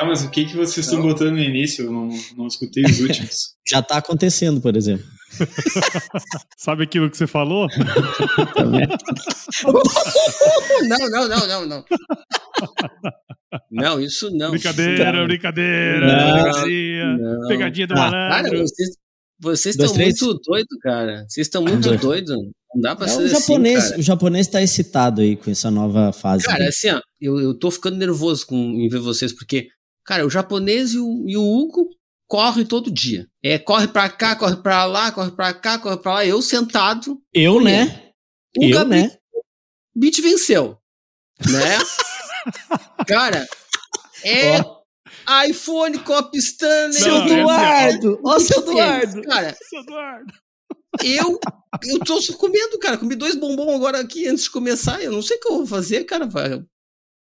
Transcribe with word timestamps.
Ah, 0.00 0.04
mas 0.06 0.24
o 0.24 0.30
que, 0.30 0.46
que 0.46 0.56
vocês 0.56 0.86
estão 0.86 1.02
botando 1.02 1.32
no 1.32 1.38
início? 1.40 1.84
Eu 1.84 1.92
não, 1.92 2.08
não 2.36 2.46
escutei 2.46 2.82
os 2.84 3.00
últimos. 3.00 3.54
Já 3.68 3.82
tá 3.82 3.98
acontecendo, 3.98 4.60
por 4.60 4.74
exemplo. 4.76 5.04
Sabe 6.56 6.84
aquilo 6.84 7.10
que 7.10 7.16
você 7.16 7.26
falou? 7.26 7.68
não, 10.88 11.08
não, 11.10 11.28
não, 11.28 11.46
não, 11.46 11.66
não. 11.66 11.84
Não, 13.70 14.00
isso 14.00 14.30
não. 14.30 14.50
Brincadeira, 14.52 15.12
Não. 15.12 15.26
brincadeira, 15.26 16.06
Não, 16.06 16.44
pegadinha, 16.44 17.16
não. 17.16 17.48
pegadinha 17.48 17.86
do 17.86 17.94
Ah, 17.94 17.96
Cara, 18.10 18.28
malandro. 18.42 18.58
vocês, 18.60 18.88
vocês 19.40 19.76
Dois, 19.76 19.90
estão 19.90 20.02
três. 20.04 20.20
muito 20.20 20.40
doidos, 20.46 20.78
cara. 20.82 21.24
Vocês 21.28 21.46
estão 21.46 21.62
muito 21.62 21.96
doidos. 21.98 22.34
Não 22.74 22.80
dá 22.80 22.94
pra 22.94 23.06
É, 23.06 23.08
ser 23.08 23.22
o 23.22 23.28
japonês, 23.28 23.78
assim, 23.78 23.88
cara. 23.90 24.00
o 24.00 24.02
japonês 24.04 24.46
tá 24.46 24.62
excitado 24.62 25.20
aí 25.20 25.36
com 25.36 25.50
essa 25.50 25.70
nova 25.70 26.12
fase. 26.12 26.44
Cara, 26.44 26.68
assim, 26.68 26.90
ó, 26.90 27.00
eu, 27.20 27.40
eu 27.40 27.54
tô 27.58 27.70
ficando 27.70 27.96
nervoso 27.96 28.46
com, 28.46 28.56
em 28.56 28.88
ver 28.88 29.00
vocês, 29.00 29.32
porque, 29.32 29.68
cara, 30.10 30.26
o 30.26 30.30
japonês 30.30 30.92
e 30.92 30.98
o, 30.98 31.24
e 31.28 31.36
o 31.36 31.40
Hugo 31.40 31.88
correm 32.26 32.66
todo 32.66 32.90
dia. 32.90 33.28
É, 33.44 33.60
corre 33.60 33.86
pra 33.86 34.08
cá, 34.08 34.34
corre 34.34 34.56
pra 34.56 34.84
lá, 34.84 35.12
corre 35.12 35.30
pra 35.30 35.54
cá, 35.54 35.78
corre 35.78 35.98
pra 35.98 36.14
lá. 36.14 36.26
Eu 36.26 36.42
sentado, 36.42 37.16
eu, 37.32 37.60
né? 37.62 38.10
o 38.58 38.64
Eu, 38.64 38.74
Gabi 38.74 38.90
né? 38.90 39.16
Beat 39.94 40.20
venceu. 40.20 40.76
Né? 41.48 41.78
cara, 43.06 43.46
é 44.24 44.56
iPhone, 45.48 46.00
Cop 46.00 46.36
Stanley. 46.36 46.92
Seu 46.94 47.14
Não, 47.14 47.28
Eduardo! 47.28 48.20
Ó, 48.24 48.40
seu 48.40 48.62
Eduardo! 48.62 49.22
Cara, 49.22 49.56
Seu 49.68 49.80
Eduardo. 49.80 50.34
eu, 51.04 51.38
eu 51.84 51.98
tô 52.00 52.20
comendo, 52.36 52.80
cara. 52.80 52.98
Comi 52.98 53.14
dois 53.14 53.36
bombons 53.36 53.76
agora 53.76 54.00
aqui 54.00 54.26
antes 54.26 54.42
de 54.42 54.50
começar. 54.50 55.00
Eu 55.00 55.12
não 55.12 55.22
sei 55.22 55.36
o 55.36 55.40
que 55.40 55.48
eu 55.48 55.58
vou 55.58 55.66
fazer, 55.68 56.02
cara. 56.02 56.28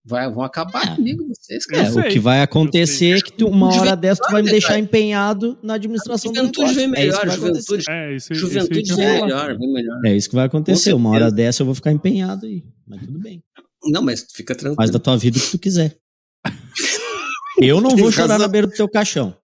Vai, 0.10 0.30
vão 0.32 0.42
acabar 0.44 0.82
Ah. 0.88 0.96
comigo 0.96 1.24
vocês, 1.28 1.64
É, 1.70 1.76
cara. 1.76 1.92
sei, 1.92 2.02
o 2.02 2.10
que 2.10 2.20
vai 2.20 2.42
acontecer 2.42 3.18
é 3.18 3.22
que 3.22 3.32
tu, 3.32 3.48
uma 3.48 3.68
hora 3.68 3.96
dessa 3.96 4.22
tu 4.24 4.32
vai 4.32 4.42
me 4.42 4.48
Juventude, 4.48 4.52
deixar 4.52 4.68
cara. 4.70 4.80
empenhado 4.80 5.58
na 5.62 5.76
administração 5.76 6.32
do 6.32 6.36
Juventude 6.38 6.62
negócio. 6.68 6.76
vem 6.76 6.86
É 6.86 6.88
isso 7.08 7.18
melhor, 7.18 7.20
que 7.22 7.28
vai 7.28 7.36
acontecer. 7.38 7.66
juventude. 7.82 7.86
É, 7.92 8.16
isso. 8.16 8.34
Juventude 8.34 8.82
isso 8.82 9.00
aí 9.00 9.06
vem 9.08 9.22
melhor, 9.22 9.58
vem 9.58 9.74
melhor. 9.74 10.06
É 10.06 10.16
isso 10.16 10.30
que 10.30 10.36
vai 10.36 10.46
acontecer. 10.48 10.94
Uma 10.94 11.10
hora 11.12 11.32
dessa 11.32 11.62
eu 11.62 11.66
vou 11.68 11.76
ficar 11.76 11.92
empenhado 11.92 12.46
aí. 12.48 12.64
Mas 12.88 13.02
tudo 13.06 13.20
bem. 13.20 13.44
Não, 13.86 14.02
mas 14.02 14.26
fica 14.34 14.56
tranquilo. 14.56 14.76
Faz 14.76 14.90
da 14.90 14.98
tua 15.00 15.16
vida 15.16 15.38
o 15.38 15.42
que 15.42 15.52
tu 15.52 15.60
quiser. 15.60 15.96
Eu 17.62 17.82
não 17.82 17.96
vou 17.96 18.12
chorar 18.12 18.40
na 18.40 18.48
beira 18.48 18.68
do 18.68 18.74
teu 18.74 18.88
caixão. 18.90 19.36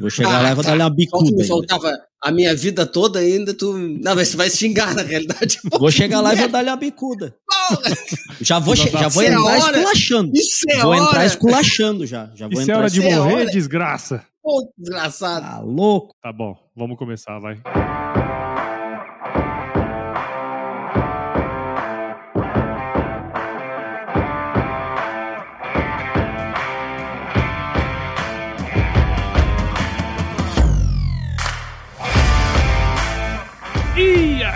Vou 0.00 0.10
chegar 0.10 0.38
Ah, 0.38 0.42
lá 0.42 0.50
e 0.50 0.54
vou 0.54 0.64
tá. 0.64 0.70
dar 0.76 0.76
uma 0.76 0.88
Só 0.88 0.90
que 0.90 0.96
bicuda. 0.96 1.24
me 1.24 1.30
ainda. 1.42 1.44
faltava 1.46 1.98
a 2.22 2.30
minha 2.32 2.54
vida 2.54 2.84
toda 2.86 3.18
ainda, 3.20 3.54
tu. 3.54 3.72
Não, 3.76 4.14
mas 4.14 4.28
você 4.28 4.36
vai 4.36 4.50
xingar 4.50 4.94
na 4.94 5.02
realidade. 5.02 5.58
Vou 5.78 5.90
chegar 5.90 6.20
lá 6.20 6.32
e 6.34 6.36
vou 6.36 6.48
dar 6.48 6.64
uma 6.64 6.76
bicuda. 6.76 7.34
Porra, 7.68 7.96
Já 8.40 8.58
vou, 8.58 8.74
che- 8.76 8.88
já 8.90 9.08
vou 9.08 9.22
é 9.22 9.26
entrar 9.28 9.42
hora. 9.42 9.78
esculachando. 9.78 10.32
Isso 10.34 10.64
é 10.70 10.78
Vou 10.80 10.94
entrar 10.94 11.08
hora. 11.18 11.26
esculachando 11.26 12.06
já. 12.06 12.30
Já 12.34 12.46
vou 12.48 12.52
Isso 12.52 12.60
é 12.60 12.64
entrar 12.64 12.78
hora 12.78 12.90
de 12.90 13.02
é 13.06 13.14
morrer, 13.16 13.34
hora. 13.34 13.46
desgraça. 13.50 14.24
Pô, 14.42 14.72
desgraçado. 14.78 15.44
Tá 15.46 15.60
louco. 15.60 16.14
Tá 16.22 16.32
bom, 16.32 16.56
vamos 16.74 16.96
começar, 16.98 17.38
vai. 17.38 17.60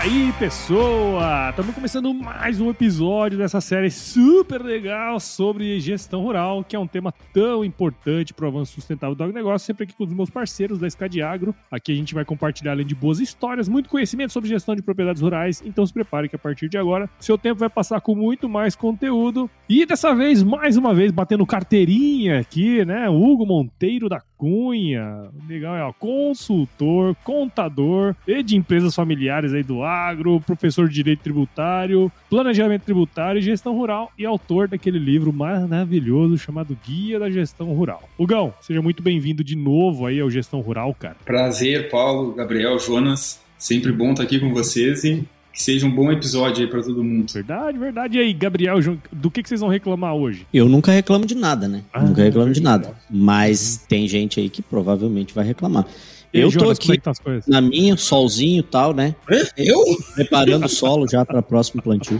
E 0.03 0.05
aí, 0.05 0.32
pessoa? 0.39 1.49
Estamos 1.51 1.75
começando 1.75 2.13
mais 2.13 2.59
um 2.59 2.69
episódio 2.69 3.37
dessa 3.37 3.61
série 3.61 3.91
super 3.91 4.61
legal 4.61 5.19
sobre 5.19 5.79
gestão 5.79 6.23
rural, 6.23 6.63
que 6.63 6.75
é 6.75 6.79
um 6.79 6.87
tema 6.87 7.13
tão 7.31 7.63
importante 7.63 8.33
para 8.33 8.45
o 8.45 8.47
avanço 8.47 8.73
sustentável 8.73 9.15
do 9.15 9.23
agronegócio, 9.23 9.65
sempre 9.65 9.83
aqui 9.83 9.93
com 9.93 10.03
os 10.03 10.13
meus 10.13 10.29
parceiros 10.29 10.79
da 10.79 10.87
Escade 10.87 11.21
Agro. 11.21 11.53
Aqui 11.69 11.91
a 11.91 11.95
gente 11.95 12.13
vai 12.13 12.25
compartilhar, 12.25 12.71
além 12.71 12.85
de 12.85 12.95
boas 12.95 13.19
histórias, 13.19 13.69
muito 13.69 13.89
conhecimento 13.89 14.33
sobre 14.33 14.49
gestão 14.49 14.75
de 14.75 14.81
propriedades 14.81 15.21
rurais, 15.21 15.61
então 15.65 15.85
se 15.85 15.93
prepare 15.93 16.27
que 16.27 16.35
a 16.35 16.39
partir 16.39 16.67
de 16.67 16.77
agora 16.77 17.09
seu 17.19 17.37
tempo 17.37 17.59
vai 17.59 17.69
passar 17.69 18.01
com 18.01 18.15
muito 18.15 18.49
mais 18.49 18.75
conteúdo. 18.75 19.49
E 19.69 19.85
dessa 19.85 20.15
vez, 20.15 20.41
mais 20.41 20.77
uma 20.77 20.93
vez, 20.93 21.11
batendo 21.11 21.45
carteirinha 21.45 22.39
aqui, 22.39 22.83
né? 22.83 23.07
Hugo 23.07 23.45
Monteiro 23.45 24.09
da 24.09 24.21
Cunha. 24.37 25.29
Legal, 25.47 25.75
é 25.75 25.83
ó, 25.83 25.93
consultor, 25.93 27.15
contador 27.23 28.15
e 28.27 28.41
de 28.43 28.57
empresas 28.57 28.93
familiares 28.93 29.53
aí 29.53 29.63
do 29.63 29.83
agro, 29.83 30.22
professor 30.41 30.87
de 30.87 30.95
direito 30.95 31.21
tributário, 31.21 32.11
planejamento 32.29 32.83
tributário 32.83 33.39
e 33.39 33.41
gestão 33.41 33.75
rural 33.75 34.11
e 34.17 34.25
autor 34.25 34.67
daquele 34.67 34.99
livro 34.99 35.31
maravilhoso 35.31 36.37
chamado 36.37 36.77
Guia 36.85 37.19
da 37.19 37.29
Gestão 37.29 37.73
Rural. 37.73 38.09
Hugão, 38.17 38.53
seja 38.61 38.81
muito 38.81 39.01
bem-vindo 39.01 39.43
de 39.43 39.55
novo 39.55 40.05
aí 40.05 40.19
ao 40.19 40.29
Gestão 40.29 40.61
Rural, 40.61 40.93
cara. 40.93 41.17
Prazer, 41.25 41.89
Paulo, 41.89 42.33
Gabriel, 42.33 42.77
Jonas. 42.79 43.41
Sempre 43.57 43.91
bom 43.91 44.11
estar 44.11 44.23
aqui 44.23 44.39
com 44.39 44.53
vocês 44.53 45.03
e 45.03 45.25
que 45.53 45.61
seja 45.61 45.85
um 45.85 45.91
bom 45.91 46.11
episódio 46.11 46.65
aí 46.65 46.69
para 46.69 46.81
todo 46.81 47.03
mundo. 47.03 47.31
Verdade, 47.31 47.77
verdade. 47.77 48.17
E 48.17 48.21
aí, 48.21 48.33
Gabriel, 48.33 48.79
do 49.11 49.29
que, 49.29 49.43
que 49.43 49.47
vocês 49.47 49.61
vão 49.61 49.69
reclamar 49.69 50.15
hoje? 50.15 50.47
Eu 50.51 50.67
nunca 50.67 50.91
reclamo 50.91 51.25
de 51.25 51.35
nada, 51.35 51.67
né? 51.67 51.83
Ah, 51.93 52.01
nunca 52.01 52.23
reclamo 52.23 52.51
de 52.51 52.59
verdade. 52.59 52.85
nada. 52.87 52.99
Mas 53.09 53.77
tem 53.87 54.07
gente 54.07 54.39
aí 54.39 54.49
que 54.49 54.63
provavelmente 54.63 55.33
vai 55.33 55.45
reclamar. 55.45 55.85
Eu 56.33 56.51
tô 56.51 56.69
é 56.69 56.73
aqui 56.73 56.99
tá 56.99 57.11
na 57.47 57.61
minha, 57.61 57.95
solzinho 57.95 58.61
e 58.61 58.63
tal, 58.63 58.93
né? 58.93 59.15
Eu? 59.55 59.83
Preparando 60.15 60.65
o 60.65 60.69
solo 60.69 61.07
já 61.07 61.23
para 61.23 61.43
próximo 61.43 61.81
plantio. 61.81 62.19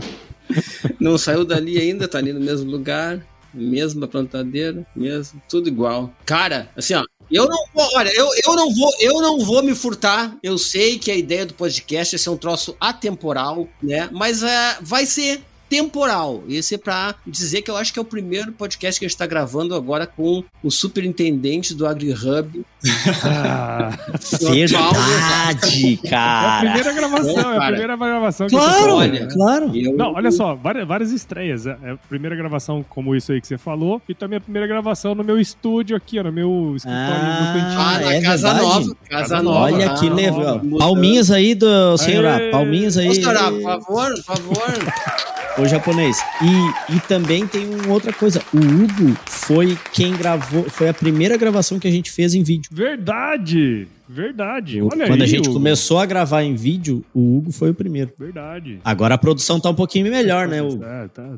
Não 0.99 1.17
saiu 1.17 1.43
dali 1.43 1.79
ainda, 1.79 2.07
tá 2.07 2.19
ali 2.19 2.31
no 2.31 2.39
mesmo 2.39 2.69
lugar, 2.69 3.25
mesma 3.53 4.07
plantadeira, 4.07 4.85
mesmo, 4.95 5.41
tudo 5.49 5.67
igual. 5.67 6.13
Cara, 6.25 6.69
assim, 6.75 6.93
ó, 6.93 7.03
eu 7.31 7.47
não 7.47 7.65
vou, 7.73 7.89
olha, 7.95 8.11
eu, 8.13 8.29
eu 8.45 8.55
não 8.55 8.73
vou, 8.73 8.91
eu 8.99 9.21
não 9.21 9.39
vou 9.39 9.63
me 9.63 9.73
furtar. 9.73 10.37
Eu 10.43 10.57
sei 10.57 10.99
que 10.99 11.09
a 11.09 11.15
ideia 11.15 11.45
do 11.45 11.53
podcast 11.55 12.13
é 12.13 12.17
ser 12.17 12.29
um 12.29 12.37
troço 12.37 12.75
atemporal, 12.79 13.67
né? 13.81 14.09
Mas 14.11 14.43
é, 14.43 14.77
vai 14.81 15.05
ser 15.05 15.41
temporal. 15.73 16.43
Esse 16.47 16.75
é 16.75 16.77
pra 16.77 17.15
dizer 17.25 17.63
que 17.63 17.71
eu 17.71 17.75
acho 17.75 17.91
que 17.91 17.97
é 17.97 18.01
o 18.01 18.05
primeiro 18.05 18.51
podcast 18.51 18.99
que 18.99 19.05
a 19.05 19.09
gente 19.09 19.17
tá 19.17 19.25
gravando 19.25 19.73
agora 19.73 20.05
com 20.05 20.43
o 20.63 20.69
superintendente 20.69 21.73
do 21.73 21.87
AgriHub. 21.87 22.63
Ah, 23.25 23.91
Verdade, 24.41 25.99
é 26.03 26.07
a 26.07 26.09
cara. 26.09 26.59
primeira 26.71 26.93
gravação, 26.93 27.37
é 27.37 27.39
a 27.39 27.43
cara. 27.59 27.65
primeira 27.67 27.95
gravação 27.97 28.47
que 28.47 28.55
Claro, 28.55 28.79
falando. 28.81 28.97
Olha, 28.97 29.27
claro. 29.27 29.71
Eu, 29.77 29.95
Não, 29.95 30.13
olha 30.13 30.31
só, 30.31 30.53
várias, 30.55 30.85
várias 30.87 31.11
estreias. 31.11 31.65
É 31.65 31.77
é 31.83 31.91
a 31.91 31.97
primeira 31.97 32.35
gravação 32.35 32.85
como 32.87 33.15
isso 33.15 33.31
aí 33.31 33.39
que 33.41 33.47
você 33.47 33.57
falou, 33.57 34.01
e 34.07 34.13
também 34.13 34.37
a 34.37 34.41
primeira 34.41 34.67
gravação 34.67 35.15
no 35.15 35.23
meu 35.23 35.39
estúdio 35.39 35.95
aqui, 35.95 36.19
ó, 36.19 36.23
no 36.23 36.31
meu 36.31 36.73
escritório 36.75 37.07
Ah, 37.07 37.39
no 37.39 37.61
cantinho. 37.61 38.09
Ah, 38.09 38.13
é 38.15 38.21
casa 38.21 38.53
verdade. 38.53 38.65
nova. 38.67 38.97
Casa 39.09 39.43
nova. 39.43 39.59
Olha 39.59 39.93
que 39.95 40.09
legal. 40.09 40.61
Palminhas 40.77 41.31
aí 41.31 41.55
do 41.55 41.97
senhor. 41.97 42.25
Palminhas 42.51 42.97
aí. 42.97 43.07
Ô, 43.09 43.13
senhora, 43.15 43.51
por 43.51 43.61
favor, 43.61 44.13
por 44.13 44.23
favor. 44.23 44.73
O 45.57 45.67
japonês. 45.67 46.17
E, 46.41 46.95
e 46.95 46.99
também 47.01 47.45
tem 47.45 47.69
uma 47.69 47.93
outra 47.93 48.11
coisa. 48.11 48.41
O 48.51 48.57
Hugo 48.57 49.15
foi 49.27 49.77
quem 49.91 50.13
gravou. 50.13 50.67
Foi 50.69 50.89
a 50.89 50.93
primeira 50.93 51.37
gravação 51.37 51.79
que 51.79 51.87
a 51.87 51.91
gente 51.91 52.11
fez 52.11 52.33
em 52.33 52.41
vídeo. 52.41 52.69
Verdade! 52.73 53.87
Verdade. 54.07 54.81
O- 54.81 54.89
Olha 54.91 55.07
Quando 55.07 55.21
aí, 55.21 55.23
a 55.23 55.25
gente 55.29 55.45
Hugo. 55.47 55.53
começou 55.53 55.99
a 55.99 56.05
gravar 56.05 56.43
em 56.43 56.55
vídeo, 56.55 57.03
o 57.13 57.37
Hugo 57.37 57.51
foi 57.51 57.69
o 57.69 57.73
primeiro. 57.73 58.11
Verdade. 58.19 58.79
Agora 58.83 59.15
a 59.15 59.17
produção 59.17 59.59
tá 59.59 59.69
um 59.69 59.75
pouquinho 59.75 60.09
melhor, 60.11 60.47
né, 60.47 60.61
Hugo? 60.61 60.83
É, 60.83 61.07
tá. 61.07 61.29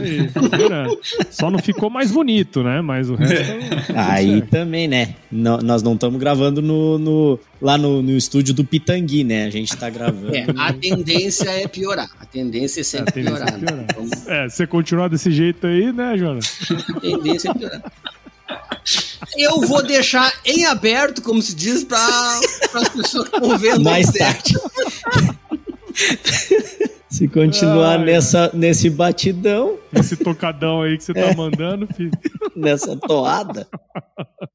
Aí, 0.00 0.28
tá 0.28 0.42
melhorando. 0.42 0.98
Só 1.30 1.50
não 1.50 1.58
ficou 1.58 1.88
mais 1.90 2.10
bonito, 2.12 2.62
né? 2.62 2.80
Mas 2.80 3.08
o 3.08 3.14
resto. 3.14 3.36
Aí 3.96 4.42
também, 4.42 4.86
né? 4.86 5.14
Nó- 5.32 5.58
nós 5.62 5.82
não 5.82 5.94
estamos 5.94 6.20
gravando 6.20 6.60
no, 6.62 6.98
no- 6.98 7.38
lá 7.60 7.78
no, 7.78 8.02
no 8.02 8.12
estúdio 8.12 8.52
do 8.54 8.64
Pitangui, 8.64 9.24
né? 9.24 9.46
A 9.46 9.50
gente 9.50 9.74
tá 9.76 9.88
gravando. 9.88 10.34
É, 10.36 10.46
a 10.56 10.72
tendência 10.72 11.48
é 11.50 11.66
piorar. 11.66 12.08
A 12.20 12.26
tendência 12.26 12.80
é 12.80 12.82
A 12.82 12.84
sempre 12.84 13.12
tendência 13.12 13.42
é 13.42 13.46
piorar. 13.46 13.58
né? 13.60 13.66
piorar. 13.66 13.86
Vamos- 13.96 14.26
É, 14.28 14.48
se 14.48 14.56
você 14.56 14.66
continuar 14.66 15.08
desse 15.08 15.30
jeito 15.30 15.66
aí, 15.66 15.92
né, 15.92 16.16
Jonas? 16.18 16.58
A 16.94 17.00
tendência 17.00 17.50
é 17.50 17.54
piorar. 17.54 17.82
Eu 19.36 19.60
vou 19.62 19.82
deixar 19.82 20.32
em 20.44 20.64
aberto, 20.66 21.20
como 21.22 21.40
se 21.42 21.54
diz, 21.54 21.84
para 21.84 21.98
as 22.74 22.88
pessoas 22.88 23.28
que 23.28 23.36
estão 23.36 23.58
vendo. 23.58 23.82
Mais 23.82 24.10
tarde. 24.12 24.54
Se 27.08 27.28
continuar 27.28 27.98
Ai. 28.00 28.04
nessa, 28.04 28.50
nesse 28.52 28.90
batidão, 28.90 29.78
Esse 29.94 30.16
tocadão 30.16 30.82
aí 30.82 30.98
que 30.98 31.04
você 31.04 31.12
É. 31.12 31.28
tá 31.28 31.34
mandando, 31.36 31.86
filho. 31.94 32.10
nessa 32.54 32.96
toada. 32.96 33.66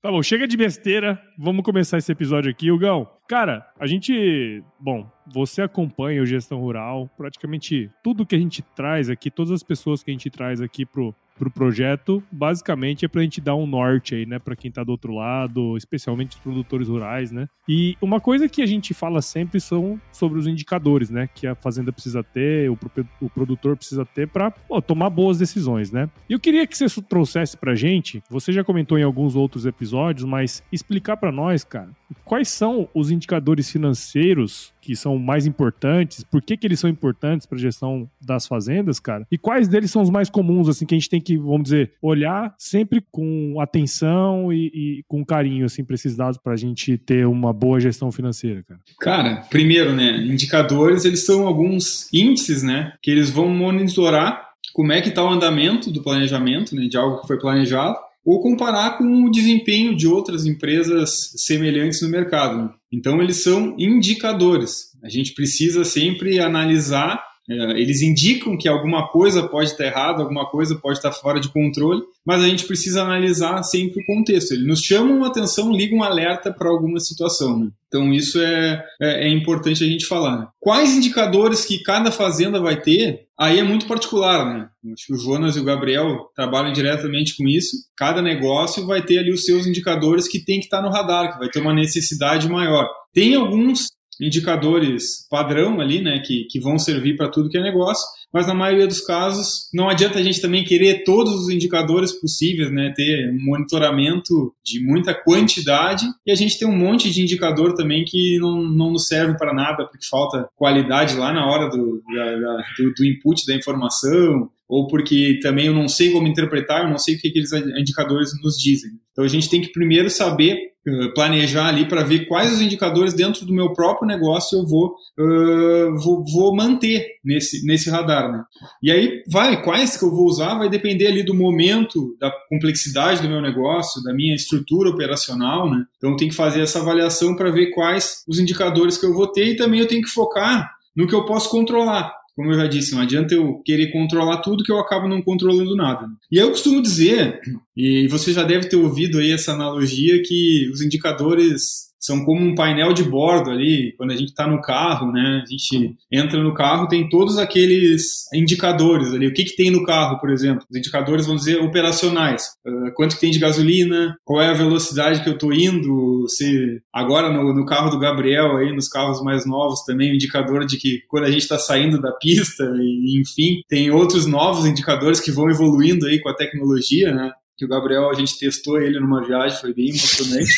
Tá 0.01 0.11
bom, 0.11 0.21
chega 0.21 0.47
de 0.47 0.55
besteira. 0.57 1.19
Vamos 1.39 1.63
começar 1.63 1.97
esse 1.97 2.11
episódio 2.11 2.51
aqui, 2.51 2.69
Hugão. 2.71 3.07
Cara, 3.31 3.65
a 3.79 3.87
gente. 3.87 4.61
Bom, 4.77 5.09
você 5.25 5.61
acompanha 5.61 6.21
o 6.21 6.25
Gestão 6.25 6.59
Rural. 6.59 7.09
Praticamente 7.15 7.89
tudo 8.03 8.25
que 8.25 8.35
a 8.35 8.37
gente 8.37 8.61
traz 8.61 9.09
aqui, 9.09 9.31
todas 9.31 9.53
as 9.53 9.63
pessoas 9.63 10.03
que 10.03 10.11
a 10.11 10.13
gente 10.13 10.29
traz 10.29 10.59
aqui 10.59 10.85
pro 10.85 11.15
pro 11.41 11.49
projeto, 11.49 12.21
basicamente 12.31 13.03
é 13.03 13.07
pra 13.07 13.23
gente 13.23 13.41
dar 13.41 13.55
um 13.55 13.65
norte 13.65 14.13
aí, 14.13 14.27
né, 14.27 14.37
pra 14.37 14.55
quem 14.55 14.69
tá 14.69 14.83
do 14.83 14.91
outro 14.91 15.15
lado, 15.15 15.75
especialmente 15.75 16.35
os 16.35 16.43
produtores 16.43 16.87
rurais, 16.87 17.31
né? 17.31 17.49
E 17.67 17.97
uma 17.99 18.19
coisa 18.19 18.47
que 18.47 18.61
a 18.61 18.65
gente 18.67 18.93
fala 18.93 19.23
sempre 19.23 19.59
são 19.59 19.99
sobre 20.11 20.37
os 20.37 20.45
indicadores, 20.45 21.09
né, 21.09 21.27
que 21.33 21.47
a 21.47 21.55
fazenda 21.55 21.91
precisa 21.91 22.23
ter, 22.23 22.69
o, 22.69 22.77
o 23.19 23.27
produtor 23.27 23.75
precisa 23.75 24.05
ter 24.05 24.27
pô, 24.27 24.79
tomar 24.83 25.09
boas 25.09 25.39
decisões, 25.39 25.91
né? 25.91 26.07
E 26.29 26.33
eu 26.33 26.39
queria 26.39 26.67
que 26.67 26.77
você 26.77 27.01
trouxesse 27.01 27.57
pra 27.57 27.73
gente, 27.73 28.21
você 28.29 28.51
já 28.51 28.63
comentou 28.63 28.99
em 28.99 29.03
alguns 29.03 29.35
outros 29.35 29.65
episódios, 29.65 30.25
mas 30.25 30.61
explicar 30.71 31.17
para 31.17 31.31
nós, 31.31 31.63
cara, 31.63 31.89
quais 32.23 32.49
são 32.49 32.87
os 32.93 33.09
indicadores 33.09 33.20
financeiros 33.69 34.73
que 34.81 34.95
são 34.95 35.17
mais 35.17 35.45
importantes, 35.45 36.23
por 36.23 36.41
que, 36.41 36.57
que 36.57 36.65
eles 36.65 36.79
são 36.79 36.89
importantes 36.89 37.45
para 37.45 37.57
a 37.57 37.61
gestão 37.61 38.09
das 38.19 38.47
fazendas, 38.47 38.99
cara, 38.99 39.27
e 39.31 39.37
quais 39.37 39.67
deles 39.67 39.91
são 39.91 40.01
os 40.01 40.09
mais 40.09 40.29
comuns, 40.29 40.67
assim, 40.67 40.85
que 40.85 40.95
a 40.95 40.97
gente 40.97 41.09
tem 41.09 41.21
que, 41.21 41.37
vamos 41.37 41.63
dizer, 41.63 41.93
olhar 42.01 42.55
sempre 42.57 43.03
com 43.11 43.59
atenção 43.59 44.51
e, 44.51 44.71
e 44.73 45.03
com 45.07 45.23
carinho, 45.23 45.65
assim, 45.65 45.83
para 45.83 45.95
esses 45.95 46.15
dados, 46.15 46.37
para 46.37 46.53
a 46.53 46.57
gente 46.57 46.97
ter 46.97 47.27
uma 47.27 47.53
boa 47.53 47.79
gestão 47.79 48.11
financeira, 48.11 48.63
cara? 48.63 48.79
Cara, 48.99 49.35
primeiro, 49.49 49.93
né, 49.93 50.17
indicadores, 50.17 51.05
eles 51.05 51.25
são 51.25 51.45
alguns 51.45 52.11
índices, 52.11 52.63
né, 52.63 52.93
que 53.01 53.11
eles 53.11 53.29
vão 53.29 53.49
monitorar 53.49 54.51
como 54.73 54.91
é 54.93 55.01
que 55.01 55.09
está 55.09 55.23
o 55.23 55.29
andamento 55.29 55.91
do 55.91 56.01
planejamento, 56.01 56.75
né, 56.75 56.87
de 56.87 56.97
algo 56.97 57.21
que 57.21 57.27
foi 57.27 57.37
planejado, 57.37 57.97
ou 58.25 58.41
comparar 58.41 58.97
com 58.97 59.25
o 59.25 59.31
desempenho 59.31 59.95
de 59.95 60.07
outras 60.07 60.45
empresas 60.45 61.31
semelhantes 61.37 62.01
no 62.01 62.09
mercado. 62.09 62.73
Então, 62.91 63.21
eles 63.21 63.43
são 63.43 63.75
indicadores. 63.77 64.91
A 65.03 65.09
gente 65.09 65.33
precisa 65.33 65.83
sempre 65.83 66.39
analisar 66.39 67.30
eles 67.75 68.01
indicam 68.01 68.57
que 68.57 68.67
alguma 68.67 69.07
coisa 69.07 69.47
pode 69.47 69.71
estar 69.71 69.85
errada, 69.85 70.21
alguma 70.21 70.49
coisa 70.49 70.75
pode 70.75 70.97
estar 70.97 71.11
fora 71.11 71.39
de 71.39 71.49
controle, 71.49 72.01
mas 72.25 72.43
a 72.43 72.47
gente 72.47 72.65
precisa 72.65 73.01
analisar 73.01 73.61
sempre 73.63 74.01
o 74.01 74.05
contexto. 74.05 74.53
Eles 74.53 74.65
nos 74.65 74.81
chamam 74.81 75.23
a 75.23 75.27
atenção, 75.27 75.71
ligam 75.71 75.99
um 75.99 76.03
alerta 76.03 76.51
para 76.51 76.69
alguma 76.69 76.99
situação. 76.99 77.59
Né? 77.59 77.69
Então 77.87 78.13
isso 78.13 78.39
é, 78.39 78.83
é, 79.01 79.27
é, 79.27 79.29
importante 79.29 79.83
a 79.83 79.87
gente 79.87 80.05
falar. 80.05 80.39
Né? 80.39 80.47
Quais 80.59 80.95
indicadores 80.95 81.65
que 81.65 81.81
cada 81.83 82.11
fazenda 82.11 82.59
vai 82.59 82.79
ter? 82.79 83.25
Aí 83.37 83.57
é 83.57 83.63
muito 83.63 83.87
particular, 83.87 84.45
né? 84.45 84.69
Acho 84.93 85.07
que 85.07 85.13
o 85.13 85.17
Jonas 85.17 85.55
e 85.55 85.59
o 85.59 85.63
Gabriel 85.63 86.29
trabalham 86.35 86.71
diretamente 86.71 87.35
com 87.35 87.47
isso. 87.47 87.75
Cada 87.97 88.21
negócio 88.21 88.85
vai 88.85 89.01
ter 89.01 89.17
ali 89.17 89.31
os 89.31 89.45
seus 89.45 89.65
indicadores 89.65 90.27
que 90.27 90.43
tem 90.43 90.59
que 90.59 90.65
estar 90.65 90.81
no 90.81 90.91
radar, 90.91 91.33
que 91.33 91.39
vai 91.39 91.49
ter 91.49 91.59
uma 91.59 91.73
necessidade 91.73 92.47
maior. 92.47 92.87
Tem 93.11 93.33
alguns 93.33 93.87
indicadores 94.21 95.27
padrão 95.29 95.81
ali, 95.81 96.01
né, 96.01 96.19
que, 96.19 96.45
que 96.49 96.59
vão 96.59 96.77
servir 96.77 97.17
para 97.17 97.29
tudo 97.29 97.49
que 97.49 97.57
é 97.57 97.61
negócio, 97.61 98.03
mas 98.33 98.47
na 98.47 98.53
maioria 98.53 98.87
dos 98.87 99.01
casos 99.01 99.69
não 99.73 99.89
adianta 99.89 100.19
a 100.19 100.23
gente 100.23 100.39
também 100.39 100.63
querer 100.63 101.03
todos 101.03 101.33
os 101.33 101.49
indicadores 101.49 102.13
possíveis, 102.13 102.71
né, 102.71 102.93
ter 102.95 103.29
um 103.31 103.45
monitoramento 103.45 104.53
de 104.63 104.79
muita 104.85 105.13
quantidade 105.13 106.05
e 106.25 106.31
a 106.31 106.35
gente 106.35 106.57
tem 106.57 106.67
um 106.67 106.77
monte 106.77 107.11
de 107.11 107.21
indicador 107.21 107.73
também 107.73 108.05
que 108.05 108.37
não, 108.39 108.61
não 108.61 108.91
nos 108.91 109.07
serve 109.07 109.37
para 109.37 109.53
nada 109.53 109.85
porque 109.85 110.05
falta 110.09 110.47
qualidade 110.55 111.15
lá 111.15 111.33
na 111.33 111.45
hora 111.45 111.69
do, 111.69 112.01
da, 112.13 112.57
do, 112.77 112.93
do 112.93 113.05
input 113.05 113.45
da 113.45 113.55
informação 113.55 114.49
ou 114.71 114.87
porque 114.87 115.37
também 115.41 115.65
eu 115.65 115.73
não 115.73 115.89
sei 115.89 116.11
como 116.11 116.29
interpretar, 116.29 116.83
eu 116.83 116.89
não 116.89 116.97
sei 116.97 117.15
o 117.15 117.19
que 117.19 117.27
aqueles 117.27 117.51
indicadores 117.51 118.29
nos 118.41 118.55
dizem. 118.55 118.91
Então 119.11 119.25
a 119.25 119.27
gente 119.27 119.49
tem 119.49 119.59
que 119.59 119.73
primeiro 119.73 120.09
saber 120.09 120.70
uh, 120.87 121.13
planejar 121.13 121.67
ali 121.67 121.87
para 121.87 122.03
ver 122.03 122.25
quais 122.25 122.51
os 122.51 122.61
indicadores 122.61 123.13
dentro 123.13 123.45
do 123.45 123.53
meu 123.53 123.73
próprio 123.73 124.07
negócio 124.07 124.57
eu 124.59 124.65
vou, 124.65 124.95
uh, 125.19 125.97
vou, 125.99 126.23
vou, 126.25 126.55
manter 126.55 127.05
nesse, 127.23 127.65
nesse 127.65 127.89
radar. 127.89 128.31
Né? 128.31 128.43
E 128.83 128.91
aí 128.91 129.23
vai, 129.29 129.61
quais 129.61 129.97
que 129.97 130.03
eu 130.03 130.11
vou 130.11 130.25
usar 130.25 130.57
vai 130.57 130.69
depender 130.69 131.07
ali 131.07 131.23
do 131.23 131.33
momento, 131.33 132.15
da 132.19 132.31
complexidade 132.49 133.21
do 133.21 133.29
meu 133.29 133.41
negócio, 133.41 134.03
da 134.03 134.13
minha 134.13 134.35
estrutura 134.35 134.89
operacional. 134.89 135.69
Né? 135.69 135.83
Então 135.97 136.15
tem 136.15 136.29
que 136.29 136.35
fazer 136.35 136.61
essa 136.61 136.79
avaliação 136.79 137.35
para 137.35 137.51
ver 137.51 137.71
quais 137.71 138.23
os 138.27 138.39
indicadores 138.39 138.97
que 138.97 139.05
eu 139.05 139.13
vou 139.13 139.27
ter 139.27 139.45
e 139.45 139.55
também 139.55 139.79
eu 139.79 139.87
tenho 139.87 140.01
que 140.01 140.09
focar 140.09 140.69
no 140.95 141.07
que 141.07 141.15
eu 141.15 141.25
posso 141.25 141.49
controlar 141.49 142.20
como 142.35 142.51
eu 142.51 142.57
já 142.57 142.67
disse, 142.67 142.93
não 142.93 143.01
adianta 143.01 143.33
eu 143.33 143.61
querer 143.63 143.91
controlar 143.91 144.37
tudo 144.37 144.63
que 144.63 144.71
eu 144.71 144.79
acabo 144.79 145.07
não 145.07 145.21
controlando 145.21 145.75
nada. 145.75 146.07
E 146.31 146.37
eu 146.37 146.49
costumo 146.49 146.81
dizer, 146.81 147.39
e 147.75 148.07
você 148.07 148.33
já 148.33 148.43
deve 148.43 148.67
ter 148.67 148.77
ouvido 148.77 149.19
aí 149.19 149.31
essa 149.31 149.53
analogia, 149.53 150.21
que 150.23 150.69
os 150.73 150.81
indicadores 150.81 151.90
são 152.01 152.25
como 152.25 152.41
um 152.41 152.55
painel 152.55 152.93
de 152.93 153.03
bordo 153.03 153.51
ali, 153.51 153.93
quando 153.95 154.11
a 154.11 154.15
gente 154.15 154.29
está 154.29 154.47
no 154.47 154.59
carro, 154.59 155.11
né? 155.11 155.43
A 155.43 155.49
gente 155.49 155.95
entra 156.11 156.41
no 156.41 156.53
carro, 156.53 156.87
tem 156.87 157.07
todos 157.07 157.37
aqueles 157.37 158.25
indicadores 158.33 159.13
ali. 159.13 159.27
O 159.27 159.33
que, 159.33 159.45
que 159.45 159.55
tem 159.55 159.69
no 159.69 159.83
carro, 159.83 160.19
por 160.19 160.31
exemplo? 160.31 160.65
Os 160.69 160.75
indicadores 160.75 161.27
vão 161.27 161.35
dizer 161.35 161.61
operacionais. 161.61 162.43
Uh, 162.65 162.91
quanto 162.95 163.15
que 163.15 163.21
tem 163.21 163.29
de 163.29 163.37
gasolina, 163.37 164.17
qual 164.25 164.41
é 164.41 164.49
a 164.49 164.53
velocidade 164.53 165.21
que 165.23 165.29
eu 165.29 165.33
estou 165.33 165.53
indo, 165.53 166.25
se 166.27 166.81
agora 166.91 167.31
no, 167.31 167.53
no, 167.53 167.65
carro 167.65 167.91
do 167.91 167.99
Gabriel, 167.99 168.57
aí 168.57 168.73
nos 168.73 168.87
carros 168.87 169.21
mais 169.23 169.45
novos 169.45 169.83
também, 169.85 170.11
o 170.11 170.15
indicador 170.15 170.65
de 170.65 170.77
que 170.77 171.01
quando 171.07 171.25
a 171.25 171.31
gente 171.31 171.43
está 171.43 171.59
saindo 171.59 172.01
da 172.01 172.11
pista, 172.13 172.63
e, 172.79 173.21
enfim, 173.21 173.61
tem 173.69 173.91
outros 173.91 174.25
novos 174.25 174.65
indicadores 174.65 175.19
que 175.19 175.31
vão 175.31 175.49
evoluindo 175.51 176.07
aí 176.07 176.19
com 176.19 176.29
a 176.29 176.35
tecnologia, 176.35 177.13
né? 177.13 177.31
Que 177.61 177.65
o 177.65 177.67
Gabriel, 177.67 178.09
a 178.09 178.15
gente 178.15 178.39
testou 178.39 178.81
ele 178.81 178.99
numa 178.99 179.23
viagem, 179.23 179.55
foi 179.59 179.71
bem 179.71 179.89
emocionante. 179.89 180.51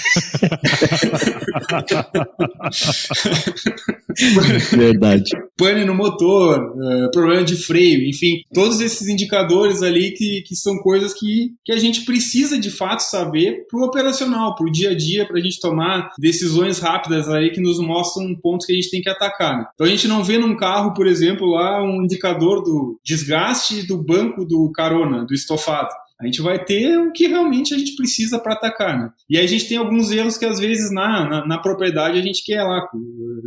Verdade. 4.71 5.29
Pane 5.57 5.83
no 5.83 5.93
motor, 5.93 6.59
uh, 6.59 7.11
problema 7.11 7.43
de 7.43 7.57
freio, 7.57 8.07
enfim, 8.07 8.41
todos 8.53 8.79
esses 8.79 9.09
indicadores 9.09 9.83
ali 9.83 10.11
que, 10.11 10.43
que 10.43 10.55
são 10.55 10.77
coisas 10.77 11.13
que, 11.13 11.51
que 11.65 11.73
a 11.73 11.77
gente 11.77 12.05
precisa 12.05 12.57
de 12.57 12.71
fato 12.71 13.01
saber 13.01 13.65
para 13.69 13.81
o 13.81 13.83
operacional, 13.83 14.55
para 14.55 14.65
o 14.65 14.71
dia 14.71 14.91
a 14.91 14.95
dia, 14.95 15.27
para 15.27 15.37
a 15.37 15.41
gente 15.41 15.59
tomar 15.59 16.09
decisões 16.17 16.79
rápidas 16.79 17.27
ali 17.27 17.51
que 17.51 17.59
nos 17.59 17.79
mostram 17.79 18.33
pontos 18.41 18.65
que 18.65 18.71
a 18.71 18.75
gente 18.75 18.89
tem 18.89 19.01
que 19.01 19.09
atacar. 19.09 19.57
Né? 19.57 19.65
Então 19.73 19.85
a 19.85 19.89
gente 19.89 20.07
não 20.07 20.23
vê 20.23 20.37
num 20.37 20.55
carro, 20.55 20.93
por 20.93 21.05
exemplo, 21.05 21.47
lá 21.47 21.83
um 21.83 22.03
indicador 22.03 22.63
do 22.63 22.97
desgaste 23.03 23.85
do 23.85 24.01
banco 24.01 24.45
do 24.45 24.71
carona, 24.71 25.25
do 25.25 25.33
estofado. 25.33 25.89
A 26.23 26.25
gente 26.27 26.41
vai 26.41 26.63
ter 26.63 26.97
o 26.97 27.11
que 27.11 27.27
realmente 27.27 27.73
a 27.73 27.77
gente 27.77 27.95
precisa 27.95 28.39
para 28.39 28.53
atacar, 28.53 28.97
né? 28.97 29.09
E 29.29 29.37
aí 29.37 29.43
a 29.43 29.47
gente 29.47 29.67
tem 29.67 29.77
alguns 29.77 30.09
erros 30.09 30.37
que 30.37 30.45
às 30.45 30.59
vezes 30.59 30.91
na, 30.91 31.29
na, 31.29 31.45
na 31.45 31.57
propriedade 31.57 32.17
a 32.17 32.21
gente 32.21 32.43
quer 32.43 32.63
lá 32.63 32.87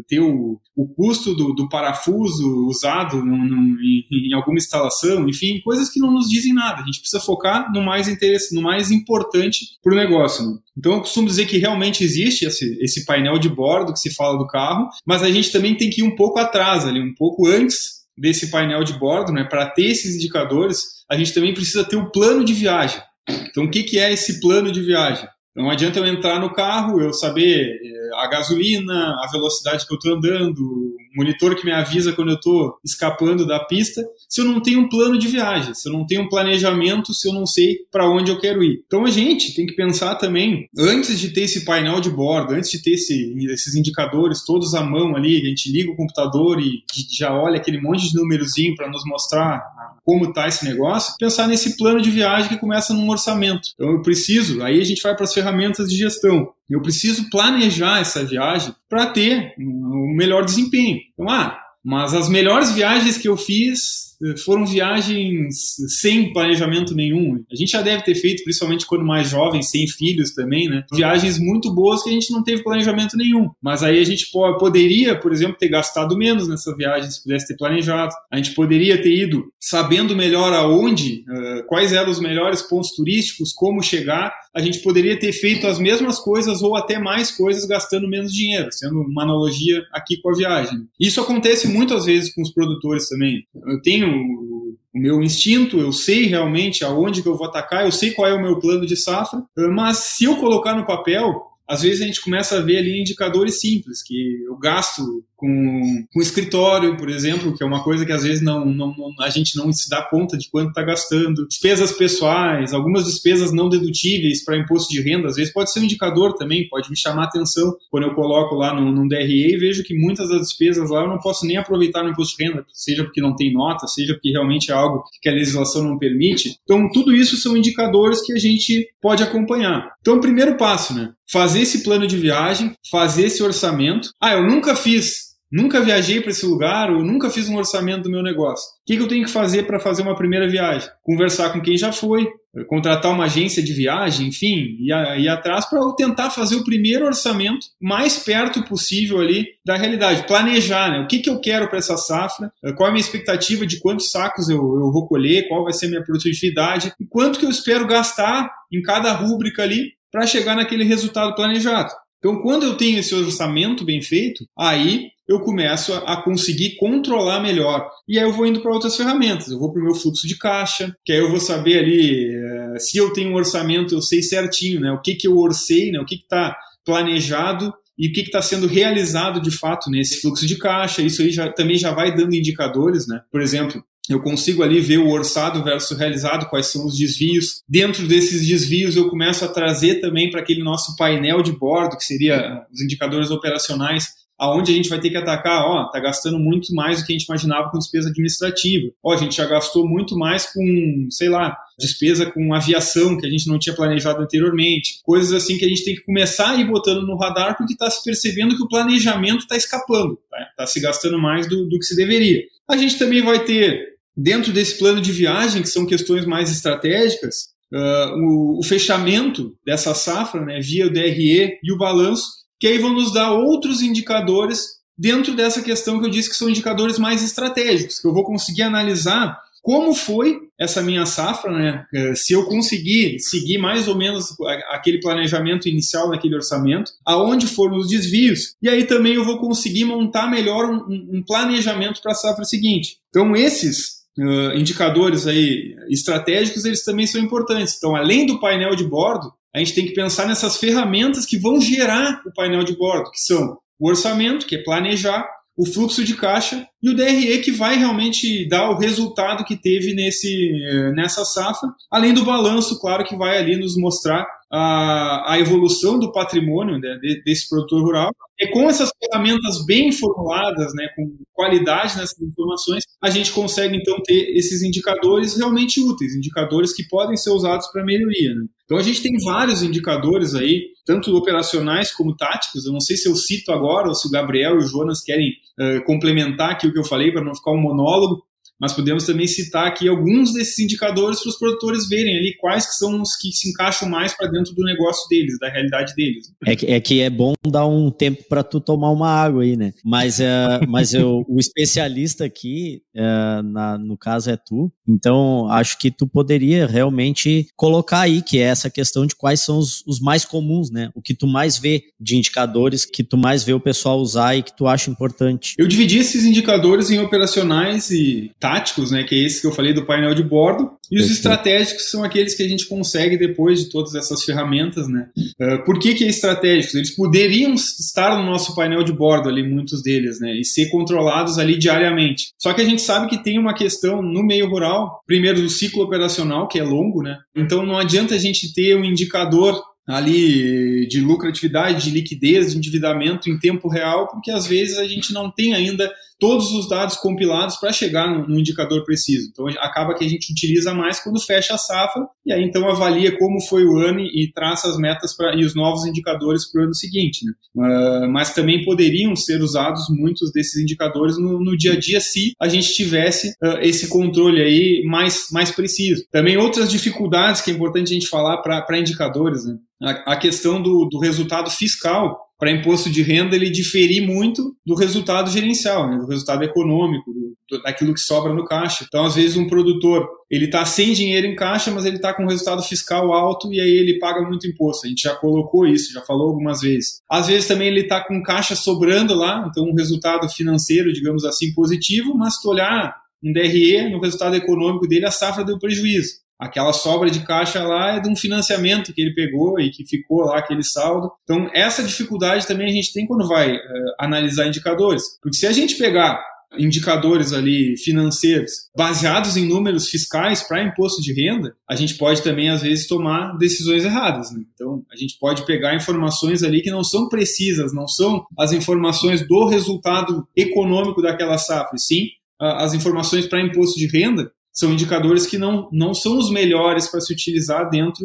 ter 0.06 0.20
o, 0.20 0.60
o 0.76 0.86
custo 0.94 1.34
do, 1.34 1.54
do 1.54 1.68
parafuso 1.68 2.66
usado 2.66 3.24
num, 3.24 3.44
num, 3.44 3.76
em, 3.80 4.28
em, 4.28 4.34
alguma 4.34 4.58
instalação, 4.58 5.28
enfim, 5.28 5.60
coisas 5.64 5.88
que 5.88 6.00
não 6.00 6.12
nos 6.12 6.28
dizem 6.28 6.52
nada. 6.52 6.82
A 6.82 6.84
gente 6.84 7.00
precisa 7.00 7.20
focar 7.20 7.72
no 7.72 7.82
mais 7.82 8.08
interesse, 8.08 8.54
no 8.54 8.62
mais 8.62 8.90
importante 8.90 9.58
para 9.82 9.94
o 9.94 9.96
negócio. 9.96 10.44
Né? 10.44 10.58
Então 10.76 10.92
eu 10.92 11.00
costumo 11.00 11.26
dizer 11.26 11.46
que 11.46 11.58
realmente 11.58 12.04
existe 12.04 12.44
esse, 12.44 12.78
esse 12.82 13.06
painel 13.06 13.38
de 13.38 13.48
bordo 13.48 13.92
que 13.92 13.98
se 13.98 14.14
fala 14.14 14.36
do 14.36 14.46
carro, 14.46 14.88
mas 15.06 15.22
a 15.22 15.30
gente 15.30 15.50
também 15.50 15.74
tem 15.74 15.88
que 15.88 16.02
ir 16.02 16.04
um 16.04 16.14
pouco 16.14 16.38
atrás 16.38 16.86
ali, 16.86 17.00
um 17.00 17.14
pouco 17.14 17.46
antes 17.46 17.96
desse 18.16 18.50
painel 18.50 18.82
de 18.82 18.94
bordo, 18.94 19.32
né, 19.32 19.44
para 19.44 19.68
ter 19.70 19.86
esses 19.86 20.16
indicadores, 20.16 21.04
a 21.10 21.16
gente 21.16 21.34
também 21.34 21.54
precisa 21.54 21.84
ter 21.84 21.96
o 21.96 22.00
um 22.00 22.10
plano 22.10 22.44
de 22.44 22.52
viagem. 22.52 23.00
Então, 23.28 23.64
o 23.64 23.70
que, 23.70 23.82
que 23.82 23.98
é 23.98 24.12
esse 24.12 24.40
plano 24.40 24.70
de 24.70 24.80
viagem? 24.80 25.28
Não 25.54 25.70
adianta 25.70 25.98
eu 25.98 26.06
entrar 26.06 26.38
no 26.38 26.52
carro, 26.52 27.00
eu 27.00 27.12
saber 27.12 27.80
a 28.14 28.26
gasolina, 28.28 29.16
a 29.22 29.28
velocidade 29.30 29.86
que 29.86 29.92
eu 29.92 29.96
estou 29.96 30.14
andando, 30.14 30.58
o 30.58 30.96
monitor 31.16 31.54
que 31.56 31.64
me 31.64 31.72
avisa 31.72 32.12
quando 32.12 32.30
eu 32.30 32.36
estou 32.36 32.78
escapando 32.84 33.46
da 33.46 33.60
pista, 33.60 34.02
se 34.28 34.40
eu 34.40 34.44
não 34.44 34.60
tenho 34.60 34.80
um 34.80 34.88
plano 34.88 35.18
de 35.18 35.28
viagem, 35.28 35.74
se 35.74 35.88
eu 35.88 35.92
não 35.92 36.06
tenho 36.06 36.22
um 36.22 36.28
planejamento, 36.28 37.14
se 37.14 37.28
eu 37.28 37.32
não 37.32 37.46
sei 37.46 37.78
para 37.90 38.08
onde 38.08 38.30
eu 38.30 38.38
quero 38.38 38.62
ir. 38.62 38.82
Então 38.86 39.04
a 39.04 39.10
gente 39.10 39.54
tem 39.54 39.66
que 39.66 39.74
pensar 39.74 40.16
também, 40.16 40.68
antes 40.76 41.18
de 41.18 41.30
ter 41.30 41.42
esse 41.42 41.64
painel 41.64 42.00
de 42.00 42.10
bordo, 42.10 42.54
antes 42.54 42.70
de 42.70 42.82
ter 42.82 42.92
esse, 42.92 43.34
esses 43.50 43.74
indicadores 43.74 44.44
todos 44.44 44.74
à 44.74 44.82
mão 44.82 45.16
ali, 45.16 45.40
a 45.40 45.44
gente 45.44 45.72
liga 45.72 45.90
o 45.90 45.96
computador 45.96 46.60
e 46.60 46.82
já 47.16 47.34
olha 47.34 47.56
aquele 47.56 47.80
monte 47.80 48.08
de 48.08 48.14
númerozinho 48.14 48.74
para 48.74 48.90
nos 48.90 49.04
mostrar 49.04 49.62
como 50.04 50.26
está 50.26 50.46
esse 50.46 50.64
negócio, 50.64 51.14
pensar 51.18 51.48
nesse 51.48 51.76
plano 51.76 52.00
de 52.00 52.10
viagem 52.10 52.48
que 52.48 52.58
começa 52.58 52.94
num 52.94 53.10
orçamento. 53.10 53.70
Então 53.74 53.90
eu 53.90 54.02
preciso, 54.02 54.62
aí 54.62 54.80
a 54.80 54.84
gente 54.84 55.02
vai 55.02 55.14
para 55.14 55.24
as 55.24 55.34
ferramentas 55.34 55.88
de 55.88 55.96
gestão. 55.96 56.48
Eu 56.68 56.82
preciso 56.82 57.30
planejar 57.30 58.00
essa 58.00 58.24
viagem 58.24 58.74
para 58.88 59.06
ter 59.06 59.54
um 59.58 60.14
melhor 60.16 60.44
desempenho. 60.44 60.98
Então, 61.12 61.28
ah, 61.28 61.58
mas 61.84 62.12
as 62.14 62.28
melhores 62.28 62.72
viagens 62.72 63.16
que 63.16 63.28
eu 63.28 63.36
fiz 63.36 64.05
foram 64.44 64.66
viagens 64.66 65.76
sem 66.00 66.32
planejamento 66.32 66.94
nenhum. 66.94 67.44
A 67.50 67.56
gente 67.56 67.70
já 67.70 67.82
deve 67.82 68.02
ter 68.02 68.14
feito, 68.14 68.42
principalmente 68.44 68.86
quando 68.86 69.04
mais 69.04 69.28
jovem, 69.28 69.62
sem 69.62 69.86
filhos 69.86 70.32
também, 70.32 70.68
né? 70.68 70.84
Viagens 70.92 71.38
muito 71.38 71.74
boas 71.74 72.02
que 72.02 72.10
a 72.10 72.12
gente 72.12 72.32
não 72.32 72.42
teve 72.42 72.62
planejamento 72.62 73.16
nenhum. 73.16 73.50
Mas 73.62 73.82
aí 73.82 74.00
a 74.00 74.04
gente 74.04 74.30
poderia, 74.58 75.18
por 75.18 75.32
exemplo, 75.32 75.56
ter 75.58 75.68
gastado 75.68 76.16
menos 76.16 76.48
nessa 76.48 76.74
viagem 76.76 77.10
se 77.10 77.22
pudesse 77.22 77.48
ter 77.48 77.56
planejado. 77.56 78.14
A 78.30 78.36
gente 78.36 78.54
poderia 78.54 79.00
ter 79.00 79.14
ido 79.14 79.44
sabendo 79.60 80.14
melhor 80.14 80.52
aonde, 80.52 81.24
eh, 81.28 81.62
quais 81.66 81.92
eram 81.92 82.10
os 82.10 82.20
melhores 82.20 82.62
pontos 82.62 82.92
turísticos, 82.92 83.52
como 83.52 83.82
chegar. 83.82 84.32
A 84.54 84.60
gente 84.60 84.78
poderia 84.78 85.18
ter 85.18 85.32
feito 85.32 85.66
as 85.66 85.78
mesmas 85.78 86.18
coisas 86.18 86.62
ou 86.62 86.76
até 86.76 86.98
mais 86.98 87.30
coisas 87.30 87.64
gastando 87.66 88.08
menos 88.08 88.32
dinheiro, 88.32 88.68
sendo 88.70 89.00
uma 89.00 89.22
analogia 89.22 89.82
aqui 89.92 90.20
com 90.20 90.30
a 90.30 90.34
viagem. 90.34 90.86
Isso 90.98 91.20
acontece 91.20 91.68
muitas 91.68 92.04
vezes 92.06 92.32
com 92.32 92.42
os 92.42 92.52
produtores 92.52 93.08
também. 93.08 93.44
Eu 93.66 93.82
tenho 93.82 94.05
o 94.06 94.98
meu 94.98 95.22
instinto, 95.22 95.78
eu 95.78 95.92
sei 95.92 96.26
realmente 96.26 96.84
aonde 96.84 97.22
que 97.22 97.28
eu 97.28 97.36
vou 97.36 97.46
atacar, 97.46 97.84
eu 97.84 97.92
sei 97.92 98.12
qual 98.12 98.28
é 98.28 98.34
o 98.34 98.42
meu 98.42 98.58
plano 98.58 98.86
de 98.86 98.96
safra, 98.96 99.42
mas 99.72 99.98
se 99.98 100.24
eu 100.24 100.36
colocar 100.36 100.74
no 100.74 100.86
papel, 100.86 101.55
às 101.68 101.82
vezes 101.82 102.00
a 102.00 102.06
gente 102.06 102.20
começa 102.20 102.58
a 102.58 102.60
ver 102.60 102.78
ali 102.78 103.00
indicadores 103.00 103.60
simples, 103.60 104.02
que 104.02 104.44
eu 104.46 104.56
gasto 104.56 105.02
com, 105.36 106.06
com 106.12 106.20
escritório, 106.20 106.96
por 106.96 107.10
exemplo, 107.10 107.54
que 107.54 107.62
é 107.62 107.66
uma 107.66 107.84
coisa 107.84 108.06
que 108.06 108.12
às 108.12 108.22
vezes 108.22 108.42
não, 108.42 108.64
não, 108.64 108.94
não 108.96 109.08
a 109.20 109.28
gente 109.28 109.56
não 109.56 109.70
se 109.72 109.88
dá 109.88 110.02
conta 110.02 110.36
de 110.36 110.48
quanto 110.48 110.68
está 110.68 110.82
gastando. 110.82 111.46
Despesas 111.46 111.92
pessoais, 111.92 112.72
algumas 112.72 113.04
despesas 113.04 113.52
não 113.52 113.68
dedutíveis 113.68 114.44
para 114.44 114.56
imposto 114.56 114.92
de 114.92 115.02
renda, 115.02 115.28
às 115.28 115.36
vezes 115.36 115.52
pode 115.52 115.70
ser 115.70 115.80
um 115.80 115.84
indicador 115.84 116.34
também, 116.34 116.68
pode 116.68 116.88
me 116.88 116.96
chamar 116.96 117.22
a 117.22 117.26
atenção 117.26 117.76
quando 117.90 118.04
eu 118.04 118.14
coloco 118.14 118.54
lá 118.54 118.74
no, 118.74 118.90
no 118.92 119.08
DRE 119.08 119.54
e 119.54 119.58
vejo 119.58 119.82
que 119.82 119.94
muitas 119.94 120.28
das 120.28 120.42
despesas 120.42 120.90
lá 120.90 121.02
eu 121.02 121.08
não 121.08 121.18
posso 121.18 121.44
nem 121.46 121.56
aproveitar 121.56 122.02
no 122.02 122.10
imposto 122.10 122.36
de 122.36 122.44
renda, 122.44 122.64
seja 122.72 123.04
porque 123.04 123.20
não 123.20 123.34
tem 123.34 123.52
nota, 123.52 123.86
seja 123.86 124.14
porque 124.14 124.30
realmente 124.30 124.70
é 124.70 124.74
algo 124.74 125.04
que 125.20 125.28
a 125.28 125.32
legislação 125.32 125.82
não 125.82 125.98
permite. 125.98 126.58
Então, 126.62 126.88
tudo 126.90 127.12
isso 127.12 127.36
são 127.36 127.56
indicadores 127.56 128.22
que 128.22 128.32
a 128.32 128.38
gente 128.38 128.88
pode 129.00 129.22
acompanhar. 129.22 129.92
Então, 130.00 130.16
o 130.16 130.20
primeiro 130.20 130.56
passo, 130.56 130.94
né? 130.94 131.12
Fazer 131.30 131.62
esse 131.62 131.82
plano 131.82 132.06
de 132.06 132.16
viagem, 132.16 132.74
fazer 132.90 133.26
esse 133.26 133.42
orçamento. 133.42 134.10
Ah, 134.20 134.34
eu 134.34 134.46
nunca 134.46 134.74
fiz 134.76 135.26
Nunca 135.50 135.80
viajei 135.80 136.20
para 136.20 136.30
esse 136.30 136.44
lugar 136.44 136.90
ou 136.90 137.04
nunca 137.04 137.30
fiz 137.30 137.48
um 137.48 137.56
orçamento 137.56 138.02
do 138.02 138.10
meu 138.10 138.22
negócio. 138.22 138.66
O 138.66 138.84
que, 138.84 138.96
que 138.96 139.02
eu 139.02 139.08
tenho 139.08 139.24
que 139.24 139.30
fazer 139.30 139.62
para 139.62 139.78
fazer 139.78 140.02
uma 140.02 140.16
primeira 140.16 140.48
viagem? 140.48 140.88
Conversar 141.04 141.52
com 141.52 141.60
quem 141.60 141.78
já 141.78 141.92
foi, 141.92 142.26
contratar 142.66 143.12
uma 143.12 143.24
agência 143.24 143.62
de 143.62 143.72
viagem, 143.72 144.28
enfim, 144.28 144.76
ir, 144.80 144.90
ir 145.20 145.28
atrás 145.28 145.64
para 145.64 145.80
tentar 145.92 146.30
fazer 146.30 146.56
o 146.56 146.64
primeiro 146.64 147.06
orçamento 147.06 147.68
mais 147.80 148.18
perto 148.18 148.64
possível 148.64 149.20
ali 149.20 149.46
da 149.64 149.76
realidade. 149.76 150.26
Planejar, 150.26 150.90
né? 150.90 151.00
O 151.00 151.06
que, 151.06 151.20
que 151.20 151.30
eu 151.30 151.40
quero 151.40 151.68
para 151.68 151.78
essa 151.78 151.96
safra, 151.96 152.50
qual 152.76 152.88
é 152.88 152.90
a 152.90 152.92
minha 152.92 153.04
expectativa 153.04 153.64
de 153.64 153.78
quantos 153.78 154.10
sacos 154.10 154.48
eu, 154.48 154.56
eu 154.56 154.90
vou 154.90 155.06
colher, 155.06 155.46
qual 155.48 155.62
vai 155.62 155.72
ser 155.72 155.86
a 155.86 155.90
minha 155.90 156.04
produtividade 156.04 156.92
e 157.00 157.06
quanto 157.06 157.38
que 157.38 157.46
eu 157.46 157.50
espero 157.50 157.86
gastar 157.86 158.50
em 158.72 158.82
cada 158.82 159.12
rúbrica 159.12 159.62
ali 159.62 159.95
para 160.10 160.26
chegar 160.26 160.56
naquele 160.56 160.84
resultado 160.84 161.34
planejado. 161.34 161.92
Então, 162.18 162.40
quando 162.40 162.64
eu 162.64 162.76
tenho 162.76 162.98
esse 162.98 163.14
orçamento 163.14 163.84
bem 163.84 164.02
feito, 164.02 164.44
aí 164.58 165.10
eu 165.28 165.40
começo 165.40 165.92
a 165.92 166.22
conseguir 166.22 166.76
controlar 166.76 167.40
melhor. 167.40 167.88
E 168.08 168.18
aí 168.18 168.24
eu 168.24 168.32
vou 168.32 168.46
indo 168.46 168.60
para 168.60 168.72
outras 168.72 168.96
ferramentas. 168.96 169.48
Eu 169.48 169.58
vou 169.58 169.72
para 169.72 169.80
o 169.80 169.84
meu 169.84 169.94
fluxo 169.94 170.26
de 170.26 170.38
caixa, 170.38 170.94
que 171.04 171.12
aí 171.12 171.18
eu 171.18 171.30
vou 171.30 171.40
saber 171.40 171.78
ali, 171.78 172.30
eh, 172.34 172.78
se 172.78 172.96
eu 172.96 173.12
tenho 173.12 173.30
um 173.30 173.34
orçamento, 173.34 173.94
eu 173.94 174.00
sei 174.00 174.22
certinho, 174.22 174.80
né? 174.80 174.92
O 174.92 175.00
que, 175.00 175.14
que 175.14 175.26
eu 175.26 175.36
orcei, 175.36 175.90
né? 175.90 175.98
O 176.00 176.06
que 176.06 176.14
está 176.14 176.56
planejado 176.84 177.72
e 177.98 178.08
o 178.08 178.12
que 178.12 178.20
está 178.20 178.40
sendo 178.40 178.66
realizado 178.66 179.40
de 179.40 179.50
fato 179.50 179.90
nesse 179.90 180.20
fluxo 180.20 180.46
de 180.46 180.56
caixa. 180.56 181.02
Isso 181.02 181.22
aí 181.22 181.30
já, 181.30 181.52
também 181.52 181.76
já 181.76 181.92
vai 181.92 182.14
dando 182.14 182.34
indicadores, 182.34 183.06
né? 183.08 183.20
Por 183.30 183.40
exemplo, 183.40 183.82
eu 184.08 184.20
consigo 184.20 184.62
ali 184.62 184.80
ver 184.80 184.98
o 184.98 185.08
orçado 185.08 185.62
versus 185.64 185.98
realizado, 185.98 186.48
quais 186.48 186.66
são 186.66 186.86
os 186.86 186.96
desvios. 186.96 187.62
Dentro 187.68 188.06
desses 188.06 188.46
desvios, 188.46 188.96
eu 188.96 189.08
começo 189.08 189.44
a 189.44 189.48
trazer 189.48 190.00
também 190.00 190.30
para 190.30 190.40
aquele 190.40 190.62
nosso 190.62 190.96
painel 190.96 191.42
de 191.42 191.52
bordo, 191.52 191.96
que 191.96 192.04
seria 192.04 192.64
os 192.72 192.80
indicadores 192.80 193.30
operacionais, 193.30 194.08
aonde 194.38 194.70
a 194.70 194.74
gente 194.74 194.88
vai 194.88 195.00
ter 195.00 195.10
que 195.10 195.16
atacar, 195.16 195.64
ó, 195.64 195.88
tá 195.90 195.98
gastando 195.98 196.38
muito 196.38 196.74
mais 196.74 197.00
do 197.00 197.06
que 197.06 197.12
a 197.12 197.18
gente 197.18 197.24
imaginava 197.24 197.70
com 197.70 197.78
despesa 197.78 198.10
administrativa. 198.10 198.92
Ó, 199.02 199.14
a 199.14 199.16
gente 199.16 199.36
já 199.36 199.46
gastou 199.46 199.88
muito 199.88 200.16
mais 200.16 200.52
com, 200.52 201.08
sei 201.10 201.28
lá, 201.28 201.56
despesa 201.78 202.30
com 202.30 202.54
aviação 202.54 203.16
que 203.16 203.26
a 203.26 203.30
gente 203.30 203.48
não 203.48 203.58
tinha 203.58 203.74
planejado 203.74 204.22
anteriormente. 204.22 205.00
Coisas 205.02 205.32
assim 205.32 205.56
que 205.56 205.64
a 205.64 205.68
gente 205.68 205.84
tem 205.84 205.94
que 205.94 206.04
começar 206.04 206.50
a 206.50 206.56
ir 206.56 206.66
botando 206.66 207.06
no 207.06 207.16
radar 207.16 207.56
porque 207.56 207.72
está 207.72 207.90
se 207.90 208.04
percebendo 208.04 208.56
que 208.56 208.62
o 208.62 208.68
planejamento 208.68 209.40
está 209.40 209.56
escapando, 209.56 210.18
tá? 210.30 210.38
tá 210.56 210.66
se 210.66 210.80
gastando 210.80 211.18
mais 211.18 211.48
do, 211.48 211.66
do 211.68 211.78
que 211.78 211.86
se 211.86 211.96
deveria. 211.96 212.42
A 212.68 212.76
gente 212.76 212.98
também 212.98 213.22
vai 213.22 213.44
ter, 213.44 213.95
dentro 214.16 214.52
desse 214.52 214.78
plano 214.78 215.00
de 215.00 215.12
viagem, 215.12 215.62
que 215.62 215.68
são 215.68 215.86
questões 215.86 216.24
mais 216.24 216.50
estratégicas, 216.50 217.48
uh, 217.72 218.16
o, 218.16 218.58
o 218.60 218.62
fechamento 218.62 219.54
dessa 219.64 219.94
safra, 219.94 220.44
né, 220.44 220.60
via 220.60 220.86
o 220.86 220.92
DRE 220.92 221.58
e 221.62 221.72
o 221.72 221.78
balanço, 221.78 222.26
que 222.58 222.66
aí 222.66 222.78
vão 222.78 222.92
nos 222.92 223.12
dar 223.12 223.32
outros 223.32 223.82
indicadores 223.82 224.76
dentro 224.96 225.34
dessa 225.34 225.60
questão 225.60 226.00
que 226.00 226.06
eu 226.06 226.10
disse 226.10 226.30
que 226.30 226.36
são 226.36 226.48
indicadores 226.48 226.98
mais 226.98 227.22
estratégicos, 227.22 227.98
que 227.98 228.08
eu 228.08 228.14
vou 228.14 228.24
conseguir 228.24 228.62
analisar 228.62 229.38
como 229.66 229.92
foi 229.94 230.38
essa 230.60 230.80
minha 230.80 231.04
safra, 231.04 231.50
né? 231.50 231.84
É, 231.92 232.14
se 232.14 232.32
eu 232.32 232.44
conseguir 232.44 233.18
seguir 233.18 233.58
mais 233.58 233.88
ou 233.88 233.96
menos 233.96 234.26
aquele 234.70 235.00
planejamento 235.00 235.68
inicial 235.68 236.08
naquele 236.08 236.36
orçamento, 236.36 236.92
aonde 237.04 237.48
foram 237.48 237.76
os 237.76 237.88
desvios, 237.88 238.54
e 238.62 238.68
aí 238.68 238.84
também 238.84 239.14
eu 239.14 239.24
vou 239.24 239.40
conseguir 239.40 239.84
montar 239.84 240.30
melhor 240.30 240.70
um, 240.70 241.18
um 241.18 241.22
planejamento 241.26 242.00
para 242.00 242.12
a 242.12 242.14
safra 242.14 242.44
seguinte. 242.44 242.98
Então 243.08 243.34
esses 243.34 243.95
uh, 244.18 244.56
indicadores 244.56 245.26
aí 245.26 245.74
estratégicos 245.88 246.64
eles 246.64 246.84
também 246.84 247.06
são 247.06 247.20
importantes. 247.20 247.76
Então 247.76 247.94
além 247.94 248.26
do 248.26 248.40
painel 248.40 248.74
de 248.74 248.84
bordo, 248.84 249.32
a 249.54 249.58
gente 249.58 249.74
tem 249.74 249.86
que 249.86 249.94
pensar 249.94 250.26
nessas 250.26 250.56
ferramentas 250.56 251.24
que 251.24 251.38
vão 251.38 251.60
gerar 251.60 252.22
o 252.26 252.32
painel 252.32 252.62
de 252.62 252.76
bordo, 252.76 253.10
que 253.10 253.20
são 253.20 253.56
o 253.78 253.88
orçamento, 253.88 254.46
que 254.46 254.56
é 254.56 254.62
planejar, 254.62 255.26
o 255.56 255.66
fluxo 255.66 256.04
de 256.04 256.14
caixa 256.14 256.66
e 256.86 256.90
o 256.90 256.94
DRE 256.94 257.38
que 257.40 257.50
vai 257.50 257.76
realmente 257.76 258.48
dar 258.48 258.70
o 258.70 258.78
resultado 258.78 259.44
que 259.44 259.56
teve 259.56 259.92
nesse, 259.92 260.52
nessa 260.94 261.24
safra, 261.24 261.68
além 261.90 262.14
do 262.14 262.24
balanço, 262.24 262.78
claro, 262.80 263.02
que 263.02 263.16
vai 263.16 263.38
ali 263.38 263.56
nos 263.56 263.76
mostrar 263.76 264.24
a, 264.52 265.32
a 265.32 265.40
evolução 265.40 265.98
do 265.98 266.12
patrimônio 266.12 266.78
né, 266.78 266.96
desse 267.24 267.48
produtor 267.48 267.82
rural. 267.82 268.10
E 268.38 268.48
com 268.48 268.68
essas 268.68 268.90
ferramentas 269.02 269.64
bem 269.64 269.90
formuladas, 269.90 270.72
né, 270.74 270.88
com 270.94 271.10
qualidade 271.32 271.96
nessas 271.96 272.20
informações, 272.20 272.84
a 273.02 273.10
gente 273.10 273.32
consegue 273.32 273.76
então 273.76 273.96
ter 274.04 274.36
esses 274.36 274.62
indicadores 274.62 275.36
realmente 275.36 275.80
úteis, 275.80 276.14
indicadores 276.14 276.74
que 276.74 276.86
podem 276.86 277.16
ser 277.16 277.30
usados 277.30 277.66
para 277.72 277.84
melhoria. 277.84 278.34
Né? 278.34 278.44
Então 278.64 278.76
a 278.76 278.82
gente 278.82 279.02
tem 279.02 279.12
vários 279.24 279.62
indicadores 279.62 280.34
aí, 280.34 280.64
tanto 280.84 281.16
operacionais 281.16 281.92
como 281.92 282.16
táticos. 282.16 282.66
Eu 282.66 282.72
não 282.72 282.80
sei 282.80 282.96
se 282.96 283.08
eu 283.08 283.16
cito 283.16 283.52
agora 283.52 283.88
ou 283.88 283.94
se 283.94 284.06
o 284.06 284.10
Gabriel 284.10 284.56
e 284.56 284.64
o 284.64 284.66
Jonas 284.66 285.00
querem 285.02 285.30
uh, 285.58 285.84
complementar 285.84 286.50
aqui 286.50 286.66
o 286.66 286.72
que 286.76 286.80
eu 286.80 286.84
falei 286.84 287.10
para 287.10 287.24
não 287.24 287.34
ficar 287.34 287.52
um 287.52 287.60
monólogo, 287.60 288.22
mas 288.60 288.72
podemos 288.72 289.04
também 289.04 289.26
citar 289.26 289.66
aqui 289.66 289.88
alguns 289.88 290.32
desses 290.32 290.58
indicadores 290.58 291.20
para 291.20 291.30
os 291.30 291.38
produtores 291.38 291.88
verem 291.88 292.16
ali 292.16 292.34
quais 292.38 292.66
que 292.66 292.74
são 292.74 293.00
os 293.00 293.16
que 293.16 293.30
se 293.32 293.50
encaixam 293.50 293.88
mais 293.88 294.16
para 294.16 294.28
dentro 294.28 294.54
do 294.54 294.64
negócio 294.64 295.08
deles, 295.08 295.38
da 295.38 295.48
realidade 295.48 295.94
deles. 295.94 296.32
É 296.44 296.56
que 296.56 296.66
é, 296.66 296.80
que 296.80 297.00
é 297.00 297.10
bom 297.10 297.34
dar 297.46 297.66
um 297.66 297.90
tempo 297.90 298.24
para 298.28 298.42
tu 298.42 298.60
tomar 298.60 298.90
uma 298.90 299.10
água 299.10 299.42
aí, 299.42 299.56
né? 299.56 299.72
Mas, 299.84 300.18
uh, 300.18 300.66
mas 300.68 300.94
eu, 300.94 301.24
o 301.28 301.38
especialista 301.38 302.24
aqui, 302.24 302.82
uh, 302.94 303.42
na, 303.42 303.78
no 303.78 303.96
caso, 303.96 304.30
é 304.30 304.36
tu. 304.36 304.72
Então, 304.88 305.48
acho 305.50 305.78
que 305.78 305.90
tu 305.90 306.06
poderia 306.06 306.66
realmente 306.66 307.48
colocar 307.56 308.00
aí, 308.00 308.22
que 308.22 308.38
é 308.38 308.42
essa 308.42 308.70
questão 308.70 309.06
de 309.06 309.14
quais 309.14 309.40
são 309.40 309.58
os, 309.58 309.82
os 309.86 310.00
mais 310.00 310.24
comuns, 310.24 310.70
né? 310.70 310.90
O 310.94 311.02
que 311.02 311.14
tu 311.14 311.26
mais 311.26 311.58
vê 311.58 311.84
de 312.00 312.16
indicadores, 312.16 312.84
que 312.84 313.04
tu 313.04 313.16
mais 313.16 313.44
vê 313.44 313.52
o 313.52 313.60
pessoal 313.60 313.98
usar 313.98 314.36
e 314.36 314.42
que 314.42 314.56
tu 314.56 314.66
acha 314.66 314.90
importante. 314.90 315.54
Eu 315.58 315.66
dividi 315.66 315.98
esses 315.98 316.24
indicadores 316.24 316.90
em 316.90 316.98
operacionais 316.98 317.90
e 317.90 318.30
táticos, 318.46 318.92
né, 318.92 319.02
que 319.02 319.12
é 319.12 319.18
esse 319.18 319.40
que 319.40 319.46
eu 319.48 319.52
falei 319.52 319.72
do 319.72 319.84
painel 319.84 320.14
de 320.14 320.22
bordo, 320.22 320.70
e 320.88 321.00
os 321.00 321.10
estratégicos 321.10 321.90
são 321.90 322.04
aqueles 322.04 322.32
que 322.32 322.44
a 322.44 322.48
gente 322.48 322.68
consegue 322.68 323.18
depois 323.18 323.58
de 323.58 323.70
todas 323.70 323.96
essas 323.96 324.22
ferramentas, 324.22 324.86
né? 324.86 325.08
Uh, 325.40 325.64
por 325.64 325.80
que, 325.80 325.94
que 325.94 326.04
é 326.04 326.06
estratégicos? 326.06 326.76
Eles 326.76 326.94
poderiam 326.94 327.54
estar 327.54 328.16
no 328.16 328.24
nosso 328.24 328.54
painel 328.54 328.84
de 328.84 328.92
bordo 328.92 329.28
ali, 329.28 329.42
muitos 329.42 329.82
deles, 329.82 330.20
né? 330.20 330.32
E 330.38 330.44
ser 330.44 330.70
controlados 330.70 331.38
ali 331.38 331.58
diariamente. 331.58 332.26
Só 332.38 332.52
que 332.52 332.60
a 332.60 332.64
gente 332.64 332.82
sabe 332.82 333.08
que 333.08 333.20
tem 333.20 333.36
uma 333.36 333.52
questão 333.52 334.00
no 334.00 334.22
meio 334.22 334.48
rural, 334.48 335.02
primeiro 335.08 335.42
do 335.42 335.50
ciclo 335.50 335.82
operacional, 335.82 336.46
que 336.46 336.60
é 336.60 336.62
longo, 336.62 337.02
né? 337.02 337.18
Então 337.34 337.66
não 337.66 337.76
adianta 337.76 338.14
a 338.14 338.18
gente 338.18 338.54
ter 338.54 338.76
um 338.76 338.84
indicador 338.84 339.60
ali 339.88 340.86
de 340.86 341.00
lucratividade, 341.00 341.84
de 341.84 341.90
liquidez, 341.90 342.52
de 342.52 342.58
endividamento 342.58 343.28
em 343.28 343.38
tempo 343.38 343.68
real, 343.68 344.08
porque 344.08 344.30
às 344.30 344.46
vezes 344.46 344.78
a 344.78 344.86
gente 344.86 345.12
não 345.12 345.30
tem 345.30 345.52
ainda 345.54 345.92
todos 346.18 346.52
os 346.52 346.68
dados 346.68 346.96
compilados 346.96 347.56
para 347.56 347.72
chegar 347.72 348.08
no, 348.08 348.38
indicador 348.38 348.84
preciso. 348.84 349.28
Então 349.30 349.46
acaba 349.60 349.94
que 349.94 350.04
a 350.04 350.08
gente 350.08 350.32
utiliza 350.32 350.72
mais 350.72 351.00
quando 351.00 351.20
fecha 351.20 351.54
a 351.54 351.58
safra 351.58 352.06
e 352.24 352.32
aí 352.32 352.42
então 352.42 352.68
avalia 352.68 353.16
como 353.18 353.40
foi 353.40 353.64
o 353.64 353.78
ano 353.78 354.00
e 354.00 354.30
traça 354.34 354.68
as 354.68 354.76
metas 354.76 355.16
pra, 355.16 355.34
e 355.34 355.44
os 355.44 355.54
novos 355.54 355.84
indicadores 355.84 356.50
para 356.50 356.62
o 356.62 356.64
ano 356.64 356.74
seguinte. 356.74 357.24
Né? 357.24 357.32
Uh, 357.56 358.10
mas 358.10 358.32
também 358.32 358.64
poderiam 358.64 359.14
ser 359.16 359.40
usados 359.42 359.84
muitos 359.90 360.32
desses 360.32 360.60
indicadores 360.60 361.18
no, 361.18 361.42
no 361.42 361.56
dia 361.56 361.72
a 361.72 361.78
dia 361.78 362.00
se 362.00 362.32
a 362.40 362.48
gente 362.48 362.72
tivesse 362.74 363.30
uh, 363.42 363.58
esse 363.60 363.88
controle 363.88 364.42
aí 364.42 364.82
mais, 364.86 365.26
mais 365.32 365.50
preciso. 365.50 366.04
Também 366.10 366.36
outras 366.36 366.70
dificuldades 366.70 367.40
que 367.40 367.50
é 367.50 367.54
importante 367.54 367.90
a 367.90 367.94
gente 367.94 368.08
falar 368.08 368.38
para 368.38 368.78
indicadores, 368.78 369.44
né? 369.44 369.56
a, 369.82 370.12
a 370.12 370.16
questão 370.16 370.62
do, 370.62 370.86
do 370.86 370.98
resultado 370.98 371.50
fiscal 371.50 372.25
para 372.38 372.50
imposto 372.50 372.90
de 372.90 373.02
renda 373.02 373.34
ele 373.34 373.48
diferir 373.50 374.06
muito 374.06 374.54
do 374.64 374.74
resultado 374.74 375.30
gerencial, 375.30 375.88
né, 375.88 375.96
do 375.98 376.06
resultado 376.06 376.42
econômico, 376.44 377.10
do, 377.12 377.62
daquilo 377.62 377.94
que 377.94 378.00
sobra 378.00 378.34
no 378.34 378.44
caixa. 378.44 378.84
Então, 378.86 379.04
às 379.04 379.14
vezes, 379.14 379.36
um 379.36 379.46
produtor 379.46 380.06
ele 380.30 380.46
está 380.46 380.64
sem 380.64 380.92
dinheiro 380.92 381.26
em 381.26 381.36
caixa, 381.36 381.70
mas 381.70 381.84
ele 381.84 381.96
está 381.96 382.12
com 382.12 382.26
resultado 382.26 382.62
fiscal 382.62 383.12
alto 383.12 383.52
e 383.52 383.60
aí 383.60 383.70
ele 383.70 383.98
paga 383.98 384.20
muito 384.22 384.46
imposto. 384.46 384.86
A 384.86 384.88
gente 384.88 385.02
já 385.02 385.14
colocou 385.14 385.66
isso, 385.66 385.92
já 385.92 386.02
falou 386.02 386.28
algumas 386.28 386.60
vezes. 386.60 387.00
Às 387.08 387.28
vezes 387.28 387.46
também 387.46 387.68
ele 387.68 387.82
está 387.82 388.04
com 388.04 388.22
caixa 388.22 388.54
sobrando 388.56 389.14
lá, 389.14 389.46
então 389.48 389.64
um 389.64 389.74
resultado 389.74 390.28
financeiro, 390.28 390.92
digamos 390.92 391.24
assim, 391.24 391.54
positivo, 391.54 392.14
mas 392.16 392.34
se 392.34 392.42
tu 392.42 392.50
olhar 392.50 392.94
um 393.22 393.32
DRE, 393.32 393.90
no 393.90 394.00
resultado 394.00 394.36
econômico 394.36 394.86
dele, 394.86 395.06
a 395.06 395.10
safra 395.10 395.44
deu 395.44 395.58
prejuízo. 395.58 396.25
Aquela 396.38 396.72
sobra 396.72 397.10
de 397.10 397.20
caixa 397.20 397.62
lá 397.62 397.96
é 397.96 398.00
de 398.00 398.08
um 398.08 398.16
financiamento 398.16 398.92
que 398.92 399.00
ele 399.00 399.14
pegou 399.14 399.58
e 399.58 399.70
que 399.70 399.86
ficou 399.86 400.20
lá 400.20 400.38
aquele 400.38 400.62
saldo. 400.62 401.10
Então, 401.24 401.48
essa 401.54 401.82
dificuldade 401.82 402.46
também 402.46 402.68
a 402.68 402.72
gente 402.72 402.92
tem 402.92 403.06
quando 403.06 403.26
vai 403.26 403.54
uh, 403.54 403.58
analisar 403.98 404.46
indicadores. 404.46 405.02
Porque 405.22 405.36
se 405.36 405.46
a 405.46 405.52
gente 405.52 405.76
pegar 405.76 406.22
indicadores 406.58 407.32
ali 407.32 407.76
financeiros 407.76 408.52
baseados 408.76 409.36
em 409.36 409.46
números 409.46 409.88
fiscais 409.88 410.42
para 410.42 410.62
imposto 410.62 411.02
de 411.02 411.12
renda, 411.12 411.54
a 411.68 411.74
gente 411.74 411.94
pode 411.96 412.22
também 412.22 412.48
às 412.48 412.62
vezes 412.62 412.86
tomar 412.86 413.36
decisões 413.36 413.84
erradas. 413.84 414.30
Né? 414.30 414.42
Então, 414.54 414.84
a 414.92 414.96
gente 414.96 415.18
pode 415.18 415.44
pegar 415.44 415.74
informações 415.74 416.42
ali 416.42 416.62
que 416.62 416.70
não 416.70 416.84
são 416.84 417.08
precisas, 417.08 417.74
não 417.74 417.88
são 417.88 418.24
as 418.38 418.52
informações 418.52 419.26
do 419.26 419.46
resultado 419.46 420.26
econômico 420.36 421.02
daquela 421.02 421.38
safra, 421.38 421.76
sim 421.78 422.08
as 422.38 422.74
informações 422.74 423.26
para 423.26 423.40
imposto 423.40 423.78
de 423.78 423.86
renda 423.86 424.30
são 424.56 424.72
indicadores 424.72 425.26
que 425.26 425.36
não, 425.36 425.68
não 425.70 425.92
são 425.92 426.16
os 426.16 426.30
melhores 426.30 426.88
para 426.88 427.00
se 427.00 427.12
utilizar 427.12 427.68
dentro 427.68 428.02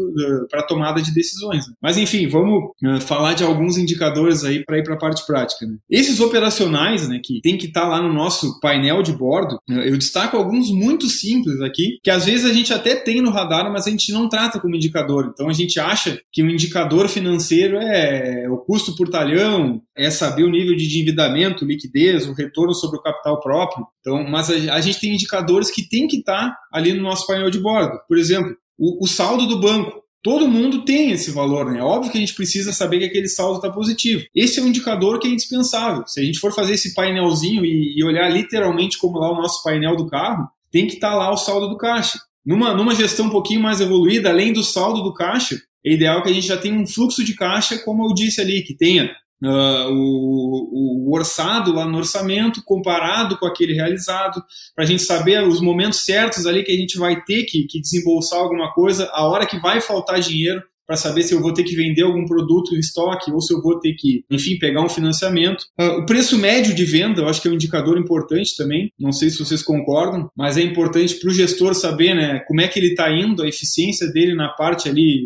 para 0.49 0.63
tomada 0.63 1.01
de 1.01 1.13
decisões. 1.13 1.65
Né? 1.65 1.73
Mas 1.81 1.97
enfim, 1.97 2.27
vamos 2.27 2.71
uh, 2.83 2.99
falar 2.99 3.33
de 3.33 3.43
alguns 3.43 3.77
indicadores 3.77 4.43
aí 4.43 4.63
para 4.65 4.77
ir 4.77 4.83
para 4.83 4.95
a 4.95 4.99
parte 4.99 5.25
prática. 5.25 5.65
Né? 5.65 5.77
Esses 5.89 6.19
operacionais, 6.19 7.07
né, 7.07 7.21
que 7.23 7.39
tem 7.41 7.57
que 7.57 7.67
estar 7.67 7.81
tá 7.81 7.87
lá 7.87 8.01
no 8.01 8.13
nosso 8.13 8.59
painel 8.59 9.01
de 9.01 9.13
bordo, 9.13 9.55
uh, 9.69 9.73
eu 9.73 9.97
destaco 9.97 10.35
alguns 10.35 10.69
muito 10.71 11.07
simples 11.07 11.61
aqui, 11.61 11.99
que 12.03 12.11
às 12.11 12.25
vezes 12.25 12.45
a 12.45 12.53
gente 12.53 12.73
até 12.73 12.95
tem 12.95 13.21
no 13.21 13.31
radar, 13.31 13.71
mas 13.71 13.87
a 13.87 13.89
gente 13.89 14.11
não 14.11 14.27
trata 14.27 14.59
como 14.59 14.75
indicador. 14.75 15.31
Então 15.33 15.47
a 15.47 15.53
gente 15.53 15.79
acha 15.79 16.19
que 16.33 16.43
um 16.43 16.49
indicador 16.49 17.07
financeiro 17.07 17.77
é 17.77 18.49
o 18.49 18.57
custo 18.57 18.93
por 18.97 19.07
talhão, 19.07 19.81
é 19.95 20.09
saber 20.09 20.43
o 20.43 20.49
nível 20.49 20.75
de 20.75 20.85
endividamento, 20.85 21.63
liquidez, 21.63 22.27
o 22.27 22.33
retorno 22.33 22.73
sobre 22.73 22.97
o 22.97 23.01
capital 23.01 23.39
próprio. 23.39 23.85
Então, 24.01 24.23
mas 24.27 24.49
a, 24.49 24.75
a 24.75 24.81
gente 24.81 24.99
tem 24.99 25.13
indicadores 25.13 25.71
que 25.71 25.87
tem 25.87 26.07
que 26.07 26.17
estar 26.17 26.40
tá 26.40 26.40
ali 26.71 26.93
no 26.93 27.03
nosso 27.03 27.27
painel 27.27 27.49
de 27.49 27.59
bordo. 27.59 27.99
Por 28.07 28.17
exemplo, 28.17 28.55
o, 28.77 29.03
o 29.03 29.07
saldo 29.07 29.45
do 29.45 29.59
banco. 29.59 30.01
Todo 30.23 30.47
mundo 30.47 30.85
tem 30.85 31.11
esse 31.11 31.31
valor, 31.31 31.71
né? 31.71 31.79
É 31.79 31.83
óbvio 31.83 32.11
que 32.11 32.17
a 32.17 32.21
gente 32.21 32.35
precisa 32.35 32.71
saber 32.71 32.99
que 32.99 33.05
aquele 33.05 33.27
saldo 33.27 33.55
está 33.55 33.71
positivo. 33.71 34.23
Esse 34.35 34.59
é 34.59 34.63
um 34.63 34.67
indicador 34.67 35.17
que 35.19 35.27
é 35.27 35.31
indispensável. 35.31 36.03
Se 36.05 36.21
a 36.21 36.23
gente 36.23 36.39
for 36.39 36.53
fazer 36.53 36.73
esse 36.73 36.93
painelzinho 36.93 37.65
e, 37.65 37.97
e 37.97 38.03
olhar 38.03 38.29
literalmente 38.29 38.99
como 38.99 39.17
lá 39.17 39.31
o 39.31 39.35
nosso 39.35 39.63
painel 39.63 39.95
do 39.95 40.07
carro, 40.07 40.47
tem 40.71 40.85
que 40.85 40.93
estar 40.93 41.11
tá 41.11 41.15
lá 41.15 41.31
o 41.31 41.37
saldo 41.37 41.67
do 41.67 41.77
caixa. 41.77 42.19
Numa, 42.45 42.73
numa 42.73 42.95
gestão 42.95 43.27
um 43.27 43.31
pouquinho 43.31 43.61
mais 43.61 43.81
evoluída, 43.81 44.29
além 44.29 44.53
do 44.53 44.63
saldo 44.63 45.01
do 45.01 45.13
caixa, 45.13 45.59
é 45.85 45.93
ideal 45.93 46.21
que 46.21 46.29
a 46.29 46.33
gente 46.33 46.47
já 46.47 46.57
tenha 46.57 46.75
um 46.75 46.87
fluxo 46.87 47.23
de 47.23 47.33
caixa, 47.33 47.79
como 47.79 48.07
eu 48.07 48.13
disse 48.13 48.41
ali, 48.41 48.61
que 48.61 48.75
tenha 48.75 49.11
Uh, 49.43 49.89
o, 49.91 51.07
o, 51.09 51.15
orçado 51.15 51.73
lá 51.73 51.85
no 51.85 51.97
orçamento 51.97 52.61
comparado 52.63 53.37
com 53.37 53.45
aquele 53.45 53.73
realizado, 53.73 54.43
para 54.75 54.85
a 54.85 54.87
gente 54.87 55.01
saber 55.01 55.43
os 55.47 55.59
momentos 55.59 56.05
certos 56.05 56.45
ali 56.45 56.63
que 56.63 56.71
a 56.71 56.77
gente 56.77 56.97
vai 56.97 57.21
ter 57.23 57.45
que, 57.45 57.65
que 57.65 57.81
desembolsar 57.81 58.39
alguma 58.39 58.71
coisa, 58.71 59.09
a 59.11 59.27
hora 59.27 59.47
que 59.47 59.59
vai 59.59 59.81
faltar 59.81 60.19
dinheiro, 60.19 60.61
para 60.91 60.97
saber 60.97 61.23
se 61.23 61.33
eu 61.33 61.41
vou 61.41 61.53
ter 61.53 61.63
que 61.63 61.73
vender 61.73 62.01
algum 62.01 62.25
produto 62.25 62.75
em 62.75 62.79
estoque 62.79 63.31
ou 63.31 63.39
se 63.39 63.53
eu 63.53 63.61
vou 63.61 63.79
ter 63.79 63.93
que, 63.93 64.25
enfim, 64.29 64.59
pegar 64.59 64.83
um 64.83 64.89
financiamento. 64.89 65.63
Uh, 65.79 66.01
o 66.01 66.05
preço 66.05 66.37
médio 66.37 66.75
de 66.75 66.83
venda, 66.83 67.21
eu 67.21 67.29
acho 67.29 67.41
que 67.41 67.47
é 67.47 67.51
um 67.51 67.53
indicador 67.53 67.97
importante 67.97 68.57
também. 68.57 68.91
Não 68.99 69.13
sei 69.13 69.29
se 69.29 69.39
vocês 69.39 69.63
concordam, 69.63 70.29
mas 70.35 70.57
é 70.57 70.61
importante 70.61 71.15
para 71.15 71.29
o 71.29 71.33
gestor 71.33 71.73
saber, 71.75 72.13
né, 72.13 72.43
como 72.45 72.59
é 72.59 72.67
que 72.67 72.77
ele 72.77 72.89
está 72.89 73.09
indo, 73.09 73.41
a 73.41 73.47
eficiência 73.47 74.11
dele 74.11 74.35
na 74.35 74.49
parte 74.49 74.89
ali, 74.89 75.25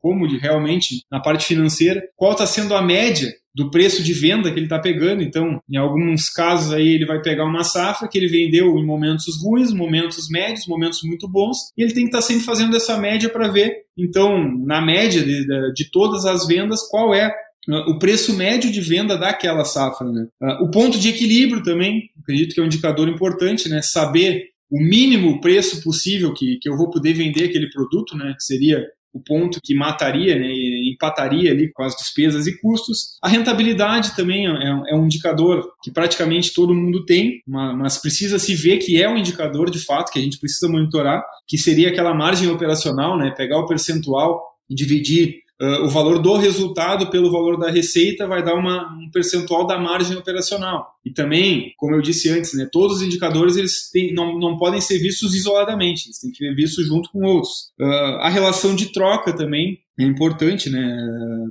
como 0.00 0.28
de 0.28 0.38
realmente 0.38 1.02
na 1.10 1.18
parte 1.18 1.44
financeira, 1.44 2.02
qual 2.16 2.32
está 2.32 2.46
sendo 2.46 2.74
a 2.74 2.80
média 2.80 3.32
do 3.54 3.70
preço 3.70 4.02
de 4.02 4.12
venda 4.12 4.50
que 4.50 4.58
ele 4.58 4.66
está 4.66 4.78
pegando. 4.78 5.22
Então, 5.22 5.60
em 5.68 5.76
alguns 5.76 6.28
casos 6.28 6.72
aí 6.72 6.88
ele 6.88 7.06
vai 7.06 7.20
pegar 7.20 7.44
uma 7.44 7.64
safra 7.64 8.08
que 8.08 8.16
ele 8.16 8.28
vendeu 8.28 8.78
em 8.78 8.86
momentos 8.86 9.42
ruins, 9.42 9.72
momentos 9.72 10.28
médios, 10.30 10.66
momentos 10.66 11.00
muito 11.02 11.28
bons, 11.28 11.56
e 11.76 11.82
ele 11.82 11.92
tem 11.92 12.04
que 12.04 12.10
estar 12.10 12.20
tá 12.20 12.26
sempre 12.26 12.44
fazendo 12.44 12.76
essa 12.76 12.96
média 12.96 13.28
para 13.28 13.48
ver, 13.48 13.72
então, 13.98 14.56
na 14.64 14.80
média 14.80 15.22
de, 15.22 15.72
de 15.74 15.90
todas 15.90 16.24
as 16.24 16.46
vendas, 16.46 16.80
qual 16.88 17.14
é 17.14 17.28
uh, 17.68 17.90
o 17.90 17.98
preço 17.98 18.36
médio 18.36 18.70
de 18.70 18.80
venda 18.80 19.16
daquela 19.16 19.64
safra. 19.64 20.10
Né? 20.10 20.26
Uh, 20.40 20.64
o 20.64 20.70
ponto 20.70 20.98
de 20.98 21.08
equilíbrio 21.08 21.62
também, 21.62 22.10
acredito 22.22 22.54
que 22.54 22.60
é 22.60 22.62
um 22.62 22.66
indicador 22.66 23.08
importante, 23.08 23.68
né? 23.68 23.80
saber 23.82 24.44
o 24.70 24.80
mínimo 24.80 25.40
preço 25.40 25.82
possível 25.82 26.32
que, 26.32 26.58
que 26.60 26.68
eu 26.68 26.76
vou 26.76 26.88
poder 26.88 27.12
vender 27.12 27.44
aquele 27.44 27.68
produto, 27.70 28.16
né? 28.16 28.34
que 28.36 28.44
seria 28.44 28.86
o 29.12 29.20
ponto 29.20 29.60
que 29.62 29.74
mataria, 29.74 30.38
né, 30.38 30.48
empataria 30.90 31.50
ali 31.50 31.72
com 31.72 31.82
as 31.82 31.96
despesas 31.96 32.46
e 32.46 32.58
custos. 32.60 33.18
A 33.22 33.28
rentabilidade 33.28 34.14
também 34.14 34.46
é, 34.46 34.92
é, 34.92 34.94
um 34.94 35.04
indicador 35.04 35.68
que 35.82 35.90
praticamente 35.90 36.54
todo 36.54 36.74
mundo 36.74 37.04
tem, 37.04 37.42
mas 37.46 37.98
precisa 37.98 38.38
se 38.38 38.54
ver 38.54 38.78
que 38.78 39.02
é 39.02 39.08
um 39.08 39.16
indicador 39.16 39.70
de 39.70 39.80
fato 39.80 40.12
que 40.12 40.18
a 40.18 40.22
gente 40.22 40.38
precisa 40.38 40.70
monitorar, 40.70 41.24
que 41.46 41.58
seria 41.58 41.88
aquela 41.88 42.14
margem 42.14 42.48
operacional, 42.48 43.18
né, 43.18 43.32
pegar 43.36 43.58
o 43.58 43.66
percentual 43.66 44.40
e 44.68 44.74
dividir 44.74 45.40
uh, 45.60 45.84
o 45.84 45.88
valor 45.88 46.20
do 46.20 46.36
resultado 46.36 47.10
pelo 47.10 47.30
valor 47.30 47.58
da 47.58 47.70
receita 47.70 48.26
vai 48.26 48.42
dar 48.42 48.54
uma, 48.54 48.92
um 48.94 49.10
percentual 49.10 49.66
da 49.66 49.78
margem 49.78 50.16
operacional. 50.16 50.94
E 51.04 51.12
também, 51.12 51.72
como 51.76 51.94
eu 51.94 52.02
disse 52.02 52.28
antes, 52.30 52.54
né, 52.54 52.68
todos 52.70 52.98
os 52.98 53.02
indicadores 53.02 53.56
eles 53.56 53.90
têm, 53.90 54.14
não, 54.14 54.38
não 54.38 54.56
podem 54.56 54.80
ser 54.80 54.98
vistos 54.98 55.34
isoladamente, 55.34 56.06
eles 56.06 56.18
têm 56.18 56.30
que 56.30 56.38
ser 56.38 56.54
vistos 56.54 56.86
junto 56.86 57.10
com 57.10 57.22
outros. 57.24 57.70
Uh, 57.78 58.18
a 58.20 58.28
relação 58.28 58.74
de 58.74 58.92
troca 58.92 59.32
também 59.32 59.78
é 59.98 60.04
importante, 60.04 60.70
né? 60.70 60.96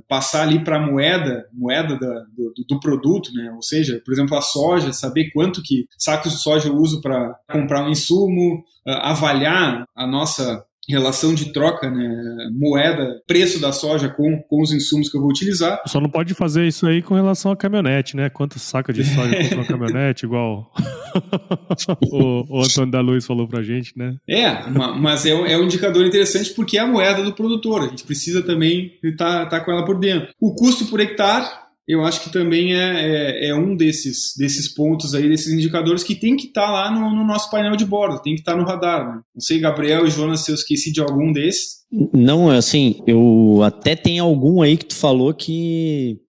Passar 0.08 0.42
ali 0.42 0.62
para 0.64 0.76
a 0.76 0.84
moeda, 0.84 1.46
moeda 1.52 1.96
da, 1.96 2.24
do, 2.36 2.52
do, 2.68 2.80
produto, 2.80 3.32
né? 3.32 3.52
Ou 3.54 3.62
seja, 3.62 4.02
por 4.04 4.12
exemplo, 4.12 4.36
a 4.36 4.42
soja, 4.42 4.92
saber 4.92 5.30
quanto 5.30 5.62
que 5.62 5.86
sacos 5.96 6.32
de 6.32 6.38
soja 6.38 6.68
eu 6.68 6.74
uso 6.74 7.00
para 7.00 7.34
comprar 7.50 7.86
um 7.86 7.90
insumo, 7.90 8.64
uh, 8.86 8.90
avaliar 9.02 9.84
a 9.94 10.06
nossa 10.06 10.64
relação 10.88 11.34
de 11.34 11.52
troca, 11.52 11.90
né, 11.90 12.48
moeda, 12.52 13.20
preço 13.26 13.60
da 13.60 13.72
soja 13.72 14.08
com, 14.08 14.42
com 14.42 14.62
os 14.62 14.72
insumos 14.72 15.08
que 15.08 15.16
eu 15.16 15.20
vou 15.20 15.30
utilizar. 15.30 15.80
Só 15.86 16.00
não 16.00 16.10
pode 16.10 16.34
fazer 16.34 16.66
isso 16.66 16.86
aí 16.86 17.02
com 17.02 17.14
relação 17.14 17.52
à 17.52 17.56
caminhonete, 17.56 18.16
né? 18.16 18.28
Quanto 18.30 18.58
saca 18.58 18.92
de 18.92 19.04
soja 19.04 19.36
custa 19.36 19.54
uma 19.54 19.64
caminhonete, 19.66 20.24
igual 20.24 20.72
o, 22.10 22.58
o 22.58 22.62
Antônio 22.62 22.90
da 22.90 23.00
Luz 23.00 23.26
falou 23.26 23.46
pra 23.46 23.62
gente, 23.62 23.96
né? 23.96 24.16
É, 24.28 24.68
mas 24.70 25.26
é, 25.26 25.30
é 25.30 25.58
um 25.58 25.64
indicador 25.64 26.04
interessante 26.06 26.50
porque 26.50 26.78
é 26.78 26.80
a 26.80 26.86
moeda 26.86 27.22
do 27.22 27.32
produtor. 27.32 27.82
A 27.82 27.88
gente 27.88 28.04
precisa 28.04 28.42
também 28.42 28.92
estar 29.02 29.44
tá, 29.44 29.58
tá 29.58 29.64
com 29.64 29.70
ela 29.70 29.84
por 29.84 29.98
dentro. 29.98 30.32
O 30.40 30.54
custo 30.54 30.86
por 30.86 31.00
hectare 31.00 31.46
eu 31.90 32.04
acho 32.04 32.22
que 32.22 32.30
também 32.30 32.74
é, 32.74 32.78
é, 32.78 33.48
é, 33.48 33.54
um 33.54 33.74
desses, 33.74 34.34
desses 34.36 34.72
pontos 34.72 35.14
aí, 35.14 35.28
desses 35.28 35.52
indicadores 35.52 36.02
que 36.04 36.14
tem 36.14 36.36
que 36.36 36.46
estar 36.46 36.66
tá 36.66 36.70
lá 36.70 36.90
no, 36.90 37.14
no, 37.14 37.26
nosso 37.26 37.50
painel 37.50 37.74
de 37.74 37.84
bordo, 37.84 38.22
tem 38.22 38.34
que 38.34 38.40
estar 38.40 38.52
tá 38.52 38.58
no 38.58 38.64
radar. 38.64 39.06
Né? 39.06 39.20
Não 39.34 39.40
sei, 39.40 39.58
Gabriel 39.58 40.06
e 40.06 40.10
Jonas, 40.10 40.40
se 40.40 40.50
eu 40.50 40.54
esqueci 40.54 40.92
de 40.92 41.00
algum 41.00 41.32
desses. 41.32 41.80
Não, 42.12 42.48
assim, 42.48 43.02
eu 43.06 43.60
até 43.64 43.96
tem 43.96 44.18
algum 44.18 44.62
aí 44.62 44.76
que 44.76 44.84
tu 44.84 44.94
falou 44.94 45.34
que 45.34 46.20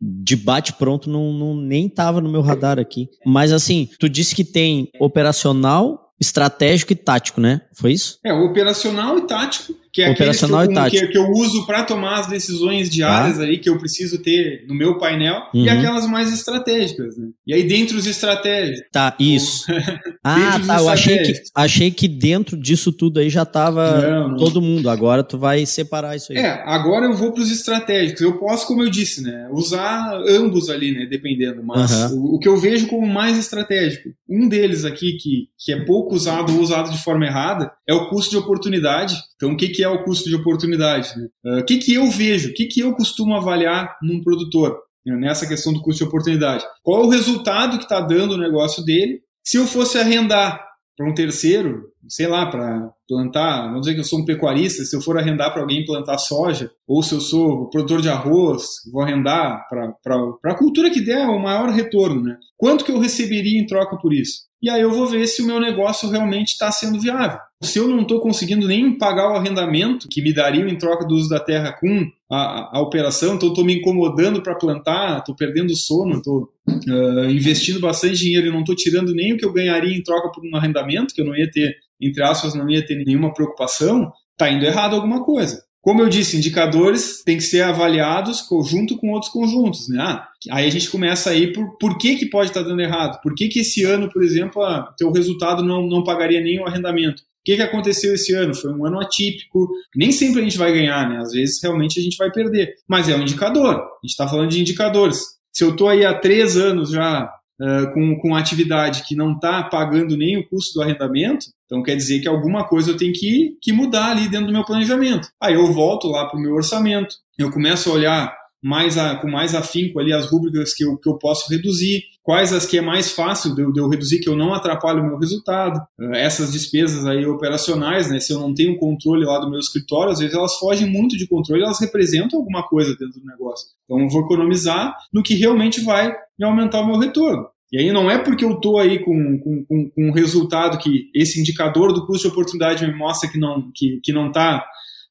de 0.00 0.34
bate 0.34 0.72
pronto 0.72 1.08
não, 1.08 1.32
não 1.32 1.54
nem 1.54 1.86
estava 1.86 2.20
no 2.20 2.30
meu 2.30 2.40
radar 2.40 2.78
aqui. 2.78 3.08
Mas 3.24 3.52
assim, 3.52 3.88
tu 3.98 4.08
disse 4.08 4.34
que 4.34 4.44
tem 4.44 4.88
operacional, 4.98 6.12
estratégico 6.20 6.92
e 6.92 6.96
tático, 6.96 7.40
né? 7.40 7.60
Foi 7.74 7.92
isso? 7.92 8.18
É, 8.24 8.32
operacional 8.32 9.18
e 9.18 9.26
tático 9.26 9.74
que 9.92 10.02
é 10.02 10.10
Operacional 10.10 10.66
que 10.68 10.96
eu, 10.96 11.06
que, 11.06 11.08
que, 11.08 11.18
eu 11.18 11.30
uso 11.30 11.66
para 11.66 11.82
tomar 11.82 12.20
as 12.20 12.26
decisões 12.26 12.88
diárias 12.88 13.38
tá. 13.38 13.42
ali 13.42 13.58
que 13.58 13.68
eu 13.68 13.78
preciso 13.78 14.18
ter 14.22 14.64
no 14.68 14.74
meu 14.74 14.98
painel 14.98 15.42
uhum. 15.54 15.64
e 15.64 15.68
aquelas 15.68 16.06
mais 16.06 16.32
estratégicas, 16.32 17.16
né? 17.16 17.28
E 17.46 17.52
aí 17.52 17.64
dentro 17.64 17.96
dos 17.96 18.06
estratégicos. 18.06 18.88
Tá, 18.92 19.16
isso. 19.18 19.66
ah, 20.22 20.60
tá, 20.64 20.78
eu 20.78 20.88
achei 20.88 21.18
que, 21.18 21.42
achei 21.54 21.90
que 21.90 22.06
dentro 22.06 22.56
disso 22.56 22.92
tudo 22.92 23.18
aí 23.18 23.28
já 23.28 23.44
tava 23.44 24.00
não, 24.00 24.28
não. 24.30 24.36
todo 24.36 24.62
mundo. 24.62 24.88
Agora 24.88 25.24
tu 25.24 25.38
vai 25.38 25.66
separar 25.66 26.16
isso 26.16 26.32
aí. 26.32 26.38
É, 26.38 26.62
agora 26.66 27.06
eu 27.06 27.14
vou 27.14 27.32
para 27.32 27.42
os 27.42 27.50
estratégicos. 27.50 28.20
Eu 28.20 28.38
posso, 28.38 28.66
como 28.66 28.82
eu 28.82 28.90
disse, 28.90 29.22
né, 29.22 29.48
usar 29.52 30.12
ambos 30.28 30.70
ali, 30.70 30.92
né, 30.92 31.06
dependendo, 31.06 31.62
mas 31.64 32.12
uhum. 32.12 32.18
o, 32.18 32.34
o, 32.36 32.38
que 32.38 32.48
eu 32.48 32.56
vejo 32.56 32.86
como 32.86 33.06
mais 33.06 33.38
estratégico, 33.38 34.10
um 34.28 34.48
deles 34.48 34.84
aqui 34.84 35.16
que, 35.16 35.48
que 35.58 35.72
é 35.72 35.84
pouco 35.84 36.14
usado 36.14 36.54
ou 36.54 36.60
usado 36.60 36.90
de 36.90 37.02
forma 37.02 37.26
errada, 37.26 37.72
é 37.88 37.94
o 37.94 38.08
custo 38.08 38.30
de 38.30 38.36
oportunidade. 38.36 39.16
Então, 39.36 39.52
o 39.52 39.56
que, 39.56 39.68
que 39.68 39.79
é 39.82 39.88
o 39.88 40.02
custo 40.04 40.28
de 40.28 40.36
oportunidade? 40.36 41.12
Né? 41.16 41.28
Uh, 41.44 41.60
o 41.60 41.64
que, 41.64 41.78
que 41.78 41.94
eu 41.94 42.08
vejo? 42.10 42.50
O 42.50 42.54
que, 42.54 42.66
que 42.66 42.80
eu 42.80 42.94
costumo 42.94 43.34
avaliar 43.34 43.96
num 44.02 44.22
produtor? 44.22 44.78
Né? 45.04 45.16
Nessa 45.16 45.46
questão 45.46 45.72
do 45.72 45.82
custo 45.82 46.04
de 46.04 46.08
oportunidade. 46.08 46.64
Qual 46.82 47.02
é 47.02 47.06
o 47.06 47.10
resultado 47.10 47.78
que 47.78 47.84
está 47.84 48.00
dando 48.00 48.34
o 48.34 48.38
negócio 48.38 48.84
dele? 48.84 49.20
Se 49.42 49.56
eu 49.56 49.66
fosse 49.66 49.98
arrendar 49.98 50.60
para 50.96 51.10
um 51.10 51.14
terceiro, 51.14 51.84
sei 52.06 52.26
lá, 52.26 52.44
para 52.44 52.90
plantar, 53.08 53.62
vamos 53.68 53.80
dizer 53.80 53.94
que 53.94 54.00
eu 54.00 54.04
sou 54.04 54.20
um 54.20 54.24
pecuarista, 54.26 54.84
se 54.84 54.94
eu 54.94 55.00
for 55.00 55.16
arrendar 55.16 55.50
para 55.50 55.62
alguém 55.62 55.82
plantar 55.84 56.18
soja, 56.18 56.70
ou 56.86 57.02
se 57.02 57.14
eu 57.14 57.20
sou 57.20 57.70
produtor 57.70 58.02
de 58.02 58.10
arroz, 58.10 58.66
vou 58.92 59.02
arrendar 59.02 59.66
para 59.70 60.52
a 60.52 60.54
cultura 60.54 60.90
que 60.90 61.00
der 61.00 61.26
o 61.26 61.38
maior 61.38 61.70
retorno, 61.70 62.22
né? 62.22 62.36
Quanto 62.54 62.84
que 62.84 62.92
eu 62.92 62.98
receberia 62.98 63.58
em 63.58 63.66
troca 63.66 63.96
por 63.96 64.12
isso? 64.12 64.42
E 64.62 64.68
aí 64.68 64.82
eu 64.82 64.90
vou 64.90 65.06
ver 65.06 65.26
se 65.26 65.40
o 65.40 65.46
meu 65.46 65.58
negócio 65.58 66.10
realmente 66.10 66.48
está 66.48 66.70
sendo 66.70 67.00
viável. 67.00 67.38
Se 67.62 67.78
eu 67.78 67.86
não 67.86 68.00
estou 68.00 68.20
conseguindo 68.20 68.66
nem 68.66 68.96
pagar 68.96 69.30
o 69.30 69.36
arrendamento 69.36 70.08
que 70.08 70.22
me 70.22 70.32
dariam 70.32 70.66
em 70.66 70.78
troca 70.78 71.04
do 71.06 71.14
uso 71.14 71.28
da 71.28 71.38
terra 71.38 71.72
com 71.72 72.10
a, 72.30 72.78
a 72.78 72.80
operação, 72.80 73.34
então 73.34 73.50
estou 73.50 73.64
me 73.64 73.74
incomodando 73.74 74.42
para 74.42 74.54
plantar, 74.54 75.18
estou 75.18 75.34
perdendo 75.36 75.76
sono, 75.76 76.16
estou 76.18 76.48
uh, 76.66 77.30
investindo 77.30 77.78
bastante 77.78 78.16
dinheiro 78.16 78.46
e 78.46 78.50
não 78.50 78.60
estou 78.60 78.74
tirando 78.74 79.12
nem 79.12 79.34
o 79.34 79.36
que 79.36 79.44
eu 79.44 79.52
ganharia 79.52 79.94
em 79.94 80.02
troca 80.02 80.32
por 80.32 80.42
um 80.42 80.56
arrendamento, 80.56 81.14
que 81.14 81.20
eu 81.20 81.26
não 81.26 81.36
ia 81.36 81.50
ter, 81.50 81.76
entre 82.00 82.22
aspas, 82.22 82.54
não 82.54 82.68
ia 82.70 82.84
ter 82.84 83.04
nenhuma 83.04 83.34
preocupação, 83.34 84.10
está 84.32 84.50
indo 84.50 84.64
errado 84.64 84.96
alguma 84.96 85.22
coisa. 85.22 85.62
Como 85.82 86.02
eu 86.02 86.08
disse, 86.08 86.36
indicadores 86.36 87.22
têm 87.24 87.38
que 87.38 87.42
ser 87.42 87.62
avaliados 87.62 88.46
junto 88.66 88.98
com 88.98 89.12
outros 89.12 89.32
conjuntos. 89.32 89.88
Né? 89.88 89.98
Ah, 89.98 90.28
aí 90.50 90.66
a 90.66 90.70
gente 90.70 90.90
começa 90.90 91.30
aí 91.30 91.52
por 91.52 91.78
por 91.78 91.96
que, 91.96 92.16
que 92.16 92.26
pode 92.26 92.50
estar 92.50 92.62
tá 92.62 92.68
dando 92.68 92.82
errado. 92.82 93.20
Por 93.22 93.34
que, 93.34 93.48
que 93.48 93.60
esse 93.60 93.84
ano, 93.84 94.10
por 94.10 94.22
exemplo, 94.22 94.62
o 94.62 94.92
teu 94.94 95.10
resultado 95.10 95.62
não, 95.62 95.86
não 95.86 96.04
pagaria 96.04 96.40
nem 96.40 96.60
o 96.60 96.66
arrendamento? 96.66 97.22
Que, 97.50 97.56
que 97.56 97.62
aconteceu 97.62 98.14
esse 98.14 98.32
ano? 98.32 98.54
Foi 98.54 98.72
um 98.72 98.86
ano 98.86 99.00
atípico. 99.00 99.68
Nem 99.96 100.12
sempre 100.12 100.40
a 100.40 100.44
gente 100.44 100.56
vai 100.56 100.72
ganhar, 100.72 101.08
né? 101.10 101.18
Às 101.18 101.32
vezes 101.32 101.60
realmente 101.60 101.98
a 101.98 102.02
gente 102.02 102.16
vai 102.16 102.30
perder. 102.30 102.74
Mas 102.88 103.08
é 103.08 103.16
um 103.16 103.22
indicador. 103.22 103.74
A 103.74 104.06
gente 104.06 104.12
está 104.12 104.28
falando 104.28 104.50
de 104.50 104.60
indicadores. 104.60 105.20
Se 105.52 105.64
eu 105.64 105.70
estou 105.70 105.88
aí 105.88 106.04
há 106.04 106.14
três 106.16 106.56
anos 106.56 106.90
já 106.90 107.24
uh, 107.60 107.92
com, 107.92 108.16
com 108.20 108.36
atividade 108.36 109.02
que 109.02 109.16
não 109.16 109.32
está 109.32 109.64
pagando 109.64 110.16
nem 110.16 110.38
o 110.38 110.48
custo 110.48 110.74
do 110.74 110.82
arrendamento, 110.82 111.46
então 111.66 111.82
quer 111.82 111.96
dizer 111.96 112.20
que 112.20 112.28
alguma 112.28 112.68
coisa 112.68 112.92
eu 112.92 112.96
tenho 112.96 113.12
que, 113.12 113.56
que 113.60 113.72
mudar 113.72 114.12
ali 114.12 114.28
dentro 114.28 114.46
do 114.46 114.52
meu 114.52 114.64
planejamento. 114.64 115.28
Aí 115.42 115.54
eu 115.54 115.72
volto 115.72 116.06
lá 116.06 116.26
para 116.26 116.38
o 116.38 116.40
meu 116.40 116.54
orçamento, 116.54 117.16
eu 117.36 117.50
começo 117.50 117.90
a 117.90 117.94
olhar 117.94 118.36
mais 118.62 118.96
a, 118.96 119.16
com 119.16 119.28
mais 119.28 119.56
afinco 119.56 119.98
ali 119.98 120.12
as 120.12 120.30
rubricas 120.30 120.72
que 120.72 120.84
eu, 120.84 120.96
que 120.98 121.08
eu 121.08 121.18
posso 121.18 121.50
reduzir, 121.50 122.04
quais 122.30 122.52
as 122.52 122.64
que 122.64 122.78
é 122.78 122.80
mais 122.80 123.10
fácil 123.10 123.56
de 123.56 123.60
eu, 123.60 123.88
reduzir, 123.88 124.20
que 124.20 124.28
eu 124.28 124.36
não 124.36 124.54
atrapalho 124.54 125.02
o 125.02 125.04
meu 125.04 125.18
resultado. 125.18 125.84
Eh, 126.00 126.24
essas 126.24 126.52
despesas 126.52 127.04
aí 127.04 127.26
operacionais, 127.26 128.08
né, 128.08 128.20
se 128.20 128.32
eu 128.32 128.38
não 128.38 128.54
tenho 128.54 128.78
controle 128.78 129.24
lá 129.24 129.40
do 129.40 129.50
meu 129.50 129.58
escritório, 129.58 130.12
às 130.12 130.20
vezes 130.20 130.32
elas 130.32 130.54
fogem 130.56 130.88
muito 130.88 131.18
de 131.18 131.26
controle, 131.26 131.64
elas 131.64 131.80
representam 131.80 132.38
alguma 132.38 132.62
coisa 132.62 132.90
dentro 132.90 133.18
do 133.18 133.26
negócio. 133.26 133.66
Então 133.84 133.98
eu 133.98 134.08
vou 134.08 134.22
economizar 134.22 134.96
no 135.12 135.24
que 135.24 135.34
realmente 135.34 135.80
vai 135.80 136.14
me 136.38 136.46
aumentar 136.46 136.82
o 136.82 136.86
meu 136.86 136.98
retorno. 136.98 137.48
E 137.72 137.78
aí 137.80 137.90
não 137.90 138.08
é 138.08 138.16
porque 138.16 138.44
eu 138.44 138.52
estou 138.52 138.78
aí 138.78 139.00
com, 139.00 139.36
com, 139.40 139.64
com, 139.64 139.90
com, 139.90 140.08
um 140.08 140.12
resultado 140.12 140.78
que 140.78 141.10
esse 141.12 141.40
indicador 141.40 141.92
do 141.92 142.06
custo 142.06 142.28
de 142.28 142.32
oportunidade 142.32 142.86
me 142.86 142.94
mostra 142.94 143.28
que 143.28 143.38
não 143.38 143.72
que, 143.74 143.98
que 144.04 144.12
não 144.12 144.28
está 144.28 144.64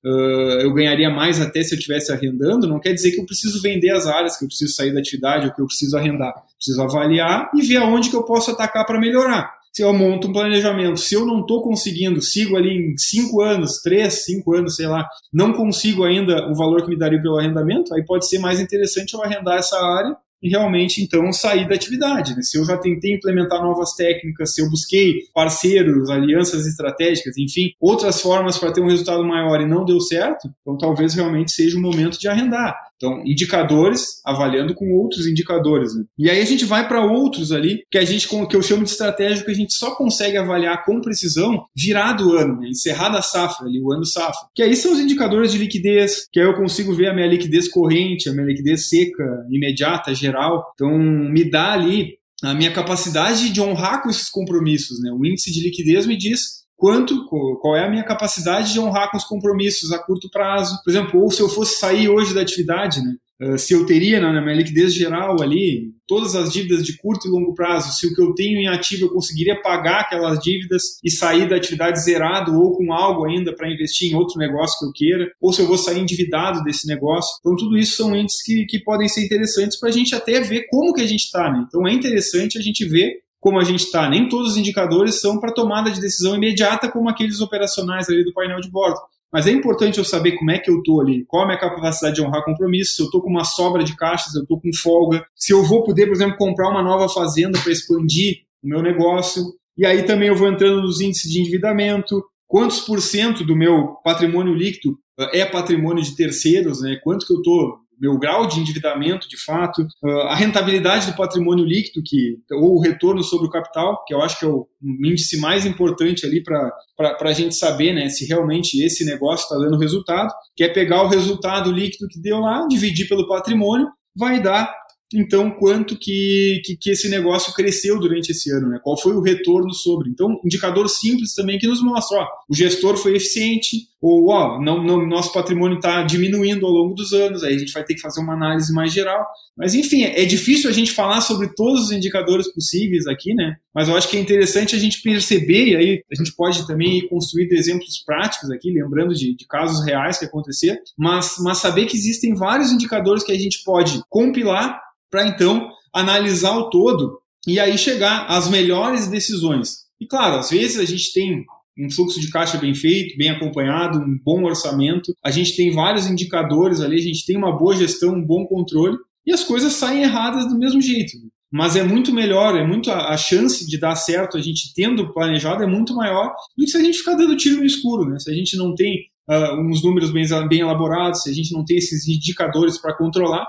uh, 0.06 0.62
eu 0.62 0.74
ganharia 0.74 1.10
mais 1.10 1.42
até 1.42 1.64
se 1.64 1.74
eu 1.74 1.78
estivesse 1.78 2.12
arrendando, 2.12 2.68
não 2.68 2.80
quer 2.80 2.94
dizer 2.94 3.12
que 3.12 3.20
eu 3.20 3.26
preciso 3.26 3.62
vender 3.62 3.92
as 3.92 4.08
áreas, 4.08 4.38
que 4.38 4.46
eu 4.46 4.48
preciso 4.48 4.74
sair 4.74 4.94
da 4.94 5.00
atividade 5.00 5.48
ou 5.48 5.54
que 5.54 5.62
eu 5.62 5.66
preciso 5.66 5.98
arrendar. 5.98 6.34
Preciso 6.56 6.82
avaliar 6.82 7.50
e 7.56 7.62
ver 7.62 7.78
aonde 7.78 8.10
que 8.10 8.16
eu 8.16 8.24
posso 8.24 8.52
atacar 8.52 8.86
para 8.86 9.00
melhorar. 9.00 9.60
Se 9.72 9.84
eu 9.84 9.94
monto 9.94 10.28
um 10.28 10.34
planejamento, 10.34 11.00
se 11.00 11.14
eu 11.14 11.26
não 11.26 11.42
estou 11.42 11.62
conseguindo, 11.62 12.22
sigo 12.22 12.58
ali 12.58 12.76
em 12.76 12.98
cinco 12.98 13.42
anos, 13.42 13.80
três, 13.82 14.26
cinco 14.26 14.56
anos, 14.56 14.76
sei 14.76 14.88
lá, 14.88 15.08
não 15.32 15.54
consigo 15.54 16.04
ainda 16.04 16.50
o 16.50 16.56
valor 16.56 16.84
que 16.84 16.90
me 16.90 16.98
daria 16.98 17.22
pelo 17.22 17.38
arrendamento, 17.38 17.94
aí 17.94 18.04
pode 18.04 18.28
ser 18.28 18.40
mais 18.40 18.60
interessante 18.60 19.14
eu 19.14 19.24
arrendar 19.24 19.58
essa 19.58 19.78
área 19.78 20.18
e 20.42 20.50
realmente 20.50 21.02
então 21.04 21.32
sair 21.32 21.68
da 21.68 21.76
atividade. 21.76 22.36
Né? 22.36 22.42
Se 22.42 22.58
eu 22.58 22.66
já 22.66 22.78
tentei 22.78 23.16
implementar 23.16 23.62
novas 23.62 23.94
técnicas, 23.94 24.54
se 24.54 24.62
eu 24.62 24.70
busquei 24.70 25.24
parceiros, 25.34 26.10
alianças 26.10 26.66
estratégicas, 26.66 27.38
enfim, 27.38 27.72
outras 27.80 28.22
formas 28.22 28.58
para 28.58 28.72
ter 28.72 28.82
um 28.82 28.88
resultado 28.88 29.24
maior 29.24 29.62
e 29.62 29.68
não 29.68 29.86
deu 29.86 30.00
certo, 30.00 30.50
então 30.62 30.78
talvez 30.78 31.14
realmente 31.14 31.52
seja 31.52 31.78
o 31.78 31.82
momento 31.82 32.20
de 32.20 32.28
arrendar. 32.28 32.89
Então, 33.00 33.24
indicadores, 33.26 34.22
avaliando 34.26 34.76
com 34.76 34.92
outros 34.92 35.26
indicadores. 35.26 35.96
Né? 35.96 36.04
E 36.18 36.30
aí 36.30 36.42
a 36.42 36.46
gente 36.46 36.66
vai 36.66 36.86
para 36.86 37.06
outros 37.06 37.54
ali, 37.54 37.82
que 37.90 37.98
a 37.98 38.04
gente, 38.04 38.28
que 38.28 38.56
eu 38.56 38.62
chamo 38.62 38.84
de 38.84 38.90
estratégia, 38.90 39.44
que 39.44 39.52
a 39.52 39.56
gente 39.56 39.74
só 39.74 39.96
consegue 39.96 40.36
avaliar 40.36 40.84
com 40.84 41.00
precisão 41.00 41.64
virado 41.74 42.30
o 42.30 42.34
ano, 42.34 42.60
né? 42.60 42.68
encerrada 42.68 43.18
a 43.18 43.22
safra, 43.22 43.66
ali, 43.66 43.82
o 43.82 43.94
ano 43.94 44.06
safra. 44.06 44.50
Que 44.54 44.62
aí 44.62 44.76
são 44.76 44.92
os 44.92 45.00
indicadores 45.00 45.54
de 45.54 45.58
liquidez, 45.58 46.28
que 46.32 46.42
aí 46.42 46.46
eu 46.46 46.56
consigo 46.56 46.94
ver 46.94 47.08
a 47.08 47.14
minha 47.14 47.28
liquidez 47.28 47.70
corrente, 47.70 48.28
a 48.28 48.34
minha 48.34 48.46
liquidez 48.46 48.90
seca, 48.90 49.24
imediata, 49.50 50.14
geral. 50.14 50.66
Então, 50.76 50.98
me 50.98 51.50
dá 51.50 51.72
ali 51.72 52.20
a 52.44 52.54
minha 52.54 52.72
capacidade 52.72 53.50
de 53.50 53.62
honrar 53.62 54.02
com 54.02 54.10
esses 54.10 54.30
compromissos. 54.30 55.02
Né? 55.02 55.12
O 55.12 55.26
índice 55.26 55.52
de 55.52 55.62
liquidez 55.62 56.06
me 56.06 56.18
diz 56.18 56.59
quanto, 56.80 57.26
qual 57.26 57.76
é 57.76 57.86
a 57.86 57.90
minha 57.90 58.04
capacidade 58.04 58.72
de 58.72 58.80
honrar 58.80 59.12
com 59.12 59.18
os 59.18 59.26
compromissos 59.26 59.92
a 59.92 60.00
curto 60.00 60.30
prazo. 60.32 60.80
Por 60.84 60.90
exemplo, 60.90 61.22
ou 61.22 61.30
se 61.30 61.42
eu 61.42 61.50
fosse 61.50 61.78
sair 61.78 62.08
hoje 62.08 62.34
da 62.34 62.42
atividade, 62.42 63.02
né? 63.02 63.16
Uh, 63.42 63.58
se 63.58 63.74
eu 63.74 63.86
teria 63.86 64.20
na 64.20 64.42
minha 64.42 64.56
liquidez 64.56 64.94
geral 64.94 65.42
ali 65.42 65.94
todas 66.06 66.36
as 66.36 66.52
dívidas 66.52 66.84
de 66.84 66.98
curto 66.98 67.26
e 67.26 67.32
longo 67.32 67.54
prazo, 67.54 67.98
se 67.98 68.06
o 68.06 68.14
que 68.14 68.22
eu 68.22 68.34
tenho 68.34 68.60
em 68.60 68.68
ativo 68.68 69.06
eu 69.06 69.14
conseguiria 69.14 69.62
pagar 69.62 70.02
aquelas 70.02 70.40
dívidas 70.40 70.84
e 71.02 71.10
sair 71.10 71.48
da 71.48 71.56
atividade 71.56 72.04
zerado 72.04 72.54
ou 72.60 72.76
com 72.76 72.92
algo 72.92 73.26
ainda 73.26 73.56
para 73.56 73.72
investir 73.72 74.12
em 74.12 74.16
outro 74.16 74.38
negócio 74.38 74.78
que 74.80 74.86
eu 74.86 74.92
queira, 74.94 75.32
ou 75.40 75.54
se 75.54 75.62
eu 75.62 75.68
vou 75.68 75.78
sair 75.78 76.00
endividado 76.00 76.64
desse 76.64 76.86
negócio. 76.86 77.38
Então, 77.40 77.56
tudo 77.56 77.78
isso 77.78 77.96
são 77.96 78.14
índices 78.14 78.44
que, 78.44 78.66
que 78.66 78.80
podem 78.80 79.08
ser 79.08 79.24
interessantes 79.24 79.80
para 79.80 79.88
a 79.88 79.94
gente 79.94 80.14
até 80.14 80.42
ver 80.42 80.66
como 80.70 80.94
que 80.94 81.02
a 81.02 81.08
gente 81.08 81.24
está. 81.24 81.50
Né? 81.50 81.64
Então, 81.66 81.88
é 81.88 81.94
interessante 81.94 82.58
a 82.58 82.62
gente 82.62 82.84
ver 82.86 83.22
como 83.40 83.60
a 83.60 83.64
gente 83.64 83.86
está, 83.86 84.10
nem 84.10 84.28
todos 84.28 84.52
os 84.52 84.58
indicadores 84.58 85.22
são 85.22 85.40
para 85.40 85.54
tomada 85.54 85.90
de 85.92 86.02
decisão 86.02 86.36
imediata, 86.36 86.90
como 86.90 87.10
aqueles 87.10 87.40
operacionais 87.40 88.10
ali 88.10 88.24
do 88.24 88.34
painel 88.34 88.60
de 88.60 88.70
bordo. 88.70 89.00
Mas 89.32 89.46
é 89.46 89.52
importante 89.52 90.00
eu 90.00 90.04
saber 90.04 90.34
como 90.34 90.52
é 90.52 90.58
que 90.58 90.72
eu 90.72 90.80
estou 90.80 91.02
ali, 91.02 91.24
qual 91.26 91.44
a 91.44 91.46
minha 91.46 91.60
capacidade 91.60 92.16
de 92.16 92.22
honrar 92.22 92.44
compromisso, 92.44 92.96
se 92.96 93.02
eu 93.02 93.06
estou 93.06 93.22
com 93.22 93.30
uma 93.30 93.44
sobra 93.44 93.84
de 93.84 93.96
caixas, 93.96 94.32
se 94.32 94.38
eu 94.38 94.42
estou 94.42 94.60
com 94.60 94.70
folga, 94.82 95.24
se 95.36 95.54
eu 95.54 95.64
vou 95.64 95.84
poder, 95.84 96.08
por 96.08 96.16
exemplo, 96.16 96.38
comprar 96.38 96.70
uma 96.70 96.82
nova 96.82 97.08
fazenda 97.08 97.60
para 97.60 97.72
expandir 97.72 98.40
o 98.64 98.68
meu 98.68 98.82
negócio. 98.82 99.44
E 99.78 99.86
aí 99.86 100.04
também 100.04 100.30
eu 100.30 100.36
vou 100.36 100.48
entrando 100.48 100.82
nos 100.82 101.00
índices 101.00 101.32
de 101.32 101.40
endividamento, 101.40 102.24
quantos 102.48 102.80
por 102.82 103.00
cento 103.02 103.46
do 103.46 103.56
meu 103.56 103.98
patrimônio 104.04 104.54
líquido 104.54 104.98
eh, 105.20 105.42
é 105.42 105.46
patrimônio 105.46 106.04
de 106.04 106.16
terceiros, 106.16 106.82
né? 106.82 107.00
Quanto 107.04 107.26
que 107.26 107.34
eu 107.34 107.38
estou 107.38 107.78
meu 108.00 108.18
grau 108.18 108.48
de 108.48 108.60
endividamento, 108.60 109.28
de 109.28 109.38
fato, 109.44 109.86
ah, 110.04 110.34
a 110.34 110.36
rentabilidade 110.36 111.08
do 111.08 111.16
patrimônio 111.16 111.66
líquido, 111.66 112.02
que, 112.06 112.38
ou 112.52 112.78
o 112.78 112.82
retorno 112.82 113.24
sobre 113.24 113.48
o 113.48 113.52
capital, 113.52 114.04
que 114.06 114.14
eu 114.14 114.22
acho 114.22 114.40
que 114.40 114.46
é 114.46 114.48
o 114.48 114.68
índice 115.04 115.40
mais 115.40 115.66
importante 115.66 116.26
ali 116.26 116.42
para 116.44 117.18
a 117.20 117.34
gente 117.34 117.56
saber 117.56 117.94
né, 117.94 118.10
se 118.10 118.26
realmente 118.26 118.82
esse 118.84 119.06
negócio 119.06 119.44
está 119.44 119.58
dando 119.58 119.80
resultado, 119.80 120.34
que 120.56 120.64
é 120.64 120.70
pegar 120.70 121.04
o 121.04 121.08
resultado 121.08 121.72
líquido 121.72 122.08
que 122.08 122.22
deu 122.22 122.40
lá, 122.40 122.66
dividir 122.68 123.08
pelo 123.08 123.28
patrimônio, 123.28 123.88
vai 124.16 124.42
dar 124.42 124.74
então 125.14 125.50
quanto 125.50 125.98
que, 125.98 126.62
que, 126.64 126.78
que, 126.78 126.92
esse 126.92 127.10
negócio 127.10 127.54
cresceu 127.54 128.00
durante 128.00 128.32
esse 128.32 128.52
ano, 128.52 128.70
né? 128.70 128.80
Qual 128.84 128.96
foi 128.96 129.14
o 129.14 129.22
retorno 129.22 129.74
sobre? 129.74 130.10
Então, 130.10 130.40
indicador 130.46 130.88
simples 130.88 131.34
também 131.34 131.58
que 131.58 131.68
nos 131.68 131.82
mostra, 131.82 132.20
ó, 132.20 132.28
o 132.48 132.54
gestor 132.54 132.96
foi 132.96 133.16
eficiente, 133.16 133.88
ou 134.02 134.30
ó, 134.30 134.62
não, 134.62 134.82
não, 134.82 135.06
nosso 135.06 135.34
patrimônio 135.34 135.78
está 135.78 136.02
diminuindo 136.04 136.66
ao 136.66 136.72
longo 136.72 136.94
dos 136.94 137.12
anos, 137.12 137.44
aí 137.44 137.54
a 137.54 137.58
gente 137.58 137.74
vai 137.74 137.84
ter 137.84 137.96
que 137.96 138.02
fazer 138.02 138.22
uma 138.22 138.34
análise 138.34 138.74
mais 138.74 138.94
geral. 138.94 139.26
Mas 139.58 139.76
enfim, 139.76 140.04
é 140.04 140.24
difícil 140.24 140.70
a 140.70 140.74
gente 140.74 140.94
falar 140.94 141.20
sobre 141.20 141.54
todos 141.54 141.86
os 141.86 141.92
indicadores 141.92 142.52
possíveis 142.54 143.08
aqui, 143.08 143.34
né? 143.34 143.58
Mas 143.76 143.90
eu 143.90 143.98
acho 143.98 144.08
que 144.08 144.16
é 144.16 144.20
interessante 144.20 144.74
a 144.74 144.80
gente 144.80 145.02
perceber, 145.02 145.68
e 145.68 145.76
aí 145.76 146.04
a 146.10 146.16
gente 146.16 146.34
pode 146.34 146.66
também 146.66 147.00
ir 147.00 147.10
construindo 147.10 147.52
exemplos 147.52 148.02
práticos 148.06 148.50
aqui, 148.50 148.72
lembrando 148.72 149.14
de, 149.14 149.36
de 149.36 149.46
casos 149.46 149.86
reais 149.86 150.18
que 150.18 150.26
aconteceram, 150.26 150.80
mas, 150.98 151.36
mas 151.40 151.58
saber 151.58 151.86
que 151.86 151.98
existem 151.98 152.34
vários 152.34 152.72
indicadores 152.72 153.24
que 153.24 153.34
a 153.34 153.38
gente 153.38 153.64
pode 153.66 154.02
compilar 154.10 154.80
para 155.12 155.28
então 155.28 155.70
analisar 155.94 156.56
o 156.58 156.70
todo 156.70 157.20
e 157.46 157.60
aí 157.60 157.78
chegar 157.78 158.28
às 158.28 158.50
melhores 158.50 159.08
decisões. 159.08 159.90
E 160.00 160.08
claro, 160.08 160.38
às 160.38 160.50
vezes 160.52 160.80
a 160.80 160.86
gente 160.86 161.12
tem 161.12 161.46
um 161.80 161.90
fluxo 161.90 162.20
de 162.20 162.30
caixa 162.30 162.58
bem 162.58 162.76
feito, 162.76 163.18
bem 163.18 163.30
acompanhado, 163.30 164.00
um 164.00 164.20
bom 164.24 164.44
orçamento, 164.44 165.14
a 165.24 165.32
gente 165.32 165.56
tem 165.56 165.72
vários 165.72 166.08
indicadores 166.08 166.82
ali, 166.82 166.98
a 166.98 167.04
gente 167.04 167.26
tem 167.26 167.38
uma 167.38 167.58
boa 167.58 167.76
gestão, 167.76 168.16
um 168.16 168.26
bom 168.26 168.46
controle 168.46 168.98
e 169.26 169.32
as 169.32 169.44
coisas 169.44 169.74
saem 169.74 170.04
erradas 170.04 170.48
do 170.48 170.58
mesmo 170.58 170.82
jeito. 170.82 171.14
Mas 171.52 171.76
é 171.76 171.84
muito 171.84 172.14
melhor, 172.14 172.56
é 172.56 172.66
muito 172.66 172.92
a, 172.92 173.18
chance 173.18 173.68
de 173.68 173.80
dar 173.80 173.96
certo 173.96 174.38
a 174.38 174.42
gente 174.42 174.72
tendo 174.76 175.12
planejado 175.12 175.64
é 175.64 175.68
muito 175.68 175.96
maior 175.96 176.32
do 176.56 176.64
que 176.64 176.70
se 176.70 176.78
a 176.78 176.82
gente 176.82 177.00
ficar 177.00 177.16
dando 177.16 177.36
tiro 177.36 177.58
no 177.58 177.66
escuro, 177.66 178.08
né? 178.08 178.20
Se 178.20 178.30
a 178.30 178.34
gente 178.36 178.56
não 178.56 178.76
tem 178.76 179.06
uh, 179.30 179.62
uns 179.62 179.84
números 179.84 180.12
bem, 180.12 180.26
bem 180.48 180.62
elaborados, 180.62 181.22
se 181.22 181.30
a 181.30 181.34
gente 181.34 181.54
não 181.54 181.64
tem 181.64 181.78
esses 181.78 182.08
indicadores 182.08 182.78
para 182.80 182.96
controlar, 182.98 183.46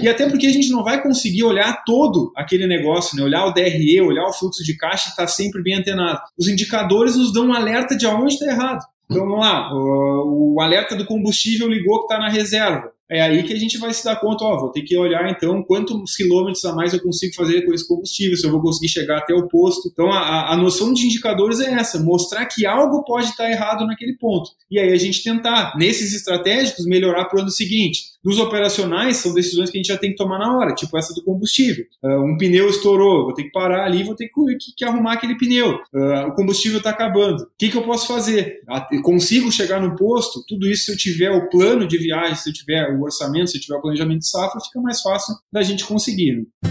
e 0.00 0.08
até 0.08 0.28
porque 0.28 0.46
a 0.46 0.52
gente 0.52 0.70
não 0.70 0.84
vai 0.84 1.02
conseguir 1.02 1.44
olhar 1.44 1.82
todo 1.84 2.32
aquele 2.36 2.66
negócio, 2.66 3.16
né? 3.16 3.22
olhar 3.22 3.46
o 3.46 3.52
DRE, 3.52 4.00
olhar 4.00 4.26
o 4.26 4.32
fluxo 4.32 4.62
de 4.62 4.76
caixa 4.76 5.08
e 5.08 5.10
estar 5.10 5.24
tá 5.24 5.28
sempre 5.28 5.62
bem 5.62 5.74
antenado. 5.74 6.20
Os 6.38 6.48
indicadores 6.48 7.16
nos 7.16 7.32
dão 7.32 7.46
um 7.46 7.54
alerta 7.54 7.96
de 7.96 8.06
aonde 8.06 8.34
está 8.34 8.46
errado. 8.46 8.84
Então 9.10 9.26
vamos 9.26 9.40
lá, 9.40 9.70
o, 9.74 10.54
o 10.54 10.60
alerta 10.60 10.96
do 10.96 11.04
combustível 11.04 11.68
ligou 11.68 11.98
que 11.98 12.12
está 12.12 12.18
na 12.18 12.30
reserva 12.30 12.92
é 13.12 13.20
aí 13.20 13.42
que 13.42 13.52
a 13.52 13.58
gente 13.58 13.76
vai 13.78 13.92
se 13.92 14.02
dar 14.04 14.16
conta, 14.16 14.44
ó, 14.44 14.58
vou 14.58 14.70
ter 14.70 14.82
que 14.82 14.96
olhar 14.96 15.30
então 15.30 15.62
quantos 15.62 16.16
quilômetros 16.16 16.64
a 16.64 16.74
mais 16.74 16.94
eu 16.94 17.02
consigo 17.02 17.34
fazer 17.34 17.62
com 17.62 17.74
esse 17.74 17.86
combustível, 17.86 18.36
se 18.36 18.46
eu 18.46 18.50
vou 18.50 18.62
conseguir 18.62 18.88
chegar 18.88 19.18
até 19.18 19.34
o 19.34 19.46
posto. 19.48 19.88
Então 19.92 20.10
a, 20.10 20.52
a 20.52 20.56
noção 20.56 20.92
de 20.92 21.04
indicadores 21.04 21.60
é 21.60 21.74
essa, 21.74 22.02
mostrar 22.02 22.46
que 22.46 22.64
algo 22.64 23.04
pode 23.04 23.26
estar 23.26 23.50
errado 23.50 23.86
naquele 23.86 24.16
ponto. 24.16 24.50
E 24.70 24.78
aí 24.78 24.92
a 24.92 24.96
gente 24.96 25.22
tentar, 25.22 25.76
nesses 25.76 26.14
estratégicos, 26.14 26.86
melhorar 26.86 27.26
para 27.26 27.38
o 27.38 27.42
ano 27.42 27.50
seguinte. 27.50 28.11
Nos 28.24 28.38
operacionais, 28.38 29.16
são 29.16 29.34
decisões 29.34 29.70
que 29.70 29.78
a 29.78 29.80
gente 29.80 29.88
já 29.88 29.98
tem 29.98 30.10
que 30.10 30.16
tomar 30.16 30.38
na 30.38 30.56
hora, 30.56 30.74
tipo 30.74 30.96
essa 30.96 31.14
do 31.14 31.22
combustível. 31.22 31.84
Uh, 32.02 32.24
um 32.24 32.36
pneu 32.36 32.68
estourou, 32.68 33.24
vou 33.24 33.34
ter 33.34 33.44
que 33.44 33.50
parar 33.50 33.84
ali, 33.84 34.04
vou 34.04 34.14
ter 34.14 34.28
que, 34.28 34.56
que, 34.56 34.74
que 34.76 34.84
arrumar 34.84 35.14
aquele 35.14 35.36
pneu. 35.36 35.80
Uh, 35.92 36.28
o 36.28 36.34
combustível 36.34 36.78
está 36.78 36.90
acabando. 36.90 37.42
O 37.42 37.48
que, 37.58 37.68
que 37.68 37.76
eu 37.76 37.82
posso 37.82 38.06
fazer? 38.06 38.60
Consigo 39.02 39.50
chegar 39.50 39.80
no 39.80 39.96
posto? 39.96 40.44
Tudo 40.46 40.68
isso, 40.68 40.84
se 40.84 40.92
eu 40.92 40.96
tiver 40.96 41.30
o 41.30 41.48
plano 41.48 41.86
de 41.86 41.98
viagem, 41.98 42.36
se 42.36 42.48
eu 42.48 42.54
tiver 42.54 42.88
o 42.96 43.02
orçamento, 43.02 43.50
se 43.50 43.58
eu 43.58 43.60
tiver 43.60 43.76
o 43.76 43.80
planejamento 43.80 44.20
de 44.20 44.28
safra, 44.28 44.60
fica 44.60 44.80
mais 44.80 45.00
fácil 45.00 45.34
da 45.52 45.62
gente 45.62 45.84
conseguir. 45.84 46.36
Né? 46.36 46.70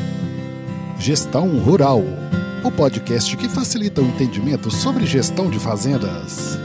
Gestão 0.97 1.47
Rural 1.59 2.03
o 2.63 2.71
podcast 2.71 3.35
que 3.37 3.49
facilita 3.49 4.01
o 4.01 4.05
entendimento 4.05 4.69
sobre 4.69 5.05
gestão 5.05 5.49
de 5.49 5.59
fazendas. 5.59 6.59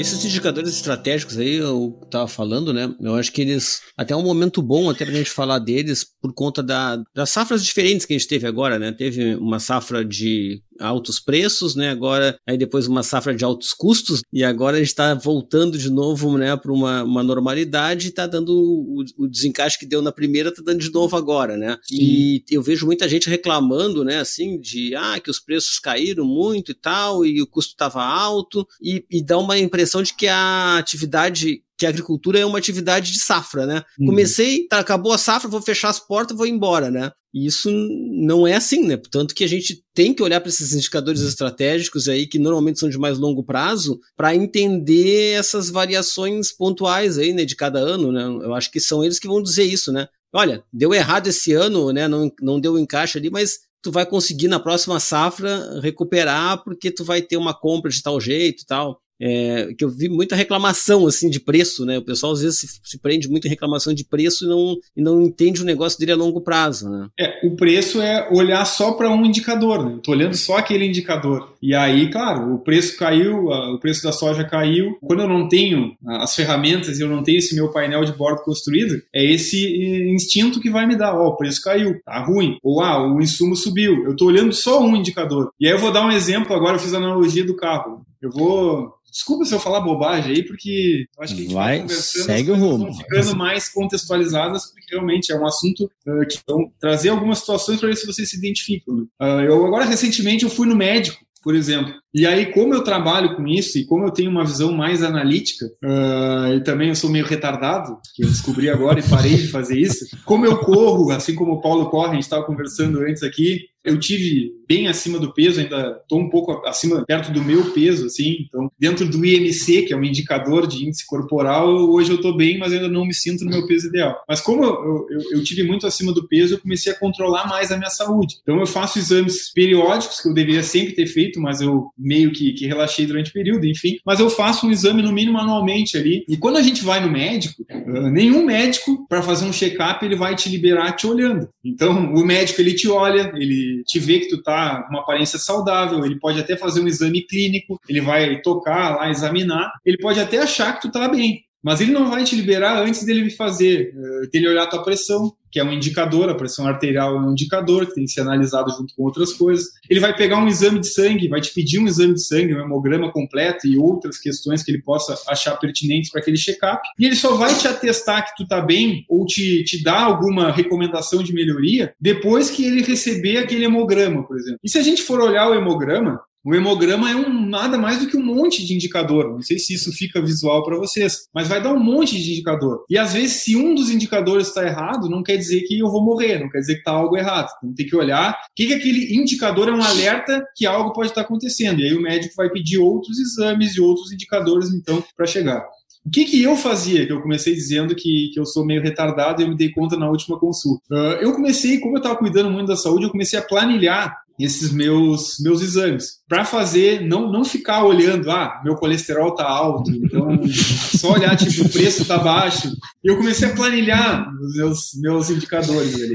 Esses 0.00 0.24
indicadores 0.24 0.70
estratégicos 0.70 1.36
aí, 1.36 1.56
eu 1.56 2.00
estava 2.02 2.26
falando, 2.26 2.72
né? 2.72 2.90
Eu 2.98 3.16
acho 3.16 3.30
que 3.30 3.42
eles. 3.42 3.82
Até 3.94 4.14
é 4.14 4.16
um 4.16 4.22
momento 4.22 4.62
bom 4.62 4.88
até 4.88 5.04
para 5.04 5.12
a 5.12 5.18
gente 5.18 5.30
falar 5.30 5.58
deles 5.58 6.06
por 6.22 6.32
conta 6.32 6.62
da, 6.62 7.02
das 7.14 7.28
safras 7.28 7.62
diferentes 7.62 8.06
que 8.06 8.14
a 8.14 8.18
gente 8.18 8.26
teve 8.26 8.46
agora, 8.46 8.78
né? 8.78 8.92
Teve 8.92 9.34
uma 9.34 9.60
safra 9.60 10.02
de 10.02 10.62
altos 10.80 11.20
preços, 11.20 11.74
né? 11.74 11.90
Agora, 11.90 12.38
aí 12.46 12.56
depois 12.56 12.86
uma 12.86 13.02
safra 13.02 13.34
de 13.34 13.44
altos 13.44 13.72
custos, 13.72 14.22
e 14.32 14.42
agora 14.42 14.76
a 14.76 14.80
gente 14.80 14.88
está 14.88 15.14
voltando 15.14 15.78
de 15.78 15.90
novo, 15.90 16.36
né, 16.38 16.56
para 16.56 16.72
uma, 16.72 17.02
uma 17.02 17.22
normalidade 17.22 18.06
e 18.06 18.10
está 18.10 18.26
dando 18.26 18.50
o, 18.52 19.04
o, 19.18 19.28
desencaixe 19.28 19.78
que 19.78 19.86
deu 19.86 20.02
na 20.02 20.12
primeira, 20.12 20.48
está 20.48 20.62
dando 20.64 20.80
de 20.80 20.92
novo 20.92 21.16
agora, 21.16 21.56
né? 21.56 21.76
Sim. 21.82 21.96
E 21.96 22.44
eu 22.50 22.62
vejo 22.62 22.86
muita 22.86 23.08
gente 23.08 23.28
reclamando, 23.28 24.04
né, 24.04 24.18
assim, 24.18 24.58
de 24.58 24.94
ah, 24.96 25.20
que 25.20 25.30
os 25.30 25.38
preços 25.38 25.78
caíram 25.78 26.24
muito 26.24 26.72
e 26.72 26.74
tal, 26.74 27.24
e 27.24 27.40
o 27.42 27.46
custo 27.46 27.72
estava 27.72 28.02
alto, 28.02 28.66
e, 28.82 29.04
e 29.10 29.22
dá 29.22 29.38
uma 29.38 29.58
impressão 29.58 30.02
de 30.02 30.14
que 30.14 30.26
a 30.26 30.78
atividade 30.78 31.62
que 31.80 31.86
a 31.86 31.88
agricultura 31.88 32.38
é 32.38 32.44
uma 32.44 32.58
atividade 32.58 33.10
de 33.10 33.20
safra, 33.20 33.64
né? 33.64 33.82
Uhum. 33.98 34.08
Comecei, 34.08 34.68
tá, 34.68 34.80
acabou 34.80 35.14
a 35.14 35.18
safra, 35.18 35.48
vou 35.48 35.62
fechar 35.62 35.88
as 35.88 35.98
portas, 35.98 36.36
vou 36.36 36.46
embora, 36.46 36.90
né? 36.90 37.10
E 37.32 37.46
isso 37.46 37.70
não 37.70 38.46
é 38.46 38.54
assim, 38.54 38.86
né? 38.86 38.98
Portanto, 38.98 39.34
que 39.34 39.42
a 39.42 39.48
gente 39.48 39.82
tem 39.94 40.12
que 40.12 40.22
olhar 40.22 40.42
para 40.42 40.50
esses 40.50 40.74
indicadores 40.74 41.22
estratégicos 41.22 42.06
aí, 42.06 42.26
que 42.26 42.38
normalmente 42.38 42.78
são 42.78 42.90
de 42.90 42.98
mais 42.98 43.16
longo 43.16 43.42
prazo, 43.42 43.98
para 44.14 44.34
entender 44.34 45.38
essas 45.38 45.70
variações 45.70 46.52
pontuais 46.52 47.16
aí, 47.16 47.32
né, 47.32 47.46
de 47.46 47.56
cada 47.56 47.78
ano, 47.78 48.12
né? 48.12 48.24
Eu 48.44 48.52
acho 48.52 48.70
que 48.70 48.78
são 48.78 49.02
eles 49.02 49.18
que 49.18 49.26
vão 49.26 49.42
dizer 49.42 49.64
isso, 49.64 49.90
né? 49.90 50.06
Olha, 50.34 50.62
deu 50.70 50.92
errado 50.92 51.28
esse 51.28 51.54
ano, 51.54 51.90
né? 51.94 52.06
Não, 52.06 52.30
não 52.42 52.60
deu 52.60 52.78
encaixe 52.78 53.16
ali, 53.16 53.30
mas 53.30 53.60
tu 53.82 53.90
vai 53.90 54.04
conseguir 54.04 54.48
na 54.48 54.60
próxima 54.60 55.00
safra 55.00 55.80
recuperar 55.80 56.62
porque 56.62 56.90
tu 56.90 57.04
vai 57.04 57.22
ter 57.22 57.38
uma 57.38 57.58
compra 57.58 57.90
de 57.90 58.02
tal 58.02 58.20
jeito 58.20 58.64
e 58.64 58.66
tal 58.66 59.00
é, 59.20 59.74
que 59.76 59.84
eu 59.84 59.90
vi 59.90 60.08
muita 60.08 60.34
reclamação 60.34 61.06
assim 61.06 61.28
de 61.28 61.38
preço, 61.38 61.84
né? 61.84 61.98
O 61.98 62.04
pessoal 62.04 62.32
às 62.32 62.40
vezes 62.40 62.58
se, 62.58 62.66
se, 62.82 62.98
prende 62.98 63.28
muito 63.28 63.46
em 63.46 63.50
reclamação 63.50 63.92
de 63.92 64.04
preço 64.04 64.44
e 64.44 64.48
não, 64.48 64.76
e 64.96 65.02
não 65.02 65.22
entende 65.22 65.62
o 65.62 65.64
negócio 65.64 65.98
dele 65.98 66.12
a 66.12 66.16
longo 66.16 66.40
prazo, 66.40 66.88
né? 66.88 67.08
É, 67.18 67.46
o 67.46 67.54
preço 67.54 68.00
é 68.00 68.28
olhar 68.30 68.64
só 68.64 68.92
para 68.92 69.10
um 69.10 69.24
indicador, 69.24 69.84
né? 69.84 69.98
Eu 70.06 70.12
olhando 70.12 70.36
só 70.36 70.56
aquele 70.56 70.86
indicador. 70.86 71.52
E 71.62 71.74
aí, 71.74 72.10
claro, 72.10 72.54
o 72.54 72.58
preço 72.58 72.96
caiu, 72.96 73.52
a, 73.52 73.74
o 73.74 73.78
preço 73.78 74.02
da 74.02 74.12
soja 74.12 74.44
caiu. 74.44 74.96
Quando 75.02 75.22
eu 75.22 75.28
não 75.28 75.48
tenho 75.48 75.94
as 76.06 76.34
ferramentas 76.34 76.98
e 76.98 77.02
eu 77.02 77.08
não 77.08 77.22
tenho 77.22 77.38
esse 77.38 77.54
meu 77.54 77.68
painel 77.70 78.04
de 78.04 78.12
bordo 78.12 78.42
construído, 78.42 79.02
é 79.14 79.22
esse 79.24 80.10
instinto 80.10 80.60
que 80.60 80.70
vai 80.70 80.86
me 80.86 80.96
dar, 80.96 81.14
ó, 81.14 81.26
oh, 81.26 81.28
o 81.30 81.36
preço 81.36 81.60
caiu, 81.62 82.00
tá 82.04 82.22
ruim. 82.24 82.56
Ou 82.62 82.80
ah, 82.80 83.06
o 83.06 83.20
insumo 83.20 83.54
subiu. 83.54 84.04
Eu 84.04 84.16
tô 84.16 84.26
olhando 84.26 84.52
só 84.52 84.80
um 84.80 84.96
indicador. 84.96 85.50
E 85.60 85.66
aí 85.66 85.72
eu 85.72 85.78
vou 85.78 85.92
dar 85.92 86.06
um 86.06 86.12
exemplo 86.12 86.54
agora, 86.54 86.76
eu 86.76 86.80
fiz 86.80 86.94
a 86.94 86.98
analogia 86.98 87.44
do 87.44 87.56
carro. 87.56 88.02
Eu 88.20 88.30
vou 88.30 88.92
Desculpa 89.10 89.44
se 89.44 89.54
eu 89.54 89.60
falar 89.60 89.80
bobagem 89.80 90.36
aí, 90.36 90.42
porque 90.44 91.06
acho 91.18 91.34
que 91.34 91.40
a 91.40 91.44
gente 91.44 91.54
vai, 91.54 91.78
vai 91.78 91.80
conversando, 91.80 92.24
segue 92.24 92.50
o 92.50 92.56
rumo. 92.56 92.94
ficando 92.94 93.36
mais 93.36 93.68
contextualizadas, 93.68 94.66
porque 94.66 94.94
realmente 94.94 95.32
é 95.32 95.38
um 95.38 95.46
assunto 95.46 95.90
uh, 96.06 96.26
que 96.28 96.38
vão 96.46 96.72
trazer 96.78 97.08
algumas 97.08 97.38
situações 97.38 97.80
para 97.80 97.88
ver 97.88 97.96
se 97.96 98.06
vocês 98.06 98.30
se 98.30 98.36
identificam. 98.36 98.94
Uh, 99.20 99.40
eu 99.44 99.66
agora 99.66 99.84
recentemente 99.84 100.44
eu 100.44 100.50
fui 100.50 100.66
no 100.66 100.76
médico, 100.76 101.18
por 101.42 101.54
exemplo, 101.54 101.94
e 102.12 102.26
aí, 102.26 102.46
como 102.46 102.74
eu 102.74 102.82
trabalho 102.82 103.36
com 103.36 103.46
isso 103.46 103.78
e 103.78 103.84
como 103.84 104.04
eu 104.04 104.10
tenho 104.10 104.30
uma 104.30 104.44
visão 104.44 104.72
mais 104.72 105.02
analítica, 105.02 105.66
uh, 105.66 106.54
e 106.54 106.60
também 106.62 106.88
eu 106.88 106.94
sou 106.96 107.08
meio 107.08 107.24
retardado, 107.24 107.98
que 108.14 108.24
eu 108.24 108.28
descobri 108.28 108.68
agora 108.68 108.98
e 108.98 109.08
parei 109.08 109.36
de 109.36 109.48
fazer 109.48 109.78
isso, 109.78 110.06
como 110.24 110.44
eu 110.44 110.58
corro, 110.58 111.10
assim 111.10 111.34
como 111.34 111.52
o 111.52 111.60
Paulo 111.60 111.88
corre, 111.88 112.10
a 112.10 112.14
gente 112.14 112.22
estava 112.22 112.44
conversando 112.44 113.00
antes 113.00 113.22
aqui, 113.22 113.60
eu 113.82 113.98
tive 113.98 114.52
bem 114.68 114.88
acima 114.88 115.18
do 115.18 115.32
peso, 115.32 115.58
ainda 115.58 115.98
estou 116.02 116.20
um 116.20 116.28
pouco 116.28 116.52
acima, 116.66 117.04
perto 117.04 117.32
do 117.32 117.42
meu 117.42 117.72
peso, 117.72 118.06
assim. 118.06 118.36
Então, 118.46 118.70
dentro 118.78 119.08
do 119.08 119.24
IMC, 119.24 119.82
que 119.82 119.92
é 119.92 119.96
um 119.96 120.04
indicador 120.04 120.66
de 120.66 120.84
índice 120.84 121.06
corporal, 121.06 121.68
hoje 121.90 122.10
eu 122.10 122.16
estou 122.16 122.36
bem, 122.36 122.58
mas 122.58 122.72
ainda 122.72 122.88
não 122.88 123.06
me 123.06 123.14
sinto 123.14 123.44
no 123.44 123.50
meu 123.50 123.66
peso 123.66 123.88
ideal. 123.88 124.22
Mas 124.28 124.40
como 124.40 124.64
eu, 124.64 125.06
eu, 125.10 125.22
eu, 125.32 125.42
tive 125.42 125.62
muito 125.62 125.86
acima 125.86 126.12
do 126.12 126.28
peso, 126.28 126.54
eu 126.54 126.60
comecei 126.60 126.92
a 126.92 126.98
controlar 126.98 127.48
mais 127.48 127.72
a 127.72 127.78
minha 127.78 127.90
saúde. 127.90 128.36
Então, 128.42 128.60
eu 128.60 128.66
faço 128.66 128.98
exames 128.98 129.50
periódicos 129.52 130.20
que 130.20 130.28
eu 130.28 130.34
deveria 130.34 130.62
sempre 130.62 130.94
ter 130.94 131.06
feito, 131.06 131.40
mas 131.40 131.60
eu 131.60 131.90
meio 132.00 132.32
que, 132.32 132.52
que 132.52 132.66
relaxei 132.66 133.06
durante 133.06 133.30
o 133.30 133.32
período, 133.32 133.66
enfim. 133.66 133.98
Mas 134.04 134.18
eu 134.18 134.30
faço 134.30 134.66
um 134.66 134.70
exame 134.70 135.02
no 135.02 135.12
mínimo 135.12 135.38
anualmente 135.38 135.96
ali. 135.96 136.24
E 136.28 136.36
quando 136.36 136.56
a 136.56 136.62
gente 136.62 136.82
vai 136.82 137.00
no 137.00 137.10
médico, 137.10 137.62
uh, 137.70 138.10
nenhum 138.10 138.44
médico, 138.44 139.06
para 139.08 139.22
fazer 139.22 139.44
um 139.44 139.52
check-up, 139.52 140.04
ele 140.04 140.16
vai 140.16 140.34
te 140.34 140.48
liberar 140.48 140.92
te 140.92 141.06
olhando. 141.06 141.48
Então, 141.64 142.14
o 142.14 142.24
médico, 142.24 142.60
ele 142.60 142.74
te 142.74 142.88
olha, 142.88 143.32
ele 143.34 143.82
te 143.86 143.98
vê 143.98 144.20
que 144.20 144.28
tu 144.28 144.42
tá 144.42 144.82
com 144.82 144.94
uma 144.94 145.02
aparência 145.02 145.38
saudável, 145.38 146.04
ele 146.04 146.18
pode 146.18 146.40
até 146.40 146.56
fazer 146.56 146.80
um 146.80 146.88
exame 146.88 147.22
clínico, 147.22 147.80
ele 147.88 148.00
vai 148.00 148.40
tocar 148.40 148.96
lá, 148.96 149.10
examinar, 149.10 149.72
ele 149.84 149.98
pode 149.98 150.18
até 150.18 150.38
achar 150.38 150.74
que 150.74 150.82
tu 150.82 150.90
tá 150.90 151.08
bem. 151.08 151.44
Mas 151.62 151.80
ele 151.80 151.92
não 151.92 152.10
vai 152.10 152.24
te 152.24 152.34
liberar 152.34 152.82
antes 152.82 153.04
dele 153.04 153.28
fazer, 153.30 153.94
uh, 153.94 154.30
dele 154.30 154.48
olhar 154.48 154.64
a 154.64 154.66
tua 154.66 154.82
pressão, 154.82 155.32
que 155.50 155.58
é 155.58 155.64
um 155.64 155.72
indicador, 155.72 156.28
a 156.28 156.34
pressão 156.34 156.66
arterial 156.66 157.16
é 157.16 157.20
um 157.20 157.32
indicador 157.32 157.86
que 157.86 157.94
tem 157.94 158.04
que 158.04 158.12
ser 158.12 158.20
analisado 158.20 158.70
junto 158.70 158.94
com 158.94 159.02
outras 159.02 159.32
coisas. 159.32 159.66
Ele 159.88 159.98
vai 159.98 160.16
pegar 160.16 160.38
um 160.38 160.46
exame 160.46 160.78
de 160.78 160.92
sangue, 160.92 161.28
vai 161.28 161.40
te 161.40 161.52
pedir 161.52 161.80
um 161.80 161.86
exame 161.86 162.14
de 162.14 162.24
sangue, 162.24 162.54
um 162.54 162.60
hemograma 162.60 163.10
completo 163.12 163.66
e 163.66 163.76
outras 163.76 164.18
questões 164.18 164.62
que 164.62 164.70
ele 164.70 164.80
possa 164.80 165.18
achar 165.28 165.56
pertinentes 165.56 166.10
para 166.10 166.20
aquele 166.20 166.36
check-up. 166.36 166.80
E 166.98 167.04
ele 167.04 167.16
só 167.16 167.34
vai 167.34 167.52
te 167.56 167.66
atestar 167.66 168.26
que 168.26 168.36
tu 168.36 168.46
tá 168.46 168.60
bem 168.60 169.04
ou 169.08 169.26
te, 169.26 169.64
te 169.64 169.82
dar 169.82 170.02
alguma 170.02 170.52
recomendação 170.52 171.22
de 171.22 171.32
melhoria 171.32 171.92
depois 172.00 172.50
que 172.50 172.64
ele 172.64 172.82
receber 172.82 173.38
aquele 173.38 173.64
hemograma, 173.64 174.24
por 174.26 174.36
exemplo. 174.36 174.60
E 174.62 174.68
se 174.68 174.78
a 174.78 174.82
gente 174.82 175.02
for 175.02 175.20
olhar 175.20 175.48
o 175.48 175.54
hemograma, 175.54 176.20
o 176.44 176.54
hemograma 176.54 177.10
é 177.10 177.14
um 177.14 177.46
nada 177.46 177.76
mais 177.76 177.98
do 178.00 178.06
que 178.06 178.16
um 178.16 178.24
monte 178.24 178.64
de 178.64 178.74
indicador. 178.74 179.30
Não 179.30 179.42
sei 179.42 179.58
se 179.58 179.74
isso 179.74 179.92
fica 179.92 180.22
visual 180.22 180.64
para 180.64 180.78
vocês, 180.78 181.28
mas 181.34 181.48
vai 181.48 181.62
dar 181.62 181.72
um 181.72 181.78
monte 181.78 182.16
de 182.16 182.32
indicador. 182.32 182.84
E 182.88 182.96
às 182.96 183.12
vezes, 183.12 183.42
se 183.42 183.56
um 183.56 183.74
dos 183.74 183.90
indicadores 183.90 184.48
está 184.48 184.66
errado, 184.66 185.08
não 185.08 185.22
quer 185.22 185.36
dizer 185.36 185.62
que 185.62 185.78
eu 185.78 185.90
vou 185.90 186.02
morrer, 186.02 186.38
não 186.38 186.48
quer 186.48 186.60
dizer 186.60 186.74
que 186.74 186.80
está 186.80 186.92
algo 186.92 187.16
errado. 187.16 187.50
Então 187.58 187.74
tem 187.74 187.86
que 187.86 187.96
olhar 187.96 188.32
o 188.32 188.36
que, 188.56 188.66
que 188.66 188.74
aquele 188.74 189.14
indicador 189.14 189.68
é 189.68 189.72
um 189.72 189.82
alerta 189.82 190.42
que 190.56 190.64
algo 190.64 190.92
pode 190.92 191.08
estar 191.08 191.22
tá 191.22 191.26
acontecendo. 191.26 191.80
E 191.80 191.84
aí 191.84 191.94
o 191.94 192.02
médico 192.02 192.34
vai 192.36 192.48
pedir 192.48 192.78
outros 192.78 193.18
exames 193.18 193.76
e 193.76 193.80
outros 193.80 194.12
indicadores, 194.12 194.70
então, 194.72 195.04
para 195.16 195.26
chegar. 195.26 195.62
O 196.04 196.10
que, 196.10 196.24
que 196.24 196.42
eu 196.42 196.56
fazia? 196.56 197.06
Que 197.06 197.12
eu 197.12 197.20
comecei 197.20 197.54
dizendo 197.54 197.94
que, 197.94 198.30
que 198.32 198.40
eu 198.40 198.46
sou 198.46 198.64
meio 198.64 198.82
retardado 198.82 199.42
e 199.42 199.44
eu 199.44 199.48
me 199.50 199.56
dei 199.56 199.70
conta 199.70 199.96
na 199.96 200.08
última 200.08 200.38
consulta. 200.38 200.82
Uh, 200.90 201.20
eu 201.20 201.34
comecei, 201.34 201.78
como 201.78 201.96
eu 201.96 201.98
estava 201.98 202.16
cuidando 202.16 202.50
muito 202.50 202.68
da 202.68 202.76
saúde, 202.76 203.04
eu 203.04 203.10
comecei 203.10 203.38
a 203.38 203.42
planilhar 203.42 204.16
esses 204.44 204.72
meus 204.72 205.36
meus 205.40 205.62
exames. 205.62 206.20
Para 206.28 206.44
fazer 206.44 207.00
não 207.00 207.30
não 207.30 207.44
ficar 207.44 207.84
olhando 207.84 208.30
ah 208.30 208.60
meu 208.64 208.76
colesterol 208.76 209.34
tá 209.34 209.48
alto 209.48 209.90
então 209.90 210.38
só 210.48 211.12
olhar 211.12 211.36
tipo 211.36 211.66
o 211.66 211.68
preço 211.68 212.04
tá 212.04 212.18
baixo. 212.18 212.72
E 213.02 213.10
eu 213.10 213.16
comecei 213.16 213.48
a 213.48 213.54
planilhar 213.54 214.28
os 214.40 214.56
meus 214.56 214.78
meus 215.00 215.30
indicadores 215.30 215.94
ali 215.94 216.14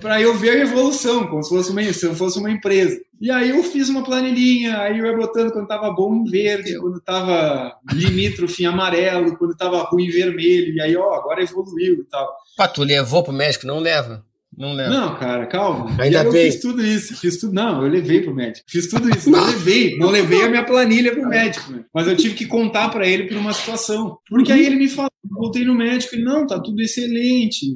para 0.00 0.20
eu 0.20 0.36
ver 0.36 0.50
a 0.50 0.60
evolução 0.60 1.26
como 1.26 1.42
se 1.42 1.48
fosse 1.48 1.70
uma 1.70 1.92
se 1.92 2.06
eu 2.06 2.14
fosse 2.14 2.38
uma 2.38 2.50
empresa. 2.50 2.98
E 3.20 3.30
aí 3.30 3.48
eu 3.48 3.62
fiz 3.62 3.88
uma 3.88 4.04
planilhinha 4.04 4.78
aí 4.78 4.98
eu 4.98 5.06
ia 5.06 5.16
botando 5.16 5.52
quando 5.52 5.66
tava 5.66 5.90
bom 5.90 6.14
em 6.14 6.24
verde 6.24 6.78
quando 6.78 7.00
tava 7.00 7.74
limítrofe 7.92 8.62
em 8.62 8.66
amarelo 8.66 9.36
quando 9.36 9.56
tava 9.56 9.82
ruim 9.84 10.06
em 10.06 10.10
vermelho 10.10 10.74
e 10.74 10.80
aí 10.80 10.96
ó 10.96 11.14
agora 11.14 11.42
evoluiu 11.42 12.00
e 12.00 12.04
tal. 12.04 12.28
Pá, 12.56 12.66
tu 12.66 12.82
levou 12.82 13.22
pro 13.22 13.32
médico 13.32 13.66
não 13.66 13.78
leva 13.78 14.25
não 14.56 14.72
lembro. 14.72 14.94
Não, 14.94 15.14
cara, 15.16 15.46
calma. 15.46 15.94
Ainda 16.00 16.22
eu 16.22 16.32
bem. 16.32 16.50
fiz 16.50 16.60
tudo 16.60 16.84
isso. 16.84 17.16
Fiz 17.16 17.38
tudo. 17.38 17.52
Não, 17.52 17.82
eu 17.82 17.88
levei 17.88 18.22
pro 18.22 18.34
médico. 18.34 18.66
Fiz 18.68 18.88
tudo 18.88 19.08
isso. 19.10 19.30
Não 19.30 19.44
levei. 19.44 19.96
Não 19.98 20.10
levei 20.10 20.42
a 20.42 20.48
minha 20.48 20.64
planilha 20.64 21.12
pro 21.12 21.28
médico. 21.28 21.72
Né? 21.72 21.84
Mas 21.94 22.06
eu 22.06 22.16
tive 22.16 22.34
que 22.34 22.46
contar 22.46 22.88
para 22.88 23.06
ele 23.06 23.24
por 23.24 23.36
uma 23.36 23.52
situação. 23.52 24.18
Porque 24.28 24.52
aí 24.52 24.64
ele 24.64 24.76
me 24.76 24.88
falou, 24.88 25.10
voltei 25.30 25.64
no 25.64 25.74
médico 25.74 26.16
e 26.16 26.22
não, 26.22 26.46
tá 26.46 26.58
tudo 26.58 26.80
excelente. 26.80 27.66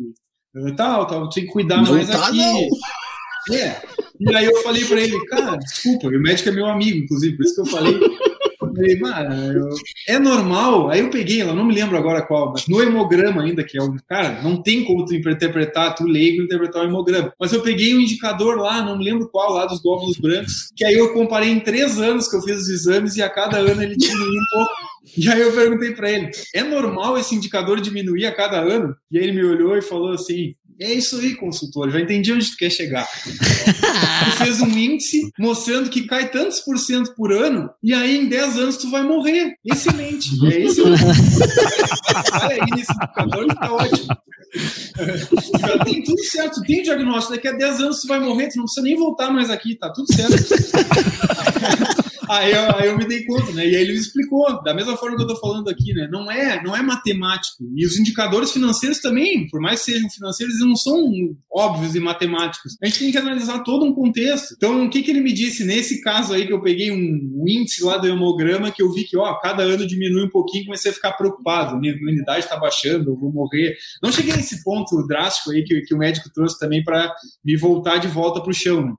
Tal, 0.77 1.07
tal, 1.07 1.29
tem 1.29 1.45
que 1.45 1.53
cuidar 1.53 1.83
não 1.83 1.93
mais 1.93 2.09
tá, 2.09 2.29
aqui. 2.29 2.39
Não. 2.39 3.57
É. 3.57 3.81
E 4.19 4.37
aí 4.37 4.45
eu 4.45 4.57
falei 4.63 4.85
para 4.85 5.01
ele, 5.01 5.19
cara, 5.27 5.57
desculpa, 5.57 6.09
o 6.09 6.21
médico 6.21 6.49
é 6.49 6.53
meu 6.53 6.67
amigo, 6.67 6.99
inclusive, 6.99 7.37
por 7.37 7.45
isso 7.45 7.55
que 7.55 7.61
eu 7.63 7.67
falei 7.67 7.99
falei, 8.81 8.99
mano, 8.99 9.69
é 10.09 10.19
normal. 10.19 10.91
Aí 10.91 11.01
eu 11.01 11.11
peguei, 11.11 11.43
eu 11.43 11.55
não 11.55 11.65
me 11.65 11.75
lembro 11.75 11.97
agora 11.97 12.23
qual, 12.23 12.53
mas 12.53 12.67
no 12.67 12.83
hemograma 12.83 13.43
ainda, 13.43 13.63
que 13.63 13.79
é 13.79 13.83
um. 13.83 13.97
Cara, 14.09 14.43
não 14.43 14.63
tem 14.63 14.85
como 14.85 15.05
tu 15.05 15.15
interpretar, 15.15 15.95
tu 15.95 16.05
leigo 16.05 16.43
interpretar 16.43 16.83
o 16.83 16.89
hemograma. 16.89 17.33
Mas 17.39 17.53
eu 17.53 17.61
peguei 17.63 17.95
um 17.95 18.01
indicador 18.01 18.57
lá, 18.57 18.83
não 18.83 18.99
me 18.99 19.05
lembro 19.05 19.29
qual, 19.29 19.53
lá 19.53 19.67
dos 19.67 19.81
glóbulos 19.81 20.19
brancos, 20.19 20.71
que 20.77 20.85
aí 20.85 20.95
eu 20.95 21.13
comparei 21.13 21.51
em 21.51 21.61
três 21.61 21.99
anos 21.99 22.29
que 22.29 22.37
eu 22.37 22.43
fiz 22.43 22.63
os 22.63 22.69
exames 22.69 23.17
e 23.17 23.23
a 23.23 23.29
cada 23.29 23.59
ano 23.59 23.83
ele 23.83 23.97
diminuía 23.97 24.41
um 24.41 24.57
pouco. 24.57 24.73
E 25.17 25.29
aí 25.29 25.41
eu 25.41 25.53
perguntei 25.53 25.93
para 25.93 26.11
ele: 26.11 26.31
é 26.55 26.63
normal 26.63 27.19
esse 27.19 27.35
indicador 27.35 27.81
diminuir 27.81 28.27
a 28.27 28.35
cada 28.35 28.61
ano? 28.61 28.95
E 29.11 29.19
aí 29.19 29.25
ele 29.25 29.33
me 29.33 29.45
olhou 29.45 29.77
e 29.77 29.83
falou 29.83 30.13
assim: 30.13 30.55
é 30.81 30.95
isso 30.95 31.17
aí, 31.17 31.35
consultor, 31.35 31.91
já 31.91 32.01
entendi 32.01 32.33
onde 32.33 32.51
tu 32.51 32.57
quer 32.57 32.71
chegar. 32.71 33.07
tu 33.07 34.31
fez 34.39 34.63
um 34.63 34.69
índice 34.69 35.31
mostrando 35.39 35.91
que 35.91 36.07
cai 36.07 36.31
tantos 36.31 36.61
por 36.61 36.79
cento 36.79 37.15
por 37.15 37.33
ano, 37.33 37.69
e 37.83 37.93
aí 37.93 38.17
em 38.17 38.29
10 38.29 38.57
anos 38.57 38.77
tu 38.79 38.91
vai 38.91 39.03
morrer. 39.03 39.55
Excelente. 39.65 40.31
É 40.47 40.61
esse 40.61 40.81
Olha 40.81 40.95
aí 42.49 42.71
nesse 42.75 42.93
indicador 42.93 43.47
tá 43.55 43.73
ótimo. 43.73 44.09
Já 45.61 45.85
tem 45.85 46.03
tudo 46.03 46.25
certo, 46.25 46.63
tem 46.63 46.81
o 46.81 46.85
diagnóstico, 46.85 47.35
daqui 47.35 47.49
a 47.49 47.53
10 47.53 47.81
anos 47.81 48.01
tu 48.01 48.09
vai 48.09 48.19
morrer, 48.19 48.49
tu 48.49 48.57
não 48.57 48.65
precisa 48.65 48.83
nem 48.83 48.97
voltar 48.97 49.31
mais 49.31 49.51
aqui, 49.51 49.77
tá 49.77 49.93
tudo 49.93 50.13
certo. 50.13 50.35
Aí 52.31 52.53
eu, 52.53 52.77
aí 52.77 52.87
eu, 52.87 52.97
me 52.97 53.05
dei 53.09 53.25
conta, 53.25 53.51
né? 53.51 53.67
E 53.67 53.75
aí 53.75 53.83
ele 53.83 53.93
me 53.93 53.99
explicou, 53.99 54.63
da 54.63 54.73
mesma 54.73 54.97
forma 54.97 55.17
que 55.17 55.23
eu 55.25 55.27
tô 55.27 55.35
falando 55.35 55.69
aqui, 55.69 55.93
né? 55.93 56.09
Não 56.09 56.31
é, 56.31 56.63
não 56.63 56.77
é 56.77 56.81
matemático. 56.81 57.65
E 57.75 57.85
os 57.85 57.99
indicadores 57.99 58.53
financeiros 58.53 59.01
também, 59.01 59.49
por 59.49 59.61
mais 59.61 59.81
que 59.81 59.93
sejam 59.93 60.09
financeiros, 60.09 60.55
eles 60.55 60.65
não 60.65 60.77
são 60.77 61.11
óbvios 61.53 61.97
e 61.97 62.01
matemáticos. 62.01 62.77
A 62.81 62.87
gente 62.87 63.01
tem 63.01 63.11
que 63.11 63.19
analisar 63.19 63.65
todo 63.65 63.85
um 63.85 63.93
contexto. 63.93 64.55
Então, 64.57 64.85
o 64.85 64.89
que, 64.89 65.03
que 65.03 65.11
ele 65.11 65.21
me 65.21 65.33
disse 65.33 65.65
nesse 65.65 66.01
caso 66.03 66.33
aí 66.33 66.47
que 66.47 66.53
eu 66.53 66.63
peguei 66.63 66.93
um, 66.93 67.45
índice 67.49 67.83
lá 67.83 67.97
do 67.97 68.07
hemograma 68.07 68.71
que 68.71 68.81
eu 68.81 68.93
vi 68.93 69.03
que, 69.03 69.17
ó, 69.17 69.35
cada 69.41 69.65
ano 69.65 69.85
diminui 69.85 70.23
um 70.23 70.31
pouquinho, 70.31 70.67
comecei 70.67 70.93
a 70.93 70.95
ficar 70.95 71.13
preocupado. 71.15 71.81
Minha 71.81 71.95
imunidade 71.95 72.49
tá 72.49 72.57
baixando, 72.57 73.11
eu 73.11 73.17
vou 73.17 73.33
morrer. 73.33 73.77
Não 74.01 74.13
cheguei 74.13 74.37
nesse 74.37 74.63
ponto 74.63 75.05
drástico 75.05 75.51
aí 75.51 75.65
que, 75.65 75.81
que 75.81 75.95
o 75.95 75.99
médico 75.99 76.31
trouxe 76.33 76.57
também 76.61 76.85
para 76.85 77.13
me 77.45 77.57
voltar 77.57 77.99
de 77.99 78.07
volta 78.07 78.41
pro 78.41 78.55
chão. 78.55 78.87
Né? 78.87 78.95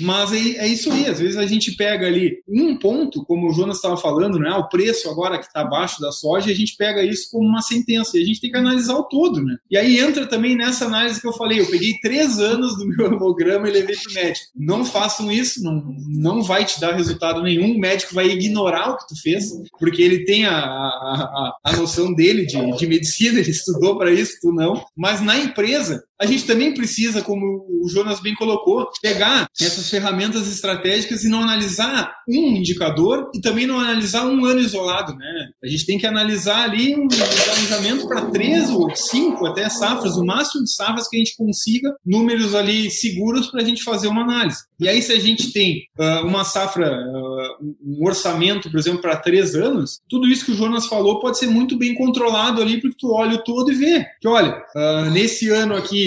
Mas 0.00 0.32
é, 0.32 0.36
é 0.36 0.68
isso 0.68 0.92
aí, 0.92 1.06
às 1.06 1.18
vezes 1.18 1.36
a 1.36 1.46
gente 1.46 1.74
pega 1.74 2.06
ali 2.06 2.36
um 2.46 2.75
ponto, 2.76 3.24
como 3.24 3.48
o 3.48 3.52
Jonas 3.52 3.76
estava 3.76 3.96
falando, 3.96 4.38
né? 4.38 4.50
O 4.52 4.68
preço 4.68 5.08
agora 5.10 5.38
que 5.38 5.46
está 5.46 5.60
abaixo 5.60 6.00
da 6.00 6.12
soja, 6.12 6.50
a 6.50 6.54
gente 6.54 6.76
pega 6.76 7.02
isso 7.02 7.30
como 7.30 7.46
uma 7.46 7.62
sentença 7.62 8.16
e 8.16 8.22
a 8.22 8.26
gente 8.26 8.40
tem 8.40 8.50
que 8.50 8.56
analisar 8.56 8.94
o 8.94 9.04
todo, 9.04 9.42
né? 9.42 9.56
E 9.70 9.76
aí 9.76 9.98
entra 9.98 10.26
também 10.26 10.56
nessa 10.56 10.86
análise 10.86 11.20
que 11.20 11.26
eu 11.26 11.32
falei, 11.32 11.60
eu 11.60 11.66
peguei 11.66 11.98
três 12.00 12.38
anos 12.38 12.76
do 12.76 12.86
meu 12.86 13.06
hemograma 13.06 13.68
e 13.68 13.72
levei 13.72 13.96
para 13.96 14.10
o 14.10 14.14
médico. 14.14 14.46
Não 14.54 14.84
façam 14.84 15.30
isso, 15.30 15.62
não, 15.62 15.94
não 16.08 16.42
vai 16.42 16.64
te 16.64 16.80
dar 16.80 16.94
resultado 16.94 17.42
nenhum, 17.42 17.72
o 17.72 17.78
médico 17.78 18.14
vai 18.14 18.28
ignorar 18.28 18.90
o 18.90 18.96
que 18.98 19.08
tu 19.08 19.20
fez, 19.20 19.52
porque 19.78 20.02
ele 20.02 20.24
tem 20.24 20.46
a, 20.46 20.58
a, 20.58 21.56
a 21.64 21.76
noção 21.76 22.12
dele 22.12 22.46
de, 22.46 22.56
de 22.76 22.86
medicina, 22.86 23.40
ele 23.40 23.50
estudou 23.50 23.96
para 23.98 24.12
isso, 24.12 24.38
tu 24.40 24.52
não. 24.52 24.84
Mas 24.96 25.20
na 25.20 25.36
empresa, 25.38 26.04
a 26.20 26.26
gente 26.26 26.44
também 26.44 26.72
precisa, 26.72 27.22
como 27.22 27.66
o 27.82 27.88
Jonas 27.88 28.20
bem 28.20 28.34
colocou, 28.34 28.88
pegar 29.02 29.48
essas 29.60 29.90
ferramentas 29.90 30.48
estratégicas 30.48 31.24
e 31.24 31.28
não 31.28 31.42
analisar 31.42 32.14
um 32.28 32.56
indicador 32.56 33.30
e 33.34 33.40
também 33.40 33.66
não 33.66 33.78
analisar 33.78 34.26
um 34.26 34.44
ano 34.44 34.60
isolado, 34.60 35.14
né? 35.14 35.48
A 35.62 35.66
gente 35.66 35.84
tem 35.84 35.98
que 35.98 36.06
analisar 36.06 36.64
ali 36.64 36.94
um 36.94 37.06
planejamento 37.08 38.08
para 38.08 38.26
três 38.26 38.70
ou 38.70 38.94
cinco 38.94 39.46
até 39.46 39.68
safras, 39.68 40.16
o 40.16 40.24
máximo 40.24 40.64
de 40.64 40.74
safras 40.74 41.08
que 41.08 41.16
a 41.16 41.18
gente 41.18 41.36
consiga, 41.36 41.94
números 42.04 42.54
ali 42.54 42.90
seguros 42.90 43.48
para 43.48 43.60
a 43.60 43.64
gente 43.64 43.82
fazer 43.82 44.08
uma 44.08 44.22
análise. 44.22 44.64
E 44.80 44.88
aí, 44.88 45.00
se 45.00 45.12
a 45.12 45.20
gente 45.20 45.52
tem 45.52 45.82
uh, 45.98 46.26
uma 46.26 46.44
safra, 46.44 46.90
uh, 46.90 47.74
um 47.84 48.04
orçamento, 48.06 48.70
por 48.70 48.78
exemplo, 48.78 49.00
para 49.00 49.16
três 49.16 49.54
anos, 49.54 50.00
tudo 50.08 50.26
isso 50.26 50.44
que 50.44 50.52
o 50.52 50.56
Jonas 50.56 50.86
falou 50.86 51.20
pode 51.20 51.38
ser 51.38 51.46
muito 51.46 51.78
bem 51.78 51.94
controlado 51.94 52.60
ali, 52.60 52.80
porque 52.80 52.96
tu 52.98 53.12
olha 53.12 53.36
o 53.36 53.44
todo 53.44 53.72
e 53.72 53.74
vê 53.74 54.06
que, 54.20 54.28
olha, 54.28 54.62
uh, 54.74 55.10
nesse 55.10 55.48
ano 55.48 55.74
aqui, 55.74 56.05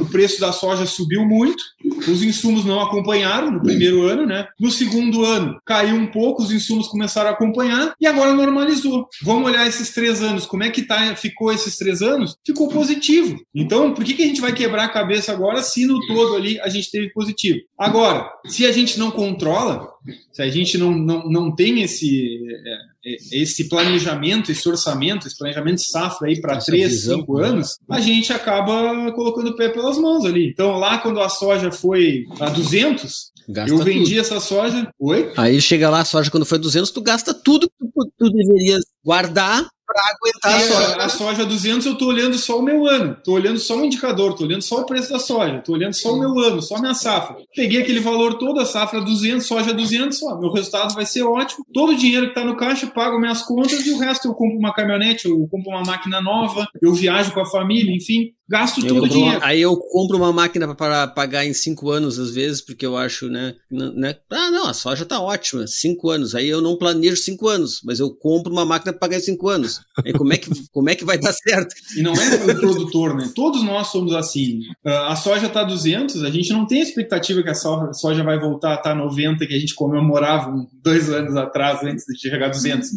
o 0.00 0.06
preço 0.10 0.40
da 0.40 0.52
soja 0.52 0.86
subiu 0.86 1.24
muito, 1.24 1.62
os 2.08 2.22
insumos 2.22 2.64
não 2.64 2.80
acompanharam 2.80 3.50
no 3.50 3.62
primeiro 3.62 4.02
ano, 4.02 4.26
né? 4.26 4.48
No 4.58 4.70
segundo 4.70 5.24
ano, 5.24 5.58
caiu 5.64 5.94
um 5.94 6.06
pouco, 6.06 6.42
os 6.42 6.50
insumos 6.50 6.88
começaram 6.88 7.30
a 7.30 7.32
acompanhar 7.32 7.94
e 8.00 8.06
agora 8.06 8.34
normalizou. 8.34 9.08
Vamos 9.22 9.50
olhar 9.50 9.66
esses 9.66 9.90
três 9.90 10.22
anos, 10.22 10.46
como 10.46 10.64
é 10.64 10.70
que 10.70 10.82
tá, 10.82 11.14
ficou 11.16 11.52
esses 11.52 11.76
três 11.76 12.02
anos? 12.02 12.36
Ficou 12.44 12.68
positivo. 12.68 13.38
Então, 13.54 13.94
por 13.94 14.04
que, 14.04 14.14
que 14.14 14.22
a 14.22 14.26
gente 14.26 14.40
vai 14.40 14.52
quebrar 14.52 14.84
a 14.84 14.88
cabeça 14.88 15.32
agora 15.32 15.62
se 15.62 15.86
no 15.86 16.04
todo 16.06 16.36
ali 16.36 16.60
a 16.60 16.68
gente 16.68 16.90
teve 16.90 17.10
positivo? 17.12 17.60
Agora, 17.78 18.30
se 18.46 18.66
a 18.66 18.72
gente 18.72 18.98
não 18.98 19.10
controla, 19.10 19.88
se 20.32 20.42
a 20.42 20.50
gente 20.50 20.76
não, 20.78 20.92
não, 20.92 21.28
não 21.28 21.54
tem 21.54 21.82
esse, 21.82 22.38
é, 22.66 22.76
esse 23.04 23.68
planejamento, 23.68 24.52
esse 24.52 24.68
orçamento, 24.68 25.26
esse 25.26 25.36
planejamento 25.36 25.76
de 25.76 25.88
safra 25.88 26.28
aí 26.28 26.40
para 26.40 26.58
três, 26.58 27.04
cinco 27.04 27.38
né? 27.38 27.48
anos, 27.48 27.76
a 27.88 28.00
gente 28.00 28.32
acaba 28.32 29.10
colocando 29.12 29.50
o 29.50 29.56
pé 29.56 29.68
pelas 29.68 29.98
mãos 29.98 30.24
ali. 30.24 30.48
Então, 30.50 30.76
lá 30.76 30.98
quando 30.98 31.20
a 31.20 31.28
soja 31.28 31.72
foi 31.72 32.24
a 32.38 32.50
200, 32.50 33.30
Gasta 33.48 33.74
eu 33.74 33.78
vendi 33.78 34.10
tudo. 34.10 34.20
essa 34.20 34.40
soja. 34.40 34.88
Oi? 34.98 35.32
Aí 35.36 35.60
chega 35.60 35.90
lá, 35.90 36.00
a 36.00 36.04
soja 36.04 36.30
quando 36.30 36.46
foi 36.46 36.58
200, 36.58 36.90
tu 36.90 37.00
gasta 37.00 37.34
tudo 37.34 37.68
que 37.68 37.86
tu, 37.92 38.12
tu 38.18 38.30
deverias 38.30 38.82
guardar 39.04 39.66
para 39.90 40.02
aguentar 40.14 40.54
a 40.54 40.60
soja. 40.60 40.96
A 40.96 41.08
soja 41.08 41.44
200 41.44 41.86
eu 41.86 41.92
estou 41.94 42.08
olhando 42.08 42.38
só 42.38 42.60
o 42.60 42.62
meu 42.62 42.86
ano, 42.86 43.12
estou 43.12 43.34
olhando 43.34 43.58
só 43.58 43.76
o 43.76 43.84
indicador, 43.84 44.30
estou 44.30 44.46
olhando 44.46 44.62
só 44.62 44.80
o 44.80 44.86
preço 44.86 45.10
da 45.10 45.18
soja, 45.18 45.56
estou 45.56 45.74
olhando 45.74 45.94
só 45.94 46.12
o 46.12 46.18
meu 46.18 46.38
ano, 46.38 46.62
só 46.62 46.76
a 46.76 46.80
minha 46.80 46.94
safra. 46.94 47.36
Peguei 47.56 47.82
aquele 47.82 47.98
valor 47.98 48.34
todo, 48.34 48.60
a 48.60 48.64
safra 48.64 49.00
200, 49.00 49.44
soja 49.44 49.74
200, 49.74 50.22
ó, 50.22 50.38
meu 50.38 50.52
resultado 50.52 50.94
vai 50.94 51.04
ser 51.04 51.22
ótimo. 51.22 51.64
Todo 51.74 51.90
o 51.92 51.96
dinheiro 51.96 52.26
que 52.26 52.38
está 52.38 52.44
no 52.44 52.56
caixa, 52.56 52.86
pago 52.86 53.18
minhas 53.18 53.42
contas 53.42 53.84
e 53.84 53.90
o 53.90 53.98
resto 53.98 54.28
eu 54.28 54.34
compro 54.34 54.56
uma 54.58 54.72
caminhonete, 54.72 55.28
eu 55.28 55.48
compro 55.48 55.70
uma 55.70 55.82
máquina 55.82 56.20
nova, 56.20 56.68
eu 56.80 56.94
viajo 56.94 57.32
com 57.32 57.40
a 57.40 57.46
família, 57.46 57.94
enfim, 57.94 58.32
gasto 58.50 58.84
todo 58.84 59.04
o 59.04 59.08
dinheiro. 59.08 59.38
Uma, 59.38 59.46
aí 59.46 59.60
eu 59.60 59.76
compro 59.76 60.16
uma 60.16 60.32
máquina 60.32 60.74
para 60.74 61.06
pagar 61.06 61.46
em 61.46 61.54
cinco 61.54 61.90
anos, 61.90 62.18
às 62.18 62.32
vezes, 62.32 62.60
porque 62.60 62.84
eu 62.84 62.96
acho, 62.96 63.28
né, 63.28 63.54
né? 63.70 64.16
Ah, 64.28 64.50
não, 64.50 64.66
a 64.66 64.74
soja 64.74 65.04
está 65.04 65.20
ótima, 65.20 65.68
cinco 65.68 66.10
anos. 66.10 66.34
Aí 66.34 66.48
eu 66.48 66.60
não 66.60 66.76
planejo 66.76 67.16
cinco 67.16 67.46
anos, 67.46 67.80
mas 67.84 68.00
eu 68.00 68.10
compro 68.10 68.52
uma 68.52 68.66
máquina 68.66 68.92
para 68.92 68.98
pagar 68.98 69.18
em 69.18 69.22
cinco 69.22 69.48
anos. 69.48 69.80
E 70.04 70.12
como 70.12 70.32
é 70.32 70.36
que, 70.36 70.50
como 70.72 70.90
é 70.90 70.96
que 70.96 71.04
vai 71.04 71.16
dar 71.16 71.32
certo? 71.32 71.72
E 71.96 72.02
não 72.02 72.12
é 72.12 72.52
o 72.52 72.58
produtor, 72.58 73.14
né? 73.14 73.30
Todos 73.36 73.62
nós 73.62 73.86
somos 73.86 74.12
assim. 74.12 74.60
Ah, 74.84 75.12
a 75.12 75.16
soja 75.16 75.46
está 75.46 75.62
200, 75.62 76.24
a 76.24 76.30
gente 76.30 76.52
não 76.52 76.66
tem 76.66 76.80
expectativa 76.80 77.42
que 77.44 77.50
a 77.50 77.54
soja 77.54 78.24
vai 78.24 78.38
voltar 78.40 78.72
a 78.72 78.74
estar 78.74 78.90
tá 78.90 78.94
90, 78.96 79.46
que 79.46 79.54
a 79.54 79.58
gente 79.58 79.74
comemorava 79.76 80.52
dois 80.82 81.08
anos 81.08 81.36
atrás, 81.36 81.84
antes 81.84 82.04
de 82.04 82.18
chegar 82.18 82.46
a 82.46 82.50
200. 82.50 82.88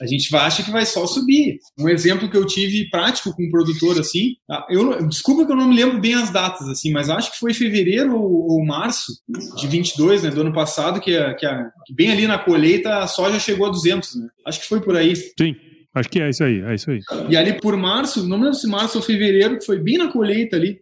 A 0.00 0.06
gente 0.06 0.34
acha 0.34 0.62
que 0.62 0.70
vai 0.70 0.86
só 0.86 1.06
subir. 1.06 1.58
Um 1.78 1.90
exemplo 1.90 2.30
que 2.30 2.36
eu 2.36 2.46
tive 2.46 2.88
prático 2.88 3.34
com 3.34 3.44
um 3.44 3.50
produtor 3.50 4.00
assim, 4.00 4.36
ah, 4.50 4.64
desculpa 5.02 5.44
que 5.46 5.52
eu 5.52 5.56
não 5.56 5.68
me 5.68 5.76
lembro 5.76 6.00
bem 6.00 6.14
as 6.14 6.30
datas, 6.30 6.68
assim, 6.68 6.92
mas 6.92 7.08
acho 7.10 7.32
que 7.32 7.38
foi 7.38 7.54
fevereiro 7.54 8.14
ou, 8.16 8.52
ou 8.52 8.64
março 8.64 9.12
de 9.56 9.66
22, 9.66 10.22
né, 10.22 10.30
do 10.30 10.40
ano 10.40 10.52
passado, 10.52 11.00
que, 11.00 11.16
a, 11.16 11.34
que, 11.34 11.46
a, 11.46 11.70
que 11.86 11.94
bem 11.94 12.12
ali 12.12 12.26
na 12.26 12.38
colheita 12.38 12.98
a 12.98 13.06
soja 13.06 13.38
chegou 13.38 13.66
a 13.66 13.70
200, 13.70 14.16
né? 14.16 14.28
Acho 14.46 14.60
que 14.60 14.68
foi 14.68 14.80
por 14.80 14.96
aí. 14.96 15.14
Sim. 15.16 15.54
Acho 15.94 16.08
que 16.08 16.20
é 16.20 16.28
isso 16.28 16.42
aí, 16.42 16.60
é 16.60 16.74
isso 16.74 16.90
aí. 16.90 17.00
E 17.28 17.36
ali 17.36 17.52
por 17.60 17.76
março, 17.76 18.26
não 18.26 18.36
lembro 18.36 18.54
se 18.54 18.66
março 18.66 18.98
ou 18.98 19.04
fevereiro, 19.04 19.58
que 19.58 19.64
foi 19.64 19.78
bem 19.78 19.96
na 19.96 20.10
colheita 20.10 20.56
ali, 20.56 20.80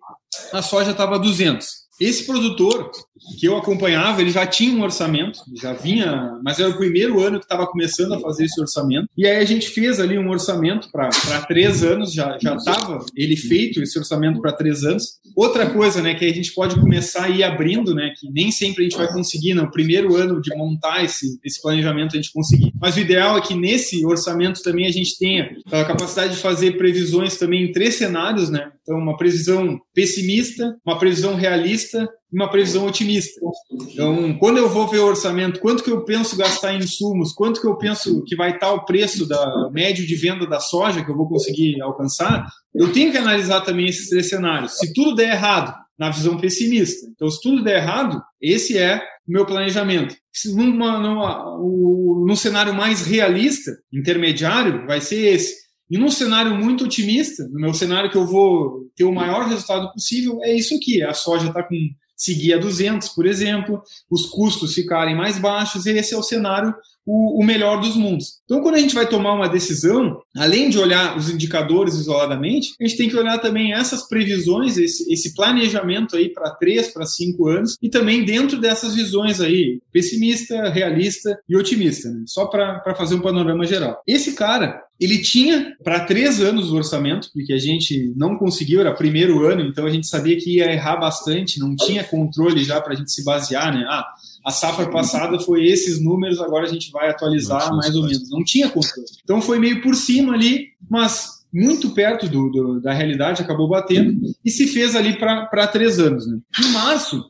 a 0.53 0.63
soja 0.63 0.93
estava 0.93 1.19
200. 1.19 1.69
Esse 2.01 2.25
produtor 2.25 2.91
que 3.39 3.47
eu 3.47 3.57
acompanhava, 3.57 4.21
ele 4.21 4.31
já 4.31 4.47
tinha 4.47 4.77
um 4.77 4.83
orçamento, 4.83 5.41
já 5.61 5.73
vinha, 5.73 6.39
mas 6.45 6.59
era 6.59 6.71
o 6.71 6.77
primeiro 6.77 7.21
ano 7.21 7.39
que 7.39 7.45
estava 7.45 7.67
começando 7.67 8.15
a 8.15 8.21
fazer 8.21 8.45
esse 8.45 8.61
orçamento. 8.61 9.09
E 9.17 9.27
aí 9.27 9.37
a 9.37 9.45
gente 9.45 9.69
fez 9.69 10.01
ali 10.01 10.19
um 10.19 10.29
orçamento 10.31 10.91
para 10.91 11.11
três 11.47 11.83
anos, 11.83 12.13
já 12.13 12.37
estava 12.37 13.05
ele 13.17 13.37
feito 13.37 13.83
esse 13.83 13.99
orçamento 13.99 14.41
para 14.41 14.53
três 14.53 14.83
anos. 14.85 15.21
Outra 15.35 15.71
coisa, 15.71 16.03
né, 16.03 16.15
que 16.15 16.25
a 16.25 16.35
gente 16.35 16.53
pode 16.53 16.79
começar 16.79 17.25
a 17.25 17.29
ir 17.29 17.43
abrindo, 17.43 17.95
né, 17.95 18.13
que 18.19 18.31
nem 18.31 18.51
sempre 18.51 18.83
a 18.83 18.89
gente 18.89 18.99
vai 18.99 19.11
conseguir 19.13 19.55
no 19.55 19.71
primeiro 19.71 20.15
ano 20.17 20.41
de 20.41 20.55
montar 20.57 21.05
esse, 21.05 21.39
esse 21.45 21.61
planejamento 21.61 22.13
a 22.13 22.17
gente 22.17 22.33
conseguir. 22.33 22.73
Mas 22.81 22.97
o 22.97 23.01
ideal 23.01 23.39
é 23.39 23.41
que 23.41 23.55
nesse 23.55 24.05
orçamento 24.05 24.63
também 24.63 24.87
a 24.87 24.93
gente 24.93 25.19
tenha 25.19 25.57
a 25.71 25.85
capacidade 25.85 26.35
de 26.35 26.41
fazer 26.41 26.77
previsões 26.77 27.37
também 27.37 27.65
em 27.65 27.73
três 27.73 27.95
cenários, 27.95 28.51
né? 28.51 28.71
Então, 28.83 28.99
uma 28.99 29.17
previsão 29.17 29.81
pessimista, 29.95 30.77
uma 30.85 30.99
previsão 30.99 31.35
realista 31.35 32.09
uma 32.33 32.51
previsão 32.51 32.87
otimista. 32.87 33.41
Então, 33.71 34.37
quando 34.39 34.59
eu 34.59 34.69
vou 34.69 34.89
ver 34.89 35.01
o 35.01 35.07
orçamento, 35.07 35.61
quanto 35.61 35.85
que 35.85 35.91
eu 35.91 36.05
penso 36.05 36.37
gastar 36.37 36.75
em 36.75 36.79
insumos, 36.79 37.33
quanto 37.33 37.61
que 37.61 37.67
eu 37.67 37.77
penso 37.77 38.23
que 38.25 38.35
vai 38.35 38.53
estar 38.53 38.73
o 38.73 38.85
preço 38.85 39.29
da 39.29 39.71
médio 39.71 40.07
de 40.07 40.15
venda 40.15 40.47
da 40.47 40.59
soja 40.59 41.05
que 41.05 41.11
eu 41.11 41.17
vou 41.17 41.29
conseguir 41.29 41.81
alcançar, 41.83 42.47
eu 42.75 42.93
tenho 42.93 43.13
que 43.13 43.19
analisar 43.19 43.61
também 43.61 43.87
esses 43.87 44.09
três 44.09 44.29
cenários. 44.29 44.79
Se 44.79 44.93
tudo 44.93 45.15
der 45.15 45.35
errado, 45.35 45.75
na 45.99 46.11
visão 46.11 46.37
pessimista. 46.37 47.07
Então, 47.15 47.31
se 47.31 47.41
tudo 47.41 47.63
der 47.63 47.77
errado, 47.77 48.21
esse 48.41 48.77
é 48.77 48.97
o 49.29 49.33
meu 49.33 49.47
planejamento. 49.47 50.17
Se 50.33 50.53
numa, 50.53 50.99
numa, 50.99 51.59
o, 51.61 52.25
num 52.27 52.35
cenário 52.35 52.75
mais 52.75 53.07
realista, 53.07 53.71
intermediário, 53.93 54.85
vai 54.87 55.01
ser 55.01 55.35
esse. 55.35 55.55
E 55.89 55.99
num 55.99 56.11
cenário 56.11 56.57
muito 56.57 56.85
otimista, 56.85 57.47
no 57.53 57.61
meu 57.61 57.75
cenário 57.75 58.11
que 58.11 58.17
eu 58.17 58.27
vou 58.27 58.91
ter 58.97 59.05
o 59.05 59.15
maior 59.15 59.47
resultado 59.47 59.93
possível, 59.93 60.39
é 60.43 60.55
isso 60.55 60.75
aqui. 60.75 61.03
A 61.03 61.13
soja 61.13 61.49
está 61.49 61.63
com 61.63 61.75
seguir 62.23 62.55
a 62.55 62.59
200, 62.59 63.09
por 63.09 63.27
exemplo, 63.27 63.83
os 64.09 64.27
custos 64.27 64.75
ficarem 64.75 65.17
mais 65.17 65.39
baixos, 65.39 65.87
e 65.87 65.91
esse 65.91 66.15
é 66.15 66.17
o 66.17 66.23
cenário 66.23 66.73
o, 67.07 67.41
o, 67.41 67.45
melhor 67.45 67.81
dos 67.81 67.97
mundos. 67.97 68.41
Então, 68.45 68.61
quando 68.61 68.77
a 68.77 68.81
gente 68.81 68.95
vai 68.95 69.09
tomar 69.09 69.35
uma 69.35 69.49
decisão, 69.49 70.21
além 70.37 70.71
de 70.71 70.79
olhar 70.79 71.17
os 71.17 71.29
indicadores 71.29 71.95
isoladamente, 71.95 72.71
a 72.81 72.87
gente 72.87 72.97
tem 72.97 73.09
que 73.09 73.17
olhar 73.17 73.39
também 73.39 73.73
essas 73.73 74.09
previsões, 74.09 74.77
esse, 74.77 75.13
esse 75.13 75.35
planejamento 75.35 76.17
aí 76.17 76.29
para 76.29 76.51
três, 76.51 76.93
para 76.93 77.05
cinco 77.05 77.49
anos, 77.49 77.77
e 77.83 77.89
também 77.89 78.25
dentro 78.25 78.61
dessas 78.61 78.95
visões 78.95 79.41
aí, 79.41 79.81
pessimista, 79.93 80.69
realista 80.71 81.39
e 81.49 81.57
otimista, 81.57 82.09
né? 82.11 82.23
só 82.27 82.47
para 82.47 82.95
fazer 82.95 83.17
um 83.17 83.21
panorama 83.21 83.67
geral. 83.67 84.01
Esse 84.07 84.35
cara, 84.35 84.83
ele 85.01 85.21
tinha 85.21 85.75
para 85.83 86.05
três 86.05 86.41
anos 86.41 86.71
o 86.71 86.77
orçamento, 86.77 87.29
porque 87.33 87.53
a 87.53 87.59
gente 87.59 88.13
não 88.17 88.37
conseguiu, 88.37 88.81
era 88.81 88.95
primeiro 88.95 89.45
ano, 89.45 89.63
então 89.63 89.85
a 89.85 89.91
gente 89.91 90.07
sabia 90.07 90.37
que 90.37 90.59
ia 90.59 90.73
errar 90.73 90.97
bastante, 90.97 91.59
não 91.59 91.75
tinha 91.75 92.05
controle 92.05 92.63
já 92.63 92.81
para 92.81 92.93
a 92.93 92.97
gente 92.97 93.11
se 93.11 93.25
basear, 93.25 93.75
né? 93.75 93.85
Ah, 93.89 94.07
a 94.45 94.51
safra 94.51 94.89
passada 94.91 95.39
foi 95.39 95.67
esses 95.67 96.03
números, 96.03 96.41
agora 96.41 96.65
a 96.65 96.69
gente 96.69 96.91
vai 96.91 97.09
atualizar 97.09 97.75
mais 97.75 97.95
ou 97.95 98.03
menos. 98.03 98.31
Não 98.31 98.43
tinha 98.43 98.69
controle. 98.69 99.07
Então 99.23 99.41
foi 99.41 99.59
meio 99.59 99.81
por 99.83 99.95
cima 99.95 100.35
ali, 100.35 100.69
mas 100.91 101.43
muito 101.53 101.91
perto 101.91 102.29
do, 102.29 102.49
do 102.49 102.81
da 102.81 102.93
realidade, 102.93 103.43
acabou 103.43 103.69
batendo 103.69 104.35
e 104.45 104.51
se 104.51 104.67
fez 104.67 104.97
ali 104.97 105.19
para 105.19 105.67
três 105.67 105.99
anos. 105.99 106.27
Né? 106.27 106.39
Em 106.61 106.73
março, 106.73 107.25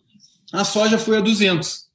a 0.52 0.64
soja 0.64 0.98
foi 0.98 1.16
a 1.16 1.20
200. 1.20 1.86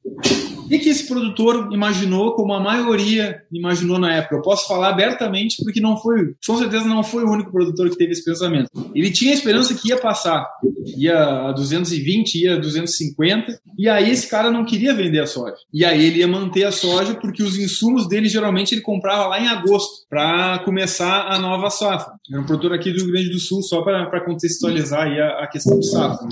O 0.68 0.70
que, 0.70 0.90
esse 0.90 1.08
produtor 1.08 1.70
imaginou, 1.72 2.34
como 2.34 2.54
a 2.54 2.60
maioria 2.60 3.42
imaginou 3.52 3.98
na 3.98 4.14
época? 4.14 4.36
Eu 4.36 4.42
posso 4.42 4.68
falar 4.68 4.90
abertamente 4.90 5.64
porque 5.64 5.80
não 5.80 5.96
foi, 5.98 6.36
com 6.46 6.58
certeza 6.58 6.84
não 6.84 7.04
foi 7.04 7.24
o 7.24 7.32
único 7.32 7.52
produtor 7.52 7.90
que 7.90 7.96
teve 7.96 8.12
esse 8.12 8.26
pensamento. 8.26 8.70
Ele 8.94 9.10
tinha 9.10 9.32
a 9.32 9.34
esperança 9.34 9.74
que 9.74 9.88
ia 9.88 9.98
passar, 9.98 10.46
ia 10.98 11.18
a 11.48 11.52
220, 11.54 12.36
ia 12.36 12.56
a 12.56 12.60
250, 12.60 13.60
e 13.78 13.88
aí 13.88 14.12
esse 14.12 14.28
cara 14.28 14.52
não 14.52 14.66
queria 14.66 14.94
vender 14.94 15.22
a 15.22 15.26
soja. 15.26 15.56
E 15.74 15.86
aí 15.86 16.06
ele 16.06 16.20
ia 16.20 16.28
manter 16.28 16.66
a 16.66 16.72
soja 16.72 17.16
porque 17.16 17.42
os 17.42 17.58
insumos 17.58 18.06
dele 18.08 18.28
geralmente 18.28 18.74
ele 18.74 18.82
comprava 18.82 19.28
lá 19.28 19.40
em 19.40 19.48
agosto 19.48 20.06
para 20.10 20.60
começar 20.60 21.28
a 21.28 21.40
nova 21.40 21.70
safra. 21.70 22.14
Era 22.30 22.42
um 22.42 22.46
produtor 22.46 22.74
aqui 22.74 22.92
do 22.92 23.04
Rio 23.04 23.14
Grande 23.14 23.30
do 23.30 23.40
Sul, 23.40 23.62
só 23.62 23.82
para 23.82 24.20
contextualizar 24.26 25.04
aí 25.04 25.20
a, 25.20 25.44
a, 25.44 25.48
questão 25.48 25.80
de 25.80 25.90
safra. 25.90 26.28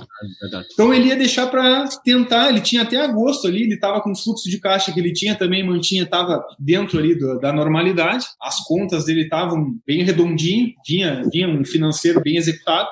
Então 0.73 0.93
ele 0.93 1.07
ia 1.07 1.15
deixar 1.15 1.47
para 1.47 1.87
tentar, 2.03 2.49
ele 2.49 2.59
tinha 2.59 2.81
até 2.81 2.97
agosto 2.97 3.47
ali, 3.47 3.63
ele 3.63 3.75
estava 3.75 4.01
com 4.01 4.13
fluxo 4.25 4.49
de 4.49 4.59
caixa 4.59 4.91
que 4.91 4.99
ele 4.99 5.13
tinha 5.13 5.35
também 5.35 5.65
mantinha, 5.65 6.03
estava 6.03 6.43
dentro 6.59 6.99
ali 6.99 7.17
do, 7.17 7.39
da 7.39 7.53
normalidade, 7.53 8.25
as 8.41 8.61
contas 8.65 9.05
dele 9.05 9.23
estavam 9.23 9.75
bem 9.87 10.03
redondinho, 10.03 10.73
vinha, 10.85 11.23
vinha 11.31 11.47
um 11.47 11.63
financeiro 11.63 12.21
bem 12.21 12.35
executado, 12.35 12.89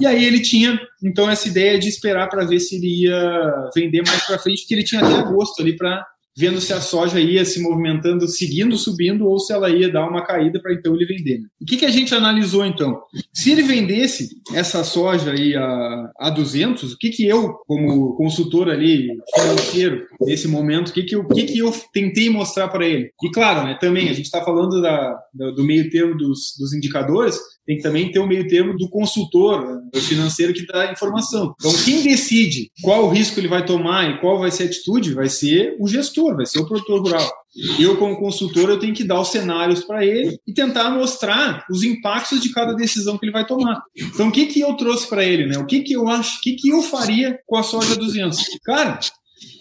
e 0.00 0.06
aí 0.06 0.24
ele 0.24 0.40
tinha 0.40 0.80
então 1.04 1.30
essa 1.30 1.46
ideia 1.46 1.78
de 1.78 1.88
esperar 1.88 2.28
para 2.28 2.44
ver 2.44 2.58
se 2.58 2.76
ele 2.76 3.04
ia 3.04 3.70
vender 3.74 4.02
mais 4.06 4.26
para 4.26 4.38
frente, 4.38 4.62
porque 4.62 4.74
ele 4.74 4.84
tinha 4.84 5.00
até 5.00 5.14
agosto 5.14 5.60
ali 5.60 5.76
para 5.76 6.04
vendo 6.36 6.60
se 6.60 6.72
a 6.72 6.80
soja 6.80 7.20
ia 7.20 7.44
se 7.44 7.60
movimentando, 7.60 8.26
seguindo 8.28 8.76
subindo, 8.76 9.26
ou 9.26 9.38
se 9.38 9.52
ela 9.52 9.70
ia 9.70 9.90
dar 9.90 10.08
uma 10.08 10.24
caída 10.24 10.60
para 10.60 10.74
então 10.74 10.94
ele 10.94 11.04
vender. 11.04 11.40
O 11.60 11.64
que, 11.64 11.76
que 11.76 11.84
a 11.84 11.90
gente 11.90 12.14
analisou 12.14 12.64
então? 12.64 13.00
Se 13.32 13.52
ele 13.52 13.62
vendesse 13.62 14.30
essa 14.54 14.82
soja 14.84 15.32
aí 15.32 15.54
a, 15.54 16.10
a 16.18 16.30
200, 16.30 16.92
o 16.92 16.98
que, 16.98 17.10
que 17.10 17.26
eu, 17.26 17.54
como 17.66 18.14
consultor 18.16 18.68
ali 18.68 19.08
financeiro, 19.34 20.06
nesse 20.20 20.48
momento, 20.48 20.88
o 20.88 20.92
que, 20.92 21.02
que, 21.02 21.14
eu, 21.14 21.26
que, 21.26 21.44
que 21.44 21.58
eu 21.58 21.72
tentei 21.92 22.30
mostrar 22.30 22.68
para 22.68 22.86
ele? 22.86 23.10
E 23.22 23.30
claro, 23.30 23.66
né, 23.66 23.76
também 23.80 24.08
a 24.08 24.12
gente 24.12 24.26
está 24.26 24.42
falando 24.42 24.80
da, 24.80 25.18
do 25.34 25.64
meio 25.64 25.90
termo 25.90 26.16
dos, 26.16 26.54
dos 26.58 26.72
indicadores, 26.72 27.38
tem 27.66 27.76
que 27.76 27.82
também 27.82 28.10
ter 28.10 28.18
o 28.18 28.24
um 28.24 28.26
meio 28.26 28.46
termo 28.48 28.76
do 28.76 28.88
consultor 28.88 29.80
do 29.92 30.00
financeiro 30.00 30.52
que 30.52 30.66
dá 30.66 30.88
a 30.88 30.92
informação. 30.92 31.54
Então, 31.58 31.72
quem 31.84 32.02
decide 32.02 32.70
qual 32.82 33.08
risco 33.08 33.38
ele 33.38 33.48
vai 33.48 33.64
tomar 33.64 34.10
e 34.10 34.20
qual 34.20 34.38
vai 34.38 34.50
ser 34.50 34.64
a 34.64 34.66
atitude 34.66 35.14
vai 35.14 35.28
ser 35.28 35.76
o 35.78 35.86
gestor, 35.86 36.36
vai 36.36 36.46
ser 36.46 36.58
o 36.60 36.66
produtor 36.66 37.00
rural. 37.00 37.32
Eu, 37.78 37.98
como 37.98 38.16
consultor, 38.16 38.70
eu 38.70 38.78
tenho 38.78 38.94
que 38.94 39.04
dar 39.04 39.20
os 39.20 39.28
cenários 39.28 39.84
para 39.84 40.04
ele 40.04 40.38
e 40.46 40.54
tentar 40.54 40.90
mostrar 40.90 41.66
os 41.70 41.82
impactos 41.82 42.40
de 42.40 42.50
cada 42.50 42.72
decisão 42.74 43.18
que 43.18 43.26
ele 43.26 43.32
vai 43.32 43.46
tomar. 43.46 43.82
Então, 43.94 44.28
o 44.28 44.32
que, 44.32 44.46
que 44.46 44.60
eu 44.60 44.74
trouxe 44.74 45.06
para 45.06 45.22
ele? 45.22 45.46
Né? 45.46 45.58
O 45.58 45.66
que, 45.66 45.80
que 45.80 45.92
eu 45.92 46.08
acho, 46.08 46.38
o 46.38 46.40
que, 46.40 46.54
que 46.54 46.70
eu 46.70 46.82
faria 46.82 47.38
com 47.46 47.56
a 47.56 47.62
soja 47.62 47.94
200? 47.94 48.42
Cara, 48.64 48.98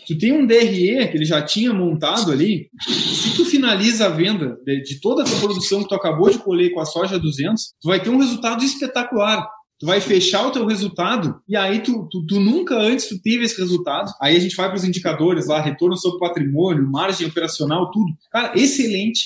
tu 0.07 0.17
tem 0.17 0.31
um 0.31 0.45
DRE 0.45 1.07
que 1.07 1.17
ele 1.17 1.25
já 1.25 1.41
tinha 1.41 1.73
montado 1.73 2.31
ali, 2.31 2.69
se 2.87 3.35
tu 3.35 3.45
finaliza 3.45 4.05
a 4.05 4.09
venda 4.09 4.57
de, 4.65 4.81
de 4.81 4.99
toda 4.99 5.23
a 5.23 5.25
tua 5.25 5.39
produção 5.39 5.83
que 5.83 5.89
tu 5.89 5.95
acabou 5.95 6.29
de 6.29 6.39
colher 6.39 6.73
com 6.73 6.79
a 6.79 6.85
soja 6.85 7.19
200, 7.19 7.73
tu 7.81 7.87
vai 7.87 8.01
ter 8.01 8.09
um 8.09 8.17
resultado 8.17 8.63
espetacular 8.63 9.47
tu 9.81 9.87
vai 9.87 9.99
fechar 9.99 10.45
o 10.45 10.51
teu 10.51 10.63
resultado 10.67 11.41
e 11.49 11.57
aí 11.57 11.81
tu, 11.81 12.07
tu, 12.07 12.23
tu, 12.27 12.39
nunca 12.39 12.77
antes 12.77 13.09
tu 13.09 13.19
teve 13.19 13.45
esse 13.45 13.59
resultado. 13.59 14.11
Aí 14.21 14.37
a 14.37 14.39
gente 14.39 14.55
vai 14.55 14.67
para 14.67 14.77
os 14.77 14.83
indicadores 14.83 15.47
lá, 15.47 15.59
retorno 15.59 15.97
sobre 15.97 16.19
patrimônio, 16.19 16.87
margem 16.87 17.25
operacional, 17.25 17.89
tudo. 17.89 18.13
Cara, 18.31 18.51
excelente. 18.55 19.25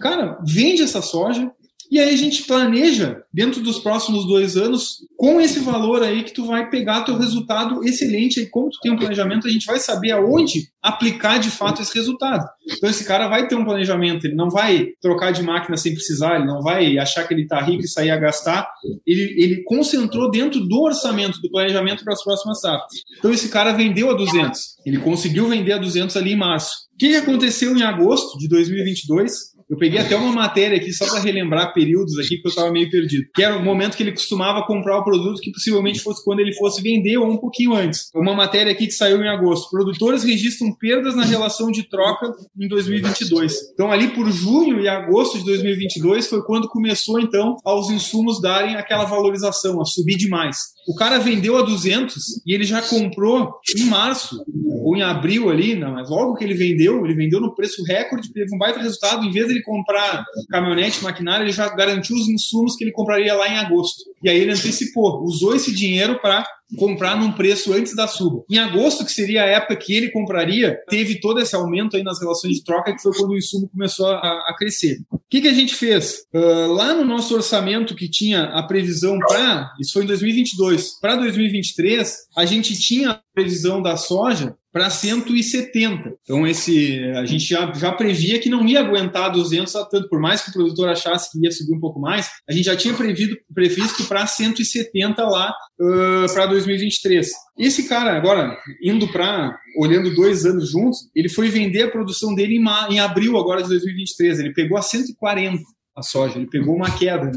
Cara 0.00 0.38
vende 0.44 0.82
essa 0.82 1.00
soja, 1.00 1.50
e 1.90 1.98
aí 1.98 2.12
a 2.12 2.16
gente 2.16 2.44
planeja 2.44 3.22
dentro 3.32 3.60
dos 3.60 3.78
próximos 3.78 4.26
dois 4.26 4.56
anos 4.56 4.98
com 5.16 5.40
esse 5.40 5.60
valor 5.60 6.02
aí 6.02 6.22
que 6.22 6.32
tu 6.32 6.44
vai 6.44 6.68
pegar 6.68 7.02
teu 7.02 7.16
resultado 7.16 7.84
excelente. 7.84 8.40
E 8.40 8.46
como 8.46 8.70
tu 8.70 8.78
tem 8.82 8.92
um 8.92 8.96
planejamento, 8.96 9.46
a 9.46 9.50
gente 9.50 9.66
vai 9.66 9.78
saber 9.78 10.12
aonde 10.12 10.68
aplicar 10.82 11.38
de 11.38 11.50
fato 11.50 11.82
esse 11.82 11.94
resultado. 11.94 12.44
Então 12.76 12.88
esse 12.88 13.04
cara 13.04 13.28
vai 13.28 13.46
ter 13.48 13.54
um 13.54 13.64
planejamento, 13.64 14.26
ele 14.26 14.34
não 14.34 14.50
vai 14.50 14.88
trocar 15.00 15.32
de 15.32 15.42
máquina 15.42 15.76
sem 15.76 15.94
precisar, 15.94 16.36
ele 16.36 16.46
não 16.46 16.60
vai 16.60 16.98
achar 16.98 17.26
que 17.26 17.34
ele 17.34 17.42
está 17.42 17.60
rico 17.60 17.82
e 17.82 17.88
sair 17.88 18.10
a 18.10 18.16
gastar. 18.16 18.68
Ele, 19.06 19.34
ele 19.36 19.62
concentrou 19.64 20.30
dentro 20.30 20.60
do 20.60 20.82
orçamento, 20.82 21.40
do 21.40 21.50
planejamento 21.50 22.04
para 22.04 22.12
as 22.12 22.22
próximas 22.22 22.60
safras. 22.60 22.92
Então 23.18 23.32
esse 23.32 23.48
cara 23.48 23.72
vendeu 23.72 24.10
a 24.10 24.14
200, 24.14 24.60
ele 24.84 24.98
conseguiu 24.98 25.48
vender 25.48 25.72
a 25.72 25.78
200 25.78 26.16
ali 26.16 26.32
em 26.32 26.36
março. 26.36 26.86
O 26.94 26.98
que 26.98 27.14
aconteceu 27.16 27.76
em 27.76 27.82
agosto 27.82 28.38
de 28.38 28.48
2022? 28.48 29.55
Eu 29.68 29.76
peguei 29.76 29.98
até 29.98 30.14
uma 30.14 30.32
matéria 30.32 30.76
aqui 30.76 30.92
só 30.92 31.06
para 31.08 31.20
relembrar 31.20 31.74
períodos 31.74 32.16
aqui, 32.18 32.36
porque 32.36 32.48
eu 32.48 32.50
estava 32.50 32.70
meio 32.70 32.88
perdido. 32.88 33.24
Que 33.34 33.42
era 33.42 33.56
o 33.56 33.62
momento 33.62 33.96
que 33.96 34.02
ele 34.02 34.12
costumava 34.12 34.64
comprar 34.64 34.98
o 34.98 35.04
produto, 35.04 35.40
que 35.40 35.50
possivelmente 35.50 35.98
fosse 36.00 36.24
quando 36.24 36.38
ele 36.38 36.54
fosse 36.54 36.80
vender 36.80 37.16
ou 37.16 37.28
um 37.28 37.36
pouquinho 37.36 37.74
antes. 37.74 38.08
Uma 38.14 38.34
matéria 38.34 38.70
aqui 38.70 38.86
que 38.86 38.92
saiu 38.92 39.20
em 39.20 39.28
agosto. 39.28 39.68
Produtores 39.68 40.22
registram 40.22 40.72
perdas 40.72 41.16
na 41.16 41.24
relação 41.24 41.72
de 41.72 41.88
troca 41.88 42.32
em 42.58 42.68
2022. 42.68 43.72
Então, 43.72 43.90
ali 43.90 44.08
por 44.08 44.30
junho 44.30 44.80
e 44.80 44.88
agosto 44.88 45.38
de 45.38 45.44
2022 45.44 46.28
foi 46.28 46.42
quando 46.44 46.68
começou, 46.68 47.18
então, 47.18 47.56
aos 47.64 47.90
insumos 47.90 48.40
darem 48.40 48.76
aquela 48.76 49.04
valorização, 49.04 49.80
a 49.80 49.84
subir 49.84 50.16
demais. 50.16 50.75
O 50.86 50.94
cara 50.94 51.18
vendeu 51.18 51.56
a 51.56 51.62
200 51.62 52.42
e 52.46 52.54
ele 52.54 52.64
já 52.64 52.80
comprou 52.80 53.54
em 53.76 53.84
março 53.84 54.44
ou 54.84 54.96
em 54.96 55.02
abril 55.02 55.50
ali, 55.50 55.74
não, 55.74 55.94
mas 55.94 56.08
logo 56.08 56.34
que 56.34 56.44
ele 56.44 56.54
vendeu, 56.54 57.04
ele 57.04 57.14
vendeu 57.14 57.40
no 57.40 57.54
preço 57.54 57.82
recorde, 57.82 58.32
teve 58.32 58.54
um 58.54 58.58
baita 58.58 58.78
resultado. 58.78 59.24
Em 59.24 59.32
vez 59.32 59.46
de 59.46 59.54
ele 59.54 59.62
comprar 59.62 60.24
caminhonete, 60.48 61.02
maquinário, 61.02 61.44
ele 61.44 61.52
já 61.52 61.68
garantiu 61.74 62.14
os 62.14 62.28
insumos 62.28 62.76
que 62.76 62.84
ele 62.84 62.92
compraria 62.92 63.34
lá 63.34 63.48
em 63.48 63.58
agosto. 63.58 64.04
E 64.22 64.28
aí 64.28 64.38
ele 64.38 64.52
antecipou, 64.52 65.22
usou 65.22 65.54
esse 65.54 65.74
dinheiro 65.74 66.18
para 66.20 66.46
comprar 66.76 67.16
num 67.16 67.32
preço 67.32 67.72
antes 67.72 67.94
da 67.94 68.08
suba. 68.08 68.42
Em 68.50 68.58
agosto, 68.58 69.04
que 69.04 69.12
seria 69.12 69.42
a 69.42 69.46
época 69.46 69.76
que 69.76 69.94
ele 69.94 70.10
compraria, 70.10 70.76
teve 70.88 71.20
todo 71.20 71.38
esse 71.40 71.54
aumento 71.54 71.96
aí 71.96 72.02
nas 72.02 72.20
relações 72.20 72.56
de 72.56 72.64
troca, 72.64 72.92
que 72.94 73.02
foi 73.02 73.12
quando 73.14 73.30
o 73.30 73.36
insumo 73.36 73.68
começou 73.68 74.08
a, 74.08 74.16
a 74.48 74.54
crescer. 74.58 74.98
O 75.12 75.20
que, 75.28 75.42
que 75.42 75.48
a 75.48 75.52
gente 75.52 75.74
fez? 75.74 76.24
Uh, 76.34 76.72
lá 76.72 76.94
no 76.94 77.04
nosso 77.04 77.34
orçamento 77.34 77.94
que 77.94 78.08
tinha 78.08 78.44
a 78.44 78.62
previsão 78.62 79.18
para, 79.18 79.72
isso 79.80 79.92
foi 79.92 80.04
em 80.04 80.06
2022, 80.06 80.98
para 81.00 81.16
2023, 81.16 82.16
a 82.36 82.44
gente 82.44 82.78
tinha 82.78 83.10
a 83.10 83.20
previsão 83.34 83.80
da 83.80 83.96
soja 83.96 84.56
para 84.76 84.90
170. 84.90 86.18
Então 86.22 86.46
esse 86.46 87.02
a 87.14 87.24
gente 87.24 87.46
já, 87.46 87.72
já 87.72 87.90
previa 87.92 88.38
que 88.38 88.50
não 88.50 88.68
ia 88.68 88.80
aguentar 88.80 89.32
200 89.32 89.74
a 89.74 89.86
tanto, 89.86 90.06
por 90.06 90.20
mais 90.20 90.42
que 90.42 90.50
o 90.50 90.52
produtor 90.52 90.90
achasse 90.90 91.32
que 91.32 91.42
ia 91.42 91.50
subir 91.50 91.74
um 91.74 91.80
pouco 91.80 91.98
mais, 91.98 92.28
a 92.46 92.52
gente 92.52 92.66
já 92.66 92.76
tinha 92.76 92.92
previsto, 92.92 93.38
previsto 93.54 94.04
para 94.04 94.26
170 94.26 95.24
lá 95.24 95.50
uh, 95.80 96.34
para 96.34 96.44
2023. 96.44 97.26
Esse 97.58 97.88
cara 97.88 98.18
agora 98.18 98.54
indo 98.82 99.10
para 99.10 99.58
olhando 99.78 100.14
dois 100.14 100.44
anos 100.44 100.72
juntos, 100.72 101.08
ele 101.14 101.30
foi 101.30 101.48
vender 101.48 101.84
a 101.84 101.90
produção 101.90 102.34
dele 102.34 102.56
em, 102.56 102.94
em 102.94 103.00
abril 103.00 103.38
agora 103.38 103.62
de 103.62 103.70
2023. 103.70 104.40
Ele 104.40 104.52
pegou 104.52 104.76
a 104.76 104.82
140 104.82 105.58
a 105.96 106.02
soja, 106.02 106.36
ele 106.36 106.48
pegou 106.48 106.76
uma 106.76 106.90
queda. 106.90 107.24
Né? 107.24 107.32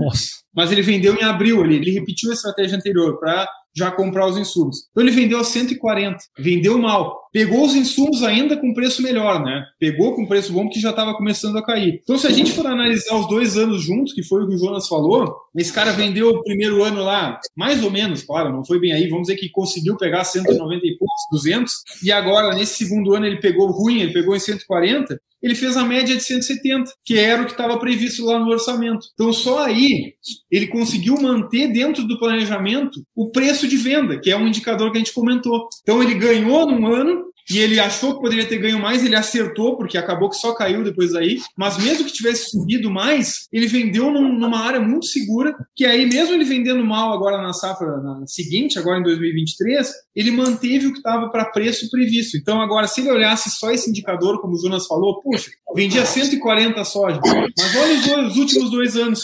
Mas 0.54 0.74
ele 0.74 0.82
vendeu 0.82 1.16
em 1.16 1.24
abril, 1.24 1.64
ele, 1.64 1.78
ele 1.78 1.92
repetiu 1.92 2.32
a 2.32 2.34
estratégia 2.34 2.76
anterior 2.76 3.18
para 3.18 3.48
já 3.80 3.90
comprar 3.90 4.28
os 4.28 4.38
insumos. 4.38 4.88
Então 4.92 5.02
ele 5.04 5.12
vendeu 5.12 5.40
a 5.40 5.44
140, 5.44 6.18
vendeu 6.38 6.78
mal. 6.78 7.18
Pegou 7.32 7.64
os 7.64 7.76
insumos 7.76 8.24
ainda 8.24 8.58
com 8.58 8.74
preço 8.74 9.02
melhor, 9.02 9.44
né? 9.44 9.64
Pegou 9.80 10.16
com 10.16 10.26
preço 10.26 10.52
bom 10.52 10.68
que 10.68 10.80
já 10.80 10.90
estava 10.90 11.14
começando 11.14 11.58
a 11.58 11.66
cair. 11.66 12.00
Então 12.04 12.18
se 12.18 12.28
a 12.28 12.32
gente 12.32 12.52
for 12.52 12.66
analisar 12.66 13.16
os 13.16 13.28
dois 13.28 13.56
anos 13.56 13.84
juntos, 13.84 14.14
que 14.14 14.24
foi 14.24 14.44
o 14.44 14.48
que 14.48 14.56
o 14.56 14.58
Jonas 14.58 14.88
falou, 14.88 15.36
esse 15.56 15.72
cara 15.72 15.92
vendeu 15.92 16.30
o 16.30 16.44
primeiro 16.44 16.84
ano 16.84 17.04
lá, 17.04 17.40
mais 17.56 17.84
ou 17.84 17.92
menos, 17.92 18.24
claro, 18.24 18.52
não 18.52 18.66
foi 18.66 18.80
bem 18.80 18.92
aí, 18.92 19.08
vamos 19.08 19.28
dizer 19.28 19.40
que 19.40 19.50
conseguiu 19.50 19.96
pegar 19.96 20.24
190 20.24 20.86
e 20.86 20.98
poucos, 20.98 21.22
200, 21.32 21.74
e 22.04 22.12
agora 22.12 22.56
nesse 22.56 22.84
segundo 22.84 23.14
ano 23.14 23.26
ele 23.26 23.40
pegou 23.40 23.72
ruim, 23.72 24.02
ele 24.02 24.14
pegou 24.14 24.36
em 24.36 24.40
140, 24.40 25.20
ele 25.42 25.56
fez 25.56 25.78
a 25.78 25.84
média 25.84 26.16
de 26.16 26.24
170, 26.24 26.92
que 27.04 27.18
era 27.18 27.42
o 27.42 27.46
que 27.46 27.52
estava 27.52 27.80
previsto 27.80 28.26
lá 28.26 28.40
no 28.40 28.50
orçamento. 28.50 29.08
Então, 29.14 29.32
só 29.32 29.64
aí 29.66 30.14
ele 30.52 30.68
conseguiu 30.68 31.16
manter 31.22 31.68
dentro 31.72 32.06
do 32.06 32.20
planejamento 32.20 33.04
o 33.16 33.30
preço 33.30 33.68
de 33.68 33.78
venda, 33.78 34.20
que 34.20 34.32
é 34.32 34.38
um 34.38 34.48
indicador 34.48 34.92
que 34.92 34.98
a 34.98 35.00
gente 35.00 35.14
comentou. 35.14 35.68
Então, 35.82 36.04
ele 36.04 36.16
ganhou 36.16 36.70
num 36.70 36.88
ano 36.88 37.29
e 37.50 37.58
ele 37.58 37.80
achou 37.80 38.16
que 38.16 38.22
poderia 38.22 38.46
ter 38.46 38.58
ganho 38.58 38.80
mais, 38.80 39.04
ele 39.04 39.16
acertou, 39.16 39.76
porque 39.76 39.98
acabou 39.98 40.30
que 40.30 40.36
só 40.36 40.54
caiu 40.54 40.84
depois 40.84 41.14
daí, 41.14 41.40
mas 41.58 41.78
mesmo 41.78 42.06
que 42.06 42.14
tivesse 42.14 42.50
subido 42.52 42.92
mais, 42.92 43.48
ele 43.52 43.68
vendeu 43.68 44.12
num, 44.12 44.38
numa 44.38 44.60
área 44.60 44.80
muito 44.80 45.08
segura, 45.08 45.56
que 45.76 45.86
aí 45.86 46.06
mesmo 46.06 46.34
ele 46.34 46.44
vendendo 46.44 46.84
mal 46.86 47.12
agora 47.14 47.42
na 47.42 47.54
safra 47.54 47.88
na 47.98 48.26
seguinte, 48.28 48.78
agora 48.78 49.00
em 49.00 49.04
2023, 49.04 49.90
ele 50.16 50.32
manteve 50.32 50.88
o 50.88 50.92
que 50.92 51.00
estava 51.00 51.30
para 51.30 51.46
preço 51.46 51.90
previsto. 51.90 52.38
Então 52.38 52.62
agora, 52.62 52.88
se 52.88 53.02
ele 53.02 53.12
olhasse 53.12 53.50
só 53.52 53.72
esse 53.72 53.90
indicador, 53.90 54.42
como 54.42 54.54
o 54.54 54.60
Jonas 54.60 54.86
falou, 54.86 55.22
puxa, 55.22 55.50
vendia 55.76 56.06
140 56.06 56.84
soja, 56.84 57.20
mas 57.24 57.76
olha 57.76 57.94
os, 57.96 58.06
dois, 58.06 58.32
os 58.32 58.38
últimos 58.38 58.72
dois 58.72 58.96
anos, 58.96 59.24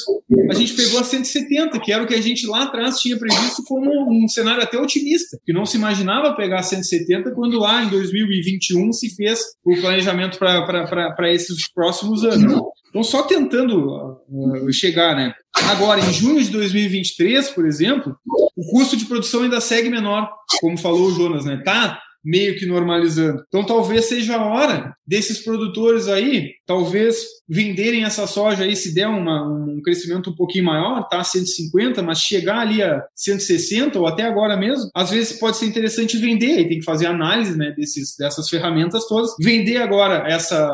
a 0.50 0.54
gente 0.54 0.74
pegou 0.74 1.00
a 1.00 1.04
170, 1.04 1.80
que 1.80 1.92
era 1.92 2.04
o 2.04 2.08
que 2.08 2.16
a 2.16 2.22
gente 2.22 2.48
lá 2.48 2.64
atrás 2.64 3.00
tinha 3.00 3.18
previsto 3.18 3.64
como 3.66 3.92
um 4.10 4.28
cenário 4.28 4.64
até 4.64 4.80
otimista, 4.80 5.38
que 5.46 5.54
não 5.54 5.66
se 5.66 5.78
imaginava 5.78 6.36
pegar 6.36 6.64
170 6.64 7.32
quando 7.32 7.60
lá 7.60 7.84
em 7.84 7.90
2021 8.24 8.94
se 8.94 9.16
fez 9.16 9.40
o 9.64 9.76
planejamento 9.82 10.38
para 10.38 11.34
esses 11.34 11.72
próximos 11.72 12.24
anos. 12.24 12.62
Então, 12.90 13.04
só 13.04 13.24
tentando 13.24 14.24
uh, 14.30 14.72
chegar, 14.72 15.16
né? 15.16 15.34
Agora, 15.70 16.00
em 16.00 16.14
junho 16.14 16.42
de 16.42 16.50
2023, 16.50 17.50
por 17.50 17.66
exemplo, 17.66 18.16
o 18.56 18.72
custo 18.72 18.96
de 18.96 19.06
produção 19.06 19.44
ainda 19.44 19.60
segue 19.60 19.90
menor, 19.90 20.30
como 20.62 20.78
falou 20.78 21.08
o 21.08 21.12
Jonas, 21.12 21.44
né? 21.44 21.62
Tá 21.64 22.02
meio 22.26 22.58
que 22.58 22.66
normalizando. 22.66 23.44
Então 23.48 23.64
talvez 23.64 24.06
seja 24.06 24.38
a 24.38 24.46
hora 24.46 24.96
desses 25.08 25.44
produtores 25.44 26.08
aí, 26.08 26.54
talvez 26.66 27.16
venderem 27.48 28.04
essa 28.04 28.26
soja 28.26 28.64
aí 28.64 28.76
se 28.76 28.94
der 28.94 29.08
uma, 29.08 29.48
um 29.48 29.80
crescimento 29.84 30.32
um 30.32 30.36
pouquinho 30.36 30.66
maior, 30.66 31.08
tá 31.08 31.24
150, 31.24 32.02
mas 32.02 32.20
chegar 32.20 32.60
ali 32.60 32.82
a 32.82 33.04
160 33.16 34.00
ou 34.00 34.08
até 34.08 34.24
agora 34.24 34.58
mesmo, 34.58 34.90
às 34.96 35.12
vezes 35.12 35.38
pode 35.40 35.58
ser 35.58 35.68
interessante 35.68 36.18
vender, 36.18 36.58
aí 36.58 36.68
tem 36.68 36.80
que 36.80 36.86
fazer 36.86 37.06
análise, 37.06 37.56
né, 37.56 37.72
desses 37.78 38.16
dessas 38.18 38.50
ferramentas 38.50 39.08
todas, 39.08 39.36
vender 39.40 39.78
agora 39.78 40.28
essa 40.28 40.68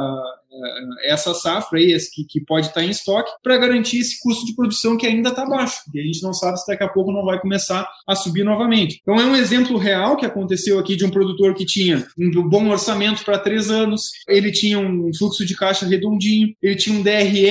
essa 1.03 1.33
safra 1.33 1.79
aí, 1.79 1.97
que, 2.13 2.25
que 2.25 2.41
pode 2.41 2.67
estar 2.67 2.83
em 2.83 2.89
estoque, 2.89 3.31
para 3.43 3.57
garantir 3.57 3.99
esse 3.99 4.19
custo 4.19 4.45
de 4.45 4.55
produção 4.55 4.97
que 4.97 5.07
ainda 5.07 5.29
está 5.29 5.45
baixo. 5.45 5.81
E 5.93 5.99
a 5.99 6.03
gente 6.03 6.21
não 6.21 6.33
sabe 6.33 6.59
se 6.59 6.67
daqui 6.67 6.83
a 6.83 6.89
pouco 6.89 7.11
não 7.11 7.23
vai 7.23 7.39
começar 7.39 7.87
a 8.07 8.15
subir 8.15 8.43
novamente. 8.43 8.99
Então 9.01 9.19
é 9.19 9.25
um 9.25 9.35
exemplo 9.35 9.77
real 9.77 10.17
que 10.17 10.25
aconteceu 10.25 10.79
aqui 10.79 10.95
de 10.95 11.05
um 11.05 11.09
produtor 11.09 11.53
que 11.53 11.65
tinha 11.65 12.05
um 12.17 12.49
bom 12.49 12.69
orçamento 12.69 13.23
para 13.23 13.39
três 13.39 13.69
anos, 13.69 14.11
ele 14.27 14.51
tinha 14.51 14.79
um 14.79 15.11
fluxo 15.17 15.45
de 15.45 15.55
caixa 15.55 15.85
redondinho, 15.85 16.53
ele 16.61 16.75
tinha 16.75 16.97
um 16.97 17.03
DRE 17.03 17.47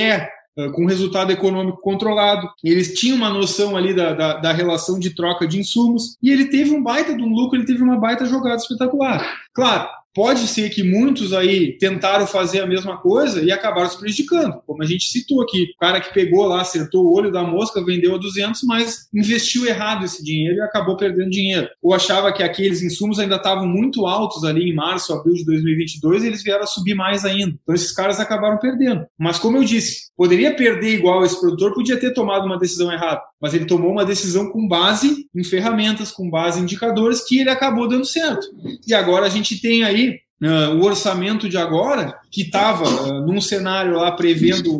eh, 0.57 0.69
com 0.73 0.85
resultado 0.85 1.31
econômico 1.31 1.79
controlado. 1.81 2.49
Eles 2.63 2.93
tinham 2.93 3.17
uma 3.17 3.29
noção 3.29 3.77
ali 3.77 3.93
da, 3.93 4.13
da, 4.13 4.33
da, 4.33 4.51
relação 4.51 4.99
de 4.99 5.15
troca 5.15 5.47
de 5.47 5.57
insumos 5.57 6.17
e 6.21 6.29
ele 6.29 6.45
teve 6.45 6.71
um 6.71 6.83
baita 6.83 7.15
de 7.15 7.23
um 7.23 7.29
lucro, 7.29 7.57
ele 7.57 7.65
teve 7.65 7.81
uma 7.81 7.97
baita 7.97 8.25
jogada 8.25 8.57
espetacular. 8.57 9.25
Claro, 9.53 9.89
Pode 10.13 10.47
ser 10.47 10.69
que 10.69 10.83
muitos 10.83 11.31
aí 11.31 11.77
tentaram 11.77 12.27
fazer 12.27 12.59
a 12.59 12.67
mesma 12.67 12.97
coisa 12.97 13.41
e 13.41 13.51
acabaram 13.51 13.89
se 13.89 13.97
prejudicando, 13.97 14.61
como 14.67 14.83
a 14.83 14.85
gente 14.85 15.05
citou 15.05 15.41
aqui. 15.41 15.71
O 15.75 15.79
cara 15.79 16.01
que 16.01 16.13
pegou 16.13 16.45
lá, 16.45 16.61
acertou 16.61 17.05
o 17.05 17.13
olho 17.13 17.31
da 17.31 17.43
mosca, 17.43 17.83
vendeu 17.83 18.15
a 18.15 18.17
200, 18.17 18.63
mas 18.63 19.07
investiu 19.13 19.65
errado 19.65 20.03
esse 20.03 20.23
dinheiro 20.23 20.57
e 20.57 20.61
acabou 20.61 20.97
perdendo 20.97 21.29
dinheiro. 21.29 21.69
Ou 21.81 21.93
achava 21.93 22.33
que 22.33 22.43
aqueles 22.43 22.81
insumos 22.81 23.19
ainda 23.19 23.37
estavam 23.37 23.65
muito 23.65 24.05
altos 24.05 24.43
ali 24.43 24.69
em 24.69 24.75
março, 24.75 25.13
abril 25.13 25.33
de 25.33 25.45
2022 25.45 26.23
e 26.23 26.27
eles 26.27 26.43
vieram 26.43 26.63
a 26.63 26.67
subir 26.67 26.93
mais 26.93 27.23
ainda. 27.23 27.57
Então 27.61 27.73
esses 27.73 27.91
caras 27.93 28.19
acabaram 28.19 28.57
perdendo. 28.57 29.05
Mas 29.17 29.39
como 29.39 29.57
eu 29.57 29.63
disse, 29.63 30.11
poderia 30.17 30.53
perder 30.53 30.93
igual 30.93 31.23
esse 31.23 31.39
produtor, 31.39 31.73
podia 31.73 31.97
ter 31.97 32.13
tomado 32.13 32.45
uma 32.45 32.59
decisão 32.59 32.91
errada, 32.91 33.21
mas 33.41 33.53
ele 33.53 33.65
tomou 33.65 33.91
uma 33.91 34.05
decisão 34.05 34.51
com 34.51 34.67
base 34.67 35.25
em 35.35 35.43
ferramentas, 35.43 36.11
com 36.11 36.29
base 36.29 36.59
em 36.59 36.63
indicadores 36.63 37.25
que 37.27 37.39
ele 37.39 37.49
acabou 37.49 37.87
dando 37.87 38.05
certo. 38.05 38.45
E 38.87 38.93
agora 38.93 39.25
a 39.25 39.29
gente 39.29 39.59
tem 39.59 39.83
aí 39.83 40.19
uh, 40.41 40.75
o 40.75 40.85
orçamento 40.85 41.49
de 41.49 41.57
agora, 41.57 42.19
que 42.29 42.41
estava 42.43 42.87
uh, 42.87 43.25
num 43.25 43.41
cenário 43.41 43.93
lá 43.93 44.11
prevendo 44.11 44.71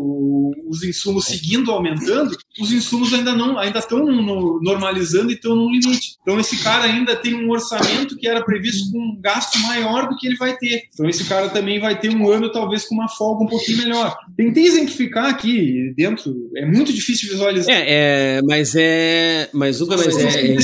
os 0.68 0.84
insumos 0.84 1.26
seguindo 1.26 1.72
aumentando, 1.72 2.36
os 2.60 2.72
insumos 2.72 3.14
ainda 3.14 3.34
não 3.34 3.58
ainda 3.58 3.80
estão 3.80 4.06
normalizando 4.62 5.32
e 5.32 5.36
estão 5.36 5.56
no 5.56 5.70
limite. 5.70 6.18
Então 6.22 6.40
esse 6.40 6.58
cara 6.58 6.84
ainda 6.84 7.16
tem 7.16 7.36
um 7.36 7.50
orçamento 7.50 8.18
que 8.18 8.28
era 8.28 8.44
previsto 8.44 8.92
com 8.92 8.98
um 8.98 9.20
gasto 9.20 9.60
maior 9.60 10.10
do 10.10 10.16
que 10.18 10.28
ele 10.28 10.38
vai 10.38 10.56
ter. 10.58 10.84
Então 10.94 11.10
esse 11.10 11.26
cara 11.26 11.50
também 11.50 11.80
vai 11.80 12.00
ter 12.00 12.10
um 12.10 12.30
ano 12.30 12.52
talvez 12.52 12.86
com 12.86 12.96
uma 12.96 13.10
folga 13.10 13.44
um 13.44 13.48
pouquinho 13.48 13.80
melhor. 13.80 14.18
Tentei 14.36 14.66
exemplificar 14.66 15.26
aqui 15.26 15.94
dentro, 15.96 16.34
é 16.56 16.66
muito 16.66 16.94
difícil 16.94 17.30
visualizar. 17.30 17.74
É, 17.74 18.38
é 18.38 18.42
mas 18.44 18.76
é, 18.76 19.50
mas 19.54 19.82
Hugo, 19.82 19.96
mas 19.98 20.18
é, 20.18 20.54
é... 20.54 20.58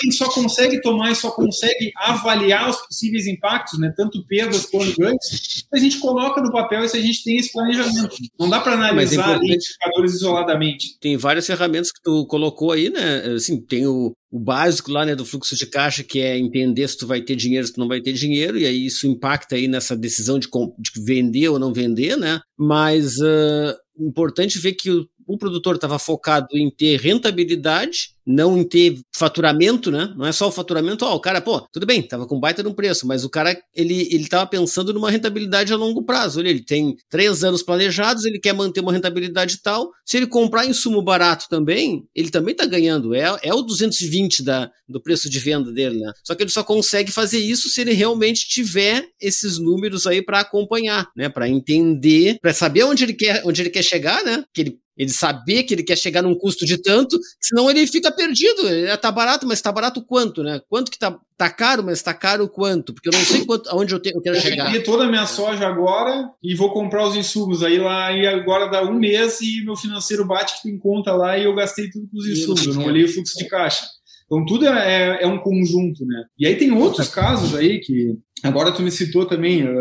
Quem 0.00 0.10
só 0.10 0.28
consegue 0.28 0.80
tomar 0.80 1.10
e 1.10 1.14
só 1.14 1.30
consegue 1.30 1.92
avaliar 1.96 2.68
os 2.68 2.76
possíveis 2.76 3.26
impactos, 3.26 3.78
né, 3.78 3.92
tanto 3.96 4.24
perdas 4.26 4.66
quanto 4.66 4.96
ganhos, 4.98 5.64
a 5.72 5.78
gente 5.78 5.98
coloca 5.98 6.40
no 6.40 6.52
papel 6.52 6.84
e 6.84 6.88
se 6.88 6.96
a 6.96 7.00
gente 7.00 7.22
tem 7.24 7.36
esse 7.36 7.52
planejamento. 7.52 8.16
Não 8.38 8.48
dá 8.48 8.60
para 8.60 8.72
analisar 8.72 9.33
ali 9.34 9.54
indicadores 9.54 10.14
isoladamente. 10.14 10.98
Tem 11.00 11.16
várias 11.16 11.46
ferramentas 11.46 11.92
que 11.92 12.02
tu 12.02 12.26
colocou 12.26 12.72
aí, 12.72 12.90
né? 12.90 13.34
Assim, 13.34 13.60
tem 13.60 13.86
o, 13.86 14.12
o 14.30 14.38
básico 14.38 14.90
lá, 14.90 15.04
né, 15.04 15.14
do 15.14 15.24
fluxo 15.24 15.56
de 15.56 15.66
caixa, 15.66 16.02
que 16.02 16.20
é 16.20 16.38
entender 16.38 16.88
se 16.88 16.98
tu 16.98 17.06
vai 17.06 17.20
ter 17.20 17.36
dinheiro, 17.36 17.66
se 17.66 17.72
tu 17.72 17.80
não 17.80 17.88
vai 17.88 18.00
ter 18.00 18.12
dinheiro, 18.12 18.58
e 18.58 18.66
aí 18.66 18.86
isso 18.86 19.06
impacta 19.06 19.56
aí 19.56 19.68
nessa 19.68 19.96
decisão 19.96 20.38
de, 20.38 20.48
de 20.78 21.04
vender 21.04 21.48
ou 21.48 21.58
não 21.58 21.72
vender, 21.72 22.16
né? 22.16 22.40
Mas 22.58 23.18
uh, 23.18 23.76
importante 23.98 24.58
ver 24.58 24.72
que 24.72 24.90
o, 24.90 25.06
o 25.26 25.38
produtor 25.38 25.76
estava 25.76 25.98
focado 25.98 26.48
em 26.52 26.70
ter 26.70 27.00
rentabilidade 27.00 28.13
não 28.26 28.64
ter 28.64 28.98
faturamento, 29.14 29.90
né? 29.90 30.12
Não 30.16 30.26
é 30.26 30.32
só 30.32 30.48
o 30.48 30.52
faturamento, 30.52 31.04
ó, 31.04 31.14
o 31.14 31.20
cara, 31.20 31.40
pô, 31.40 31.60
tudo 31.72 31.86
bem, 31.86 32.02
tava 32.02 32.26
com 32.26 32.40
baita 32.40 32.62
no 32.62 32.74
preço, 32.74 33.06
mas 33.06 33.24
o 33.24 33.30
cara, 33.30 33.56
ele, 33.74 34.08
ele 34.10 34.28
tava 34.28 34.46
pensando 34.46 34.92
numa 34.92 35.10
rentabilidade 35.10 35.72
a 35.72 35.76
longo 35.76 36.04
prazo. 36.04 36.40
Olha, 36.40 36.48
ele 36.48 36.64
tem 36.64 36.96
três 37.08 37.44
anos 37.44 37.62
planejados, 37.62 38.24
ele 38.24 38.38
quer 38.38 38.54
manter 38.54 38.80
uma 38.80 38.92
rentabilidade 38.92 39.60
tal. 39.62 39.90
Se 40.04 40.16
ele 40.16 40.26
comprar 40.26 40.66
insumo 40.66 41.02
barato 41.02 41.46
também, 41.48 42.04
ele 42.14 42.30
também 42.30 42.54
tá 42.54 42.66
ganhando. 42.66 43.14
É, 43.14 43.38
é 43.42 43.54
o 43.54 43.62
220 43.62 44.42
da, 44.42 44.70
do 44.88 45.02
preço 45.02 45.28
de 45.28 45.38
venda 45.38 45.72
dele, 45.72 45.98
né? 46.00 46.12
Só 46.24 46.34
que 46.34 46.42
ele 46.42 46.50
só 46.50 46.62
consegue 46.62 47.12
fazer 47.12 47.38
isso 47.38 47.68
se 47.68 47.80
ele 47.80 47.92
realmente 47.92 48.48
tiver 48.48 49.06
esses 49.20 49.58
números 49.58 50.06
aí 50.06 50.22
para 50.22 50.40
acompanhar, 50.40 51.08
né? 51.16 51.28
Para 51.28 51.48
entender, 51.48 52.38
para 52.40 52.52
saber 52.52 52.84
onde 52.84 53.04
ele 53.04 53.14
quer, 53.14 53.42
onde 53.44 53.60
ele 53.62 53.70
quer 53.70 53.82
chegar, 53.82 54.22
né? 54.24 54.44
Que 54.52 54.62
ele 54.62 54.78
ele 54.96 55.10
saber 55.10 55.64
que 55.64 55.74
ele 55.74 55.82
quer 55.82 55.96
chegar 55.96 56.22
num 56.22 56.34
custo 56.34 56.64
de 56.64 56.78
tanto, 56.78 57.18
senão 57.40 57.68
ele 57.68 57.86
fica 57.86 58.12
perdido. 58.12 58.68
Ele 58.68 58.96
tá 58.96 59.10
barato, 59.10 59.46
mas 59.46 59.60
tá 59.60 59.72
barato 59.72 60.02
quanto, 60.04 60.42
né? 60.42 60.60
Quanto 60.68 60.90
que 60.90 60.98
tá, 60.98 61.18
tá 61.36 61.50
caro, 61.50 61.82
mas 61.82 62.02
tá 62.02 62.14
caro 62.14 62.48
quanto? 62.48 62.94
Porque 62.94 63.08
eu 63.08 63.12
não 63.12 63.24
sei 63.24 63.44
quanto, 63.44 63.68
aonde 63.70 63.94
eu, 63.94 64.00
te, 64.00 64.10
eu 64.14 64.20
quero 64.20 64.36
eu 64.36 64.40
chegar. 64.40 64.74
Eu 64.74 64.84
toda 64.84 65.04
a 65.04 65.08
minha 65.08 65.26
soja 65.26 65.66
agora 65.66 66.30
e 66.42 66.54
vou 66.54 66.72
comprar 66.72 67.06
os 67.06 67.16
insumos 67.16 67.62
aí 67.62 67.78
lá 67.78 68.12
e 68.12 68.26
agora 68.26 68.70
dá 68.70 68.82
um 68.82 68.94
mês 68.94 69.40
e 69.40 69.64
meu 69.64 69.76
financeiro 69.76 70.26
bate 70.26 70.56
que 70.56 70.68
tem 70.68 70.78
conta 70.78 71.12
lá 71.12 71.36
e 71.36 71.44
eu 71.44 71.54
gastei 71.54 71.90
tudo 71.90 72.08
com 72.08 72.18
os 72.18 72.26
insumos, 72.26 72.66
eu 72.66 72.74
não 72.74 72.84
olhei 72.84 73.04
o 73.04 73.08
fluxo 73.08 73.36
de 73.36 73.48
caixa. 73.48 73.84
Então 74.26 74.44
tudo 74.46 74.66
é, 74.66 75.22
é, 75.22 75.26
um 75.26 75.38
conjunto, 75.38 76.04
né? 76.06 76.24
E 76.38 76.46
aí 76.46 76.56
tem 76.56 76.72
outros 76.72 77.08
casos 77.08 77.54
aí 77.54 77.80
que 77.80 78.16
agora 78.48 78.72
tu 78.72 78.82
me 78.82 78.90
citou 78.90 79.26
também 79.26 79.64
uh, 79.64 79.78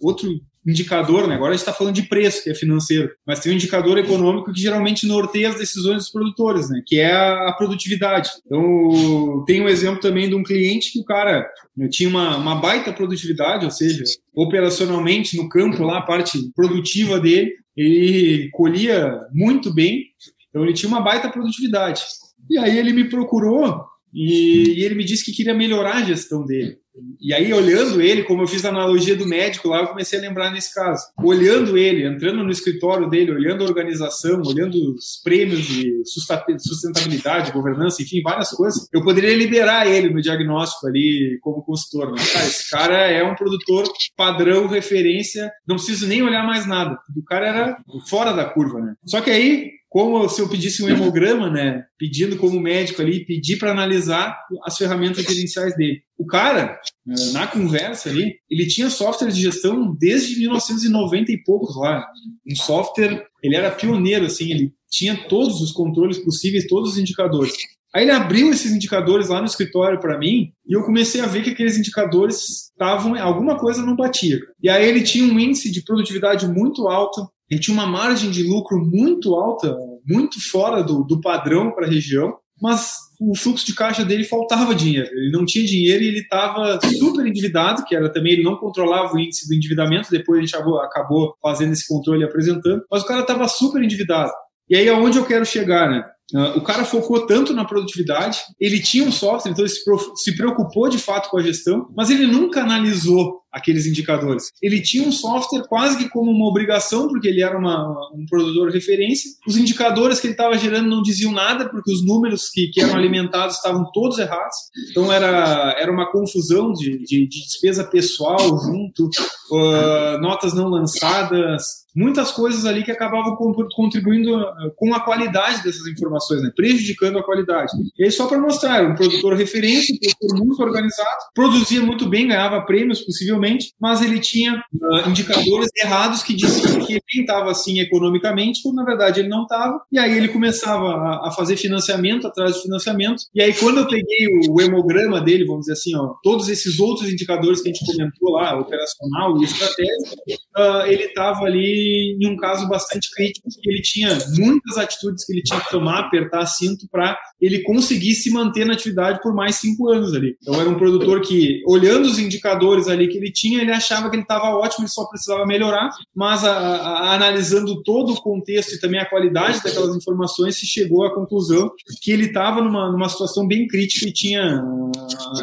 outro 0.00 0.30
indicador, 0.66 1.28
né? 1.28 1.36
agora 1.36 1.50
a 1.50 1.52
gente 1.52 1.60
está 1.60 1.72
falando 1.72 1.94
de 1.94 2.02
preço, 2.02 2.42
que 2.42 2.50
é 2.50 2.54
financeiro, 2.54 3.08
mas 3.24 3.38
tem 3.38 3.52
um 3.52 3.54
indicador 3.54 3.98
econômico 3.98 4.52
que 4.52 4.60
geralmente 4.60 5.06
norteia 5.06 5.48
as 5.48 5.56
decisões 5.56 5.98
dos 5.98 6.10
produtores, 6.10 6.68
né? 6.68 6.82
que 6.84 6.98
é 6.98 7.12
a 7.12 7.54
produtividade. 7.56 8.30
Então, 8.44 9.44
tem 9.46 9.62
um 9.62 9.68
exemplo 9.68 10.00
também 10.00 10.28
de 10.28 10.34
um 10.34 10.42
cliente 10.42 10.92
que 10.92 10.98
o 10.98 11.04
cara 11.04 11.48
né, 11.76 11.88
tinha 11.88 12.08
uma, 12.08 12.36
uma 12.36 12.56
baita 12.56 12.92
produtividade, 12.92 13.64
ou 13.64 13.70
seja, 13.70 14.02
operacionalmente 14.34 15.36
no 15.36 15.48
campo, 15.48 15.84
lá 15.84 15.98
a 15.98 16.02
parte 16.02 16.36
produtiva 16.54 17.20
dele, 17.20 17.52
ele 17.76 18.48
colhia 18.50 19.20
muito 19.32 19.72
bem, 19.72 20.02
então 20.48 20.64
ele 20.64 20.72
tinha 20.72 20.88
uma 20.88 21.00
baita 21.00 21.28
produtividade. 21.28 22.02
E 22.50 22.58
aí 22.58 22.76
ele 22.76 22.92
me 22.92 23.08
procurou 23.08 23.84
e, 24.12 24.80
e 24.80 24.84
ele 24.84 24.94
me 24.94 25.04
disse 25.04 25.24
que 25.24 25.32
queria 25.32 25.54
melhorar 25.54 25.96
a 25.96 26.04
gestão 26.04 26.44
dele. 26.44 26.78
E 27.20 27.32
aí, 27.34 27.52
olhando 27.52 28.00
ele, 28.00 28.24
como 28.24 28.42
eu 28.42 28.46
fiz 28.46 28.64
a 28.64 28.68
analogia 28.68 29.16
do 29.16 29.26
médico 29.26 29.68
lá, 29.68 29.80
eu 29.80 29.88
comecei 29.88 30.18
a 30.18 30.22
lembrar 30.22 30.50
nesse 30.50 30.74
caso. 30.74 31.02
Olhando 31.22 31.76
ele, 31.76 32.06
entrando 32.06 32.42
no 32.42 32.50
escritório 32.50 33.08
dele, 33.08 33.32
olhando 33.32 33.62
a 33.62 33.66
organização, 33.66 34.42
olhando 34.44 34.74
os 34.94 35.20
prêmios 35.22 35.62
de 35.62 36.02
sustentabilidade, 36.04 37.52
governança, 37.52 38.02
enfim, 38.02 38.22
várias 38.22 38.50
coisas, 38.50 38.88
eu 38.92 39.02
poderia 39.02 39.36
liberar 39.36 39.86
ele 39.86 40.10
no 40.10 40.22
diagnóstico 40.22 40.86
ali 40.86 41.38
como 41.42 41.62
consultor. 41.62 42.12
Mas, 42.12 42.32
cara, 42.32 42.46
esse 42.46 42.70
cara 42.70 43.10
é 43.10 43.24
um 43.24 43.34
produtor 43.34 43.84
padrão, 44.16 44.66
referência, 44.66 45.50
não 45.66 45.76
preciso 45.76 46.06
nem 46.06 46.22
olhar 46.22 46.46
mais 46.46 46.66
nada. 46.66 46.98
O 47.16 47.22
cara 47.24 47.46
era 47.46 47.76
fora 48.08 48.32
da 48.32 48.44
curva, 48.44 48.80
né? 48.80 48.94
Só 49.04 49.20
que 49.20 49.30
aí, 49.30 49.70
como 49.96 50.28
se 50.28 50.42
eu 50.42 50.46
pedisse 50.46 50.84
um 50.84 50.90
hemograma, 50.90 51.48
né? 51.48 51.82
Pedindo 51.98 52.36
como 52.36 52.60
médico 52.60 53.00
ali, 53.00 53.24
pedir 53.24 53.56
para 53.56 53.70
analisar 53.70 54.38
as 54.62 54.76
ferramentas 54.76 55.24
gerenciais 55.24 55.74
dele. 55.74 56.02
O 56.18 56.26
cara, 56.26 56.78
eh, 57.08 57.32
na 57.32 57.46
conversa 57.46 58.10
ali, 58.10 58.34
ele 58.50 58.66
tinha 58.66 58.90
software 58.90 59.30
de 59.30 59.40
gestão 59.40 59.96
desde 59.98 60.38
1990 60.38 61.32
e 61.32 61.42
poucos 61.42 61.74
lá. 61.78 62.06
Um 62.46 62.54
software, 62.54 63.24
ele 63.42 63.56
era 63.56 63.70
pioneiro, 63.70 64.26
assim, 64.26 64.50
ele 64.50 64.72
tinha 64.90 65.16
todos 65.30 65.62
os 65.62 65.72
controles 65.72 66.18
possíveis, 66.18 66.66
todos 66.66 66.92
os 66.92 66.98
indicadores. 66.98 67.54
Aí 67.94 68.02
ele 68.02 68.12
abriu 68.12 68.50
esses 68.50 68.72
indicadores 68.72 69.30
lá 69.30 69.40
no 69.40 69.46
escritório 69.46 69.98
para 69.98 70.18
mim 70.18 70.52
e 70.68 70.76
eu 70.76 70.82
comecei 70.82 71.22
a 71.22 71.26
ver 71.26 71.42
que 71.42 71.48
aqueles 71.48 71.78
indicadores 71.78 72.68
estavam, 72.68 73.18
alguma 73.18 73.58
coisa 73.58 73.80
não 73.80 73.96
batia. 73.96 74.38
E 74.62 74.68
aí 74.68 74.86
ele 74.86 75.02
tinha 75.02 75.24
um 75.24 75.40
índice 75.40 75.72
de 75.72 75.82
produtividade 75.82 76.46
muito 76.46 76.86
alto, 76.86 77.26
ele 77.50 77.60
tinha 77.60 77.74
uma 77.74 77.86
margem 77.86 78.30
de 78.30 78.42
lucro 78.42 78.78
muito 78.78 79.34
alta, 79.34 79.76
muito 80.06 80.40
fora 80.50 80.82
do, 80.82 81.04
do 81.04 81.20
padrão 81.20 81.72
para 81.72 81.86
a 81.86 81.90
região, 81.90 82.34
mas 82.60 82.94
o 83.20 83.36
fluxo 83.36 83.66
de 83.66 83.74
caixa 83.74 84.04
dele 84.04 84.24
faltava 84.24 84.74
dinheiro. 84.74 85.08
Ele 85.12 85.30
não 85.30 85.44
tinha 85.44 85.64
dinheiro 85.64 86.02
e 86.02 86.08
ele 86.08 86.20
estava 86.20 86.78
super 86.98 87.26
endividado, 87.26 87.84
que 87.84 87.94
era 87.94 88.10
também, 88.12 88.34
ele 88.34 88.42
não 88.42 88.56
controlava 88.56 89.14
o 89.14 89.18
índice 89.18 89.48
do 89.48 89.54
endividamento, 89.54 90.10
depois 90.10 90.38
a 90.38 90.42
gente 90.42 90.56
acabou, 90.56 91.34
fazendo 91.42 91.72
esse 91.72 91.86
controle 91.86 92.22
e 92.22 92.24
apresentando, 92.24 92.82
mas 92.90 93.02
o 93.02 93.06
cara 93.06 93.20
estava 93.20 93.46
super 93.48 93.82
endividado. 93.82 94.32
E 94.68 94.76
aí 94.76 94.88
aonde 94.88 95.18
eu 95.18 95.24
quero 95.24 95.44
chegar, 95.44 95.90
né? 95.90 96.04
Uh, 96.34 96.58
o 96.58 96.60
cara 96.60 96.84
focou 96.84 97.24
tanto 97.24 97.54
na 97.54 97.64
produtividade, 97.64 98.40
ele 98.58 98.80
tinha 98.80 99.04
um 99.04 99.12
software, 99.12 99.52
então 99.52 99.64
ele 99.64 99.72
se 100.16 100.36
preocupou 100.36 100.88
de 100.88 100.98
fato 100.98 101.30
com 101.30 101.38
a 101.38 101.42
gestão, 101.42 101.88
mas 101.96 102.10
ele 102.10 102.26
nunca 102.26 102.62
analisou 102.62 103.42
aqueles 103.56 103.86
indicadores. 103.86 104.52
Ele 104.62 104.82
tinha 104.82 105.08
um 105.08 105.10
software 105.10 105.66
quase 105.66 105.96
que 105.96 106.10
como 106.10 106.30
uma 106.30 106.46
obrigação, 106.46 107.08
porque 107.08 107.26
ele 107.26 107.42
era 107.42 107.56
uma, 107.56 107.90
um 108.14 108.26
produtor 108.26 108.70
referência. 108.70 109.30
Os 109.46 109.56
indicadores 109.56 110.20
que 110.20 110.26
ele 110.26 110.34
estava 110.34 110.58
gerando 110.58 110.90
não 110.90 111.02
diziam 111.02 111.32
nada, 111.32 111.66
porque 111.66 111.90
os 111.90 112.04
números 112.04 112.50
que, 112.50 112.68
que, 112.68 112.82
eram 112.82 112.94
alimentados 112.94 113.56
estavam 113.56 113.90
todos 113.92 114.18
errados. 114.18 114.56
Então 114.90 115.10
era, 115.10 115.74
era 115.78 115.90
uma 115.90 116.12
confusão 116.12 116.70
de, 116.72 116.98
de, 116.98 117.26
de 117.26 117.44
despesa 117.44 117.82
pessoal 117.82 118.38
junto, 118.38 119.06
uh, 119.06 120.20
notas 120.20 120.52
não 120.52 120.68
lançadas, 120.68 121.86
muitas 121.94 122.30
coisas 122.30 122.66
ali 122.66 122.84
que 122.84 122.92
acabavam 122.92 123.34
contribuindo 123.74 124.36
uh, 124.36 124.70
com 124.76 124.92
a 124.92 125.00
qualidade 125.00 125.62
dessas 125.62 125.86
informações, 125.86 126.42
né? 126.42 126.52
prejudicando 126.54 127.18
a 127.18 127.24
qualidade. 127.24 127.72
E 127.98 128.04
aí, 128.04 128.10
só 128.10 128.26
para 128.26 128.38
mostrar, 128.38 128.84
um 128.84 128.94
produtor 128.94 129.34
referência, 129.34 129.94
um 129.94 129.98
produtor 129.98 130.46
muito 130.46 130.62
organizado, 130.62 131.24
produzia 131.34 131.80
muito 131.80 132.06
bem, 132.06 132.28
ganhava 132.28 132.60
prêmios, 132.60 133.00
possivelmente 133.00 133.45
mas 133.80 134.02
ele 134.02 134.18
tinha 134.18 134.54
uh, 134.54 135.08
indicadores 135.08 135.68
errados 135.82 136.22
que 136.22 136.34
diziam 136.34 136.84
que 136.84 136.94
ele 136.94 137.02
estava 137.20 137.50
assim 137.50 137.80
economicamente, 137.80 138.60
quando 138.62 138.76
na 138.76 138.84
verdade 138.84 139.20
ele 139.20 139.28
não 139.28 139.42
estava. 139.42 139.80
E 139.92 139.98
aí 139.98 140.16
ele 140.16 140.28
começava 140.28 140.88
a, 140.88 141.28
a, 141.28 141.30
fazer 141.30 141.56
financiamento 141.56 142.26
atrás 142.26 142.54
de 142.54 142.62
financiamento. 142.62 143.22
E 143.34 143.42
aí 143.42 143.52
quando 143.54 143.78
eu 143.78 143.86
peguei 143.86 144.26
o, 144.48 144.54
o, 144.54 144.60
hemograma 144.60 145.20
dele, 145.20 145.44
vamos 145.44 145.62
dizer 145.62 145.72
assim, 145.72 145.96
ó, 145.96 146.14
todos 146.22 146.48
esses 146.48 146.78
outros 146.78 147.10
indicadores 147.10 147.60
que 147.60 147.68
a 147.68 147.72
gente 147.72 147.84
comentou 147.84 148.32
lá, 148.32 148.58
operacional 148.58 149.40
e 149.40 149.44
estratégico, 149.44 150.16
uh, 150.56 150.86
ele 150.86 151.04
estava 151.04 151.44
ali 151.44 152.16
em 152.20 152.26
um 152.26 152.36
caso 152.36 152.68
bastante 152.68 153.10
crítico, 153.10 153.48
que 153.62 153.70
ele 153.70 153.82
tinha 153.82 154.16
muitas 154.36 154.76
atitudes 154.76 155.24
que 155.24 155.32
ele 155.32 155.42
tinha 155.42 155.60
que 155.60 155.70
tomar, 155.70 156.00
apertar 156.00 156.46
cinto 156.46 156.86
para 156.90 157.16
ele 157.40 157.62
conseguir 157.62 158.14
se 158.14 158.30
manter 158.30 158.64
na 158.64 158.74
atividade 158.74 159.20
por 159.22 159.34
mais 159.34 159.56
cinco 159.56 159.90
anos 159.90 160.14
ali. 160.14 160.36
Então 160.42 160.60
era 160.60 160.68
um 160.68 160.76
produtor 160.76 161.20
que, 161.20 161.62
olhando 161.66 162.06
os 162.06 162.18
indicadores 162.18 162.88
ali 162.88 163.08
que 163.08 163.18
ele 163.18 163.32
tinha, 163.36 163.60
ele 163.60 163.70
achava 163.70 164.08
que 164.08 164.16
ele 164.16 164.22
estava 164.22 164.56
ótimo, 164.56 164.84
ele 164.84 164.90
só 164.90 165.04
precisava 165.04 165.44
melhorar, 165.46 165.90
mas 166.14 166.42
a, 166.42 166.56
a, 166.56 167.14
analisando 167.14 167.82
todo 167.82 168.12
o 168.12 168.22
contexto 168.22 168.74
e 168.74 168.80
também 168.80 168.98
a 168.98 169.08
qualidade 169.08 169.62
daquelas 169.62 169.94
informações, 169.94 170.56
se 170.58 170.66
chegou 170.66 171.04
à 171.04 171.14
conclusão 171.14 171.70
que 172.00 172.10
ele 172.10 172.26
estava 172.26 172.62
numa, 172.62 172.90
numa 172.90 173.08
situação 173.08 173.46
bem 173.46 173.66
crítica 173.66 174.08
e 174.08 174.12
tinha, 174.12 174.62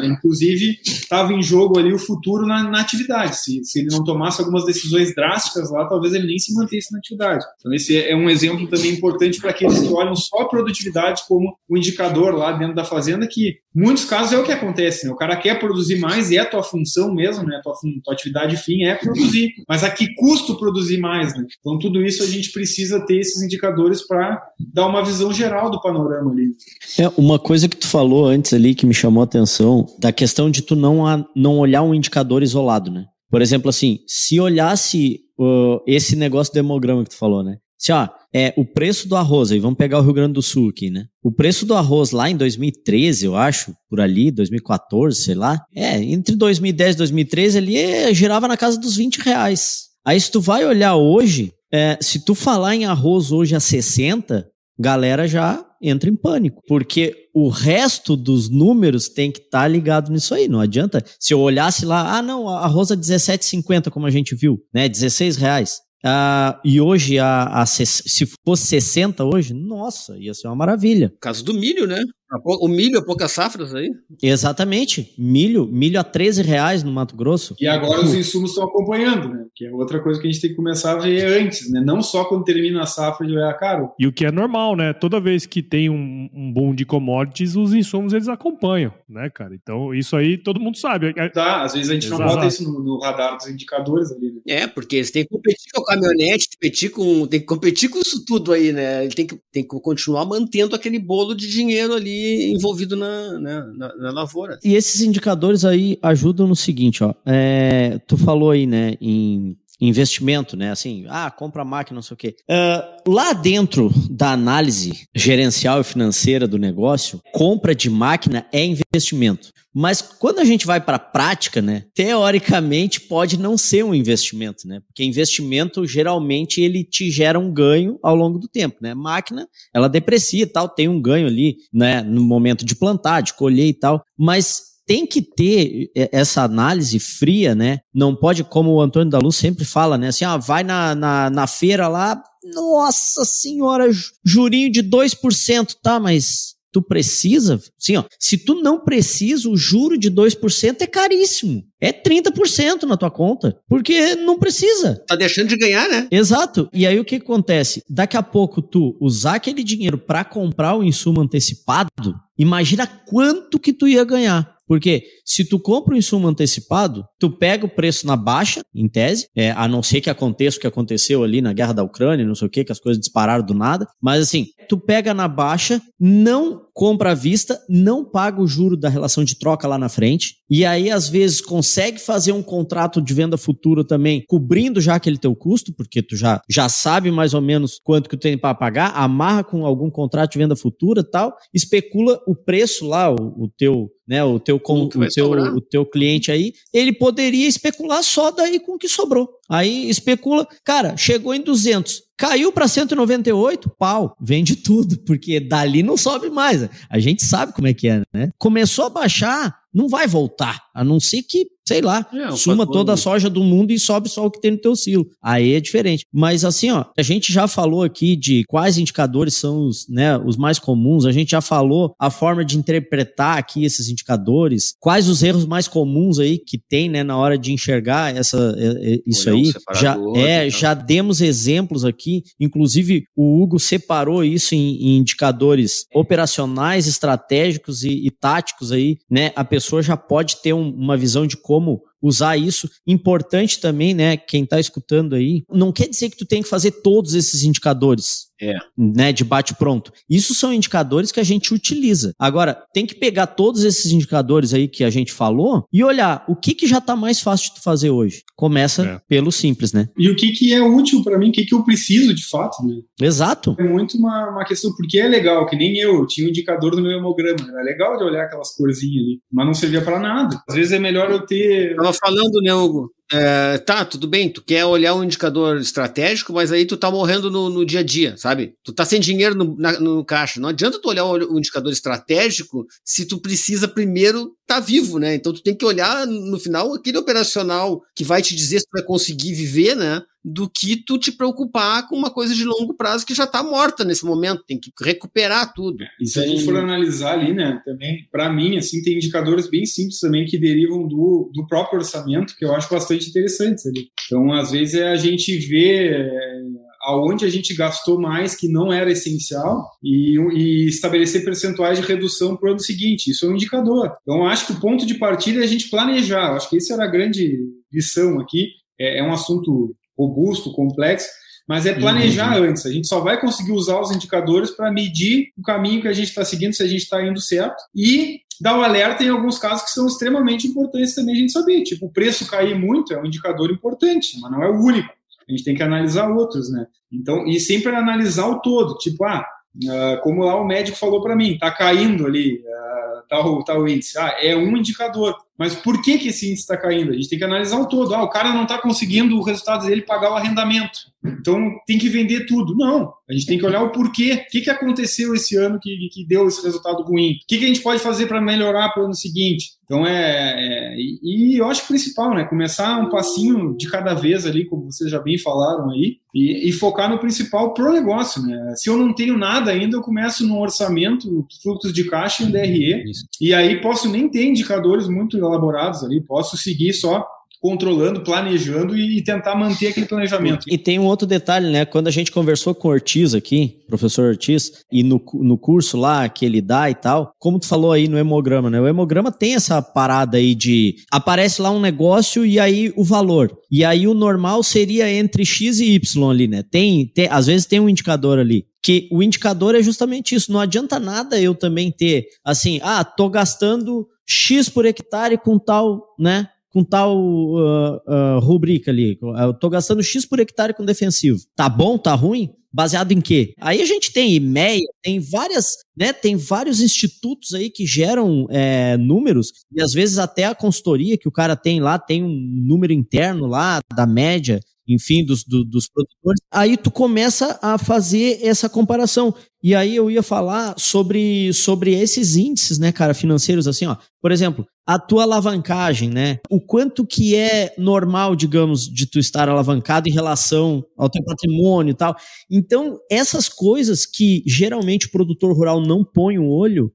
inclusive, 0.02 0.78
estava 0.84 1.32
em 1.32 1.42
jogo 1.42 1.78
ali 1.78 1.92
o 1.92 1.98
futuro 1.98 2.46
na, 2.46 2.64
na 2.64 2.80
atividade. 2.80 3.36
Se, 3.36 3.64
se 3.64 3.80
ele 3.80 3.88
não 3.90 4.02
tomasse 4.02 4.40
algumas 4.40 4.64
decisões 4.64 5.14
drásticas 5.14 5.70
lá, 5.70 5.86
talvez 5.86 6.14
ele 6.14 6.26
nem 6.26 6.38
se 6.38 6.52
mantesse 6.54 6.92
na 6.92 6.98
atividade. 6.98 7.44
Então, 7.58 7.72
esse 7.72 7.96
é 7.96 8.16
um 8.16 8.28
exemplo 8.28 8.66
também 8.66 8.90
importante 8.90 9.40
para 9.40 9.50
aqueles 9.50 9.78
que 9.78 9.92
olham 9.92 10.16
só 10.16 10.42
a 10.42 10.48
produtividade 10.48 11.22
como 11.28 11.56
o 11.68 11.76
indicador 11.76 12.34
lá 12.34 12.52
dentro 12.52 12.74
da 12.74 12.84
fazenda, 12.84 13.26
que 13.26 13.58
muitos 13.74 14.04
casos 14.04 14.32
é 14.32 14.38
o 14.38 14.44
que 14.44 14.52
acontece, 14.52 15.06
né? 15.06 15.12
O 15.12 15.16
cara 15.16 15.36
quer 15.36 15.58
produzir 15.58 15.98
mais 15.98 16.30
e 16.30 16.36
é 16.36 16.40
a 16.40 16.46
tua 16.46 16.62
função 16.62 17.14
mesmo, 17.14 17.44
né? 17.44 17.56
A 17.56 17.62
tua 17.62 17.73
tua 18.02 18.14
atividade 18.14 18.56
fim 18.56 18.84
é 18.84 18.94
produzir, 18.94 19.52
mas 19.68 19.84
a 19.84 19.90
que 19.90 20.14
custo 20.14 20.58
produzir 20.58 20.98
mais, 20.98 21.36
né? 21.36 21.44
Então 21.60 21.78
tudo 21.78 22.04
isso 22.04 22.22
a 22.22 22.26
gente 22.26 22.52
precisa 22.52 23.04
ter 23.04 23.18
esses 23.18 23.42
indicadores 23.42 24.06
para 24.06 24.42
dar 24.72 24.86
uma 24.86 25.04
visão 25.04 25.32
geral 25.32 25.70
do 25.70 25.80
panorama 25.80 26.30
ali. 26.30 26.54
É 26.98 27.08
uma 27.16 27.38
coisa 27.38 27.68
que 27.68 27.76
tu 27.76 27.86
falou 27.86 28.26
antes 28.26 28.52
ali 28.52 28.74
que 28.74 28.86
me 28.86 28.94
chamou 28.94 29.20
a 29.20 29.24
atenção 29.24 29.86
da 29.98 30.12
questão 30.12 30.50
de 30.50 30.62
tu 30.62 30.76
não 30.76 31.04
não 31.34 31.58
olhar 31.58 31.82
um 31.82 31.94
indicador 31.94 32.42
isolado, 32.42 32.90
né? 32.90 33.06
Por 33.30 33.42
exemplo, 33.42 33.68
assim, 33.68 33.98
se 34.06 34.38
olhasse 34.38 35.20
uh, 35.38 35.80
esse 35.86 36.14
negócio 36.14 36.52
do 36.52 37.04
que 37.04 37.10
tu 37.10 37.16
falou, 37.16 37.42
né? 37.42 37.56
Se, 37.76 37.92
ó, 37.92 38.08
é, 38.34 38.52
o 38.56 38.64
preço 38.64 39.08
do 39.08 39.14
arroz, 39.14 39.52
aí 39.52 39.60
vamos 39.60 39.78
pegar 39.78 40.00
o 40.00 40.02
Rio 40.02 40.12
Grande 40.12 40.32
do 40.32 40.42
Sul 40.42 40.70
aqui, 40.70 40.90
né? 40.90 41.04
O 41.22 41.30
preço 41.30 41.64
do 41.64 41.74
arroz 41.74 42.10
lá 42.10 42.28
em 42.28 42.36
2013, 42.36 43.26
eu 43.26 43.36
acho, 43.36 43.72
por 43.88 44.00
ali, 44.00 44.32
2014, 44.32 45.22
sei 45.22 45.36
lá, 45.36 45.64
é, 45.74 46.02
entre 46.02 46.34
2010 46.34 46.96
e 46.96 46.98
2013 46.98 47.58
ali 47.58 47.76
é, 47.76 48.12
girava 48.12 48.48
na 48.48 48.56
casa 48.56 48.78
dos 48.78 48.96
20 48.96 49.18
reais. 49.18 49.84
Aí 50.04 50.20
se 50.20 50.30
tu 50.30 50.40
vai 50.40 50.66
olhar 50.66 50.96
hoje, 50.96 51.52
é, 51.72 51.96
se 52.00 52.24
tu 52.24 52.34
falar 52.34 52.74
em 52.74 52.84
arroz 52.84 53.30
hoje 53.30 53.54
a 53.54 53.60
60, 53.60 54.44
galera 54.78 55.28
já 55.28 55.64
entra 55.80 56.10
em 56.10 56.16
pânico, 56.16 56.60
porque 56.66 57.14
o 57.32 57.48
resto 57.48 58.16
dos 58.16 58.48
números 58.48 59.08
tem 59.08 59.30
que 59.30 59.38
estar 59.38 59.62
tá 59.62 59.68
ligado 59.68 60.10
nisso 60.10 60.34
aí, 60.34 60.48
não 60.48 60.60
adianta. 60.60 61.04
Se 61.20 61.32
eu 61.32 61.40
olhasse 61.40 61.84
lá, 61.84 62.16
ah 62.16 62.22
não, 62.22 62.48
arroz 62.48 62.90
a 62.90 62.96
17,50 62.96 63.90
como 63.90 64.06
a 64.06 64.10
gente 64.10 64.34
viu, 64.34 64.58
né, 64.74 64.88
16 64.88 65.36
reais. 65.36 65.84
Uh, 66.04 66.60
e 66.62 66.82
hoje, 66.82 67.18
a, 67.18 67.62
a, 67.62 67.64
se 67.64 68.26
fosse 68.44 68.66
60 68.66 69.24
hoje, 69.24 69.54
nossa, 69.54 70.18
ia 70.18 70.34
ser 70.34 70.48
uma 70.48 70.56
maravilha. 70.56 71.10
Caso 71.18 71.42
do 71.42 71.54
milho, 71.54 71.86
né? 71.86 72.02
O 72.44 72.68
milho 72.68 72.98
a 72.98 73.04
poucas 73.04 73.32
safras 73.32 73.74
aí? 73.74 73.90
Exatamente. 74.22 75.14
Milho, 75.18 75.66
milho 75.66 75.98
a 76.00 76.04
13 76.04 76.42
reais 76.42 76.82
no 76.82 76.92
Mato 76.92 77.16
Grosso. 77.16 77.54
E 77.60 77.66
agora 77.66 78.02
os 78.02 78.14
insumos 78.14 78.50
estão 78.50 78.64
acompanhando, 78.64 79.28
né? 79.28 79.44
Que 79.54 79.66
é 79.66 79.72
outra 79.72 80.02
coisa 80.02 80.20
que 80.20 80.26
a 80.26 80.30
gente 80.30 80.40
tem 80.40 80.50
que 80.50 80.56
começar 80.56 80.92
a 80.92 80.98
ver 80.98 81.24
antes, 81.42 81.70
né? 81.70 81.82
Não 81.84 82.02
só 82.02 82.24
quando 82.24 82.44
termina 82.44 82.82
a 82.82 82.86
safra 82.86 83.26
de 83.26 83.32
olhar 83.34 83.52
caro. 83.54 83.90
E 83.98 84.06
o 84.06 84.12
que 84.12 84.24
é 84.24 84.32
normal, 84.32 84.76
né? 84.76 84.92
Toda 84.92 85.20
vez 85.20 85.46
que 85.46 85.62
tem 85.62 85.88
um, 85.90 86.28
um 86.32 86.52
boom 86.52 86.74
de 86.74 86.84
commodities, 86.84 87.56
os 87.56 87.72
insumos 87.72 88.12
eles 88.12 88.28
acompanham, 88.28 88.92
né, 89.08 89.30
cara? 89.30 89.54
Então 89.54 89.94
isso 89.94 90.16
aí 90.16 90.36
todo 90.38 90.60
mundo 90.60 90.78
sabe. 90.78 91.12
É, 91.16 91.28
tá, 91.28 91.62
às 91.62 91.74
vezes 91.74 91.90
a 91.90 91.94
gente 91.94 92.06
Exato. 92.06 92.22
não 92.22 92.28
bota 92.28 92.46
isso 92.46 92.64
no, 92.64 92.82
no, 92.82 92.98
radar 92.98 93.36
dos 93.36 93.48
indicadores 93.48 94.10
ali. 94.12 94.32
Né? 94.32 94.40
É, 94.46 94.66
porque 94.66 94.96
eles 94.96 95.10
têm 95.10 95.24
que 95.24 95.30
competir 95.30 95.70
com 95.74 95.82
o 95.82 95.84
caminhonete, 95.84 96.48
tem 96.48 96.70
que 96.70 96.90
competir 96.90 96.90
com, 96.90 97.26
tem 97.26 97.40
que 97.40 97.46
competir 97.46 97.88
com 97.90 97.98
isso 97.98 98.24
tudo 98.24 98.52
aí, 98.52 98.72
né? 98.72 99.04
Ele 99.04 99.14
tem 99.14 99.26
que, 99.26 99.38
tem 99.52 99.62
que 99.62 99.80
continuar 99.80 100.24
mantendo 100.24 100.74
aquele 100.74 100.98
bolo 100.98 101.34
de 101.34 101.48
dinheiro 101.48 101.94
ali 101.94 102.23
envolvido 102.52 102.96
na, 102.96 103.38
né, 103.38 103.72
na, 103.76 103.96
na, 103.96 104.10
lavoura. 104.10 104.58
E 104.64 104.74
esses 104.74 105.00
indicadores 105.00 105.64
aí 105.64 105.98
ajudam 106.02 106.46
no 106.46 106.56
seguinte, 106.56 107.02
ó. 107.02 107.14
É, 107.26 107.98
tu 108.06 108.16
falou 108.16 108.50
aí, 108.50 108.66
né, 108.66 108.94
em 109.00 109.56
investimento, 109.80 110.56
né? 110.56 110.70
Assim, 110.70 111.04
ah, 111.08 111.30
compra 111.30 111.64
máquina, 111.64 111.96
não 111.96 112.02
sei 112.02 112.14
o 112.14 112.18
quê. 112.18 112.36
Uh, 112.48 113.12
lá 113.12 113.32
dentro 113.32 113.92
da 114.10 114.32
análise 114.32 115.06
gerencial 115.14 115.80
e 115.80 115.84
financeira 115.84 116.46
do 116.46 116.58
negócio, 116.58 117.20
compra 117.32 117.74
de 117.74 117.90
máquina 117.90 118.46
é 118.52 118.64
investimento. 118.64 119.52
Mas 119.76 120.00
quando 120.00 120.38
a 120.38 120.44
gente 120.44 120.66
vai 120.66 120.80
para 120.80 120.96
a 120.96 121.00
prática, 121.00 121.60
né, 121.60 121.84
teoricamente 121.92 123.00
pode 123.00 123.36
não 123.36 123.58
ser 123.58 123.84
um 123.84 123.92
investimento, 123.92 124.68
né? 124.68 124.80
Porque 124.86 125.02
investimento 125.02 125.84
geralmente 125.84 126.60
ele 126.60 126.84
te 126.84 127.10
gera 127.10 127.40
um 127.40 127.52
ganho 127.52 127.98
ao 128.00 128.14
longo 128.14 128.38
do 128.38 128.46
tempo, 128.46 128.76
né? 128.80 128.94
Máquina, 128.94 129.48
ela 129.72 129.88
deprecia 129.88 130.44
e 130.44 130.46
tal, 130.46 130.68
tem 130.68 130.88
um 130.88 131.02
ganho 131.02 131.26
ali, 131.26 131.56
né, 131.72 132.02
no 132.02 132.22
momento 132.22 132.64
de 132.64 132.76
plantar, 132.76 133.20
de 133.20 133.34
colher 133.34 133.66
e 133.66 133.74
tal, 133.74 134.04
mas 134.16 134.73
tem 134.86 135.06
que 135.06 135.22
ter 135.22 135.90
essa 135.94 136.42
análise 136.42 136.98
fria, 136.98 137.54
né? 137.54 137.78
Não 137.94 138.14
pode, 138.14 138.44
como 138.44 138.72
o 138.72 138.80
Antônio 138.80 139.10
da 139.10 139.18
Luz 139.18 139.36
sempre 139.36 139.64
fala, 139.64 139.96
né? 139.96 140.08
Assim, 140.08 140.24
ah, 140.24 140.36
vai 140.36 140.62
na, 140.62 140.94
na, 140.94 141.30
na 141.30 141.46
feira 141.46 141.88
lá, 141.88 142.22
nossa 142.52 143.24
senhora, 143.24 143.88
jurinho 144.24 144.70
de 144.70 144.82
2%, 144.82 145.76
tá? 145.82 145.98
Mas 145.98 146.54
tu 146.74 146.82
precisa? 146.82 147.60
Sim, 147.78 147.98
ó. 147.98 148.04
Se 148.18 148.36
tu 148.36 148.56
não 148.56 148.82
precisa, 148.82 149.48
o 149.48 149.56
juro 149.56 149.96
de 149.96 150.10
2% 150.10 150.76
é 150.80 150.86
caríssimo. 150.86 151.62
É 151.80 151.92
30% 151.92 152.82
na 152.82 152.96
tua 152.96 153.12
conta. 153.12 153.56
Porque 153.68 154.16
não 154.16 154.38
precisa. 154.38 155.00
Tá 155.06 155.14
deixando 155.14 155.48
de 155.48 155.56
ganhar, 155.56 155.88
né? 155.88 156.08
Exato. 156.10 156.68
E 156.72 156.84
aí 156.84 156.98
o 156.98 157.04
que 157.04 157.16
acontece? 157.16 157.82
Daqui 157.88 158.16
a 158.16 158.22
pouco 158.22 158.60
tu 158.60 158.96
usar 159.00 159.36
aquele 159.36 159.62
dinheiro 159.62 159.96
para 159.96 160.24
comprar 160.24 160.74
o 160.74 160.82
insumo 160.82 161.20
antecipado, 161.20 161.88
imagina 162.36 162.86
quanto 162.86 163.60
que 163.60 163.72
tu 163.72 163.86
ia 163.86 164.04
ganhar. 164.04 164.53
Porque 164.66 165.04
se 165.24 165.44
tu 165.44 165.58
compra 165.58 165.94
o 165.94 165.96
insumo 165.96 166.28
antecipado, 166.28 167.04
tu 167.18 167.30
pega 167.30 167.66
o 167.66 167.68
preço 167.68 168.06
na 168.06 168.16
baixa, 168.16 168.62
em 168.74 168.88
tese, 168.88 169.28
é, 169.36 169.50
a 169.52 169.68
não 169.68 169.82
ser 169.82 170.00
que 170.00 170.10
aconteça 170.10 170.56
o 170.56 170.60
que 170.60 170.66
aconteceu 170.66 171.22
ali 171.22 171.40
na 171.40 171.52
guerra 171.52 171.72
da 171.72 171.82
Ucrânia, 171.82 172.26
não 172.26 172.34
sei 172.34 172.48
o 172.48 172.50
que, 172.50 172.64
que 172.64 172.72
as 172.72 172.80
coisas 172.80 173.00
dispararam 173.00 173.44
do 173.44 173.54
nada. 173.54 173.86
Mas 174.00 174.22
assim, 174.22 174.46
tu 174.68 174.78
pega 174.78 175.12
na 175.12 175.28
baixa, 175.28 175.80
não 175.98 176.63
compra 176.74 177.12
à 177.12 177.14
vista, 177.14 177.62
não 177.68 178.04
paga 178.04 178.42
o 178.42 178.48
juro 178.48 178.76
da 178.76 178.88
relação 178.88 179.22
de 179.22 179.36
troca 179.36 179.68
lá 179.68 179.78
na 179.78 179.88
frente, 179.88 180.38
e 180.50 180.64
aí 180.64 180.90
às 180.90 181.08
vezes 181.08 181.40
consegue 181.40 182.00
fazer 182.00 182.32
um 182.32 182.42
contrato 182.42 183.00
de 183.00 183.14
venda 183.14 183.38
futura 183.38 183.84
também, 183.84 184.24
cobrindo 184.26 184.80
já 184.80 184.96
aquele 184.96 185.16
teu 185.16 185.34
custo, 185.36 185.72
porque 185.72 186.02
tu 186.02 186.16
já, 186.16 186.42
já 186.50 186.68
sabe 186.68 187.12
mais 187.12 187.32
ou 187.32 187.40
menos 187.40 187.80
quanto 187.82 188.10
que 188.10 188.16
tu 188.16 188.22
tem 188.22 188.36
para 188.36 188.54
pagar, 188.54 188.92
amarra 188.96 189.44
com 189.44 189.64
algum 189.64 189.88
contrato 189.88 190.32
de 190.32 190.38
venda 190.38 190.56
futura 190.56 191.04
tal, 191.04 191.36
especula 191.54 192.20
o 192.26 192.34
preço 192.34 192.86
lá, 192.86 193.08
o, 193.08 193.44
o 193.44 193.48
teu 193.56 193.88
né, 194.06 194.22
o 194.22 194.38
teu, 194.38 194.60
com, 194.60 194.82
o, 194.82 194.88
teu, 194.88 195.30
o 195.30 195.60
teu 195.60 195.86
cliente 195.86 196.30
aí, 196.30 196.52
ele 196.72 196.92
poderia 196.92 197.48
especular 197.48 198.02
só 198.02 198.30
daí 198.30 198.60
com 198.60 198.74
o 198.74 198.78
que 198.78 198.88
sobrou. 198.88 199.28
Aí 199.48 199.88
especula, 199.90 200.46
cara, 200.64 200.96
chegou 200.96 201.34
em 201.34 201.42
200, 201.42 202.02
caiu 202.16 202.50
para 202.50 202.66
198, 202.66 203.70
pau, 203.78 204.16
vende 204.20 204.56
tudo, 204.56 204.98
porque 205.00 205.38
dali 205.38 205.82
não 205.82 205.96
sobe 205.96 206.30
mais. 206.30 206.68
A 206.88 206.98
gente 206.98 207.24
sabe 207.24 207.52
como 207.52 207.68
é 207.68 207.74
que 207.74 207.88
é, 207.88 208.02
né? 208.12 208.30
Começou 208.38 208.86
a 208.86 208.90
baixar, 208.90 209.54
não 209.74 209.88
vai 209.88 210.06
voltar, 210.06 210.62
a 210.74 210.84
não 210.84 211.00
ser 211.00 211.22
que, 211.22 211.46
sei 211.66 211.80
lá, 211.80 212.06
é, 212.12 212.30
suma 212.32 212.66
toda 212.66 212.92
a 212.92 212.96
soja 212.96 213.28
do 213.28 213.42
mundo 213.42 213.72
e 213.72 213.78
sobe 213.78 214.08
só 214.08 214.26
o 214.26 214.30
que 214.30 214.40
tem 214.40 214.52
no 214.52 214.58
teu 214.58 214.76
silo. 214.76 215.06
Aí 215.22 215.54
é 215.54 215.60
diferente. 215.60 216.04
Mas 216.12 216.44
assim, 216.44 216.70
ó, 216.70 216.84
a 216.96 217.02
gente 217.02 217.32
já 217.32 217.48
falou 217.48 217.82
aqui 217.82 218.14
de 218.14 218.44
quais 218.46 218.78
indicadores 218.78 219.34
são 219.34 219.66
os, 219.66 219.88
né, 219.88 220.16
os 220.18 220.36
mais 220.36 220.58
comuns, 220.58 221.04
a 221.06 221.12
gente 221.12 221.30
já 221.30 221.40
falou 221.40 221.94
a 221.98 222.10
forma 222.10 222.44
de 222.44 222.56
interpretar 222.56 223.38
aqui 223.38 223.64
esses 223.64 223.88
indicadores, 223.88 224.74
quais 224.78 225.08
os 225.08 225.22
erros 225.22 225.44
mais 225.44 225.66
comuns 225.66 226.18
aí 226.18 226.38
que 226.38 226.58
tem, 226.58 226.88
né, 226.88 227.02
na 227.02 227.16
hora 227.16 227.36
de 227.36 227.52
enxergar 227.52 228.14
essa, 228.14 228.54
é, 228.56 228.94
é, 228.94 228.98
isso 229.06 229.28
aí. 229.28 229.52
Já, 229.74 229.96
é, 230.14 230.48
já 230.48 230.74
demos 230.74 231.20
exemplos 231.20 231.84
aqui, 231.84 232.22
inclusive 232.38 233.04
o 233.16 233.42
Hugo 233.42 233.58
separou 233.58 234.22
isso 234.22 234.54
em, 234.54 234.76
em 234.76 234.98
indicadores 234.98 235.86
operacionais, 235.92 236.86
estratégicos 236.86 237.82
e, 237.82 238.06
e 238.06 238.10
táticos 238.10 238.70
aí, 238.70 238.98
né, 239.10 239.32
a 239.34 239.44
pessoa 239.44 239.63
pessoa 239.64 239.82
já 239.82 239.96
pode 239.96 240.36
ter 240.42 240.52
um, 240.52 240.68
uma 240.68 240.96
visão 240.96 241.26
de 241.26 241.36
como 241.36 241.82
usar 242.00 242.36
isso. 242.36 242.68
Importante 242.86 243.58
também, 243.58 243.94
né, 243.94 244.16
quem 244.16 244.44
está 244.44 244.60
escutando 244.60 245.14
aí, 245.14 245.42
não 245.50 245.72
quer 245.72 245.88
dizer 245.88 246.10
que 246.10 246.18
tu 246.18 246.26
tem 246.26 246.42
que 246.42 246.48
fazer 246.48 246.70
todos 246.82 247.14
esses 247.14 247.42
indicadores. 247.42 248.26
É. 248.50 248.54
Né, 248.76 249.12
de 249.12 249.24
bate 249.24 249.54
pronto. 249.54 249.92
Isso 250.08 250.34
são 250.34 250.52
indicadores 250.52 251.10
que 251.10 251.20
a 251.20 251.24
gente 251.24 251.54
utiliza. 251.54 252.12
Agora, 252.18 252.62
tem 252.72 252.86
que 252.86 252.94
pegar 252.94 253.26
todos 253.26 253.64
esses 253.64 253.92
indicadores 253.92 254.52
aí 254.52 254.68
que 254.68 254.84
a 254.84 254.90
gente 254.90 255.12
falou 255.12 255.64
e 255.72 255.82
olhar 255.82 256.24
o 256.28 256.36
que, 256.36 256.54
que 256.54 256.66
já 256.66 256.78
está 256.78 256.96
mais 256.96 257.20
fácil 257.20 257.48
de 257.48 257.54
tu 257.56 257.62
fazer 257.62 257.90
hoje. 257.90 258.22
Começa 258.36 258.84
é. 258.84 259.00
pelo 259.08 259.30
simples, 259.32 259.72
né? 259.72 259.88
E 259.96 260.08
o 260.10 260.16
que, 260.16 260.32
que 260.32 260.52
é 260.52 260.62
útil 260.62 261.02
para 261.02 261.18
mim, 261.18 261.30
o 261.30 261.32
que, 261.32 261.44
que 261.44 261.54
eu 261.54 261.64
preciso 261.64 262.14
de 262.14 262.26
fato, 262.26 262.62
né? 262.64 262.74
Exato. 263.00 263.56
É 263.58 263.64
muito 263.64 263.96
uma, 263.96 264.30
uma 264.30 264.44
questão, 264.44 264.72
porque 264.76 264.98
é 264.98 265.08
legal, 265.08 265.46
que 265.46 265.56
nem 265.56 265.78
eu, 265.78 266.06
tinha 266.06 266.26
um 266.26 266.30
indicador 266.30 266.74
no 266.74 266.82
meu 266.82 266.98
hemograma. 266.98 267.48
Era 267.48 267.62
legal 267.62 267.96
de 267.96 268.04
olhar 268.04 268.24
aquelas 268.24 268.54
corzinhas 268.54 269.02
ali, 269.02 269.20
mas 269.32 269.46
não 269.46 269.54
servia 269.54 269.82
para 269.82 269.98
nada. 269.98 270.42
Às 270.48 270.54
vezes 270.54 270.72
é 270.72 270.78
melhor 270.78 271.10
eu 271.10 271.24
ter 271.24 271.76
falando, 272.00 272.40
né, 272.42 272.52
Hugo? 272.54 272.90
É, 273.12 273.58
tá, 273.58 273.84
tudo 273.84 274.08
bem, 274.08 274.32
tu 274.32 274.42
quer 274.42 274.64
olhar 274.64 274.94
um 274.94 275.04
indicador 275.04 275.58
estratégico, 275.58 276.32
mas 276.32 276.50
aí 276.50 276.64
tu 276.64 276.76
tá 276.76 276.90
morrendo 276.90 277.30
no, 277.30 277.50
no 277.50 277.64
dia 277.64 277.80
a 277.80 277.82
dia, 277.82 278.16
sabe? 278.16 278.54
Tu 278.64 278.72
tá 278.72 278.84
sem 278.84 278.98
dinheiro 278.98 279.34
no, 279.34 279.54
na, 279.58 279.78
no 279.78 280.04
caixa. 280.04 280.40
Não 280.40 280.48
adianta 280.48 280.80
tu 280.80 280.88
olhar 280.88 281.04
um, 281.04 281.38
indicador 281.38 281.70
estratégico 281.70 282.66
se 282.82 283.04
tu 283.04 283.20
precisa 283.20 283.68
primeiro 283.68 284.34
tá 284.46 284.58
vivo, 284.58 284.98
né? 284.98 285.14
Então 285.14 285.32
tu 285.34 285.42
tem 285.42 285.54
que 285.54 285.64
olhar 285.64 286.06
no 286.06 286.38
final 286.40 286.72
aquele 286.74 286.96
operacional 286.98 287.82
que 287.94 288.04
vai 288.04 288.22
te 288.22 288.34
dizer 288.34 288.60
se 288.60 288.66
tu 288.66 288.72
vai 288.72 288.82
conseguir 288.82 289.34
viver, 289.34 289.76
né? 289.76 290.02
Do 290.24 290.48
que 290.48 290.76
tu 290.76 290.98
te 290.98 291.12
preocupar 291.12 291.86
com 291.86 291.96
uma 291.96 292.10
coisa 292.10 292.34
de 292.34 292.44
longo 292.44 292.72
prazo 292.72 293.04
que 293.04 293.14
já 293.14 293.26
tá 293.26 293.42
morta 293.42 293.84
nesse 293.84 294.06
momento, 294.06 294.44
tem 294.46 294.58
que 294.58 294.72
recuperar 294.80 295.52
tudo. 295.52 295.82
É, 295.82 295.86
e 296.00 296.06
se 296.06 296.18
a 296.18 296.26
gente 296.26 296.44
for 296.44 296.56
analisar 296.56 297.18
ali, 297.18 297.34
né, 297.34 297.60
também, 297.64 298.08
para 298.10 298.32
mim, 298.32 298.56
assim, 298.56 298.82
tem 298.82 298.94
indicadores 298.94 299.50
bem 299.50 299.66
simples 299.66 300.00
também 300.00 300.24
que 300.24 300.38
derivam 300.38 300.88
do, 300.88 301.30
do 301.34 301.46
próprio 301.46 301.80
orçamento, 301.80 302.34
que 302.36 302.44
eu 302.44 302.54
acho 302.54 302.70
bastante 302.70 303.10
interessantes 303.10 303.66
ali. 303.66 303.88
Então, 304.06 304.32
às 304.32 304.50
vezes, 304.50 304.74
é 304.74 304.88
a 304.88 304.96
gente 304.96 305.36
vê 305.36 305.88
é, 305.88 306.42
aonde 306.84 307.24
a 307.24 307.30
gente 307.30 307.54
gastou 307.54 308.00
mais 308.00 308.34
que 308.34 308.48
não 308.48 308.72
era 308.72 308.90
essencial 308.90 309.70
e, 309.82 310.18
e 310.34 310.68
estabelecer 310.68 311.24
percentuais 311.24 311.78
de 311.78 311.86
redução 311.86 312.36
para 312.36 312.48
o 312.48 312.52
ano 312.52 312.60
seguinte. 312.60 313.10
Isso 313.10 313.26
é 313.26 313.28
um 313.28 313.34
indicador. 313.34 313.92
Então, 314.02 314.26
acho 314.26 314.46
que 314.46 314.52
o 314.52 314.60
ponto 314.60 314.86
de 314.86 314.94
partida 314.94 315.40
é 315.40 315.44
a 315.44 315.48
gente 315.48 315.70
planejar. 315.70 316.34
Acho 316.34 316.48
que 316.48 316.56
essa 316.56 316.74
era 316.74 316.84
a 316.84 316.90
grande 316.90 317.38
lição 317.72 318.20
aqui. 318.20 318.48
É, 318.78 319.00
é 319.00 319.02
um 319.02 319.12
assunto 319.12 319.74
robusto, 319.96 320.52
complexo, 320.52 321.08
mas 321.46 321.66
é 321.66 321.74
planejar 321.74 322.38
uhum. 322.38 322.48
antes. 322.48 322.64
A 322.64 322.72
gente 322.72 322.86
só 322.86 323.00
vai 323.00 323.20
conseguir 323.20 323.52
usar 323.52 323.80
os 323.80 323.90
indicadores 323.90 324.50
para 324.50 324.72
medir 324.72 325.28
o 325.36 325.42
caminho 325.42 325.82
que 325.82 325.88
a 325.88 325.92
gente 325.92 326.08
está 326.08 326.24
seguindo, 326.24 326.54
se 326.54 326.62
a 326.62 326.66
gente 326.66 326.82
está 326.82 327.02
indo 327.02 327.20
certo, 327.20 327.62
e 327.74 328.20
dar 328.40 328.56
o 328.56 328.60
um 328.60 328.62
alerta 328.62 329.04
em 329.04 329.08
alguns 329.08 329.38
casos 329.38 329.64
que 329.64 329.70
são 329.70 329.86
extremamente 329.86 330.46
importantes 330.46 330.94
também 330.94 331.14
a 331.14 331.18
gente 331.18 331.32
saber. 331.32 331.62
Tipo, 331.62 331.86
o 331.86 331.92
preço 331.92 332.26
cair 332.26 332.58
muito 332.58 332.92
é 332.92 333.00
um 333.00 333.06
indicador 333.06 333.50
importante, 333.50 334.18
mas 334.20 334.32
não 334.32 334.42
é 334.42 334.48
o 334.48 334.60
único 334.60 334.92
a 335.28 335.32
gente 335.32 335.44
tem 335.44 335.54
que 335.54 335.62
analisar 335.62 336.08
outros, 336.10 336.50
né? 336.50 336.66
Então, 336.92 337.26
e 337.26 337.40
sempre 337.40 337.74
analisar 337.74 338.28
o 338.28 338.40
todo, 338.40 338.76
tipo, 338.78 339.04
ah, 339.04 339.26
uh, 339.56 340.00
como 340.02 340.22
lá 340.22 340.36
o 340.40 340.46
médico 340.46 340.78
falou 340.78 341.02
para 341.02 341.16
mim, 341.16 341.38
tá 341.38 341.50
caindo 341.50 342.06
ali, 342.06 342.36
uh, 342.36 343.02
tal, 343.08 343.42
tal 343.42 343.66
índice, 343.66 343.98
ah, 343.98 344.14
é 344.20 344.36
um 344.36 344.56
indicador. 344.56 345.16
Mas 345.38 345.54
por 345.54 345.82
que, 345.82 345.98
que 345.98 346.08
esse 346.08 346.26
índice 346.26 346.42
está 346.42 346.56
caindo? 346.56 346.90
A 346.90 346.94
gente 346.94 347.08
tem 347.08 347.18
que 347.18 347.24
analisar 347.24 347.60
o 347.60 347.66
todo. 347.66 347.94
Ah, 347.94 348.02
o 348.02 348.10
cara 348.10 348.32
não 348.32 348.44
está 348.44 348.58
conseguindo 348.58 349.16
o 349.16 349.22
resultado 349.22 349.66
dele 349.66 349.82
pagar 349.82 350.12
o 350.12 350.16
arrendamento. 350.16 350.78
Então 351.04 351.38
tem 351.66 351.78
que 351.78 351.88
vender 351.88 352.26
tudo. 352.26 352.56
Não. 352.56 352.92
A 353.08 353.12
gente 353.12 353.26
tem 353.26 353.38
que 353.38 353.44
olhar 353.44 353.62
o 353.62 353.70
porquê. 353.70 354.24
O 354.26 354.30
que, 354.30 354.40
que 354.40 354.50
aconteceu 354.50 355.14
esse 355.14 355.36
ano 355.36 355.58
que, 355.60 355.88
que 355.92 356.06
deu 356.06 356.26
esse 356.26 356.42
resultado 356.42 356.82
ruim? 356.82 357.12
O 357.12 357.26
que, 357.28 357.38
que 357.38 357.44
a 357.44 357.48
gente 357.48 357.60
pode 357.60 357.82
fazer 357.82 358.06
para 358.06 358.20
melhorar 358.20 358.70
para 358.70 358.82
o 358.82 358.86
ano 358.86 358.94
seguinte? 358.94 359.52
Então 359.64 359.86
é, 359.86 360.34
é. 360.36 360.76
e, 360.78 361.38
eu 361.38 361.46
acho 361.46 361.60
que 361.60 361.66
o 361.66 361.68
principal, 361.68 362.14
né? 362.14 362.24
Começar 362.24 362.78
um 362.78 362.90
passinho 362.90 363.56
de 363.56 363.68
cada 363.70 363.94
vez 363.94 364.26
ali, 364.26 364.46
como 364.46 364.70
vocês 364.70 364.90
já 364.90 364.98
bem 364.98 365.18
falaram 365.18 365.70
aí, 365.70 365.96
e, 366.14 366.48
e 366.48 366.52
focar 366.52 366.88
no 366.88 366.98
principal 366.98 367.54
pro 367.54 367.72
negócio, 367.72 368.22
né? 368.22 368.54
Se 368.56 368.68
eu 368.68 368.76
não 368.76 368.94
tenho 368.94 369.16
nada 369.16 369.50
ainda, 369.50 369.76
eu 369.76 369.82
começo 369.82 370.26
no 370.26 370.38
orçamento, 370.40 371.26
fluxos 371.42 371.72
de 371.72 371.84
caixa 371.84 372.22
e 372.22 372.26
um 372.26 372.30
DRE. 372.30 372.90
Isso. 372.90 373.06
E 373.20 373.34
aí 373.34 373.60
posso 373.60 373.88
nem 373.88 374.08
ter 374.08 374.26
indicadores 374.26 374.86
muito 374.86 375.18
elaborados 375.26 375.82
ali, 375.82 376.00
posso 376.00 376.36
seguir 376.36 376.72
só 376.72 377.06
controlando, 377.44 378.00
planejando 378.00 378.74
e 378.74 379.04
tentar 379.04 379.36
manter 379.36 379.66
aquele 379.66 379.84
planejamento. 379.84 380.46
E 380.48 380.56
tem 380.56 380.78
um 380.78 380.86
outro 380.86 381.06
detalhe, 381.06 381.50
né? 381.50 381.66
Quando 381.66 381.88
a 381.88 381.90
gente 381.90 382.10
conversou 382.10 382.54
com 382.54 382.68
o 382.68 382.70
Ortiz 382.70 383.12
aqui, 383.12 383.58
professor 383.68 384.06
Ortiz, 384.06 384.50
e 384.72 384.82
no, 384.82 384.98
no 385.12 385.36
curso 385.36 385.76
lá 385.76 386.08
que 386.08 386.24
ele 386.24 386.40
dá 386.40 386.70
e 386.70 386.74
tal, 386.74 387.12
como 387.18 387.38
tu 387.38 387.46
falou 387.46 387.70
aí 387.72 387.86
no 387.86 387.98
hemograma, 387.98 388.48
né? 388.48 388.58
O 388.58 388.66
hemograma 388.66 389.12
tem 389.12 389.34
essa 389.34 389.60
parada 389.60 390.16
aí 390.16 390.34
de 390.34 390.76
aparece 390.90 391.42
lá 391.42 391.50
um 391.50 391.60
negócio 391.60 392.24
e 392.24 392.40
aí 392.40 392.72
o 392.76 392.82
valor. 392.82 393.30
E 393.50 393.62
aí 393.62 393.86
o 393.86 393.92
normal 393.92 394.42
seria 394.42 394.90
entre 394.90 395.22
X 395.22 395.60
e 395.60 395.74
Y 395.74 396.10
ali, 396.10 396.26
né? 396.26 396.42
Tem, 396.50 396.86
tem 396.94 397.08
às 397.10 397.26
vezes 397.26 397.44
tem 397.44 397.60
um 397.60 397.68
indicador 397.68 398.18
ali 398.18 398.46
que 398.64 398.88
o 398.90 399.02
indicador 399.02 399.54
é 399.54 399.62
justamente 399.62 400.14
isso. 400.14 400.32
Não 400.32 400.40
adianta 400.40 400.80
nada 400.80 401.20
eu 401.20 401.34
também 401.34 401.70
ter 401.70 402.06
assim, 402.24 402.58
ah, 402.62 402.82
tô 402.82 403.10
gastando 403.10 403.86
X 404.06 404.48
por 404.48 404.64
hectare 404.64 405.18
com 405.18 405.38
tal, 405.38 405.94
né? 405.98 406.28
Com 406.54 406.62
tal 406.62 406.96
uh, 406.96 407.76
uh, 407.86 408.20
rubrica 408.20 408.70
ali. 408.70 408.96
Eu 409.02 409.34
tô 409.34 409.50
gastando 409.50 409.82
X 409.82 410.06
por 410.06 410.20
hectare 410.20 410.54
com 410.54 410.64
defensivo. 410.64 411.18
Tá 411.34 411.48
bom? 411.48 411.76
Tá 411.76 411.94
ruim? 411.94 412.30
Baseado 412.52 412.92
em 412.92 413.00
quê? 413.00 413.34
Aí 413.40 413.60
a 413.60 413.64
gente 413.66 413.92
tem 413.92 414.14
IMEA, 414.14 414.60
tem 414.80 415.00
várias, 415.00 415.56
né? 415.76 415.92
Tem 415.92 416.14
vários 416.14 416.60
institutos 416.60 417.34
aí 417.34 417.50
que 417.50 417.66
geram 417.66 418.28
é, 418.30 418.76
números, 418.76 419.32
e 419.52 419.60
às 419.60 419.72
vezes 419.72 419.98
até 419.98 420.26
a 420.26 420.36
consultoria 420.36 420.96
que 420.96 421.08
o 421.08 421.12
cara 421.12 421.34
tem 421.34 421.60
lá 421.60 421.80
tem 421.80 422.04
um 422.04 422.08
número 422.08 422.72
interno 422.72 423.26
lá 423.26 423.58
da 423.74 423.84
média 423.88 424.38
enfim, 424.66 425.04
dos, 425.04 425.24
do, 425.24 425.44
dos 425.44 425.68
produtores, 425.68 426.20
aí 426.30 426.56
tu 426.56 426.70
começa 426.70 427.38
a 427.42 427.58
fazer 427.58 428.20
essa 428.22 428.48
comparação. 428.48 429.14
E 429.42 429.54
aí 429.54 429.76
eu 429.76 429.90
ia 429.90 430.02
falar 430.02 430.54
sobre, 430.58 431.32
sobre 431.34 431.74
esses 431.74 432.16
índices, 432.16 432.58
né, 432.58 432.72
cara, 432.72 432.94
financeiros, 432.94 433.46
assim, 433.46 433.66
ó. 433.66 433.76
Por 434.00 434.10
exemplo, 434.10 434.46
a 434.66 434.78
tua 434.78 435.02
alavancagem, 435.02 435.90
né? 435.90 436.18
O 436.30 436.40
quanto 436.40 436.86
que 436.86 437.14
é 437.14 437.54
normal, 437.58 438.16
digamos, 438.16 438.66
de 438.66 438.86
tu 438.86 438.98
estar 438.98 439.28
alavancado 439.28 439.88
em 439.88 439.92
relação 439.92 440.64
ao 440.78 440.88
teu 440.88 441.04
patrimônio 441.04 441.72
e 441.72 441.74
tal. 441.74 441.94
Então, 442.30 442.78
essas 442.90 443.28
coisas 443.28 443.84
que 443.84 444.22
geralmente 444.26 444.86
o 444.86 444.90
produtor 444.90 445.36
rural 445.36 445.60
não 445.60 445.84
põe 445.84 446.18
o 446.18 446.26
olho, 446.26 446.72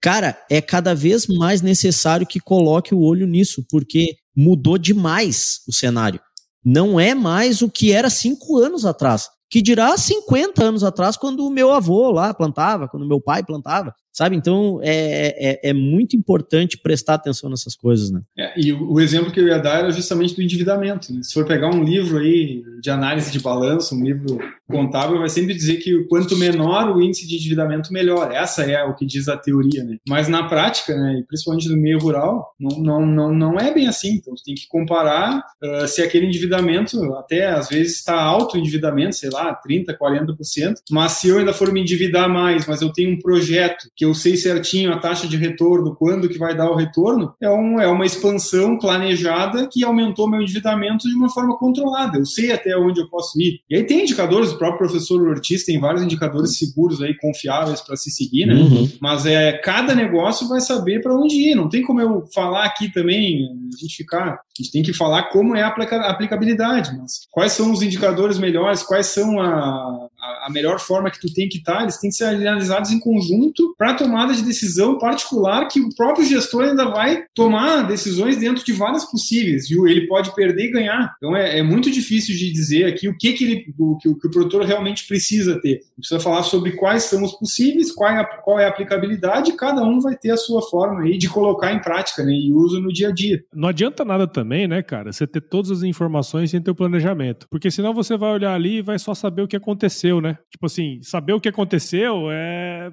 cara, 0.00 0.40
é 0.48 0.60
cada 0.60 0.94
vez 0.94 1.26
mais 1.26 1.60
necessário 1.60 2.26
que 2.26 2.38
coloque 2.38 2.94
o 2.94 3.00
olho 3.00 3.26
nisso, 3.26 3.64
porque 3.68 4.14
mudou 4.36 4.78
demais 4.78 5.60
o 5.66 5.72
cenário 5.72 6.20
não 6.64 6.98
é 6.98 7.14
mais 7.14 7.62
o 7.62 7.70
que 7.70 7.92
era 7.92 8.08
cinco 8.10 8.58
anos 8.58 8.84
atrás. 8.84 9.28
Que 9.50 9.60
dirá 9.60 9.96
50 9.96 10.64
anos 10.64 10.82
atrás, 10.82 11.16
quando 11.16 11.46
o 11.46 11.50
meu 11.50 11.70
avô 11.72 12.10
lá 12.10 12.32
plantava, 12.32 12.88
quando 12.88 13.06
meu 13.06 13.20
pai 13.20 13.42
plantava. 13.42 13.94
Sabe? 14.12 14.36
Então 14.36 14.80
é, 14.82 15.52
é, 15.52 15.70
é 15.70 15.72
muito 15.72 16.16
importante 16.16 16.78
prestar 16.78 17.14
atenção 17.14 17.48
nessas 17.48 17.74
coisas, 17.74 18.10
né? 18.10 18.20
É, 18.38 18.52
e 18.60 18.72
o, 18.72 18.92
o, 18.92 19.00
exemplo 19.00 19.32
que 19.32 19.40
eu 19.40 19.48
ia 19.48 19.58
dar 19.58 19.80
era 19.80 19.90
justamente 19.90 20.34
do 20.34 20.42
endividamento. 20.42 21.12
Né? 21.12 21.20
Se 21.22 21.32
for 21.32 21.46
pegar 21.46 21.74
um 21.74 21.82
livro 21.82 22.18
aí 22.18 22.62
de 22.80 22.90
análise 22.90 23.32
de 23.32 23.40
balanço, 23.40 23.94
um 23.96 24.04
livro 24.04 24.38
contábil, 24.68 25.18
vai 25.18 25.28
sempre 25.28 25.54
dizer 25.54 25.76
que 25.76 26.04
quanto 26.04 26.36
menor 26.36 26.96
o 26.96 27.02
índice 27.02 27.26
de 27.26 27.36
endividamento, 27.36 27.92
melhor. 27.92 28.32
Essa 28.32 28.62
é 28.62 28.82
o 28.82 28.94
que 28.94 29.06
diz 29.06 29.28
a 29.28 29.36
teoria, 29.36 29.84
né? 29.84 29.98
Mas 30.08 30.28
na 30.28 30.48
prática, 30.48 30.96
né, 30.96 31.22
principalmente 31.28 31.68
no 31.68 31.76
meio 31.76 31.98
rural, 31.98 32.54
não, 32.58 32.78
não, 32.78 33.06
não, 33.06 33.34
não 33.34 33.60
é 33.60 33.72
bem 33.72 33.86
assim. 33.86 34.14
Então, 34.14 34.36
você 34.36 34.44
tem 34.44 34.54
que 34.54 34.66
comparar 34.68 35.42
uh, 35.62 35.86
se 35.86 36.02
aquele 36.02 36.26
endividamento, 36.26 37.14
até 37.14 37.48
às 37.48 37.68
vezes 37.68 37.96
está 37.96 38.20
alto 38.20 38.56
o 38.56 38.58
endividamento, 38.58 39.16
sei 39.16 39.30
lá, 39.30 39.58
30%, 39.66 39.96
40%, 39.98 40.74
mas 40.90 41.12
se 41.12 41.28
eu 41.28 41.38
ainda 41.38 41.52
for 41.52 41.72
me 41.72 41.80
endividar 41.80 42.28
mais, 42.28 42.66
mas 42.66 42.80
eu 42.80 42.92
tenho 42.92 43.10
um 43.10 43.18
projeto 43.18 43.88
eu 44.04 44.14
sei 44.14 44.36
certinho 44.36 44.92
a 44.92 44.98
taxa 44.98 45.26
de 45.26 45.36
retorno, 45.36 45.94
quando 45.96 46.28
que 46.28 46.38
vai 46.38 46.56
dar 46.56 46.70
o 46.70 46.76
retorno, 46.76 47.34
é, 47.40 47.50
um, 47.50 47.80
é 47.80 47.86
uma 47.86 48.06
expansão 48.06 48.78
planejada 48.78 49.68
que 49.70 49.84
aumentou 49.84 50.28
meu 50.28 50.40
endividamento 50.40 51.08
de 51.08 51.14
uma 51.14 51.30
forma 51.30 51.56
controlada. 51.56 52.18
Eu 52.18 52.26
sei 52.26 52.52
até 52.52 52.76
onde 52.76 53.00
eu 53.00 53.08
posso 53.08 53.40
ir. 53.40 53.60
E 53.68 53.76
aí 53.76 53.84
tem 53.84 54.02
indicadores, 54.02 54.52
o 54.52 54.58
próprio 54.58 54.88
professor 54.88 55.20
Ortiz 55.26 55.64
tem 55.64 55.80
vários 55.80 56.02
indicadores 56.02 56.58
seguros 56.58 57.00
aí, 57.00 57.16
confiáveis 57.16 57.80
para 57.80 57.96
se 57.96 58.10
seguir, 58.10 58.46
né? 58.46 58.54
Uhum. 58.54 58.90
Mas 59.00 59.26
é, 59.26 59.52
cada 59.52 59.94
negócio 59.94 60.48
vai 60.48 60.60
saber 60.60 61.00
para 61.00 61.14
onde 61.14 61.36
ir. 61.36 61.54
Não 61.54 61.68
tem 61.68 61.82
como 61.82 62.00
eu 62.00 62.26
falar 62.34 62.64
aqui 62.64 62.92
também, 62.92 63.48
a 63.72 63.76
gente 63.76 63.96
ficar 63.96 64.40
a 64.58 64.62
gente 64.62 64.72
tem 64.72 64.82
que 64.82 64.92
falar 64.92 65.30
como 65.30 65.56
é 65.56 65.62
a 65.62 65.68
aplicabilidade, 65.68 66.94
mas 66.96 67.26
quais 67.30 67.52
são 67.52 67.72
os 67.72 67.80
indicadores 67.82 68.38
melhores, 68.38 68.82
quais 68.82 69.06
são 69.06 69.40
a, 69.40 70.08
a, 70.20 70.41
a 70.42 70.50
melhor 70.50 70.80
forma 70.80 71.10
que 71.10 71.20
tu 71.20 71.32
tem 71.32 71.48
que 71.48 71.58
estar, 71.58 71.82
eles 71.82 71.98
têm 71.98 72.10
que 72.10 72.16
ser 72.16 72.24
analisados 72.24 72.90
em 72.90 72.98
conjunto 72.98 73.74
para 73.78 73.94
tomada 73.94 74.34
de 74.34 74.42
decisão 74.42 74.98
particular 74.98 75.68
que 75.68 75.80
o 75.80 75.94
próprio 75.94 76.26
gestor 76.26 76.64
ainda 76.64 76.90
vai 76.90 77.24
tomar 77.34 77.82
decisões 77.82 78.36
dentro 78.36 78.64
de 78.64 78.72
várias 78.72 79.04
possíveis, 79.04 79.70
e 79.70 79.74
ele 79.88 80.06
pode 80.06 80.34
perder 80.34 80.66
e 80.66 80.70
ganhar. 80.70 81.14
Então 81.16 81.36
é, 81.36 81.58
é 81.58 81.62
muito 81.62 81.90
difícil 81.90 82.36
de 82.36 82.52
dizer 82.52 82.86
aqui 82.86 83.08
o 83.08 83.16
que, 83.16 83.32
que, 83.32 83.44
ele, 83.44 83.74
o, 83.78 83.96
que, 83.96 84.08
o, 84.08 84.18
que 84.18 84.26
o 84.26 84.30
produtor 84.30 84.64
realmente 84.64 85.06
precisa 85.06 85.60
ter. 85.60 85.80
Precisa 85.96 86.20
falar 86.20 86.42
sobre 86.42 86.72
quais 86.72 87.04
são 87.04 87.22
os 87.22 87.32
possíveis, 87.32 87.92
qual 87.92 88.10
é 88.10 88.20
a, 88.20 88.24
qual 88.24 88.58
é 88.58 88.64
a 88.64 88.68
aplicabilidade, 88.68 89.56
cada 89.56 89.82
um 89.82 90.00
vai 90.00 90.16
ter 90.16 90.30
a 90.30 90.36
sua 90.36 90.62
forma 90.62 91.02
aí 91.02 91.18
de 91.18 91.28
colocar 91.28 91.72
em 91.72 91.80
prática 91.80 92.24
né, 92.24 92.32
e 92.32 92.52
uso 92.52 92.80
no 92.80 92.92
dia 92.92 93.08
a 93.08 93.12
dia. 93.12 93.42
Não 93.54 93.68
adianta 93.68 94.04
nada 94.04 94.26
também, 94.26 94.66
né, 94.66 94.82
cara, 94.82 95.12
você 95.12 95.26
ter 95.26 95.40
todas 95.40 95.70
as 95.70 95.82
informações 95.82 96.50
sem 96.50 96.60
ter 96.60 96.70
o 96.70 96.74
planejamento. 96.74 97.46
Porque 97.50 97.70
senão 97.70 97.94
você 97.94 98.16
vai 98.16 98.32
olhar 98.32 98.54
ali 98.54 98.78
e 98.78 98.82
vai 98.82 98.98
só 98.98 99.14
saber 99.14 99.42
o 99.42 99.48
que 99.48 99.56
aconteceu, 99.56 100.20
né? 100.20 100.31
Tipo 100.50 100.66
assim, 100.66 101.00
saber 101.02 101.32
o 101.32 101.40
que 101.40 101.48
aconteceu 101.48 102.30
é 102.30 102.90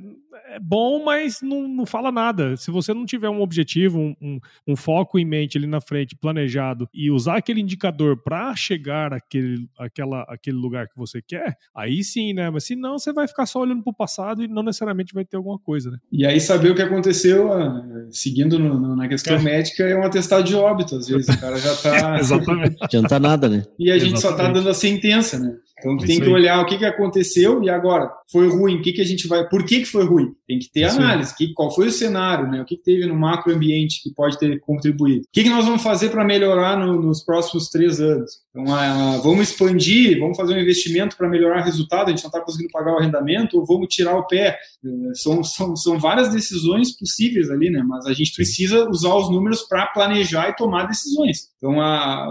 é 0.49 0.59
bom, 0.59 1.03
mas 1.03 1.41
não, 1.41 1.67
não 1.67 1.85
fala 1.85 2.11
nada. 2.11 2.57
Se 2.57 2.71
você 2.71 2.93
não 2.93 3.05
tiver 3.05 3.29
um 3.29 3.41
objetivo, 3.41 3.99
um, 3.99 4.15
um, 4.21 4.39
um 4.67 4.75
foco 4.75 5.19
em 5.19 5.25
mente 5.25 5.57
ali 5.57 5.67
na 5.67 5.79
frente, 5.79 6.15
planejado, 6.15 6.89
e 6.93 7.11
usar 7.11 7.37
aquele 7.37 7.61
indicador 7.61 8.17
para 8.17 8.55
chegar 8.55 9.13
àquele, 9.13 9.67
àquela, 9.77 10.23
àquele 10.23 10.57
lugar 10.57 10.87
que 10.87 10.97
você 10.97 11.21
quer, 11.21 11.55
aí 11.75 12.03
sim, 12.03 12.33
né? 12.33 12.49
Mas 12.49 12.63
se 12.63 12.75
não, 12.75 12.97
você 12.97 13.13
vai 13.13 13.27
ficar 13.27 13.45
só 13.45 13.59
olhando 13.59 13.83
para 13.83 13.91
o 13.91 13.95
passado 13.95 14.43
e 14.43 14.47
não 14.47 14.63
necessariamente 14.63 15.13
vai 15.13 15.23
ter 15.23 15.37
alguma 15.37 15.59
coisa, 15.59 15.91
né? 15.91 15.97
E 16.11 16.25
aí 16.25 16.39
saber 16.39 16.71
o 16.71 16.75
que 16.75 16.81
aconteceu, 16.81 17.53
ah, 17.53 17.85
seguindo 18.09 18.57
no, 18.57 18.79
no, 18.79 18.95
na 18.95 19.07
questão 19.07 19.35
é. 19.35 19.41
médica, 19.41 19.83
é 19.83 19.95
um 19.95 20.03
atestado 20.03 20.43
de 20.43 20.55
óbito, 20.55 20.95
às 20.95 21.07
vezes. 21.07 21.29
O 21.29 21.39
cara 21.39 21.57
já 21.57 21.75
tá. 21.75 22.17
Exatamente. 22.19 22.77
Não 22.79 22.85
adianta 22.85 23.19
nada, 23.19 23.47
né? 23.47 23.65
E 23.77 23.91
a 23.91 23.99
gente 23.99 24.13
Exatamente. 24.13 24.21
só 24.21 24.35
tá 24.35 24.51
dando 24.51 24.69
a 24.69 24.73
sentença, 24.73 25.37
né? 25.37 25.55
Então 25.79 25.97
tem 25.97 26.19
que 26.19 26.29
olhar 26.29 26.61
o 26.61 26.65
que, 26.65 26.77
que 26.77 26.85
aconteceu 26.85 27.63
e 27.63 27.69
agora 27.69 28.11
foi 28.31 28.47
ruim, 28.47 28.75
o 28.75 28.81
que, 28.81 28.93
que 28.93 29.01
a 29.01 29.05
gente 29.05 29.27
vai, 29.27 29.47
por 29.47 29.65
que, 29.65 29.79
que 29.79 29.85
foi 29.85 30.05
ruim? 30.05 30.33
Tem 30.47 30.59
que 30.59 30.69
ter 30.71 30.85
Isso 30.85 30.97
análise, 30.97 31.35
que, 31.35 31.53
qual 31.53 31.73
foi 31.73 31.87
o 31.87 31.91
cenário, 31.91 32.47
né? 32.47 32.61
O 32.61 32.65
que, 32.65 32.75
que 32.75 32.83
teve 32.83 33.05
no 33.05 33.15
macroambiente 33.15 34.01
que 34.03 34.13
pode 34.13 34.37
ter 34.37 34.59
contribuído? 34.59 35.21
O 35.21 35.31
que, 35.31 35.43
que 35.43 35.49
nós 35.49 35.65
vamos 35.65 35.81
fazer 35.81 36.09
para 36.09 36.23
melhorar 36.23 36.77
no, 36.77 37.01
nos 37.01 37.23
próximos 37.23 37.69
três 37.69 37.99
anos? 37.99 38.31
Então, 38.49 38.73
ah, 38.73 39.19
vamos 39.23 39.49
expandir, 39.49 40.19
vamos 40.19 40.35
fazer 40.35 40.55
um 40.55 40.59
investimento 40.59 41.15
para 41.15 41.29
melhorar 41.29 41.61
o 41.61 41.65
resultado, 41.65 42.07
a 42.07 42.09
gente 42.09 42.23
não 42.23 42.29
está 42.29 42.41
conseguindo 42.41 42.71
pagar 42.71 42.93
o 42.93 42.97
arrendamento, 42.97 43.59
ou 43.59 43.65
vamos 43.65 43.93
tirar 43.93 44.17
o 44.17 44.25
pé. 44.25 44.57
Eh, 44.83 45.13
são, 45.13 45.43
são, 45.43 45.75
são 45.75 45.99
várias 45.99 46.29
decisões 46.29 46.97
possíveis 46.97 47.51
ali, 47.51 47.69
né? 47.69 47.83
Mas 47.87 48.07
a 48.07 48.13
gente 48.13 48.33
precisa 48.33 48.89
usar 48.89 49.13
os 49.13 49.29
números 49.29 49.61
para 49.61 49.85
planejar 49.87 50.49
e 50.49 50.55
tomar 50.55 50.87
decisões. 50.87 51.49
Então, 51.57 51.75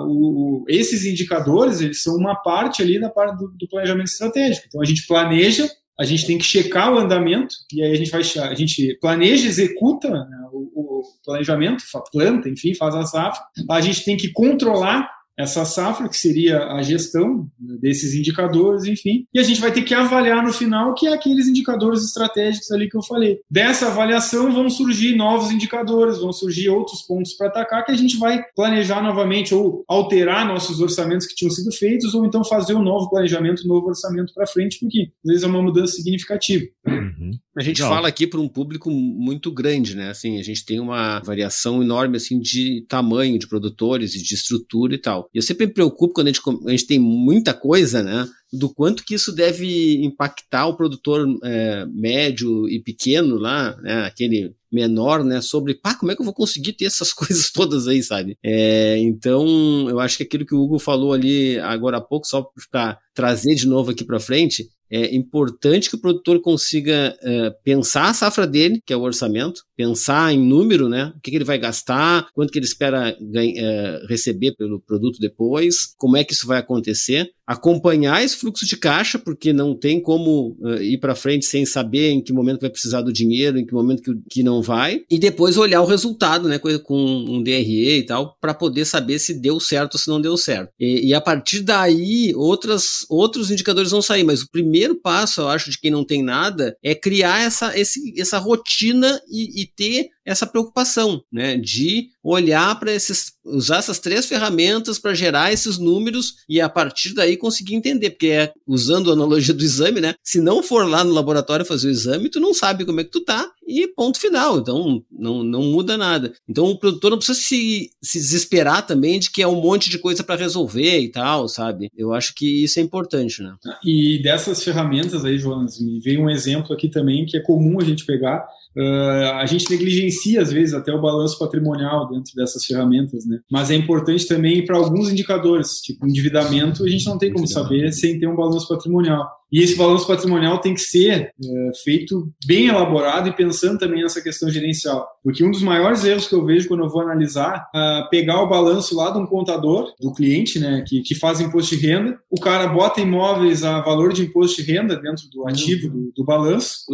o, 0.08 0.64
esses 0.68 1.04
indicadores, 1.04 1.80
eles 1.80 2.02
são 2.02 2.16
uma 2.16 2.34
parte 2.34 2.82
ali 2.82 3.00
da 3.00 3.08
parte 3.08 3.38
do, 3.38 3.48
do 3.56 3.68
planejamento 3.68 4.08
estratégico. 4.08 4.66
Então, 4.66 4.82
a 4.82 4.84
gente 4.84 5.06
planeja, 5.06 5.70
a 5.98 6.04
gente 6.04 6.26
tem 6.26 6.36
que 6.36 6.44
checar 6.44 6.92
o 6.92 6.98
andamento, 6.98 7.54
e 7.72 7.82
aí 7.82 7.92
a 7.92 7.96
gente 7.96 8.10
vai 8.10 8.22
a 8.22 8.54
gente 8.54 8.98
planeja, 9.00 9.46
executa 9.46 10.10
né, 10.10 10.48
o, 10.52 10.58
o, 10.74 11.02
planejamento, 11.24 11.84
planta, 12.10 12.48
enfim, 12.48 12.74
faz 12.74 12.94
a 12.94 13.04
safra. 13.04 13.40
A 13.70 13.80
gente 13.80 14.04
tem 14.04 14.16
que 14.16 14.32
controlar 14.32 15.17
essa 15.38 15.64
safra, 15.64 16.08
que 16.08 16.16
seria 16.16 16.64
a 16.72 16.82
gestão 16.82 17.48
desses 17.58 18.14
indicadores, 18.14 18.84
enfim, 18.84 19.24
e 19.32 19.38
a 19.38 19.42
gente 19.42 19.60
vai 19.60 19.70
ter 19.70 19.82
que 19.82 19.94
avaliar 19.94 20.44
no 20.44 20.52
final 20.52 20.94
que 20.94 21.06
é 21.06 21.12
aqueles 21.12 21.46
indicadores 21.46 22.04
estratégicos 22.04 22.70
ali 22.72 22.88
que 22.88 22.96
eu 22.96 23.02
falei. 23.02 23.38
Dessa 23.48 23.86
avaliação 23.86 24.52
vão 24.52 24.68
surgir 24.68 25.14
novos 25.14 25.52
indicadores, 25.52 26.18
vão 26.18 26.32
surgir 26.32 26.68
outros 26.68 27.02
pontos 27.02 27.34
para 27.34 27.46
atacar 27.46 27.84
que 27.84 27.92
a 27.92 27.96
gente 27.96 28.18
vai 28.18 28.42
planejar 28.56 29.02
novamente 29.02 29.54
ou 29.54 29.84
alterar 29.86 30.46
nossos 30.46 30.80
orçamentos 30.80 31.26
que 31.26 31.34
tinham 31.34 31.50
sido 31.50 31.70
feitos 31.72 32.14
ou 32.14 32.26
então 32.26 32.42
fazer 32.44 32.74
um 32.74 32.82
novo 32.82 33.08
planejamento, 33.08 33.64
um 33.64 33.68
novo 33.68 33.88
orçamento 33.88 34.32
para 34.34 34.46
frente, 34.46 34.78
porque 34.80 35.10
às 35.24 35.30
vezes 35.30 35.44
é 35.44 35.46
uma 35.46 35.62
mudança 35.62 35.94
significativa. 35.94 36.64
Uhum. 36.86 37.30
A 37.58 37.62
gente 37.62 37.82
Legal. 37.82 37.96
fala 37.96 38.06
aqui 38.06 38.24
para 38.24 38.38
um 38.38 38.48
público 38.48 38.88
muito 38.88 39.50
grande, 39.50 39.96
né? 39.96 40.10
Assim, 40.10 40.38
a 40.38 40.44
gente 40.44 40.64
tem 40.64 40.78
uma 40.78 41.18
variação 41.18 41.82
enorme 41.82 42.16
assim 42.16 42.38
de 42.38 42.86
tamanho 42.88 43.36
de 43.36 43.48
produtores 43.48 44.14
e 44.14 44.22
de 44.22 44.34
estrutura 44.34 44.94
e 44.94 44.98
tal. 44.98 45.28
E 45.34 45.38
eu 45.38 45.42
sempre 45.42 45.66
me 45.66 45.72
preocupo 45.72 46.14
quando 46.14 46.28
a 46.28 46.32
gente, 46.32 46.40
a 46.66 46.70
gente 46.70 46.86
tem 46.86 47.00
muita 47.00 47.52
coisa, 47.52 48.00
né? 48.00 48.28
Do 48.52 48.72
quanto 48.72 49.04
que 49.04 49.14
isso 49.14 49.32
deve 49.32 50.02
impactar 50.02 50.66
o 50.66 50.76
produtor 50.76 51.26
é, 51.44 51.84
médio 51.86 52.68
e 52.68 52.80
pequeno 52.80 53.36
lá, 53.36 53.76
né? 53.82 54.04
Aquele 54.04 54.54
menor, 54.72 55.24
né? 55.24 55.40
Sobre, 55.40 55.74
pá, 55.74 55.94
como 55.94 56.12
é 56.12 56.14
que 56.14 56.20
eu 56.20 56.24
vou 56.24 56.34
conseguir 56.34 56.72
ter 56.72 56.86
essas 56.86 57.12
coisas 57.14 57.50
todas 57.50 57.86
aí, 57.86 58.02
sabe? 58.02 58.36
É, 58.42 58.98
então, 58.98 59.88
eu 59.88 60.00
acho 60.00 60.16
que 60.16 60.22
aquilo 60.22 60.46
que 60.46 60.54
o 60.54 60.60
Hugo 60.60 60.78
falou 60.78 61.12
ali 61.12 61.58
agora 61.58 61.98
há 61.98 62.00
pouco, 62.00 62.26
só 62.26 62.48
para 62.70 62.98
trazer 63.14 63.54
de 63.54 63.66
novo 63.66 63.90
aqui 63.90 64.04
para 64.04 64.20
frente, 64.20 64.68
é 64.90 65.14
importante 65.14 65.90
que 65.90 65.96
o 65.96 66.00
produtor 66.00 66.40
consiga 66.40 67.16
uh, 67.22 67.62
pensar 67.62 68.08
a 68.08 68.14
safra 68.14 68.46
dele, 68.46 68.80
que 68.84 68.92
é 68.92 68.96
o 68.96 69.02
orçamento, 69.02 69.62
pensar 69.78 70.34
em 70.34 70.44
número, 70.44 70.88
né? 70.88 71.12
O 71.16 71.20
que, 71.20 71.30
que 71.30 71.36
ele 71.36 71.44
vai 71.44 71.56
gastar, 71.56 72.26
quanto 72.34 72.50
que 72.50 72.58
ele 72.58 72.66
espera 72.66 73.16
uh, 73.16 74.06
receber 74.08 74.56
pelo 74.56 74.80
produto 74.80 75.20
depois, 75.20 75.94
como 75.96 76.16
é 76.16 76.24
que 76.24 76.32
isso 76.32 76.48
vai 76.48 76.58
acontecer, 76.58 77.30
acompanhar 77.46 78.22
esse 78.22 78.36
fluxo 78.36 78.66
de 78.66 78.76
caixa, 78.76 79.20
porque 79.20 79.52
não 79.52 79.74
tem 79.74 80.02
como 80.02 80.56
uh, 80.60 80.82
ir 80.82 80.98
para 80.98 81.14
frente 81.14 81.46
sem 81.46 81.64
saber 81.64 82.10
em 82.10 82.20
que 82.20 82.32
momento 82.32 82.62
vai 82.62 82.70
precisar 82.70 83.02
do 83.02 83.12
dinheiro, 83.12 83.56
em 83.56 83.64
que 83.64 83.72
momento 83.72 84.02
que, 84.02 84.12
que 84.28 84.42
não 84.42 84.60
vai, 84.60 85.02
e 85.08 85.16
depois 85.16 85.56
olhar 85.56 85.80
o 85.80 85.86
resultado, 85.86 86.48
né? 86.48 86.58
Com, 86.58 86.98
um 86.98 87.40
DRE 87.40 87.98
e 87.98 88.02
tal, 88.02 88.36
para 88.40 88.52
poder 88.52 88.84
saber 88.84 89.20
se 89.20 89.32
deu 89.32 89.60
certo 89.60 89.94
ou 89.94 90.00
se 90.00 90.08
não 90.08 90.20
deu 90.20 90.36
certo. 90.36 90.72
E, 90.80 91.06
e 91.08 91.14
a 91.14 91.20
partir 91.20 91.60
daí, 91.60 92.32
outras, 92.34 93.06
outros 93.08 93.48
indicadores 93.48 93.92
vão 93.92 94.02
sair, 94.02 94.24
mas 94.24 94.42
o 94.42 94.50
primeiro 94.50 94.96
passo, 94.96 95.42
eu 95.42 95.48
acho, 95.48 95.70
de 95.70 95.78
quem 95.78 95.90
não 95.92 96.04
tem 96.04 96.20
nada, 96.20 96.76
é 96.82 96.96
criar 96.96 97.40
essa, 97.40 97.78
esse, 97.78 98.20
essa 98.20 98.38
rotina 98.38 99.20
e, 99.30 99.62
e 99.62 99.67
ter 99.76 100.10
essa 100.24 100.46
preocupação, 100.46 101.22
né, 101.32 101.56
de 101.56 102.10
olhar 102.22 102.78
para 102.78 102.92
esses, 102.92 103.32
usar 103.44 103.78
essas 103.78 103.98
três 103.98 104.26
ferramentas 104.26 104.98
para 104.98 105.14
gerar 105.14 105.52
esses 105.52 105.78
números 105.78 106.34
e 106.46 106.60
a 106.60 106.68
partir 106.68 107.14
daí 107.14 107.36
conseguir 107.36 107.74
entender, 107.74 108.10
porque 108.10 108.26
é 108.26 108.52
usando 108.66 109.10
a 109.10 109.14
analogia 109.14 109.54
do 109.54 109.64
exame, 109.64 110.00
né, 110.00 110.14
se 110.22 110.40
não 110.40 110.62
for 110.62 110.86
lá 110.86 111.02
no 111.02 111.14
laboratório 111.14 111.64
fazer 111.64 111.88
o 111.88 111.90
exame, 111.90 112.28
tu 112.28 112.40
não 112.40 112.52
sabe 112.52 112.84
como 112.84 113.00
é 113.00 113.04
que 113.04 113.10
tu 113.10 113.24
tá 113.24 113.50
e 113.66 113.86
ponto 113.86 114.18
final, 114.18 114.58
então 114.58 115.02
não, 115.10 115.42
não 115.42 115.62
muda 115.62 115.96
nada. 115.96 116.32
Então 116.48 116.66
o 116.66 116.78
produtor 116.78 117.10
não 117.10 117.18
precisa 117.18 117.38
se, 117.38 117.90
se 118.02 118.18
desesperar 118.18 118.86
também 118.86 119.18
de 119.18 119.30
que 119.30 119.42
é 119.42 119.46
um 119.46 119.60
monte 119.60 119.90
de 119.90 119.98
coisa 119.98 120.24
para 120.24 120.40
resolver 120.40 121.00
e 121.00 121.10
tal, 121.10 121.48
sabe? 121.48 121.90
Eu 121.96 122.14
acho 122.14 122.34
que 122.34 122.64
isso 122.64 122.78
é 122.78 122.82
importante, 122.82 123.42
né? 123.42 123.54
E 123.84 124.22
dessas 124.22 124.62
ferramentas 124.62 125.24
aí, 125.24 125.38
Jonas, 125.38 125.78
me 125.78 126.00
veio 126.00 126.22
um 126.22 126.30
exemplo 126.30 126.72
aqui 126.72 126.88
também 126.88 127.26
que 127.26 127.36
é 127.36 127.40
comum 127.40 127.78
a 127.80 127.84
gente 127.84 128.06
pegar, 128.06 128.48
Uh, 128.76 129.32
a 129.34 129.46
gente 129.46 129.70
negligencia, 129.70 130.40
às 130.40 130.52
vezes, 130.52 130.74
até 130.74 130.92
o 130.92 131.00
balanço 131.00 131.38
patrimonial 131.38 132.08
dentro 132.08 132.32
dessas 132.34 132.64
ferramentas, 132.64 133.26
né? 133.26 133.40
Mas 133.50 133.70
é 133.70 133.74
importante 133.74 134.26
também 134.26 134.64
para 134.64 134.76
alguns 134.76 135.10
indicadores, 135.10 135.80
tipo 135.80 136.06
endividamento, 136.06 136.84
a 136.84 136.88
gente 136.88 137.06
não 137.06 137.18
tem 137.18 137.32
como 137.32 137.46
saber 137.46 137.92
sem 137.92 138.18
ter 138.18 138.26
um 138.26 138.36
balanço 138.36 138.68
patrimonial. 138.68 139.37
E 139.50 139.62
esse 139.62 139.76
balanço 139.76 140.06
patrimonial 140.06 140.58
tem 140.58 140.74
que 140.74 140.80
ser 140.80 141.32
é, 141.42 141.70
feito 141.82 142.30
bem 142.46 142.68
elaborado 142.68 143.28
e 143.28 143.32
pensando 143.32 143.78
também 143.78 144.02
nessa 144.02 144.20
questão 144.20 144.50
gerencial. 144.50 145.06
Porque 145.22 145.44
um 145.44 145.50
dos 145.50 145.62
maiores 145.62 146.04
erros 146.04 146.26
que 146.26 146.34
eu 146.34 146.44
vejo 146.44 146.68
quando 146.68 146.84
eu 146.84 146.88
vou 146.88 147.00
analisar, 147.00 147.66
uh, 147.74 148.08
pegar 148.10 148.42
o 148.42 148.48
balanço 148.48 148.94
lá 148.94 149.10
de 149.10 149.18
um 149.18 149.26
contador, 149.26 149.92
do 150.00 150.12
cliente, 150.12 150.58
né, 150.58 150.84
que, 150.86 151.02
que 151.02 151.14
faz 151.14 151.40
imposto 151.40 151.76
de 151.76 151.86
renda, 151.86 152.18
o 152.30 152.40
cara 152.40 152.66
bota 152.66 153.00
imóveis 153.00 153.64
a 153.64 153.80
valor 153.80 154.12
de 154.12 154.22
imposto 154.22 154.62
de 154.62 154.70
renda 154.70 154.96
dentro 154.96 155.28
do 155.30 155.46
ativo 155.48 155.88
do, 155.88 156.12
do 156.14 156.24
balanço, 156.24 156.84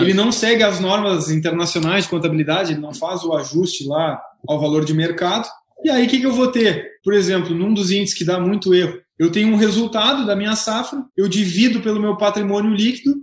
ele 0.00 0.14
não 0.14 0.30
segue 0.30 0.62
as 0.62 0.80
normas 0.80 1.30
internacionais 1.30 2.04
de 2.04 2.10
contabilidade, 2.10 2.72
ele 2.72 2.80
não 2.80 2.94
faz 2.94 3.24
o 3.24 3.32
ajuste 3.34 3.86
lá 3.86 4.20
ao 4.46 4.60
valor 4.60 4.84
de 4.84 4.94
mercado, 4.94 5.48
e 5.84 5.90
aí, 5.90 6.06
o 6.06 6.08
que, 6.08 6.18
que 6.18 6.26
eu 6.26 6.32
vou 6.32 6.46
ter? 6.50 6.92
Por 7.04 7.12
exemplo, 7.12 7.54
num 7.54 7.74
dos 7.74 7.90
índices 7.90 8.16
que 8.16 8.24
dá 8.24 8.40
muito 8.40 8.74
erro, 8.74 8.98
eu 9.18 9.30
tenho 9.30 9.52
um 9.52 9.56
resultado 9.56 10.26
da 10.26 10.34
minha 10.34 10.56
safra, 10.56 11.04
eu 11.16 11.28
divido 11.28 11.80
pelo 11.80 12.00
meu 12.00 12.16
patrimônio 12.16 12.74
líquido 12.74 13.14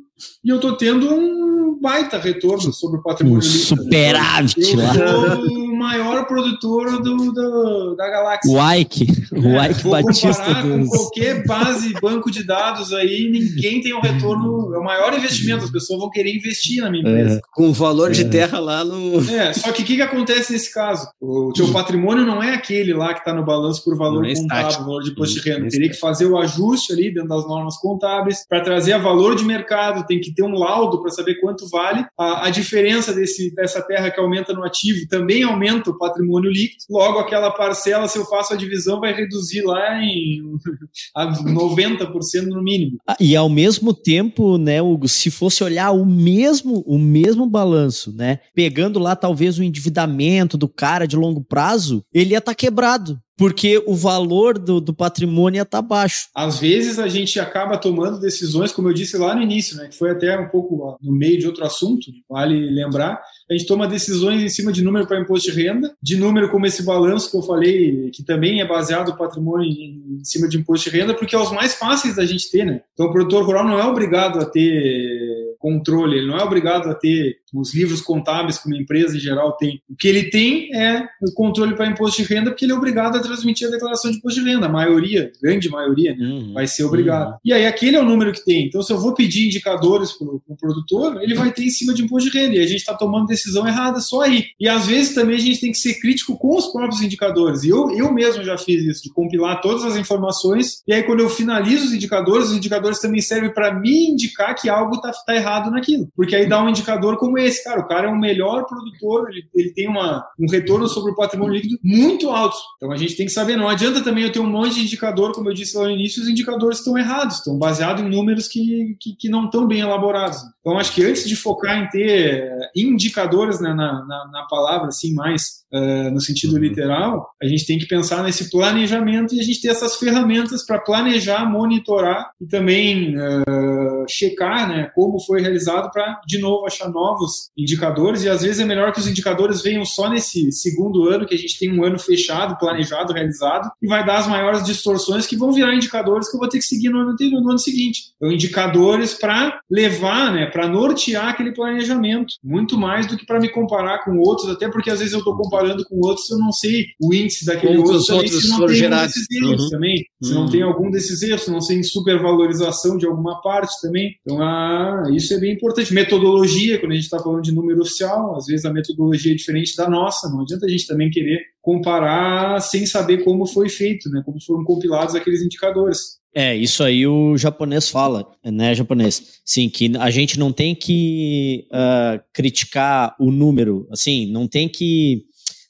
e 0.43 0.49
eu 0.49 0.55
estou 0.55 0.77
tendo 0.77 1.13
um 1.13 1.79
baita 1.81 2.17
retorno 2.17 2.71
sobre 2.71 2.99
o 2.99 3.03
patrimônio 3.03 3.39
um 3.39 3.41
líquido. 3.41 3.81
Superávit 3.83 4.71
eu 4.71 4.77
lá. 4.77 4.93
o 5.39 5.70
maior 5.81 6.25
produtor 6.25 7.01
do, 7.01 7.31
do 7.31 7.95
da 7.95 8.09
galáxia. 8.09 8.51
O 8.51 8.73
Ike, 8.73 9.07
o 9.33 9.47
É, 9.59 9.71
Ike 9.71 9.83
vou 9.83 9.91
Batista 9.91 10.43
comparar 10.43 10.61
com 10.63 10.79
dos... 10.79 10.89
qualquer 10.89 11.45
base, 11.45 11.93
banco 12.01 12.31
de 12.31 12.43
dados 12.45 12.93
aí, 12.93 13.29
ninguém 13.29 13.81
tem 13.81 13.93
um 13.93 13.99
retorno, 14.01 14.73
é 14.73 14.79
o 14.79 14.83
maior 14.83 15.13
investimento, 15.13 15.65
as 15.65 15.71
pessoas 15.71 15.99
vão 15.99 16.09
querer 16.09 16.35
investir 16.35 16.81
na 16.81 16.89
minha 16.89 17.01
empresa. 17.01 17.41
Com 17.51 17.71
valor 17.73 18.11
de 18.11 18.25
terra 18.25 18.59
lá 18.59 18.83
no. 18.83 19.19
É, 19.31 19.53
só 19.53 19.71
que 19.71 19.81
o 19.81 19.85
que, 19.85 19.95
que 19.95 20.01
acontece 20.01 20.53
nesse 20.53 20.73
caso? 20.73 21.07
O 21.19 21.51
teu 21.53 21.71
patrimônio 21.71 22.25
não 22.25 22.41
é 22.41 22.53
aquele 22.53 22.93
lá 22.93 23.13
que 23.13 23.19
está 23.19 23.33
no 23.33 23.43
balanço 23.43 23.83
por 23.83 23.97
valor 23.97 24.25
é 24.25 24.33
contábil, 24.33 24.67
estático. 24.67 24.83
valor 24.85 25.03
de 25.03 25.11
imposto 25.11 25.41
de 25.41 25.49
Não 25.49 25.55
renda. 25.55 25.67
é 25.67 25.69
Teria 25.71 25.89
que 25.89 25.97
fazer 25.99 26.25
o 26.25 26.37
ajuste 26.37 26.93
ali 26.93 27.13
dentro 27.13 27.29
das 27.29 27.47
normas 27.47 27.77
contábeis 27.77 28.45
para 28.47 28.61
trazer 28.61 28.93
a 28.93 28.97
valor 28.97 29.35
de 29.35 29.43
mercado, 29.43 30.05
tem 30.05 30.19
que 30.19 30.33
ter 30.33 30.43
um 30.43 30.53
laudo 30.53 31.01
para 31.01 31.11
saber 31.11 31.35
quanto 31.41 31.67
vale. 31.69 32.05
A, 32.17 32.47
a 32.47 32.49
diferença 32.49 33.13
desse, 33.13 33.53
dessa 33.55 33.81
terra 33.81 34.09
que 34.11 34.19
aumenta 34.19 34.53
no 34.53 34.63
ativo 34.63 35.07
também 35.09 35.43
aumenta 35.43 35.70
o 35.79 35.97
patrimônio 35.97 36.51
líquido. 36.51 36.83
Logo, 36.89 37.19
aquela 37.19 37.51
parcela, 37.51 38.07
se 38.07 38.17
eu 38.17 38.25
faço 38.25 38.53
a 38.53 38.57
divisão, 38.57 38.99
vai 38.99 39.13
reduzir 39.13 39.61
lá 39.61 40.01
em 40.03 40.41
a 41.15 41.31
90% 41.31 42.47
no 42.47 42.63
mínimo. 42.63 42.97
Ah, 43.07 43.17
E 43.19 43.35
ao 43.35 43.49
mesmo 43.49 43.93
tempo, 43.93 44.57
né, 44.57 44.81
Hugo, 44.81 45.07
se 45.07 45.31
fosse 45.31 45.63
olhar 45.63 45.91
o 45.91 46.05
mesmo, 46.05 46.83
o 46.85 46.97
mesmo 46.97 47.45
balanço, 47.45 48.13
né, 48.15 48.39
pegando 48.53 48.99
lá 48.99 49.15
talvez 49.15 49.57
o 49.57 49.63
endividamento 49.63 50.57
do 50.57 50.67
cara 50.67 51.07
de 51.07 51.15
longo 51.15 51.43
prazo, 51.43 52.03
ele 52.13 52.31
ia 52.31 52.37
estar 52.37 52.55
quebrado, 52.55 53.19
porque 53.41 53.81
o 53.87 53.95
valor 53.95 54.59
do, 54.59 54.79
do 54.79 54.93
patrimônio 54.93 55.63
estar 55.63 55.81
baixo. 55.81 56.27
às 56.35 56.59
vezes 56.59 56.99
a 56.99 57.07
gente 57.07 57.39
acaba 57.39 57.75
tomando 57.75 58.19
decisões, 58.19 58.71
como 58.71 58.87
eu 58.87 58.93
disse 58.93 59.17
lá 59.17 59.33
no 59.33 59.41
início, 59.41 59.75
né, 59.77 59.87
que 59.87 59.97
foi 59.97 60.11
até 60.11 60.39
um 60.39 60.47
pouco 60.47 60.95
no 61.01 61.11
meio 61.11 61.39
de 61.39 61.47
outro 61.47 61.65
assunto, 61.65 62.05
vale 62.29 62.69
lembrar, 62.69 63.19
a 63.49 63.53
gente 63.53 63.65
toma 63.65 63.87
decisões 63.87 64.43
em 64.43 64.47
cima 64.47 64.71
de 64.71 64.83
número 64.83 65.07
para 65.07 65.19
imposto 65.19 65.51
de 65.51 65.59
renda, 65.59 65.91
de 65.99 66.17
número 66.17 66.51
como 66.51 66.67
esse 66.67 66.83
balanço 66.83 67.31
que 67.31 67.37
eu 67.37 67.41
falei, 67.41 68.11
que 68.11 68.21
também 68.21 68.61
é 68.61 68.67
baseado 68.67 69.09
o 69.09 69.17
patrimônio 69.17 69.67
em 69.67 70.21
cima 70.23 70.47
de 70.47 70.59
imposto 70.59 70.91
de 70.91 70.95
renda, 70.95 71.15
porque 71.15 71.35
é 71.35 71.39
os 71.39 71.51
mais 71.51 71.73
fáceis 71.73 72.17
da 72.17 72.25
gente 72.27 72.51
ter, 72.51 72.63
né? 72.63 72.81
Então 72.93 73.07
o 73.07 73.11
produtor 73.11 73.43
rural 73.43 73.65
não 73.65 73.79
é 73.79 73.85
obrigado 73.85 74.39
a 74.39 74.45
ter 74.45 75.50
controle, 75.61 76.17
ele 76.17 76.27
não 76.27 76.37
é 76.37 76.43
obrigado 76.43 76.89
a 76.89 76.95
ter 76.95 77.37
os 77.53 77.73
livros 77.73 78.01
contábeis 78.01 78.57
que 78.57 78.67
uma 78.67 78.77
empresa 78.77 79.15
em 79.15 79.19
geral 79.19 79.55
tem. 79.57 79.81
O 79.89 79.95
que 79.95 80.07
ele 80.07 80.29
tem 80.29 80.73
é 80.73 81.07
o 81.21 81.31
controle 81.33 81.75
para 81.75 81.87
imposto 81.87 82.21
de 82.21 82.27
renda, 82.27 82.49
porque 82.49 82.65
ele 82.65 82.71
é 82.71 82.75
obrigado 82.75 83.17
a 83.17 83.21
transmitir 83.21 83.67
a 83.67 83.71
declaração 83.71 84.09
de 84.09 84.17
imposto 84.17 84.41
de 84.41 84.49
renda. 84.49 84.65
A 84.65 84.69
maioria, 84.69 85.31
grande 85.41 85.69
maioria, 85.69 86.15
né? 86.15 86.51
vai 86.53 86.65
ser 86.65 86.83
obrigado. 86.83 87.37
E 87.43 87.53
aí 87.53 87.65
aquele 87.65 87.97
é 87.97 87.99
o 87.99 88.05
número 88.05 88.31
que 88.31 88.43
tem. 88.43 88.65
Então, 88.65 88.81
se 88.81 88.91
eu 88.91 88.97
vou 88.97 89.13
pedir 89.13 89.47
indicadores 89.47 90.13
para 90.13 90.27
o 90.27 90.57
produtor, 90.57 91.21
ele 91.21 91.35
vai 91.35 91.51
ter 91.51 91.63
em 91.63 91.69
cima 91.69 91.93
de 91.93 92.03
imposto 92.03 92.29
de 92.29 92.37
renda. 92.37 92.55
E 92.55 92.59
a 92.59 92.67
gente 92.67 92.79
está 92.79 92.95
tomando 92.95 93.27
decisão 93.27 93.67
errada 93.67 93.99
só 93.99 94.21
aí. 94.21 94.45
E 94.59 94.67
às 94.67 94.87
vezes 94.87 95.13
também 95.13 95.35
a 95.35 95.39
gente 95.39 95.59
tem 95.59 95.71
que 95.71 95.77
ser 95.77 95.95
crítico 95.99 96.37
com 96.37 96.57
os 96.57 96.67
próprios 96.67 97.01
indicadores. 97.01 97.63
E 97.63 97.69
eu, 97.69 97.91
eu 97.91 98.11
mesmo 98.11 98.43
já 98.43 98.57
fiz 98.57 98.83
isso, 98.83 99.03
de 99.03 99.13
compilar 99.13 99.61
todas 99.61 99.83
as 99.83 99.95
informações. 99.97 100.81
E 100.87 100.93
aí, 100.93 101.03
quando 101.03 101.19
eu 101.19 101.29
finalizo 101.29 101.85
os 101.85 101.93
indicadores, 101.93 102.47
os 102.47 102.55
indicadores 102.55 102.99
também 102.99 103.21
servem 103.21 103.53
para 103.53 103.73
me 103.73 104.09
indicar 104.09 104.55
que 104.55 104.69
algo 104.69 104.95
está 104.95 105.11
tá 105.11 105.35
errado 105.35 105.50
naquilo. 105.71 106.07
Porque 106.15 106.35
aí 106.35 106.47
dá 106.47 106.63
um 106.63 106.69
indicador 106.69 107.17
como 107.17 107.37
esse. 107.37 107.63
Cara, 107.63 107.81
o 107.81 107.87
cara 107.87 108.07
é 108.07 108.11
o 108.11 108.17
melhor 108.17 108.65
produtor, 108.65 109.29
ele, 109.29 109.43
ele 109.53 109.73
tem 109.73 109.87
uma, 109.87 110.25
um 110.39 110.49
retorno 110.49 110.87
sobre 110.87 111.11
o 111.11 111.15
patrimônio 111.15 111.55
líquido 111.55 111.77
muito 111.83 112.29
alto. 112.29 112.55
Então 112.77 112.91
a 112.91 112.97
gente 112.97 113.15
tem 113.15 113.25
que 113.25 113.31
saber. 113.31 113.57
Não 113.57 113.67
adianta 113.67 114.03
também 114.03 114.23
eu 114.23 114.31
ter 114.31 114.39
um 114.39 114.49
monte 114.49 114.75
de 114.75 114.81
indicador, 114.81 115.33
como 115.33 115.49
eu 115.49 115.53
disse 115.53 115.77
lá 115.77 115.85
no 115.85 115.91
início, 115.91 116.21
os 116.21 116.29
indicadores 116.29 116.79
estão 116.79 116.97
errados, 116.97 117.37
estão 117.37 117.57
baseados 117.57 118.03
em 118.03 118.09
números 118.09 118.47
que, 118.47 118.95
que, 118.99 119.15
que 119.15 119.29
não 119.29 119.45
estão 119.45 119.67
bem 119.67 119.81
elaborados. 119.81 120.37
Então 120.61 120.77
acho 120.77 120.93
que 120.93 121.03
antes 121.03 121.27
de 121.27 121.35
focar 121.35 121.77
em 121.77 121.89
ter 121.89 122.43
eh, 122.43 122.69
indicadores 122.75 123.59
né, 123.59 123.73
na, 123.73 124.05
na, 124.05 124.29
na 124.31 124.47
palavra, 124.49 124.87
assim, 124.87 125.13
mais 125.13 125.61
eh, 125.73 126.09
no 126.11 126.21
sentido 126.21 126.57
literal, 126.57 127.29
a 127.41 127.47
gente 127.47 127.65
tem 127.65 127.79
que 127.79 127.87
pensar 127.87 128.23
nesse 128.23 128.51
planejamento 128.51 129.33
e 129.33 129.39
a 129.39 129.43
gente 129.43 129.61
ter 129.61 129.69
essas 129.69 129.95
ferramentas 129.95 130.65
para 130.65 130.79
planejar, 130.79 131.49
monitorar 131.49 132.29
e 132.39 132.45
também 132.45 133.15
eh, 133.17 134.05
checar 134.07 134.67
né, 134.67 134.91
como 134.93 135.19
foi 135.19 135.41
realizado 135.41 135.89
para, 135.91 136.19
de 136.27 136.39
novo, 136.39 136.65
achar 136.65 136.89
novos 136.89 137.49
indicadores. 137.57 138.23
E 138.23 138.29
às 138.29 138.41
vezes 138.41 138.59
é 138.59 138.65
melhor 138.65 138.91
que 138.91 138.99
os 138.99 139.07
indicadores 139.07 139.61
venham 139.61 139.85
só 139.85 140.09
nesse 140.09 140.51
segundo 140.51 141.07
ano, 141.09 141.25
que 141.25 141.35
a 141.35 141.37
gente 141.37 141.57
tem 141.57 141.71
um 141.71 141.83
ano 141.83 141.97
fechado, 141.97 142.57
planejado, 142.57 143.13
realizado, 143.13 143.71
e 143.81 143.87
vai 143.87 144.05
dar 144.05 144.19
as 144.19 144.27
maiores 144.27 144.63
distorções 144.63 145.25
que 145.25 145.37
vão 145.37 145.51
virar 145.51 145.73
indicadores 145.73 146.29
que 146.29 146.35
eu 146.35 146.39
vou 146.39 146.49
ter 146.49 146.59
que 146.59 146.65
seguir 146.65 146.89
no 146.89 146.99
ano, 146.99 147.15
no 147.19 147.49
ano 147.49 147.59
seguinte. 147.59 148.11
Então, 148.17 148.31
indicadores 148.31 149.13
para 149.13 149.59
levar, 149.69 150.33
né, 150.33 150.50
para 150.51 150.67
nortear 150.67 151.29
aquele 151.29 151.53
planejamento, 151.53 152.33
muito 152.43 152.77
mais 152.77 153.07
do 153.07 153.17
que 153.17 153.25
para 153.25 153.39
me 153.39 153.49
comparar 153.49 154.03
com 154.03 154.17
outros, 154.19 154.49
até 154.49 154.69
porque 154.69 154.89
às 154.89 154.99
vezes 154.99 155.13
eu 155.13 155.19
estou 155.19 155.35
comparando 155.35 155.83
com 155.85 155.95
outros 156.05 156.29
eu 156.29 156.37
não 156.37 156.51
sei 156.51 156.85
o 157.01 157.13
índice 157.13 157.45
daquele 157.45 157.77
outro 157.77 157.93
outros 157.93 158.05
se 158.43 158.49
não 158.49 158.57
foram 158.57 158.67
tem 158.67 158.75
um 158.75 158.79
gerados. 158.79 159.13
desses 159.13 159.27
erros 159.31 159.63
Uhum. 159.63 159.69
também, 159.69 159.95
se 160.21 160.33
não 160.33 160.41
Uhum. 160.43 160.49
tem 160.49 160.61
algum 160.61 160.91
desses 160.91 161.21
erros, 161.21 161.41
se 161.43 161.51
não 161.51 161.59
tem 161.59 161.81
supervalorização 161.83 162.97
de 162.97 163.05
alguma 163.05 163.41
parte 163.41 163.73
também. 163.81 164.15
Então, 164.21 164.41
ah, 164.41 165.03
isso 165.11 165.33
é 165.33 165.39
bem 165.39 165.53
importante. 165.53 165.93
Metodologia, 165.93 166.79
quando 166.79 166.91
a 166.91 166.95
gente 166.95 167.03
está 167.05 167.19
falando 167.19 167.41
de 167.41 167.51
número 167.53 167.81
oficial, 167.81 168.35
às 168.35 168.45
vezes 168.45 168.65
a 168.65 168.73
metodologia 168.73 169.31
é 169.31 169.35
diferente 169.35 169.75
da 169.75 169.89
nossa, 169.89 170.29
não 170.29 170.41
adianta 170.41 170.65
a 170.65 170.69
gente 170.69 170.85
também 170.87 171.09
querer 171.09 171.39
comparar 171.61 172.59
sem 172.61 172.85
saber 172.85 173.23
como 173.23 173.45
foi 173.45 173.69
feito, 173.69 174.09
né? 174.09 174.21
como 174.25 174.41
foram 174.41 174.63
compilados 174.63 175.15
aqueles 175.15 175.41
indicadores. 175.41 176.19
É, 176.33 176.55
isso 176.55 176.81
aí 176.83 177.05
o 177.05 177.37
japonês 177.37 177.89
fala, 177.89 178.25
né, 178.45 178.73
japonês? 178.73 179.41
Sim, 179.43 179.67
que 179.69 179.91
a 179.99 180.09
gente 180.09 180.39
não 180.39 180.51
tem 180.53 180.73
que 180.73 181.67
ah, 181.71 182.21
criticar 182.33 183.15
o 183.19 183.29
número, 183.31 183.87
assim, 183.91 184.31
não 184.31 184.47
tem 184.47 184.69
que. 184.69 185.23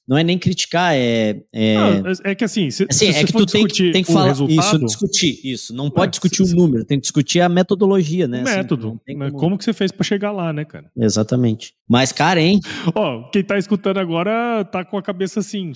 Não 0.07 0.18
é 0.18 0.24
nem 0.24 0.38
criticar, 0.38 0.93
é. 0.93 1.41
é 1.53 2.01
Não, 2.01 2.12
é 2.26 2.36
que 2.36 2.43
assim, 2.43 2.70
se, 2.70 2.86
assim, 2.89 3.12
se 3.14 3.20
é 3.20 3.24
que 3.24 3.32
tu 3.32 3.45
tem, 3.45 3.66
que- 3.66 3.91
tem 3.91 4.03
que 4.03 4.12
falar 4.12 4.28
resultado, 4.28 4.59
isso, 4.59 4.86
discutir 4.86 5.39
isso. 5.43 5.74
Não 5.74 5.89
pode 5.89 6.09
É, 6.09 6.12
discutir 6.12 6.45
se- 6.45 6.53
o 6.53 6.55
número, 6.57 6.84
tem 6.84 6.97
que 6.97 7.03
discutir 7.03 7.39
a 7.39 7.47
metodologia, 7.47 8.28
né? 8.28 8.39
o 8.39 8.47
assim, 8.47 8.57
método. 8.57 8.99
né? 9.07 9.16
como- 9.16 9.32
como... 9.39 9.57
que 9.57 9.64
você 9.64 9.72
fez 9.74 9.89
pra 9.91 10.03
chegar 10.03 10.32
lá, 10.32 10.51
né, 10.51 10.66
cara? 10.66 10.91
Exatamente. 10.97 11.74
Mas, 11.88 12.12
cara, 12.12 12.41
hein? 12.41 12.59
Ó, 12.93 13.30
quem 13.30 13.43
tá 13.43 13.57
escutando 13.57 13.99
agora 13.99 14.66
tá 14.66 14.84
com 14.84 14.97
a 14.97 15.01
cabeça 15.01 15.39
assim, 15.39 15.72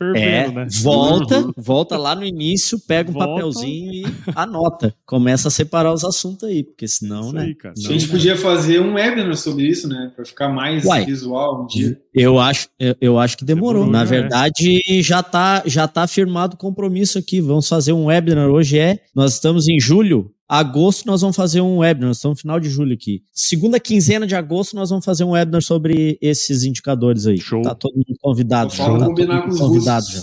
É, 0.00 0.44
fervendo, 0.44 0.52
né? 0.60 0.66
volta, 0.82 1.50
volta 1.56 1.96
lá 1.96 2.14
no 2.14 2.24
início, 2.24 2.78
pega 2.78 3.10
um 3.10 3.14
Volta. 3.14 3.28
papelzinho 3.28 3.92
e 3.92 4.04
anota. 4.34 4.94
Começa 5.04 5.48
a 5.48 5.50
separar 5.50 5.92
os 5.92 6.04
assuntos 6.04 6.48
aí, 6.48 6.62
porque 6.62 6.86
senão, 6.86 7.32
né? 7.32 7.42
aí, 7.42 7.54
cara. 7.54 7.74
a 7.76 7.80
gente 7.80 8.08
podia 8.08 8.36
fazer 8.36 8.80
um 8.80 8.94
webinar 8.94 9.36
sobre 9.36 9.66
isso, 9.66 9.88
né? 9.88 10.12
Para 10.14 10.24
ficar 10.24 10.48
mais 10.48 10.84
Uai. 10.84 11.04
visual 11.04 11.62
um 11.62 11.66
dia. 11.66 12.00
Eu 12.14 12.38
acho, 12.38 12.68
eu, 12.78 12.94
eu 13.00 13.18
acho 13.18 13.36
que 13.36 13.44
demorou. 13.44 13.68
Demorou, 13.68 13.92
Na 13.92 14.00
né? 14.00 14.04
verdade, 14.04 14.80
já 15.02 15.22
tá, 15.22 15.62
já 15.66 15.86
tá 15.86 16.06
firmado 16.06 16.54
o 16.54 16.58
compromisso 16.58 17.18
aqui. 17.18 17.40
Vamos 17.40 17.68
fazer 17.68 17.92
um 17.92 18.06
webinar. 18.06 18.48
Hoje 18.48 18.78
é, 18.78 19.00
nós 19.14 19.34
estamos 19.34 19.68
em 19.68 19.78
julho. 19.80 20.30
Agosto 20.50 21.04
nós 21.06 21.20
vamos 21.20 21.36
fazer 21.36 21.60
um 21.60 21.76
webinar. 21.78 22.08
Nós 22.08 22.16
estamos 22.16 22.38
no 22.38 22.40
final 22.40 22.58
de 22.58 22.70
julho 22.70 22.94
aqui. 22.94 23.22
Segunda 23.32 23.78
quinzena 23.78 24.26
de 24.26 24.34
agosto 24.34 24.74
nós 24.74 24.88
vamos 24.88 25.04
fazer 25.04 25.22
um 25.24 25.30
webinar 25.32 25.60
sobre 25.62 26.18
esses 26.22 26.64
indicadores 26.64 27.26
aí. 27.26 27.36
Show. 27.38 27.60
Tá 27.60 27.74
todo 27.74 27.94
mundo 27.94 28.06
convidado. 28.18 28.72
Só 28.74 28.98
tá 28.98 29.04
combinar 29.04 29.42
com 29.42 29.50
os 29.50 29.58
convidado 29.58 30.06
já. 30.10 30.22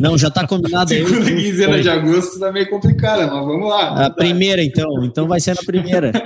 Não, 0.00 0.18
já 0.18 0.28
tá 0.28 0.44
combinado 0.44 0.92
aí. 0.92 1.06
Segunda 1.06 1.30
quinzena 1.32 1.80
de 1.80 1.88
agosto 1.88 2.40
tá 2.40 2.50
meio 2.50 2.68
complicada, 2.68 3.28
mas 3.28 3.46
vamos 3.46 3.68
lá. 3.68 4.06
A 4.06 4.10
primeira, 4.10 4.60
então. 4.60 5.04
Então 5.04 5.28
vai 5.28 5.38
ser 5.38 5.54
na 5.54 5.62
primeira. 5.62 6.10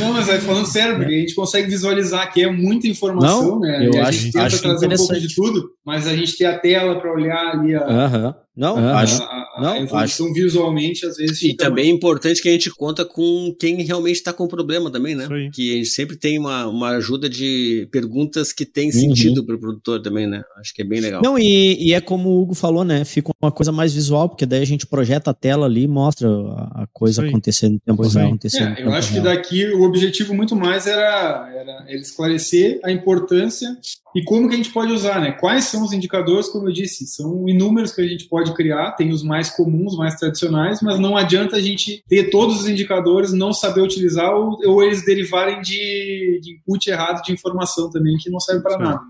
Não, 0.00 0.12
mas 0.12 0.28
aí 0.28 0.40
falando 0.40 0.66
sério, 0.66 0.96
porque 0.96 1.14
a 1.14 1.18
gente 1.18 1.34
consegue 1.34 1.68
visualizar 1.68 2.32
que 2.32 2.42
é 2.42 2.50
muita 2.50 2.86
informação, 2.86 3.52
Não, 3.52 3.60
né? 3.60 3.86
eu 3.86 3.92
e 3.94 3.98
a 3.98 4.08
acho- 4.08 4.18
gente 4.18 4.32
tenta 4.32 4.46
acho 4.46 4.60
trazer 4.62 4.86
um 4.86 4.96
pouco 4.96 5.20
de 5.20 5.34
tudo, 5.34 5.70
mas 5.84 6.06
a 6.06 6.14
gente 6.16 6.36
tem 6.36 6.46
a 6.46 6.58
tela 6.58 6.98
para 7.00 7.12
olhar 7.12 7.52
ali 7.52 7.74
a, 7.74 7.82
Aham. 7.84 8.34
Não, 8.56 8.76
a- 8.78 9.00
acho. 9.00 9.22
a- 9.22 9.46
Não, 9.60 9.68
a 9.72 9.78
evolução 9.80 10.32
visualmente 10.34 11.06
às 11.06 11.16
vezes 11.16 11.40
E 11.42 11.54
também 11.54 11.86
é 11.88 11.90
importante 11.90 12.42
que 12.42 12.48
a 12.48 12.52
gente 12.52 12.70
conta 12.70 13.04
com 13.06 13.54
quem 13.58 13.82
realmente 13.82 14.16
está 14.16 14.32
com 14.32 14.46
problema 14.46 14.90
também, 14.90 15.14
né? 15.14 15.26
Que 15.52 15.72
a 15.72 15.76
gente 15.76 15.88
sempre 15.88 16.16
tem 16.16 16.38
uma, 16.38 16.66
uma 16.66 16.88
ajuda 16.90 17.26
de 17.28 17.88
perguntas 17.90 18.52
que 18.52 18.66
tem 18.66 18.86
Uhum. 18.86 18.92
sentido 18.92 19.44
pro 19.44 19.58
produtor 19.58 20.02
também, 20.02 20.26
né? 20.26 20.42
Acho 20.58 20.74
que 20.74 20.82
é 20.82 20.84
bem 20.84 21.00
legal. 21.00 21.22
Não, 21.22 21.38
e, 21.38 21.76
e 21.88 21.94
é 21.94 22.00
como 22.00 22.28
o 22.28 22.42
Hugo 22.42 22.54
falou, 22.54 22.84
né? 22.84 23.04
Fica 23.04 23.30
uma 23.42 23.50
coisa 23.50 23.72
mais 23.72 23.94
visual, 23.94 24.28
porque 24.28 24.44
daí 24.44 24.60
a 24.62 24.66
gente 24.66 24.86
projeta 24.86 25.30
a 25.30 25.34
tela 25.34 25.64
ali 25.66 25.84
e 25.84 25.88
mostra 25.88 26.28
a, 26.28 26.86
coisa 26.92 27.26
acontecendo 27.26 27.74
em 27.76 27.78
tempo 27.78 28.02
real. 28.02 28.24
aí. 28.24 28.28
acontecendo 28.28 28.68
É, 28.68 28.72
eu 28.72 28.76
tempo 28.76 28.90
acho 28.90 29.08
que 29.08 29.20
real. 29.20 29.24
daqui 29.24 29.66
o 29.72 29.82
objetivo 29.82 30.34
muito 30.34 30.54
mais 30.54 30.86
era, 30.86 31.50
era 31.54 31.84
ele 31.88 32.02
esclarecer 32.02 32.78
a 32.84 32.90
importância 32.92 33.74
e 34.16 34.24
como 34.24 34.48
que 34.48 34.54
a 34.54 34.56
gente 34.56 34.72
pode 34.72 34.90
usar, 34.92 35.20
né? 35.20 35.32
Quais 35.32 35.64
são 35.64 35.84
os 35.84 35.92
indicadores, 35.92 36.48
como 36.48 36.66
eu 36.66 36.72
disse, 36.72 37.06
são 37.06 37.46
inúmeros 37.46 37.92
que 37.92 38.00
a 38.00 38.06
gente 38.08 38.26
pode 38.26 38.54
criar, 38.54 38.92
tem 38.92 39.10
os 39.10 39.22
mais 39.22 39.50
comuns, 39.50 39.94
mais 39.94 40.14
tradicionais, 40.14 40.80
mas 40.80 40.98
não 40.98 41.18
adianta 41.18 41.56
a 41.56 41.60
gente 41.60 42.02
ter 42.08 42.30
todos 42.30 42.60
os 42.62 42.66
indicadores, 42.66 43.34
não 43.34 43.52
saber 43.52 43.82
utilizar 43.82 44.34
ou, 44.34 44.56
ou 44.64 44.82
eles 44.82 45.04
derivarem 45.04 45.60
de, 45.60 46.40
de 46.42 46.54
input 46.54 46.88
errado 46.88 47.22
de 47.22 47.30
informação 47.30 47.90
também, 47.90 48.16
que 48.16 48.30
não 48.30 48.40
serve 48.40 48.62
para 48.62 48.78
nada. 48.78 49.00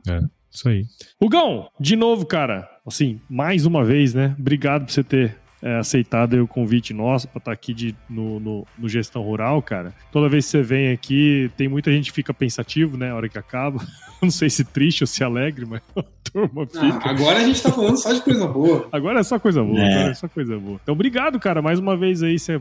Isso 0.50 0.68
aí. 0.68 0.84
Hugão, 1.20 1.68
de 1.78 1.94
novo, 1.94 2.26
cara, 2.26 2.68
assim, 2.84 3.20
mais 3.30 3.64
uma 3.64 3.84
vez, 3.84 4.12
né? 4.12 4.34
Obrigado 4.36 4.86
por 4.86 4.90
você 4.90 5.04
ter 5.04 5.36
é, 5.62 5.76
aceitado 5.78 6.34
aí 6.34 6.40
o 6.40 6.46
convite 6.46 6.92
nosso 6.92 7.26
para 7.28 7.38
estar 7.38 7.52
aqui 7.52 7.72
de, 7.74 7.94
no, 8.08 8.38
no, 8.40 8.66
no 8.78 8.88
Gestão 8.88 9.22
Rural, 9.22 9.60
cara. 9.62 9.92
Toda 10.12 10.28
vez 10.28 10.44
que 10.44 10.50
você 10.52 10.62
vem 10.62 10.92
aqui, 10.92 11.50
tem 11.56 11.68
muita 11.68 11.90
gente 11.90 12.10
que 12.10 12.14
fica 12.16 12.34
pensativo, 12.34 12.96
né? 12.96 13.10
A 13.10 13.14
hora 13.16 13.28
que 13.28 13.38
acaba. 13.38 13.80
Não 14.22 14.30
sei 14.30 14.48
se 14.48 14.64
triste 14.64 15.02
ou 15.02 15.06
se 15.06 15.22
alegre, 15.22 15.66
mas 15.66 15.82
a 15.96 16.02
turma 16.32 16.66
Ah, 16.74 16.80
fica. 16.80 17.10
agora 17.10 17.38
a 17.38 17.44
gente 17.44 17.62
tá 17.62 17.70
falando 17.70 17.96
só 17.98 18.12
de 18.12 18.22
coisa 18.22 18.46
boa. 18.46 18.88
Agora 18.90 19.20
é 19.20 19.22
só 19.22 19.38
coisa 19.38 19.62
boa, 19.62 19.78
É. 19.78 19.92
agora 19.94 20.10
é 20.10 20.14
só 20.14 20.26
coisa 20.28 20.58
boa. 20.58 20.80
Então, 20.82 20.94
obrigado, 20.94 21.38
cara. 21.38 21.60
Mais 21.60 21.78
uma 21.78 21.96
vez 21.96 22.22
aí, 22.22 22.38
você, 22.38 22.60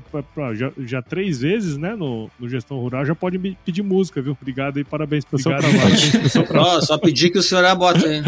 já, 0.55 0.71
já 0.79 1.01
três 1.01 1.39
vezes, 1.39 1.77
né, 1.77 1.95
no, 1.95 2.29
no 2.37 2.49
Gestão 2.49 2.77
Rural, 2.77 3.05
já 3.05 3.15
pode 3.15 3.37
me 3.37 3.57
pedir 3.65 3.83
música, 3.83 4.21
viu? 4.21 4.37
Obrigado 4.39 4.77
aí, 4.77 4.83
parabéns 4.83 5.23
pelo 5.23 5.41
seu 5.41 5.51
trabalho. 5.57 6.11
pelo 6.11 6.29
seu 6.29 6.43
trabalho. 6.43 6.77
Ó, 6.77 6.81
só 6.81 6.97
pedir 6.97 7.29
que 7.29 7.37
o 7.37 7.43
senhor 7.43 7.63
abota, 7.65 8.05
hein? 8.13 8.23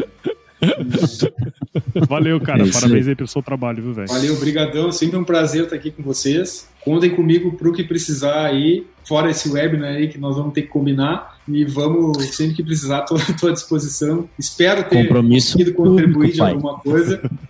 Valeu, 2.08 2.40
cara. 2.42 2.68
É 2.68 2.72
parabéns 2.72 3.08
aí 3.08 3.16
pelo 3.16 3.28
seu 3.28 3.42
trabalho, 3.42 3.84
viu, 3.84 3.94
velho? 3.94 4.08
Valeu, 4.08 4.40
brigadão. 4.40 4.92
Sempre 4.92 5.18
um 5.18 5.24
prazer 5.24 5.64
estar 5.66 5.76
aqui 5.76 5.92
com 5.92 6.04
vocês. 6.04 6.68
Contem 6.88 7.10
comigo 7.10 7.52
pro 7.52 7.74
que 7.74 7.84
precisar 7.84 8.46
aí, 8.46 8.88
fora 9.04 9.30
esse 9.30 9.50
webinar 9.50 9.96
aí 9.96 10.08
que 10.08 10.18
nós 10.18 10.38
vamos 10.38 10.54
ter 10.54 10.62
que 10.62 10.70
combinar. 10.70 11.36
E 11.46 11.66
vamos, 11.66 12.18
sempre 12.28 12.56
que 12.56 12.64
precisar, 12.64 13.02
tô 13.40 13.48
à 13.48 13.52
disposição. 13.52 14.30
Espero 14.40 14.84
ter 14.86 15.04
Compromisso 15.04 15.54
conseguido 15.54 15.76
contribuir 15.76 16.14
público, 16.14 16.34
de 16.34 16.40
pai. 16.40 16.52
alguma 16.54 16.80
coisa. 16.80 17.22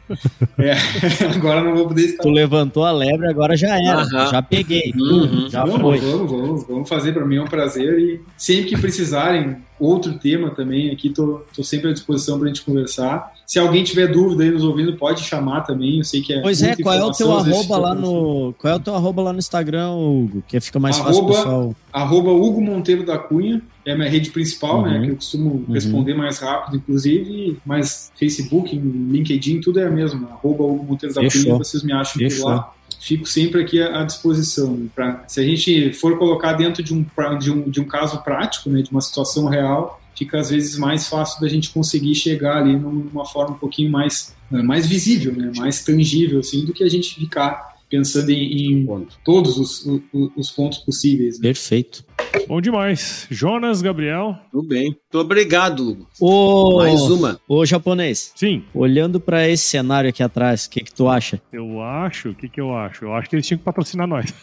É, 0.58 0.72
agora 1.36 1.62
não 1.62 1.76
vou 1.76 1.90
poder 1.90 2.04
estar. 2.04 2.24
Tu 2.24 2.30
levantou 2.30 2.86
a 2.86 2.92
lebre, 2.92 3.28
agora 3.28 3.58
já 3.58 3.76
era. 3.76 4.04
Aham. 4.04 4.32
Já 4.32 4.42
peguei. 4.42 4.94
Uhum. 4.96 5.50
Já 5.50 5.66
Não, 5.66 5.80
foi. 5.80 6.00
Vamos, 6.00 6.32
vamos, 6.32 6.68
vamos 6.68 6.90
fazer. 6.90 7.14
Para 7.14 7.26
mim 7.26 7.36
é 7.36 7.42
um 7.42 7.48
prazer. 7.48 8.00
E 8.00 8.22
sempre 8.38 8.70
que 8.70 8.78
precisarem, 8.78 9.58
outro 9.78 10.18
tema 10.18 10.50
também, 10.52 10.92
aqui 10.92 11.10
tô, 11.10 11.42
tô 11.54 11.62
sempre 11.62 11.90
à 11.90 11.94
disposição 11.94 12.40
para 12.40 12.46
a 12.46 12.54
gente 12.54 12.64
conversar. 12.64 13.34
Se 13.46 13.60
alguém 13.60 13.84
tiver 13.84 14.08
dúvida 14.08 14.44
aí 14.44 14.50
nos 14.50 14.64
ouvindo, 14.64 14.96
pode 14.98 15.24
chamar 15.24 15.62
também. 15.62 16.00
Eu 16.00 16.04
sei 16.04 16.22
que 16.22 16.34
é. 16.34 16.42
Pois 16.42 16.62
é, 16.62 16.68
muita 16.68 16.84
qual 16.84 16.96
é 16.96 17.04
o 17.06 17.12
teu 17.12 17.32
arroba 17.32 17.78
lá 17.78 17.94
no. 17.94 18.54
Qual 18.58 18.74
é 18.74 18.76
o 18.76 18.80
teu 18.80 18.96
arroba 18.96 19.22
lá 19.28 19.34
no 19.34 19.40
Instagram, 19.40 19.92
Hugo? 19.92 20.44
Que 20.48 20.60
fica 20.60 20.80
mais 20.80 20.98
fácil, 20.98 21.20
Arroba- 21.24 21.34
pessoal. 21.36 21.76
arroba 21.94 22.32
Hugo 22.32 22.62
Monteiro 22.62 23.06
da 23.06 23.18
Cunha, 23.18 23.62
é 23.86 23.92
a 23.94 23.96
minha 23.96 24.10
rede 24.10 24.30
principal, 24.32 24.80
Uhum. 24.80 24.90
né? 24.90 25.02
Que 25.06 25.12
eu 25.12 25.16
costumo 25.16 25.66
responder 25.72 26.14
mais 26.14 26.40
rápido, 26.40 26.78
inclusive, 26.78 27.58
mas 27.66 28.12
Facebook, 28.18 28.76
LinkedIn, 28.78 29.62
tudo 29.62 29.80
é 29.80 29.86
a 29.88 29.90
mesma. 29.92 30.30
Arroba 30.32 30.64
Hugo 30.64 30.84
Monteiro 30.84 31.14
da 31.14 31.22
Fechou. 31.22 31.44
Cunha, 31.44 31.58
vocês 31.58 31.84
me 31.84 31.94
acham 31.94 32.14
por 32.14 32.20
Fechou. 32.20 32.48
lá. 32.50 32.74
Fico 33.00 33.26
sempre 33.28 33.62
aqui 33.62 33.82
à 33.82 34.04
disposição. 34.04 34.88
Pra, 34.96 35.24
se 35.28 35.40
a 35.40 35.44
gente 35.44 35.94
for 35.94 36.18
colocar 36.18 36.54
dentro 36.54 36.82
de 36.82 36.94
um, 36.94 37.06
de, 37.40 37.52
um, 37.52 37.70
de 37.70 37.80
um 37.80 37.86
caso 37.86 38.22
prático, 38.24 38.70
né, 38.70 38.82
de 38.82 38.90
uma 38.92 39.02
situação 39.02 39.46
real, 39.46 40.02
fica 40.16 40.40
às 40.40 40.50
vezes 40.50 40.78
mais 40.78 41.08
fácil 41.08 41.40
da 41.40 41.48
gente 41.48 41.70
conseguir 41.70 42.16
chegar 42.16 42.58
ali 42.58 42.76
numa 42.76 43.24
forma 43.26 43.56
um 43.56 43.60
pouquinho 43.60 43.92
mais, 43.92 44.34
eh, 44.52 44.64
mais 44.64 44.88
visível, 44.88 45.32
né, 45.34 45.52
mais 45.56 45.84
tangível, 45.84 46.40
assim, 46.40 46.66
do 46.66 46.74
que 46.74 46.84
a 46.84 46.90
gente 46.90 47.14
ficar 47.16 47.77
pensando 47.90 48.30
em, 48.30 48.72
em 48.74 48.86
Ponto. 48.86 49.18
todos 49.24 49.58
os, 49.58 49.86
os, 49.86 50.02
os 50.36 50.52
pontos 50.52 50.80
possíveis. 50.80 51.38
Né? 51.40 51.44
Perfeito. 51.44 52.06
Bom 52.48 52.62
demais. 52.62 53.28
Jonas, 53.30 53.82
Gabriel. 53.82 54.36
Tudo 54.52 54.68
bem. 54.68 54.86
Muito 54.86 55.20
obrigado, 55.20 55.90
Hugo. 55.90 56.08
Ô, 56.20 56.78
Mais 56.78 57.02
uma. 57.02 57.40
ô 57.48 57.66
japonês, 57.66 58.32
Sim, 58.36 58.64
olhando 58.74 59.20
pra 59.20 59.48
esse 59.50 59.64
cenário 59.66 60.10
aqui 60.10 60.24
atrás, 60.24 60.66
o 60.66 60.70
que, 60.70 60.82
que 60.82 60.94
tu 60.94 61.08
acha? 61.08 61.42
eu 61.52 61.82
acho. 61.82 62.30
O 62.30 62.36
que, 62.36 62.48
que 62.48 62.60
eu 62.62 62.74
acho? 62.76 63.06
Eu 63.06 63.14
acho 63.14 63.30
que 63.30 63.36
eles 63.36 63.46
tinham 63.46 63.58
que 63.58 63.64
patrocinar 63.66 64.08
nós. 64.08 64.34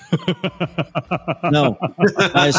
Não, 1.51 1.76
mas 2.34 2.57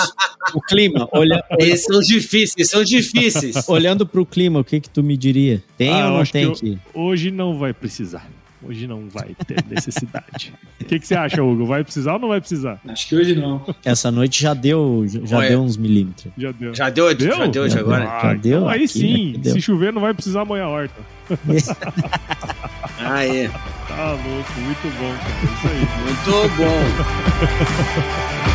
o 0.54 0.62
clima, 0.62 1.08
olha, 1.12 1.44
Esses 1.60 1.86
são 1.86 2.00
difíceis, 2.02 2.70
são 2.70 2.84
difíceis. 2.84 3.56
olhando 3.70 4.06
pro 4.06 4.26
clima, 4.26 4.60
o 4.60 4.64
que 4.64 4.80
que 4.80 4.90
tu 4.90 5.04
me 5.04 5.16
diria? 5.18 5.64
Tem 5.78 5.90
Ah, 5.92 6.12
ou 6.12 6.18
não 6.20 6.26
tem 6.26 6.52
que 6.54 6.60
que? 6.60 6.80
Hoje 6.94 7.32
não 7.32 7.58
vai 7.58 7.74
precisar. 7.74 8.28
Hoje 8.68 8.88
não 8.88 9.07
vai 9.09 9.36
ter 9.47 9.63
necessidade. 9.70 10.53
O 10.82 10.86
que, 10.88 10.99
que 10.99 11.07
você 11.07 11.16
acha, 11.16 11.41
Hugo? 11.41 11.66
Vai 11.66 11.84
precisar 11.84 12.13
ou 12.13 12.20
não 12.20 12.28
vai 12.28 12.39
precisar? 12.39 12.80
Acho 12.88 13.07
que 13.07 13.16
hoje 13.16 13.34
não. 13.36 13.66
Essa 13.84 14.11
noite 14.11 14.39
já 14.43 14.53
deu, 14.53 15.03
já 15.24 15.38
Olha. 15.38 15.49
deu 15.49 15.61
uns 15.63 15.78
milímetros. 15.78 16.32
Já 16.38 16.51
deu. 16.51 16.76
Já 16.76 16.89
deu, 16.91 17.16
Deu? 17.16 17.36
já 17.38 17.47
deu 17.47 17.68
de 17.68 17.74
Já 17.74 17.80
agora? 17.80 18.07
Ah, 18.07 18.22
Já 18.22 18.34
deu 18.36 18.57
então 18.59 18.70
aí 18.70 18.78
aqui, 18.84 18.88
sim. 18.88 19.30
aqui 19.32 19.38
deu. 19.39 19.53
Se 19.53 19.61
chover, 19.61 19.91
não 19.91 20.01
vai 20.01 20.13
precisar 20.13 20.41
amanhã 20.41 20.66
a 20.66 20.70
horta. 20.70 20.93
Aê, 22.99 23.49
Tá 23.88 24.11
louco, 24.11 24.59
muito 24.59 24.88
bom, 24.99 25.16
cara. 25.18 25.36
É 25.41 25.45
Isso 25.45 25.68
aí. 25.68 25.80
muito 26.03 26.55
bom. 26.57 28.45